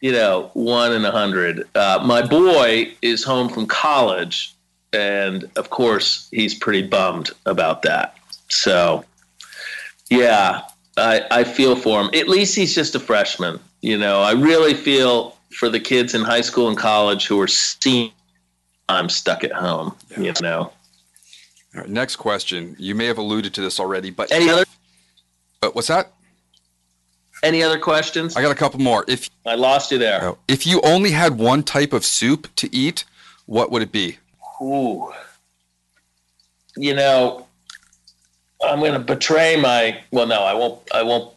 you 0.00 0.12
know, 0.12 0.50
one 0.54 0.92
in 0.92 1.04
a 1.04 1.10
hundred. 1.10 1.68
Uh, 1.74 2.02
my 2.04 2.26
boy 2.26 2.92
is 3.02 3.22
home 3.22 3.48
from 3.48 3.66
college, 3.66 4.54
and 4.92 5.50
of 5.56 5.70
course, 5.70 6.28
he's 6.30 6.54
pretty 6.54 6.82
bummed 6.82 7.30
about 7.46 7.82
that. 7.82 8.16
So, 8.48 9.04
yeah, 10.08 10.62
I, 10.96 11.24
I 11.30 11.44
feel 11.44 11.76
for 11.76 12.00
him. 12.00 12.10
At 12.14 12.28
least 12.28 12.56
he's 12.56 12.74
just 12.74 12.94
a 12.94 13.00
freshman. 13.00 13.60
You 13.82 13.98
know, 13.98 14.20
I 14.20 14.32
really 14.32 14.74
feel 14.74 15.36
for 15.50 15.68
the 15.68 15.80
kids 15.80 16.14
in 16.14 16.22
high 16.22 16.40
school 16.40 16.68
and 16.68 16.76
college 16.76 17.26
who 17.26 17.40
are 17.40 17.48
seeing 17.48 18.12
I'm 18.88 19.08
stuck 19.08 19.44
at 19.44 19.52
home. 19.52 19.94
You 20.16 20.34
know. 20.42 20.58
all 20.58 20.72
right, 21.74 21.88
next 21.88 22.16
question. 22.16 22.74
You 22.78 22.94
may 22.94 23.06
have 23.06 23.18
alluded 23.18 23.54
to 23.54 23.60
this 23.60 23.78
already, 23.78 24.10
but 24.10 24.32
Any 24.32 24.50
other 24.50 24.64
uh, 25.62 25.70
what's 25.70 25.88
that? 25.88 26.12
Any 27.42 27.62
other 27.62 27.78
questions? 27.78 28.36
I 28.36 28.42
got 28.42 28.50
a 28.50 28.54
couple 28.54 28.80
more. 28.80 29.04
If 29.08 29.28
I 29.46 29.54
lost 29.54 29.90
you 29.90 29.98
there. 29.98 30.22
Oh. 30.22 30.38
If 30.48 30.66
you 30.66 30.80
only 30.82 31.10
had 31.10 31.38
one 31.38 31.62
type 31.62 31.92
of 31.92 32.04
soup 32.04 32.48
to 32.56 32.74
eat, 32.74 33.04
what 33.46 33.70
would 33.70 33.82
it 33.82 33.92
be? 33.92 34.18
Ooh. 34.62 35.12
You 36.76 36.94
know, 36.94 37.46
I'm 38.64 38.80
going 38.80 38.92
to 38.92 38.98
betray 38.98 39.56
my. 39.60 40.00
Well, 40.10 40.26
no, 40.26 40.42
I 40.42 40.54
won't. 40.54 40.80
I 40.94 41.02
won't. 41.02 41.34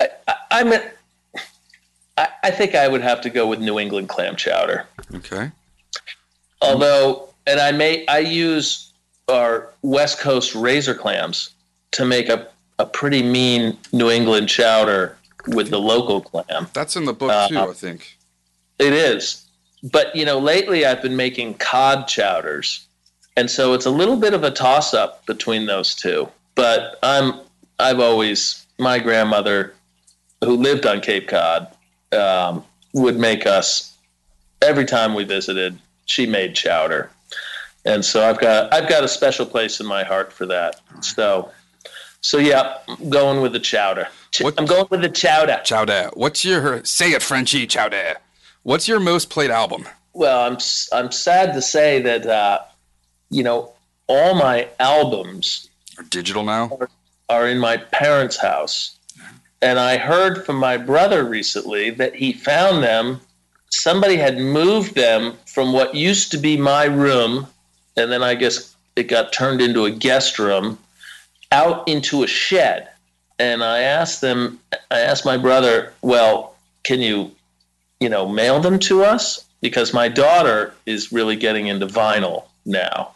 I, 0.00 0.08
I, 0.26 0.34
I'm. 0.50 0.72
A, 0.72 0.90
I, 2.16 2.28
I 2.44 2.50
think 2.50 2.74
I 2.74 2.88
would 2.88 3.02
have 3.02 3.20
to 3.22 3.30
go 3.30 3.46
with 3.46 3.60
New 3.60 3.78
England 3.78 4.08
clam 4.08 4.36
chowder. 4.36 4.86
Okay. 5.14 5.50
Although, 6.60 7.28
and 7.46 7.60
I 7.60 7.72
may 7.72 8.06
I 8.06 8.18
use 8.18 8.92
our 9.28 9.68
West 9.82 10.18
Coast 10.18 10.54
razor 10.54 10.94
clams 10.94 11.50
to 11.92 12.04
make 12.04 12.28
a 12.28 12.48
a 12.78 12.86
pretty 12.86 13.22
mean 13.22 13.78
New 13.92 14.10
England 14.10 14.48
chowder 14.48 15.16
with 15.48 15.70
the 15.70 15.78
local 15.80 16.20
clam. 16.20 16.68
That's 16.72 16.96
in 16.96 17.04
the 17.04 17.12
book 17.12 17.30
Uh, 17.30 17.48
too, 17.48 17.58
I 17.58 17.72
think. 17.72 18.16
It 18.78 18.92
is. 18.92 19.44
But, 19.82 20.14
you 20.14 20.24
know, 20.24 20.38
lately 20.38 20.86
I've 20.86 21.02
been 21.02 21.16
making 21.16 21.54
cod 21.54 22.06
chowders. 22.08 22.86
And 23.36 23.50
so 23.50 23.72
it's 23.72 23.86
a 23.86 23.90
little 23.90 24.16
bit 24.16 24.34
of 24.34 24.44
a 24.44 24.50
toss 24.50 24.94
up 24.94 25.24
between 25.26 25.66
those 25.66 25.94
two. 25.94 26.28
But 26.54 26.98
I'm 27.02 27.40
I've 27.78 27.98
always 27.98 28.66
my 28.78 28.98
grandmother 28.98 29.74
who 30.44 30.56
lived 30.56 30.86
on 30.86 31.00
Cape 31.00 31.28
Cod 31.28 31.68
um, 32.12 32.64
would 32.92 33.18
make 33.18 33.46
us 33.46 33.96
every 34.60 34.84
time 34.84 35.14
we 35.14 35.24
visited, 35.24 35.78
she 36.04 36.26
made 36.26 36.54
chowder. 36.54 37.10
And 37.84 38.04
so 38.04 38.28
I've 38.28 38.38
got 38.38 38.72
I've 38.72 38.88
got 38.88 39.02
a 39.02 39.08
special 39.08 39.46
place 39.46 39.80
in 39.80 39.86
my 39.86 40.04
heart 40.04 40.32
for 40.32 40.46
that. 40.46 40.80
So 41.00 41.50
so 42.22 42.38
yeah, 42.38 42.78
I'm 42.88 43.10
going 43.10 43.42
with 43.42 43.52
the 43.52 43.60
chowder. 43.60 44.08
Ch- 44.30 44.42
I'm 44.56 44.64
going 44.64 44.86
with 44.90 45.02
the 45.02 45.08
chowder. 45.08 45.60
Chowder. 45.64 46.10
What's 46.14 46.44
your 46.44 46.82
say 46.84 47.10
it, 47.12 47.22
Frenchie? 47.22 47.66
Chowder. 47.66 48.16
What's 48.62 48.86
your 48.88 49.00
most 49.00 49.28
played 49.28 49.50
album? 49.50 49.86
Well, 50.14 50.40
I'm 50.40 50.58
I'm 50.92 51.10
sad 51.10 51.52
to 51.54 51.60
say 51.60 52.00
that 52.00 52.26
uh, 52.26 52.60
you 53.28 53.42
know 53.42 53.72
all 54.06 54.34
my 54.34 54.68
albums 54.78 55.68
are 55.98 56.04
digital 56.04 56.44
now? 56.44 56.78
are 57.28 57.48
in 57.48 57.58
my 57.58 57.76
parents' 57.76 58.36
house, 58.36 58.96
and 59.60 59.78
I 59.78 59.96
heard 59.96 60.44
from 60.44 60.56
my 60.56 60.76
brother 60.76 61.24
recently 61.24 61.90
that 61.90 62.14
he 62.14 62.32
found 62.32 62.82
them. 62.84 63.20
Somebody 63.70 64.16
had 64.16 64.38
moved 64.38 64.94
them 64.94 65.34
from 65.46 65.72
what 65.72 65.94
used 65.94 66.30
to 66.32 66.38
be 66.38 66.56
my 66.58 66.84
room, 66.84 67.46
and 67.96 68.12
then 68.12 68.22
I 68.22 68.34
guess 68.34 68.76
it 68.96 69.04
got 69.04 69.32
turned 69.32 69.62
into 69.62 69.86
a 69.86 69.90
guest 69.90 70.38
room, 70.38 70.78
out 71.52 71.86
into 71.86 72.24
a 72.24 72.26
shed. 72.26 72.88
And 73.38 73.62
I 73.62 73.82
asked 73.82 74.20
them, 74.20 74.58
I 74.90 74.98
asked 74.98 75.24
my 75.24 75.36
brother, 75.36 75.92
well, 76.02 76.56
can 76.82 77.00
you 77.00 77.30
you 78.02 78.08
know, 78.08 78.28
mail 78.28 78.58
them 78.58 78.80
to 78.80 79.04
us 79.04 79.44
because 79.60 79.94
my 79.94 80.08
daughter 80.08 80.74
is 80.86 81.12
really 81.12 81.36
getting 81.36 81.68
into 81.68 81.86
vinyl 81.86 82.46
now. 82.66 83.12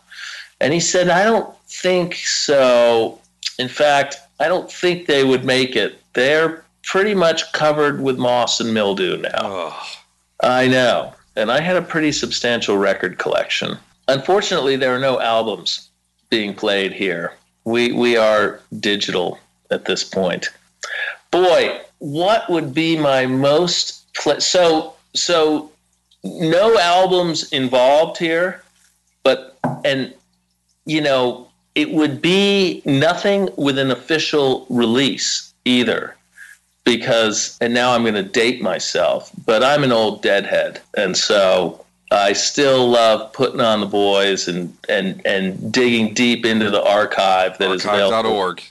And 0.61 0.73
he 0.73 0.79
said, 0.79 1.09
I 1.09 1.25
don't 1.25 1.53
think 1.67 2.15
so. 2.15 3.21
In 3.59 3.67
fact, 3.69 4.17
I 4.39 4.47
don't 4.47 4.71
think 4.71 5.07
they 5.07 5.25
would 5.25 5.45
make 5.45 5.75
it. 5.75 6.01
They're 6.13 6.65
pretty 6.85 7.15
much 7.15 7.53
covered 7.53 8.01
with 8.01 8.17
moss 8.17 8.61
and 8.61 8.73
mildew 8.73 9.17
now. 9.17 9.41
Oh, 9.43 9.89
I 10.41 10.69
know. 10.69 11.13
And 11.35 11.51
I 11.51 11.61
had 11.61 11.77
a 11.77 11.83
pretty 11.83 12.13
substantial 12.13 12.79
record 12.79 13.19
collection. 13.19 13.77
Unfortunately, 14.07 14.77
there 14.77 14.95
are 14.95 15.01
no 15.01 15.21
albums 15.21 15.91
being 16.31 16.55
played 16.55 16.93
here. 16.93 17.33
We 17.67 17.93
we 17.93 18.17
are 18.17 18.61
digital 18.79 19.39
at 19.71 19.85
this 19.85 20.05
point. 20.05 20.49
Boy, 21.33 21.81
what 21.99 22.49
would 22.49 22.73
be 22.73 22.97
my 22.97 23.27
most 23.27 24.13
pla 24.15 24.39
so 24.39 24.95
so 25.15 25.71
no 26.23 26.79
albums 26.79 27.53
involved 27.53 28.19
here, 28.19 28.63
but 29.25 29.59
and 29.85 30.15
you 30.85 31.01
know, 31.01 31.49
it 31.75 31.91
would 31.91 32.23
be 32.23 32.83
nothing 32.85 33.49
with 33.57 33.79
an 33.79 33.91
official 33.91 34.67
release 34.71 35.53
either 35.65 36.15
because 36.85 37.59
and 37.61 37.75
now 37.75 37.93
I'm 37.93 38.03
going 38.03 38.15
to 38.15 38.23
date 38.23 38.63
myself, 38.63 39.33
but 39.45 39.65
I'm 39.65 39.83
an 39.83 39.91
old 39.91 40.23
deadhead, 40.23 40.81
and 40.97 41.17
so 41.17 41.85
I 42.11 42.35
still 42.35 42.89
love 42.89 43.33
putting 43.33 43.61
on 43.61 43.81
the 43.81 43.87
boys 43.87 44.47
and 44.47 44.77
and 44.89 45.21
and 45.27 45.73
digging 45.73 46.15
deep 46.15 46.47
into 46.47 46.71
the 46.71 46.83
archive 46.83 47.59
that 47.59 47.71
is 47.73 47.85
available. 47.85 48.11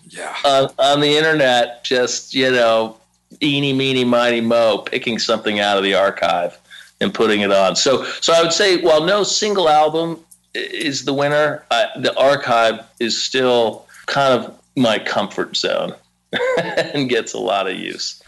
Yeah. 0.10 0.36
on, 0.45 0.70
on 0.80 0.99
the 1.02 1.18
internet. 1.18 1.84
Just 1.84 2.34
you 2.34 2.49
know, 2.49 2.98
eeny 3.41 3.74
meeny 3.74 4.06
miny 4.06 4.41
mo, 4.41 4.78
picking 4.80 5.20
something 5.20 5.60
out 5.60 5.78
of 5.78 5.84
the 5.84 5.95
archive 5.95 6.57
and 7.02 7.14
putting 7.14 7.41
it 7.41 7.52
on. 7.52 7.76
So 7.76 8.06
so 8.22 8.34
I 8.34 8.41
would 8.41 8.53
say, 8.53 8.82
while 8.82 9.03
no 9.03 9.24
single 9.24 9.68
album 9.68 10.20
is 10.53 11.03
the 11.03 11.14
winner, 11.14 11.66
uh, 11.72 11.88
the 11.99 12.18
archive 12.18 12.86
is 12.99 13.22
still 13.22 13.86
kind 14.06 14.34
of 14.34 14.57
my 14.78 14.99
comfort 14.99 15.57
zone 15.57 15.94
and 16.57 17.10
gets 17.10 17.34
a 17.34 17.40
lot 17.40 17.68
of 17.68 17.78
use. 17.78 18.22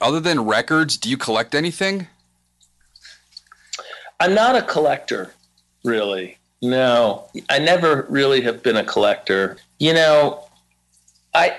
Other 0.00 0.20
than 0.20 0.44
records, 0.44 0.96
do 0.96 1.10
you 1.10 1.16
collect 1.16 1.54
anything? 1.54 2.06
I'm 4.22 4.34
not 4.34 4.54
a 4.54 4.62
collector, 4.62 5.34
really. 5.82 6.38
No, 6.62 7.24
I 7.50 7.58
never 7.58 8.06
really 8.08 8.40
have 8.42 8.62
been 8.62 8.76
a 8.76 8.84
collector. 8.84 9.56
You 9.80 9.94
know, 9.94 10.44
I 11.34 11.56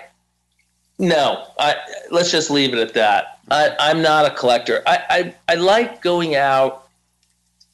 no. 0.98 1.46
I 1.60 1.76
let's 2.10 2.32
just 2.32 2.50
leave 2.50 2.74
it 2.74 2.80
at 2.80 2.94
that. 2.94 3.40
I, 3.52 3.76
I'm 3.78 4.02
not 4.02 4.26
a 4.26 4.34
collector. 4.34 4.82
I, 4.88 5.04
I 5.10 5.36
I 5.50 5.56
like 5.56 6.02
going 6.02 6.36
out 6.38 6.88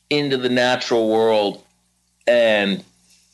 into 0.10 0.38
the 0.38 0.50
natural 0.50 1.08
world 1.08 1.64
and 2.26 2.84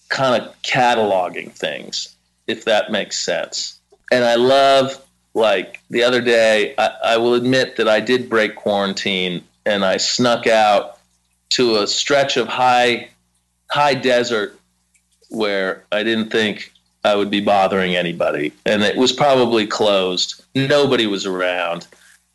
kind 0.09 0.43
of 0.43 0.61
cataloging 0.61 1.53
things, 1.53 2.13
if 2.47 2.65
that 2.65 2.91
makes 2.91 3.17
sense. 3.17 3.79
And 4.11 4.25
I 4.25 4.35
love 4.35 5.01
like 5.33 5.79
the 5.89 6.03
other 6.03 6.19
day. 6.19 6.75
I, 6.77 6.89
I 7.05 7.17
will 7.17 7.33
admit 7.33 7.77
that 7.77 7.87
I 7.87 8.01
did 8.01 8.29
break 8.29 8.57
quarantine 8.57 9.41
and 9.65 9.85
I 9.85 9.95
snuck 9.95 10.47
out 10.47 10.94
to 11.55 11.77
a 11.77 11.87
stretch 11.87 12.37
of 12.37 12.47
high 12.47 13.09
high 13.71 13.93
desert 13.93 14.59
where 15.29 15.83
I 15.91 16.03
didn't 16.03 16.29
think 16.29 16.71
I 17.03 17.15
would 17.15 17.29
be 17.29 17.41
bothering 17.41 17.95
anybody. 17.95 18.53
And 18.65 18.83
it 18.83 18.95
was 18.95 19.11
probably 19.11 19.67
closed. 19.67 20.43
Nobody 20.53 21.07
was 21.07 21.25
around. 21.25 21.87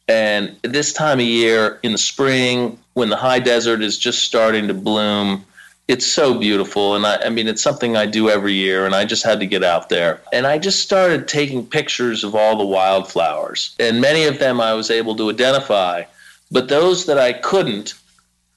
And 0.09 0.57
this 0.63 0.93
time 0.93 1.21
of 1.21 1.27
year 1.27 1.79
in 1.83 1.93
the 1.93 1.99
spring 1.99 2.79
when 2.95 3.11
the 3.11 3.17
high 3.17 3.39
desert 3.39 3.83
is 3.83 3.97
just 3.99 4.23
starting 4.23 4.69
to 4.69 4.75
bloom 4.75 5.45
it's 5.91 6.07
so 6.07 6.39
beautiful. 6.39 6.95
And 6.95 7.05
I, 7.05 7.17
I 7.17 7.31
mean 7.31 7.49
it's 7.49 7.63
something 7.63 7.97
I 7.97 8.07
do 8.07 8.31
every 8.31 8.53
year 8.53 8.87
and 8.87 8.95
I 8.95 9.05
just 9.05 9.25
had 9.25 9.41
to 9.41 9.47
get 9.47 9.65
out 9.65 9.89
there. 9.89 10.21
And 10.33 10.47
I 10.47 10.57
just 10.57 10.81
started 10.83 11.27
taking 11.27 11.67
pictures 11.67 12.23
of 12.23 12.37
all 12.37 12.57
the 12.57 12.65
wildflowers. 12.65 13.75
And 13.81 14.01
many 14.01 14.25
of 14.25 14.39
them 14.39 14.61
I 14.61 14.73
was 14.75 14.89
able 14.89 15.17
to 15.17 15.31
identify. 15.31 16.05
But 16.53 16.69
those 16.69 17.07
that 17.07 17.19
I 17.19 17.33
couldn't 17.33 17.95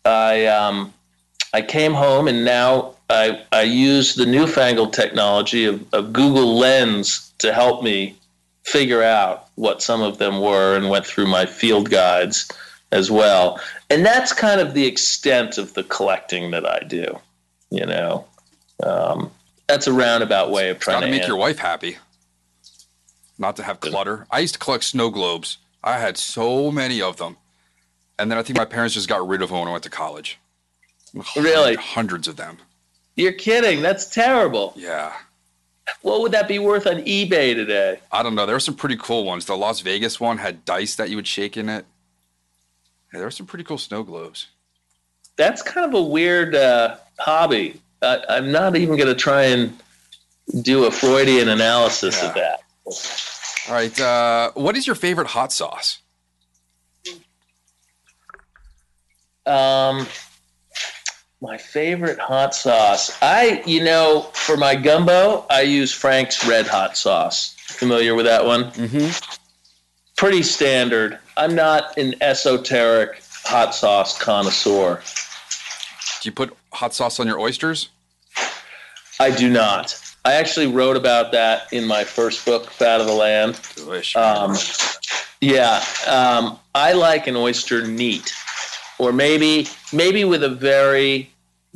I 0.05 0.45
um, 0.47 0.93
I 1.53 1.61
came 1.61 1.93
home 1.93 2.27
and 2.27 2.43
now 2.43 2.95
I 3.09 3.43
I 3.51 3.63
use 3.63 4.15
the 4.15 4.25
newfangled 4.25 4.93
technology 4.93 5.65
of, 5.65 5.85
of 5.93 6.13
Google 6.13 6.57
Lens 6.57 7.33
to 7.39 7.53
help 7.53 7.83
me 7.83 8.15
figure 8.63 9.03
out 9.03 9.47
what 9.55 9.81
some 9.81 10.01
of 10.01 10.17
them 10.17 10.39
were 10.39 10.75
and 10.75 10.89
went 10.89 11.05
through 11.05 11.27
my 11.27 11.45
field 11.45 11.89
guides 11.89 12.49
as 12.91 13.11
well. 13.11 13.59
And 13.89 14.05
that's 14.05 14.33
kind 14.33 14.61
of 14.61 14.73
the 14.73 14.85
extent 14.85 15.57
of 15.57 15.73
the 15.73 15.83
collecting 15.83 16.51
that 16.51 16.65
I 16.65 16.79
do. 16.87 17.19
You 17.69 17.85
know, 17.85 18.25
um, 18.81 19.31
that's 19.67 19.87
a 19.87 19.93
roundabout 19.93 20.51
way 20.51 20.69
of 20.69 20.79
trying 20.79 21.01
to 21.01 21.09
make 21.09 21.27
your 21.27 21.37
wife 21.37 21.59
happy. 21.59 21.97
Not 23.37 23.55
to 23.57 23.63
have 23.63 23.79
clutter. 23.79 24.27
I 24.31 24.39
used 24.39 24.53
to 24.53 24.59
collect 24.59 24.83
snow 24.83 25.09
globes. 25.09 25.57
I 25.83 25.97
had 25.99 26.17
so 26.17 26.71
many 26.71 27.01
of 27.01 27.17
them. 27.17 27.37
And 28.19 28.29
then 28.29 28.37
I 28.37 28.43
think 28.43 28.57
my 28.57 28.65
parents 28.65 28.93
just 28.93 29.09
got 29.09 29.27
rid 29.27 29.41
of 29.41 29.49
them 29.49 29.59
when 29.59 29.67
I 29.67 29.71
went 29.71 29.83
to 29.83 29.89
college. 29.89 30.39
Really? 31.35 31.75
Hundreds 31.75 32.27
of 32.27 32.35
them. 32.37 32.57
You're 33.15 33.33
kidding? 33.33 33.81
That's 33.81 34.05
terrible. 34.09 34.73
Yeah. 34.75 35.13
What 36.01 36.21
would 36.21 36.31
that 36.31 36.47
be 36.47 36.59
worth 36.59 36.87
on 36.87 36.97
eBay 37.01 37.53
today? 37.53 37.99
I 38.11 38.23
don't 38.23 38.35
know. 38.35 38.45
There 38.45 38.55
were 38.55 38.59
some 38.59 38.75
pretty 38.75 38.97
cool 38.97 39.23
ones. 39.25 39.45
The 39.45 39.57
Las 39.57 39.81
Vegas 39.81 40.19
one 40.19 40.37
had 40.37 40.63
dice 40.65 40.95
that 40.95 41.09
you 41.09 41.15
would 41.17 41.27
shake 41.27 41.57
in 41.57 41.69
it. 41.69 41.85
Yeah, 43.11 43.19
there 43.19 43.27
were 43.27 43.31
some 43.31 43.45
pretty 43.45 43.63
cool 43.63 43.77
snow 43.77 44.01
globes. 44.03 44.47
that's 45.35 45.61
kind 45.61 45.85
of 45.87 45.93
a 45.93 46.01
weird 46.01 46.55
uh, 46.55 46.97
hobby. 47.19 47.81
I, 48.01 48.19
I'm 48.29 48.51
not 48.51 48.75
even 48.75 48.95
going 48.95 49.09
to 49.09 49.15
try 49.15 49.43
and 49.43 49.77
do 50.61 50.85
a 50.85 50.91
Freudian 50.91 51.49
analysis 51.49 52.21
of 52.23 52.33
that. 52.35 52.61
All 52.85 53.73
right. 53.73 53.99
Uh, 53.99 54.51
what 54.55 54.75
is 54.75 54.87
your 54.87 54.95
favorite 54.95 55.27
hot 55.27 55.51
sauce? 55.53 55.99
Um, 59.45 60.07
my 61.41 61.57
favorite 61.57 62.19
hot 62.19 62.55
sauce. 62.55 63.17
I, 63.21 63.61
you 63.65 63.83
know, 63.83 64.21
for 64.33 64.55
my 64.55 64.75
gumbo, 64.75 65.45
I 65.49 65.61
use 65.61 65.91
Frank's 65.91 66.47
Red 66.47 66.67
Hot 66.67 66.95
sauce. 66.95 67.55
Familiar 67.57 68.15
with 68.15 68.25
that 68.25 68.45
one? 68.45 68.71
Mm-hmm. 68.71 69.35
Pretty 70.15 70.43
standard. 70.43 71.19
I'm 71.35 71.53
not 71.53 71.97
an 71.97 72.15
esoteric 72.21 73.21
hot 73.43 73.75
sauce 73.75 74.17
connoisseur. 74.17 75.01
Do 76.21 76.29
you 76.29 76.31
put 76.31 76.55
hot 76.71 76.93
sauce 76.93 77.19
on 77.19 77.27
your 77.27 77.39
oysters? 77.39 77.89
I 79.19 79.31
do 79.31 79.49
not. 79.49 79.99
I 80.23 80.35
actually 80.35 80.67
wrote 80.67 80.95
about 80.95 81.33
that 81.33 81.71
in 81.73 81.85
my 81.85 82.05
first 82.05 82.45
book, 82.45 82.69
Fat 82.69 83.01
of 83.01 83.07
the 83.07 83.13
Land. 83.13 83.59
Delicious. 83.75 84.15
Um, 84.15 84.55
yeah, 85.41 85.83
um, 86.07 86.57
I 86.73 86.93
like 86.93 87.27
an 87.27 87.35
oyster 87.35 87.85
neat, 87.85 88.33
or 89.03 89.11
maybe 89.11 89.67
maybe 89.91 90.23
with 90.25 90.43
a 90.43 90.49
very 90.49 91.29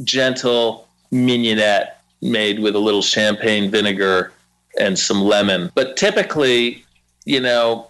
gentle 0.03 0.87
mignonette 1.11 2.01
made 2.21 2.59
with 2.59 2.75
a 2.75 2.79
little 2.79 3.01
champagne 3.01 3.69
vinegar 3.69 4.31
and 4.79 4.97
some 4.97 5.21
lemon. 5.21 5.71
But 5.75 5.97
typically, 5.97 6.83
you 7.25 7.39
know, 7.39 7.87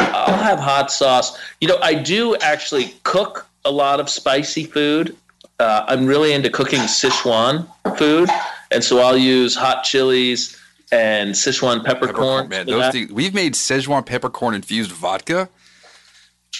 I'll 0.00 0.42
have 0.42 0.58
hot 0.58 0.90
sauce. 0.90 1.38
You 1.60 1.68
know, 1.68 1.78
I 1.82 1.94
do 1.94 2.36
actually 2.36 2.94
cook 3.04 3.46
a 3.64 3.70
lot 3.70 4.00
of 4.00 4.08
spicy 4.08 4.64
food. 4.64 5.16
Uh, 5.58 5.84
I'm 5.86 6.06
really 6.06 6.32
into 6.32 6.48
cooking 6.48 6.80
Sichuan 6.80 7.66
food, 7.98 8.30
and 8.70 8.82
so 8.82 9.00
I'll 9.00 9.18
use 9.18 9.54
hot 9.54 9.84
chilies 9.84 10.56
and 10.90 11.34
Sichuan 11.34 11.84
peppercorn. 11.84 12.48
Peppercorn, 12.48 12.48
man. 12.48 12.66
Those 12.66 12.92
things, 12.92 13.12
we've 13.12 13.34
made 13.34 13.54
Sichuan 13.54 14.06
peppercorn 14.06 14.54
infused 14.54 14.90
vodka, 14.90 15.48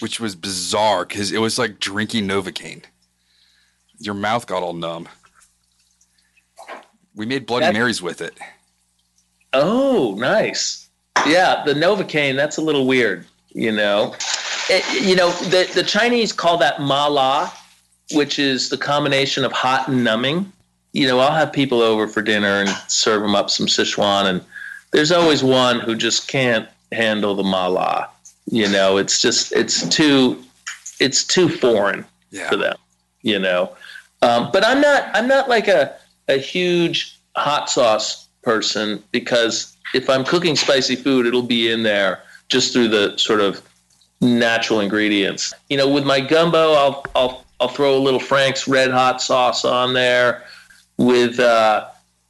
which 0.01 0.18
was 0.20 0.35
bizarre 0.35 1.05
because 1.05 1.32
it 1.32 1.39
was 1.39 1.59
like 1.59 1.78
drinking 1.81 2.27
Novocaine. 2.27 2.82
Your 3.98 4.14
mouth 4.14 4.47
got 4.47 4.62
all 4.62 4.72
numb. 4.72 5.09
We 7.14 7.27
made 7.27 7.47
Bloody 7.47 7.66
That- 7.66 7.74
Marys 7.74 8.01
with 8.02 8.20
it. 8.20 8.39
Oh, 9.52 10.14
nice. 10.18 10.89
Yeah, 11.27 11.62
the 11.66 11.74
Novocaine, 11.74 12.36
that's 12.36 12.56
a 12.56 12.62
little 12.62 12.86
weird, 12.86 13.27
you 13.51 13.72
know. 13.72 14.14
It- 14.68 15.02
you 15.02 15.16
know, 15.16 15.31
the, 15.32 15.70
the 15.74 15.82
Chinese 15.82 16.32
call 16.32 16.56
that 16.59 16.81
ma 16.81 17.06
la, 17.06 17.51
which 18.12 18.39
is 18.39 18.68
the 18.68 18.78
combination 18.78 19.44
of 19.44 19.52
hot 19.52 19.89
and 19.89 20.02
numbing. 20.02 20.51
You 20.93 21.06
know, 21.06 21.18
I'll 21.20 21.32
have 21.32 21.52
people 21.52 21.82
over 21.82 22.09
for 22.09 22.22
dinner 22.22 22.60
and 22.60 22.68
serve 22.89 23.22
them 23.22 23.35
up 23.35 23.51
some 23.51 23.66
Sichuan, 23.66 24.24
and 24.24 24.40
there's 24.93 25.12
always 25.12 25.43
one 25.44 25.78
who 25.78 25.94
just 25.94 26.27
can't 26.27 26.68
handle 26.90 27.35
the 27.35 27.44
ma 27.44 27.66
la. 27.68 28.06
You 28.46 28.68
know, 28.68 28.96
it's 28.96 29.20
just, 29.20 29.52
it's 29.52 29.86
too, 29.88 30.42
it's 30.98 31.24
too 31.24 31.48
foreign 31.48 32.04
Yeah. 32.30 32.48
for 32.48 32.56
them, 32.56 32.76
you 33.22 33.38
know. 33.38 33.76
Um, 34.22 34.50
but 34.52 34.64
I'm 34.64 34.80
not 34.82 35.08
I'm 35.14 35.26
not 35.26 35.48
like 35.48 35.66
a 35.66 35.94
a 36.28 36.36
huge 36.36 37.18
hot 37.36 37.70
sauce 37.70 38.28
person 38.42 39.02
because 39.12 39.76
if 39.94 40.10
I'm 40.10 40.24
cooking 40.24 40.56
spicy 40.56 40.94
food, 40.96 41.24
it'll 41.26 41.42
be 41.42 41.70
in 41.72 41.82
there 41.82 42.22
just 42.48 42.72
through 42.74 42.88
the 42.88 43.16
sort 43.16 43.40
of 43.40 43.62
natural 44.20 44.80
ingredients. 44.80 45.54
You 45.70 45.78
know, 45.78 45.88
with 45.88 46.04
my 46.04 46.20
gumbo, 46.20 46.72
I'll 46.74 47.04
I'll 47.14 47.44
I'll 47.60 47.68
throw 47.68 47.96
a 47.96 47.98
little 47.98 48.20
Frank's 48.20 48.68
red 48.68 48.90
hot 48.90 49.22
sauce 49.22 49.64
on 49.64 49.94
there 49.94 50.44
with 50.98 51.40
uh, 51.40 51.86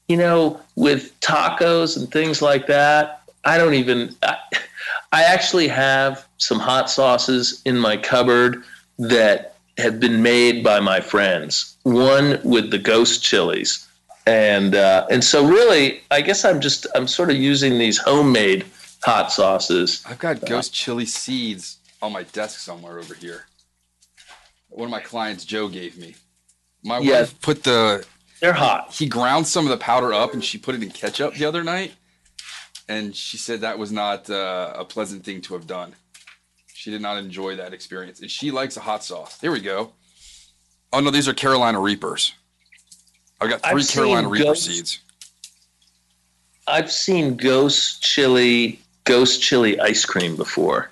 you 0.07 0.17
know 0.17 0.61
with 0.77 1.19
tacos 1.21 1.97
and 1.97 2.11
things 2.11 2.41
like 2.41 2.67
that. 2.69 3.23
I 3.45 3.59
don't 3.59 3.75
even. 3.75 4.15
I, 4.23 4.37
I 5.13 5.23
actually 5.25 5.69
have 5.69 6.27
some 6.39 6.59
hot 6.59 6.89
sauces 6.91 7.63
in 7.65 7.79
my 7.79 7.97
cupboard 7.97 8.63
that 8.99 9.57
have 9.79 9.99
been 9.99 10.23
made 10.23 10.63
by 10.63 10.79
my 10.81 11.01
friends. 11.01 11.77
One 11.83 12.39
with 12.45 12.71
the 12.71 12.79
ghost 12.79 13.23
chilies, 13.23 13.89
and 14.27 14.75
uh, 14.75 15.07
and 15.11 15.25
so 15.25 15.45
really, 15.47 16.03
I 16.11 16.21
guess 16.21 16.45
I'm 16.45 16.61
just 16.61 16.87
I'm 16.95 17.09
sort 17.09 17.31
of 17.31 17.37
using 17.37 17.79
these 17.79 17.99
homemade 17.99 18.67
hot 19.03 19.33
sauces. 19.33 20.03
I've 20.07 20.19
got 20.19 20.45
ghost 20.45 20.73
chili 20.73 21.07
seeds 21.07 21.79
on 22.03 22.13
my 22.13 22.23
desk 22.25 22.61
somewhere 22.61 22.99
over 22.99 23.15
here. 23.15 23.47
One 24.69 24.85
of 24.87 24.91
my 24.91 25.01
clients, 25.01 25.45
Joe, 25.45 25.69
gave 25.69 25.99
me. 25.99 26.15
My 26.85 26.99
Yeah. 26.99 27.21
wife 27.21 27.41
put 27.41 27.65
the 27.65 28.05
They're 28.41 28.53
hot. 28.53 28.93
he 28.95 29.07
ground 29.07 29.47
some 29.49 29.65
of 29.65 29.71
the 29.71 29.77
powder 29.77 30.13
up 30.15 30.33
and 30.35 30.45
she 30.45 30.57
put 30.59 30.75
it 30.75 30.83
in 30.83 30.91
ketchup 30.91 31.35
the 31.35 31.45
other 31.47 31.65
night, 31.65 31.93
and 32.91 33.15
she 33.15 33.37
said 33.37 33.61
that 33.61 33.79
was 33.79 33.93
not 33.93 34.29
uh, 34.29 34.73
a 34.77 34.85
pleasant 34.85 35.25
thing 35.25 35.41
to 35.43 35.55
have 35.55 35.67
done. 35.67 35.95
She 36.75 36.91
did 36.91 37.01
not 37.01 37.19
enjoy 37.19 37.57
that 37.57 37.73
experience, 37.73 38.21
and 38.21 38.29
she 38.31 38.51
likes 38.51 38.77
a 38.77 38.81
hot 38.81 39.05
sauce. 39.05 39.41
Here 39.41 39.53
we 39.53 39.61
go. 39.61 39.93
Oh 40.93 40.99
no, 40.99 41.11
these 41.11 41.29
are 41.29 41.35
Carolina 41.35 41.79
Reapers. 41.79 42.35
I've 43.41 43.49
got 43.49 43.63
3 43.63 43.81
I've 43.81 43.89
Carolina 43.89 44.29
Reaper 44.29 44.45
ghost- 44.45 44.67
seeds. 44.67 44.99
I've 46.67 46.91
seen 46.91 47.37
ghost 47.37 48.03
chili 48.03 48.81
ghost 49.05 49.41
chili 49.41 49.79
ice 49.79 50.05
cream 50.05 50.37
before. 50.37 50.91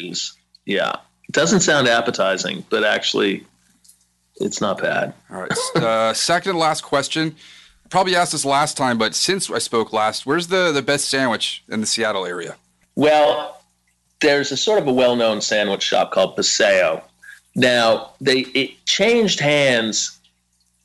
Is- 0.00 0.34
yeah, 0.66 0.96
it 1.28 1.32
doesn't 1.32 1.60
sound 1.60 1.86
appetizing, 1.86 2.64
but 2.68 2.82
actually, 2.84 3.46
it's 4.36 4.60
not 4.60 4.80
bad. 4.82 5.14
All 5.30 5.40
right. 5.40 5.52
Uh, 5.76 6.12
second 6.14 6.50
and 6.50 6.58
last 6.58 6.82
question. 6.82 7.36
Probably 7.90 8.14
asked 8.14 8.32
this 8.32 8.44
last 8.44 8.76
time, 8.76 8.98
but 8.98 9.14
since 9.14 9.50
I 9.50 9.58
spoke 9.58 9.92
last, 9.92 10.26
where's 10.26 10.48
the, 10.48 10.72
the 10.72 10.82
best 10.82 11.08
sandwich 11.08 11.64
in 11.68 11.80
the 11.80 11.86
Seattle 11.86 12.26
area? 12.26 12.56
Well, 12.96 13.62
there's 14.20 14.52
a 14.52 14.56
sort 14.56 14.78
of 14.78 14.86
a 14.86 14.92
well-known 14.92 15.40
sandwich 15.40 15.82
shop 15.82 16.12
called 16.12 16.36
Paseo. 16.36 17.02
Now, 17.54 18.10
they 18.20 18.40
it 18.40 18.84
changed 18.84 19.40
hands 19.40 20.18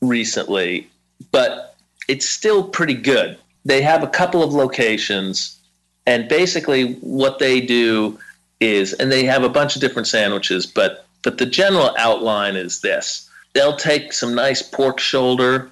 recently, 0.02 0.90
but 1.32 1.76
it's 2.08 2.28
still 2.28 2.64
pretty 2.64 2.94
good. 2.94 3.38
They 3.66 3.82
have 3.82 4.04
a 4.04 4.08
couple 4.08 4.44
of 4.44 4.54
locations, 4.54 5.60
and 6.06 6.28
basically 6.28 6.94
what 6.96 7.40
they 7.40 7.60
do 7.62 8.20
is, 8.60 8.94
and 8.94 9.12
they 9.12 9.26
have 9.26 9.44
a 9.44 9.50
bunch 9.50 9.76
of 9.76 9.82
different 9.82 10.08
sandwiches, 10.08 10.66
but 10.66 11.06
but 11.22 11.38
the 11.38 11.46
general 11.46 11.94
outline 11.98 12.56
is 12.56 12.82
this: 12.82 13.30
they'll 13.54 13.78
take 13.78 14.14
some 14.14 14.36
nice 14.36 14.62
pork 14.62 15.00
shoulder 15.00 15.72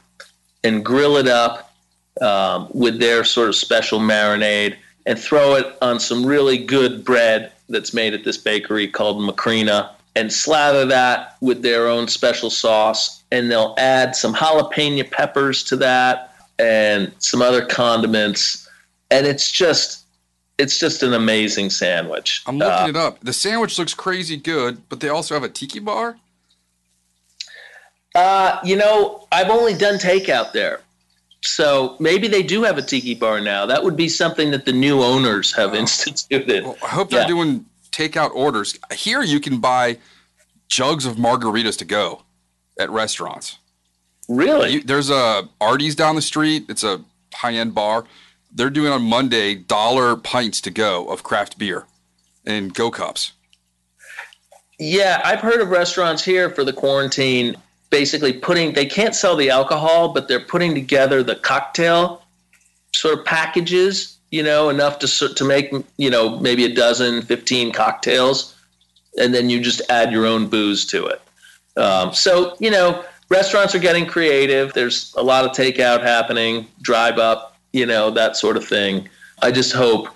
and 0.64 0.86
grill 0.86 1.18
it 1.18 1.28
up 1.28 1.74
um, 2.22 2.68
with 2.74 3.00
their 3.00 3.24
sort 3.24 3.50
of 3.50 3.56
special 3.56 4.00
marinade 4.00 4.76
and 5.06 5.18
throw 5.18 5.56
it 5.56 5.76
on 5.82 6.00
some 6.00 6.26
really 6.26 6.58
good 6.58 7.04
bread 7.04 7.52
that's 7.70 7.94
made 7.94 8.14
at 8.14 8.24
this 8.24 8.38
bakery 8.38 8.88
called 8.88 9.18
Macrina 9.18 9.90
and 10.16 10.32
slather 10.32 10.86
that 10.86 11.38
with 11.42 11.62
their 11.62 11.88
own 11.88 12.08
special 12.08 12.50
sauce. 12.50 13.24
And 13.32 13.50
they'll 13.50 13.74
add 13.78 14.16
some 14.16 14.34
jalapeno 14.36 15.10
peppers 15.10 15.64
to 15.66 15.78
that 15.78 16.36
and 16.60 17.12
some 17.20 17.42
other 17.42 17.66
condiments. 17.66 18.70
And 19.10 19.26
it's 19.26 19.50
just, 19.50 20.06
it's 20.58 20.78
just 20.78 21.02
an 21.02 21.14
amazing 21.14 21.70
sandwich. 21.70 22.44
I'm 22.46 22.58
looking 22.58 22.74
Uh, 22.74 22.90
it 22.90 22.96
up. 22.98 23.20
The 23.22 23.34
sandwich 23.34 23.80
looks 23.80 23.94
crazy 23.94 24.38
good, 24.38 24.88
but 24.90 25.00
they 25.00 25.10
also 25.10 25.34
have 25.34 25.44
a 25.44 25.50
tiki 25.50 25.80
bar. 25.80 26.18
Uh, 28.16 28.60
you 28.64 28.76
know, 28.76 29.28
I've 29.32 29.50
only 29.50 29.74
done 29.74 29.96
takeout 29.96 30.52
there. 30.52 30.82
So 31.44 31.96
maybe 32.00 32.28
they 32.28 32.44
do 32.44 32.64
have 32.64 32.78
a 32.78 32.82
tiki 32.82 33.16
bar 33.16 33.40
now. 33.42 33.66
That 33.66 33.84
would 33.84 33.96
be 33.96 34.10
something 34.10 34.52
that 34.52 34.66
the 34.66 34.74
new 34.74 35.02
owners 35.02 35.54
have 35.56 35.74
instituted. 35.74 36.64
Well, 36.64 36.78
I 36.84 36.88
hope 36.90 37.10
they're 37.10 37.22
Yeah. 37.22 37.28
doing 37.28 37.66
takeout 37.92 38.32
orders. 38.36 38.78
Here 38.92 39.22
you 39.24 39.40
can 39.40 39.60
buy 39.60 39.98
jugs 40.68 41.06
of 41.06 41.16
margaritas 41.16 41.78
to 41.80 41.86
go 41.86 42.24
at 42.80 42.90
restaurants. 42.92 43.58
Really? 44.30 44.74
You, 44.74 44.84
there's 44.84 45.10
a 45.10 45.50
Artie's 45.60 45.96
down 45.96 46.16
the 46.16 46.22
street. 46.22 46.66
It's 46.70 46.84
a 46.84 47.04
high 47.34 47.54
end 47.56 47.74
bar. 47.74 48.06
They're 48.54 48.70
doing 48.70 48.92
on 48.92 49.02
Monday 49.04 49.56
dollar 49.56 50.16
pints 50.16 50.62
to 50.62 50.70
go 50.72 51.08
of 51.08 51.24
craft 51.24 51.58
beer 51.58 51.86
and 52.46 52.74
go 52.74 52.92
cups. 52.92 53.32
Yeah, 54.78 55.22
I've 55.24 55.40
heard 55.42 55.62
of 55.62 55.70
restaurants 55.70 56.24
here 56.24 56.50
for 56.50 56.64
the 56.64 56.74
quarantine 56.74 57.56
basically 57.92 58.34
putting 58.34 58.74
they 58.74 58.88
can't 58.88 59.14
sell 59.14 59.36
the 59.36 59.52
alcohol, 59.52 60.10
but 60.10 60.28
they're 60.28 60.40
putting 60.40 60.74
together 60.74 61.22
the 61.22 61.36
cocktail 61.36 62.24
sort 62.96 63.20
of 63.20 63.24
packages, 63.26 64.18
you 64.32 64.42
know, 64.42 64.70
enough 64.70 64.98
to 65.00 65.34
to 65.36 65.46
make, 65.46 65.72
you 65.98 66.10
know, 66.10 66.40
maybe 66.40 66.66
a 66.66 66.74
dozen, 66.74 67.22
15 67.22 67.72
cocktails 67.72 68.56
and 69.18 69.34
then 69.34 69.50
you 69.50 69.60
just 69.60 69.82
add 69.90 70.12
your 70.12 70.26
own 70.26 70.48
booze 70.48 70.86
to 70.88 71.06
it. 71.06 71.22
Um, 71.78 72.14
so, 72.14 72.56
you 72.60 72.72
know, 72.72 73.04
restaurants 73.30 73.76
are 73.76 73.80
getting 73.80 74.06
creative. 74.06 74.74
There's 74.74 75.14
a 75.16 75.24
lot 75.24 75.46
of 75.46 75.52
takeout 75.52 76.02
happening, 76.02 76.68
drive 76.82 77.18
up, 77.18 77.58
you 77.74 77.86
know, 77.86 78.12
that 78.12 78.38
sort 78.38 78.58
of 78.58 78.66
thing. 78.66 79.10
I 79.42 79.52
just 79.52 79.74
hope 79.74 80.10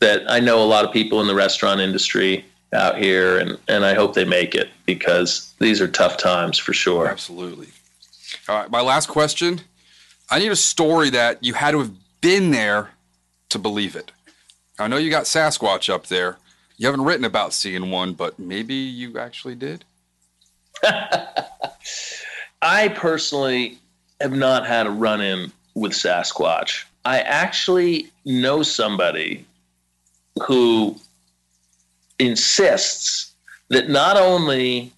that 0.00 0.30
I 0.30 0.40
know 0.40 0.62
a 0.62 0.66
lot 0.66 0.84
of 0.84 0.92
people 0.92 1.20
in 1.20 1.26
the 1.26 1.34
restaurant 1.34 1.80
industry 1.80 2.44
out 2.72 2.98
here, 2.98 3.38
and, 3.38 3.58
and 3.68 3.84
I 3.84 3.94
hope 3.94 4.14
they 4.14 4.24
make 4.24 4.54
it 4.54 4.70
because 4.84 5.52
these 5.58 5.80
are 5.80 5.88
tough 5.88 6.16
times 6.16 6.58
for 6.58 6.72
sure. 6.72 7.06
Absolutely. 7.08 7.68
All 8.48 8.56
right, 8.56 8.70
my 8.70 8.80
last 8.80 9.08
question. 9.08 9.60
I 10.30 10.38
need 10.38 10.52
a 10.52 10.56
story 10.56 11.10
that 11.10 11.42
you 11.42 11.54
had 11.54 11.72
to 11.72 11.78
have 11.78 11.92
been 12.20 12.50
there 12.50 12.90
to 13.50 13.58
believe 13.58 13.94
it. 13.94 14.10
I 14.78 14.88
know 14.88 14.96
you 14.96 15.10
got 15.10 15.24
Sasquatch 15.24 15.92
up 15.92 16.06
there. 16.06 16.36
You 16.76 16.86
haven't 16.86 17.04
written 17.04 17.24
about 17.24 17.52
seeing 17.52 17.90
one, 17.90 18.12
but 18.12 18.38
maybe 18.38 18.74
you 18.74 19.18
actually 19.18 19.54
did. 19.54 19.84
I 22.62 22.88
personally 22.88 23.78
have 24.20 24.32
not 24.32 24.66
had 24.66 24.86
a 24.86 24.90
run 24.90 25.20
in 25.20 25.52
with 25.74 25.92
Sasquatch. 25.92 26.84
I 27.04 27.20
actually 27.20 28.08
know 28.24 28.62
somebody 28.62 29.46
who 30.46 30.96
insists 32.18 33.34
that 33.68 33.88
not 33.88 34.16
only 34.16 34.92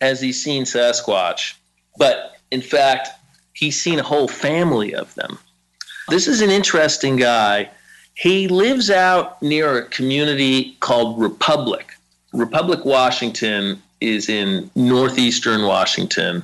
has 0.00 0.20
he 0.20 0.32
seen 0.32 0.64
Sasquatch, 0.64 1.54
but 1.96 2.36
in 2.50 2.62
fact, 2.62 3.08
he's 3.52 3.80
seen 3.80 3.98
a 3.98 4.02
whole 4.02 4.28
family 4.28 4.94
of 4.94 5.14
them. 5.14 5.38
This 6.08 6.28
is 6.28 6.40
an 6.40 6.50
interesting 6.50 7.16
guy. 7.16 7.70
He 8.14 8.48
lives 8.48 8.90
out 8.90 9.40
near 9.42 9.78
a 9.78 9.84
community 9.86 10.76
called 10.80 11.20
Republic. 11.20 11.94
Republic, 12.32 12.84
Washington 12.84 13.82
is 14.00 14.28
in 14.28 14.70
northeastern 14.74 15.62
Washington. 15.62 16.42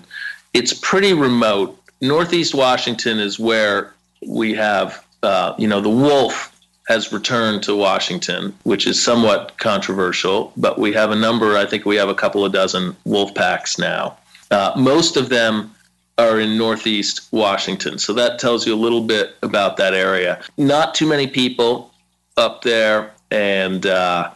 It's 0.53 0.73
pretty 0.73 1.13
remote. 1.13 1.81
Northeast 2.01 2.55
Washington 2.55 3.19
is 3.19 3.39
where 3.39 3.95
we 4.27 4.55
have, 4.55 5.05
uh, 5.23 5.55
you 5.59 5.69
know, 5.69 5.81
the 5.81 5.89
wolf 5.91 6.54
has 6.87 7.13
returned 7.13 7.63
to 7.63 7.75
Washington, 7.75 8.55
which 8.65 8.87
is 8.87 9.03
somewhat 9.03 9.57
controversial, 9.59 10.53
but 10.57 10.79
we 10.79 10.93
have 10.93 11.11
a 11.11 11.17
number, 11.17 11.57
I 11.57 11.65
think 11.65 11.87
we 11.87 11.97
have 11.97 12.09
a 12.09 12.15
couple 12.15 12.45
of 12.45 12.53
dozen 12.53 12.95
wolf 13.05 13.35
packs 13.35 13.79
now. 13.79 14.19
Uh, 14.51 14.73
most 14.77 15.17
of 15.17 15.31
them 15.31 15.75
are 16.19 16.39
in 16.39 16.57
Northeast 16.57 17.27
Washington. 17.33 17.99
So 17.99 18.13
that 18.13 18.39
tells 18.39 18.67
you 18.67 18.75
a 18.75 18.77
little 18.77 19.03
bit 19.03 19.37
about 19.43 19.77
that 19.79 19.95
area. 19.95 20.43
Not 20.57 20.95
too 20.95 21.09
many 21.09 21.27
people 21.27 21.93
up 22.37 22.63
there, 22.63 23.13
and 23.31 23.87
uh, 23.87 24.31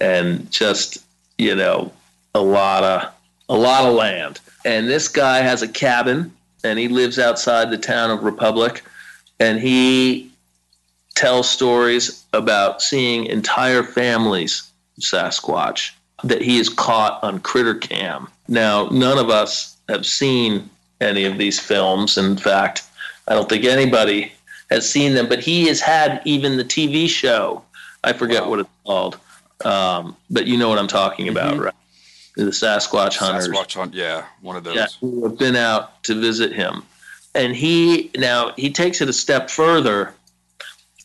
and 0.00 0.50
just 0.50 1.04
you 1.38 1.54
know 1.54 1.92
a 2.34 2.40
lot 2.40 2.84
of 2.84 3.12
a 3.48 3.56
lot 3.56 3.84
of 3.84 3.94
land. 3.94 4.40
And 4.64 4.88
this 4.88 5.08
guy 5.08 5.38
has 5.38 5.62
a 5.62 5.68
cabin, 5.68 6.32
and 6.62 6.78
he 6.78 6.88
lives 6.88 7.18
outside 7.18 7.70
the 7.70 7.78
town 7.78 8.10
of 8.10 8.22
Republic, 8.22 8.82
and 9.40 9.58
he 9.58 10.30
tells 11.14 11.48
stories 11.48 12.24
about 12.32 12.82
seeing 12.82 13.26
entire 13.26 13.82
families 13.82 14.70
Sasquatch 15.00 15.92
that 16.22 16.42
he 16.42 16.58
has 16.58 16.68
caught 16.68 17.22
on 17.22 17.40
Critter 17.40 17.74
Cam. 17.74 18.28
Now, 18.48 18.88
none 18.90 19.18
of 19.18 19.30
us 19.30 19.76
have 19.88 20.06
seen 20.06 20.70
any 21.00 21.24
of 21.24 21.38
these 21.38 21.58
films. 21.58 22.16
In 22.16 22.36
fact, 22.36 22.84
I 23.28 23.34
don't 23.34 23.48
think 23.48 23.64
anybody 23.64 24.32
has 24.70 24.88
seen 24.88 25.14
them, 25.14 25.28
but 25.28 25.40
he 25.40 25.66
has 25.68 25.80
had 25.80 26.22
even 26.24 26.56
the 26.56 26.64
TV 26.64 27.08
show. 27.08 27.62
I 28.02 28.12
forget 28.12 28.44
wow. 28.44 28.50
what 28.50 28.58
it's 28.60 28.70
called, 28.84 29.18
um, 29.64 30.16
but 30.30 30.46
you 30.46 30.58
know 30.58 30.68
what 30.68 30.78
I'm 30.78 30.88
talking 30.88 31.28
about, 31.28 31.54
mm-hmm. 31.54 31.64
right? 31.64 31.74
The 32.36 32.44
Sasquatch 32.44 33.16
hunters. 33.16 33.48
Sasquatch 33.48 33.74
hunt, 33.74 33.94
yeah, 33.94 34.24
one 34.40 34.56
of 34.56 34.64
those. 34.64 34.76
Yeah, 34.76 34.86
who 35.00 35.26
have 35.28 35.38
been 35.38 35.56
out 35.56 36.02
to 36.04 36.20
visit 36.20 36.52
him, 36.52 36.82
and 37.34 37.54
he 37.54 38.10
now 38.16 38.52
he 38.56 38.70
takes 38.70 39.00
it 39.00 39.08
a 39.08 39.12
step 39.12 39.50
further. 39.50 40.12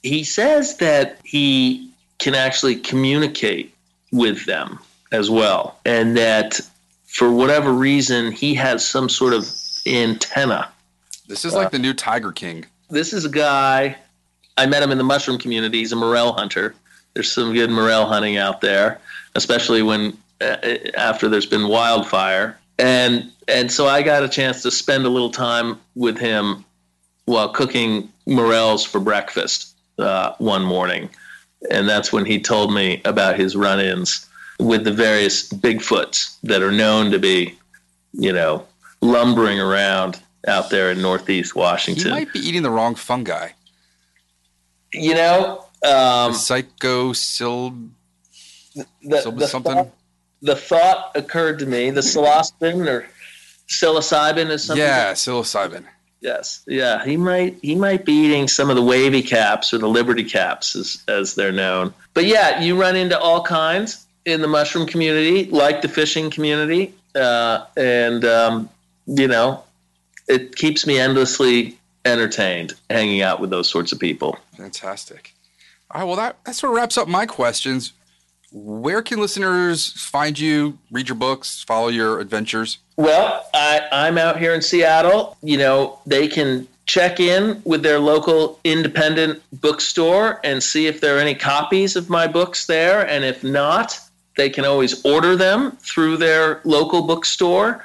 He 0.03 0.23
says 0.23 0.77
that 0.77 1.19
he 1.23 1.91
can 2.19 2.35
actually 2.35 2.75
communicate 2.75 3.73
with 4.11 4.45
them 4.45 4.79
as 5.11 5.29
well, 5.29 5.79
and 5.85 6.15
that 6.17 6.59
for 7.05 7.31
whatever 7.31 7.71
reason 7.71 8.31
he 8.31 8.53
has 8.55 8.85
some 8.85 9.09
sort 9.09 9.33
of 9.33 9.47
antenna. 9.87 10.71
This 11.27 11.45
is 11.45 11.53
like 11.53 11.67
uh, 11.67 11.69
the 11.69 11.79
new 11.79 11.93
Tiger 11.93 12.31
King. 12.31 12.65
This 12.89 13.13
is 13.13 13.25
a 13.25 13.29
guy. 13.29 13.97
I 14.57 14.65
met 14.65 14.83
him 14.83 14.91
in 14.91 14.97
the 14.97 15.03
mushroom 15.03 15.37
community. 15.37 15.79
He's 15.79 15.91
a 15.91 15.95
morel 15.95 16.33
hunter. 16.33 16.75
There's 17.13 17.31
some 17.31 17.53
good 17.53 17.69
morel 17.69 18.05
hunting 18.05 18.37
out 18.37 18.61
there, 18.61 18.99
especially 19.35 19.81
when 19.81 20.17
uh, 20.41 20.57
after 20.95 21.29
there's 21.29 21.45
been 21.45 21.67
wildfire. 21.67 22.57
And 22.77 23.31
and 23.47 23.71
so 23.71 23.87
I 23.87 24.01
got 24.01 24.23
a 24.23 24.29
chance 24.29 24.61
to 24.63 24.71
spend 24.71 25.05
a 25.05 25.09
little 25.09 25.31
time 25.31 25.79
with 25.95 26.17
him 26.17 26.63
while 27.25 27.49
cooking 27.49 28.11
morels 28.25 28.85
for 28.85 28.99
breakfast 28.99 29.75
uh, 29.99 30.35
one 30.37 30.63
morning, 30.63 31.09
and 31.69 31.87
that's 31.87 32.11
when 32.11 32.25
he 32.25 32.39
told 32.39 32.73
me 32.73 33.01
about 33.05 33.37
his 33.37 33.55
run-ins 33.55 34.27
with 34.59 34.83
the 34.83 34.91
various 34.91 35.47
Bigfoots 35.47 36.37
that 36.43 36.61
are 36.61 36.71
known 36.71 37.11
to 37.11 37.19
be, 37.19 37.57
you 38.13 38.33
know, 38.33 38.65
lumbering 39.01 39.59
around 39.59 40.21
out 40.47 40.69
there 40.69 40.91
in 40.91 41.01
Northeast 41.01 41.55
Washington. 41.55 42.05
He 42.05 42.11
might 42.11 42.33
be 42.33 42.39
eating 42.39 42.63
the 42.63 42.71
wrong 42.71 42.95
fungi. 42.95 43.49
You 44.93 45.13
know, 45.13 45.65
um, 45.83 46.33
psychosil 46.33 47.89
the, 48.75 48.85
the, 49.03 49.31
the 49.31 49.47
something. 49.47 49.73
Thought, 49.73 49.93
the 50.41 50.55
thought 50.55 51.11
occurred 51.15 51.59
to 51.59 51.65
me: 51.65 51.91
the 51.91 52.01
psilocybin 52.01 52.87
or 52.87 53.07
psilocybin 53.67 54.49
is 54.49 54.63
something. 54.63 54.83
Yeah, 54.83 55.13
psilocybin. 55.13 55.83
Yes, 56.21 56.63
yeah, 56.67 57.05
he 57.05 57.15
might 57.15 57.57
he 57.61 57.75
might 57.75 58.03
be 58.03 58.11
eating 58.11 58.49
some 58.49 58.69
of 58.69 58.75
the 58.75 58.81
wavy 58.81 59.21
caps 59.21 59.73
or 59.73 59.77
the 59.77 59.87
liberty 59.87 60.23
caps, 60.23 60.75
as 60.75 61.03
as 61.07 61.35
they're 61.35 61.51
known. 61.51 61.93
But 62.13 62.25
yeah, 62.25 62.61
you 62.61 62.79
run 62.79 62.97
into 62.97 63.17
all 63.17 63.41
kinds 63.43 64.05
in 64.25 64.41
the 64.41 64.47
mushroom 64.47 64.85
community, 64.85 65.45
like 65.45 65.81
the 65.81 65.87
fishing 65.87 66.29
community, 66.29 66.93
uh, 67.15 67.65
and 67.77 68.25
um, 68.25 68.69
you 69.07 69.29
know, 69.29 69.63
it 70.27 70.55
keeps 70.57 70.85
me 70.85 70.99
endlessly 70.99 71.77
entertained 72.05 72.73
hanging 72.89 73.21
out 73.21 73.39
with 73.39 73.49
those 73.49 73.69
sorts 73.69 73.91
of 73.91 73.99
people. 73.99 74.37
Fantastic. 74.57 75.33
All 75.91 76.01
right, 76.01 76.07
well, 76.07 76.17
that, 76.17 76.43
that 76.43 76.55
sort 76.55 76.71
of 76.71 76.77
wraps 76.77 76.97
up 76.97 77.07
my 77.07 77.25
questions. 77.25 77.93
Where 78.51 79.01
can 79.01 79.19
listeners 79.19 79.91
find 79.91 80.37
you, 80.37 80.77
read 80.91 81.07
your 81.07 81.15
books, 81.15 81.63
follow 81.63 81.89
your 81.89 82.19
adventures? 82.19 82.79
Well, 82.97 83.45
I, 83.53 83.81
I'm 83.91 84.17
out 84.17 84.39
here 84.39 84.53
in 84.53 84.61
Seattle. 84.61 85.37
You 85.41 85.57
know, 85.57 85.99
they 86.05 86.27
can 86.27 86.67
check 86.85 87.19
in 87.19 87.61
with 87.65 87.83
their 87.83 87.99
local 87.99 88.59
independent 88.63 89.41
bookstore 89.61 90.39
and 90.43 90.63
see 90.63 90.87
if 90.87 90.99
there 91.01 91.17
are 91.17 91.19
any 91.19 91.35
copies 91.35 91.95
of 91.95 92.09
my 92.09 92.27
books 92.27 92.65
there. 92.65 93.07
And 93.07 93.23
if 93.23 93.43
not, 93.43 93.99
they 94.37 94.49
can 94.49 94.65
always 94.65 95.05
order 95.05 95.35
them 95.35 95.71
through 95.81 96.17
their 96.17 96.61
local 96.63 97.03
bookstore 97.03 97.83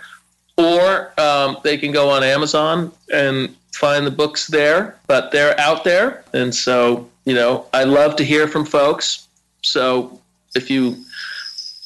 or 0.57 1.13
um, 1.21 1.59
they 1.63 1.77
can 1.77 1.93
go 1.93 2.11
on 2.11 2.23
Amazon 2.23 2.93
and 3.13 3.55
find 3.75 4.07
the 4.07 4.11
books 4.11 4.47
there. 4.47 4.97
But 5.07 5.33
they're 5.33 5.59
out 5.59 5.85
there, 5.85 6.25
and 6.33 6.55
so 6.55 7.09
you 7.25 7.35
know 7.35 7.67
I 7.73 7.85
love 7.85 8.17
to 8.17 8.25
hear 8.25 8.47
from 8.49 8.65
folks. 8.65 9.29
So 9.63 10.21
if 10.55 10.71
you 10.71 11.05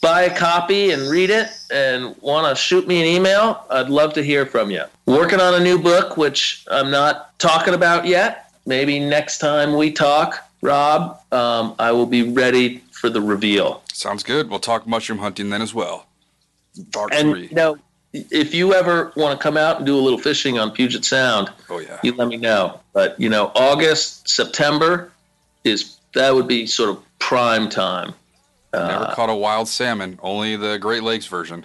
buy 0.01 0.23
a 0.23 0.36
copy 0.36 0.90
and 0.90 1.11
read 1.11 1.31
it 1.31 1.49
and 1.70 2.16
want 2.20 2.49
to 2.49 2.61
shoot 2.61 2.86
me 2.86 3.01
an 3.01 3.07
email, 3.07 3.65
I'd 3.70 3.89
love 3.89 4.12
to 4.15 4.23
hear 4.23 4.47
from 4.47 4.70
you. 4.70 4.85
Working 5.07 5.40
on 5.40 5.55
a 5.55 5.61
new 5.61 5.78
book, 5.78 6.16
which 6.16 6.65
I'm 6.70 6.90
not 6.90 7.39
talking 7.39 7.74
about 7.74 8.07
yet. 8.07 8.53
Maybe 8.66 9.01
next 9.01 9.39
time 9.39 9.77
we 9.77 9.90
talk, 9.90 10.45
Rob, 10.61 11.20
um, 11.32 11.74
I 11.78 11.93
will 11.93 12.07
be 12.07 12.23
ready 12.23 12.78
for 12.93 13.09
the 13.09 13.20
reveal. 13.20 13.82
Sounds 13.93 14.23
good. 14.23 14.51
We'll 14.51 14.59
talk 14.59 14.86
mushroom 14.86 15.19
hunting 15.19 15.51
then 15.51 15.62
as 15.62 15.73
well. 15.74 16.07
Dark 16.90 17.12
and, 17.12 17.31
three. 17.31 17.49
You 17.49 17.55
know, 17.55 17.78
if 18.12 18.55
you 18.55 18.74
ever 18.74 19.12
want 19.16 19.39
to 19.39 19.43
come 19.43 19.57
out 19.57 19.78
and 19.78 19.86
do 19.86 19.97
a 19.97 20.01
little 20.01 20.19
fishing 20.19 20.59
on 20.59 20.70
Puget 20.70 21.05
Sound, 21.05 21.51
oh 21.69 21.78
yeah, 21.78 21.99
you 22.03 22.15
let 22.15 22.28
me 22.28 22.36
know. 22.36 22.81
But 22.93 23.19
you 23.20 23.28
know, 23.28 23.51
August, 23.55 24.28
September 24.28 25.11
is 25.65 25.97
that 26.15 26.35
would 26.35 26.49
be 26.49 26.66
sort 26.66 26.90
of 26.90 27.03
prime 27.19 27.69
time. 27.69 28.15
Never 28.73 29.05
uh, 29.05 29.15
caught 29.15 29.31
a 29.31 29.35
wild 29.35 29.69
salmon, 29.69 30.19
only 30.23 30.57
the 30.57 30.78
Great 30.78 31.03
Lakes 31.03 31.27
version. 31.27 31.65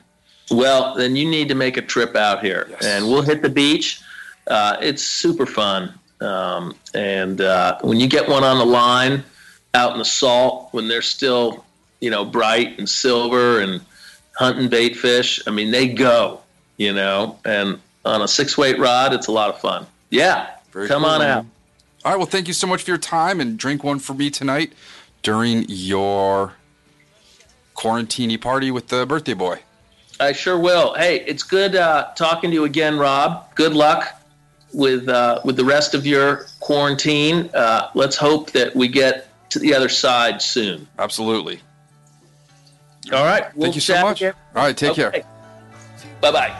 Well, 0.50 0.96
then 0.96 1.16
you 1.16 1.30
need 1.30 1.50
to 1.50 1.56
make 1.56 1.78
a 1.78 1.82
trip 1.82 2.16
out 2.16 2.44
here, 2.44 2.68
yes. 2.70 2.86
and 2.86 3.06
we'll 3.06 3.22
hit 3.22 3.42
the 3.42 3.50
beach. 3.50 4.02
Uh, 4.48 4.78
it's 4.82 5.02
super 5.04 5.46
fun, 5.46 5.98
um, 6.22 6.76
and 6.94 7.42
uh, 7.42 7.78
when 7.82 8.00
you 8.00 8.08
get 8.08 8.28
one 8.28 8.44
on 8.44 8.58
the 8.58 8.66
line 8.66 9.24
out 9.74 9.94
in 9.94 9.98
the 9.98 10.06
salt, 10.06 10.70
when 10.72 10.88
they're 10.88 11.02
still, 11.02 11.66
you 12.00 12.10
know, 12.10 12.24
bright 12.24 12.78
and 12.78 12.88
silver 12.88 13.60
and 13.60 13.82
hunting 14.36 14.70
bait 14.70 14.96
fish. 14.96 15.42
I 15.48 15.52
mean, 15.52 15.72
they 15.72 15.88
go, 15.88 16.42
you 16.78 16.94
know, 16.94 17.40
and 17.46 17.80
on 18.06 18.22
a 18.22 18.28
six 18.28 18.58
weight 18.58 18.80
rod, 18.80 19.14
it's 19.14 19.28
a 19.28 19.32
lot 19.32 19.50
of 19.50 19.60
fun. 19.60 19.86
Yeah, 20.10 20.50
Very 20.72 20.88
come 20.88 21.04
cool. 21.04 21.12
on 21.12 21.22
out. 21.22 21.46
All 22.06 22.12
right. 22.12 22.18
Well, 22.18 22.28
thank 22.28 22.48
you 22.48 22.54
so 22.54 22.68
much 22.68 22.84
for 22.84 22.92
your 22.92 22.98
time 22.98 23.40
and 23.40 23.58
drink 23.58 23.84
one 23.84 24.00
for 24.00 24.14
me 24.14 24.30
tonight 24.30 24.74
during 25.22 25.66
your 25.70 26.54
quarantini 27.84 28.40
party 28.40 28.72
with 28.72 28.88
the 28.88 29.06
birthday 29.06 29.34
boy. 29.34 29.60
I 30.20 30.32
sure 30.32 30.58
will. 30.58 30.94
Hey, 30.94 31.24
it's 31.26 31.44
good 31.44 31.76
uh, 31.76 32.12
talking 32.16 32.50
to 32.50 32.54
you 32.54 32.64
again, 32.64 32.98
Rob. 32.98 33.54
Good 33.56 33.74
luck 33.74 34.22
with 34.74 35.10
uh, 35.10 35.42
with 35.44 35.58
the 35.58 35.66
rest 35.66 35.94
of 35.94 36.06
your 36.06 36.46
quarantine. 36.60 37.50
Uh, 37.54 37.90
let's 37.94 38.16
hope 38.16 38.52
that 38.52 38.76
we 38.76 38.88
get 38.88 39.28
to 39.50 39.60
the 39.60 39.74
other 39.74 39.90
side 39.90 40.42
soon. 40.42 40.88
Absolutely. 40.98 41.60
All 43.12 43.26
right. 43.26 43.54
We'll 43.56 43.66
Thank 43.66 43.76
you 43.76 43.82
so 43.82 44.02
much. 44.02 44.22
Again. 44.22 44.34
All 44.56 44.64
right. 44.64 44.78
Take 44.78 44.92
okay. 44.92 45.12
care. 45.12 45.24
Bye 46.22 46.32
bye. 46.32 46.56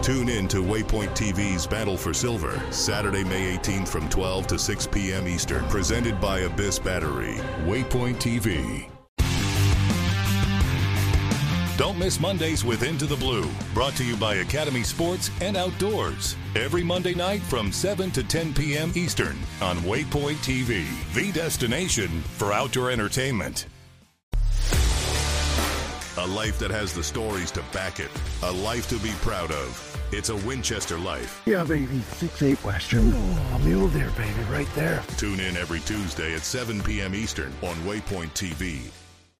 Tune 0.01 0.27
in 0.27 0.47
to 0.47 0.57
Waypoint 0.57 1.15
TV's 1.15 1.67
Battle 1.67 1.95
for 1.95 2.11
Silver, 2.11 2.59
Saturday, 2.71 3.23
May 3.23 3.55
18th 3.57 3.89
from 3.89 4.09
12 4.09 4.47
to 4.47 4.57
6 4.57 4.87
p.m. 4.87 5.27
Eastern, 5.27 5.63
presented 5.65 6.19
by 6.19 6.39
Abyss 6.39 6.79
Battery. 6.79 7.35
Waypoint 7.67 8.15
TV. 8.15 8.89
Don't 11.79 11.97
miss 11.97 12.19
Mondays 12.19 12.65
with 12.65 12.83
Into 12.83 13.05
the 13.05 13.15
Blue, 13.15 13.49
brought 13.73 13.95
to 13.95 14.03
you 14.03 14.17
by 14.17 14.35
Academy 14.35 14.83
Sports 14.83 15.31
and 15.39 15.55
Outdoors. 15.55 16.35
Every 16.53 16.83
Monday 16.83 17.13
night 17.13 17.41
from 17.41 17.71
7 17.71 18.11
to 18.11 18.21
10 18.21 18.53
p.m. 18.53 18.91
Eastern 18.95 19.37
on 19.61 19.77
Waypoint 19.77 20.35
TV, 20.43 20.85
the 21.13 21.31
destination 21.31 22.09
for 22.35 22.51
outdoor 22.51 22.91
entertainment. 22.91 23.67
A 26.17 26.27
life 26.27 26.59
that 26.59 26.69
has 26.69 26.93
the 26.93 27.01
stories 27.01 27.49
to 27.51 27.63
back 27.71 28.01
it, 28.01 28.11
a 28.43 28.51
life 28.51 28.89
to 28.89 28.97
be 28.97 29.11
proud 29.21 29.51
of. 29.53 30.09
It's 30.11 30.27
a 30.27 30.35
Winchester 30.35 30.97
life. 30.97 31.41
Yeah, 31.45 31.63
baby. 31.63 32.01
6 32.01 32.41
8 32.41 32.65
Western. 32.65 33.13
Oh, 33.15 33.61
mule 33.63 33.87
there, 33.87 34.11
baby, 34.17 34.43
right 34.51 34.67
there. 34.75 35.01
Tune 35.15 35.39
in 35.39 35.55
every 35.55 35.79
Tuesday 35.79 36.35
at 36.35 36.41
7 36.41 36.83
p.m. 36.83 37.15
Eastern 37.15 37.53
on 37.61 37.75
Waypoint 37.85 38.31
TV. 38.31 38.91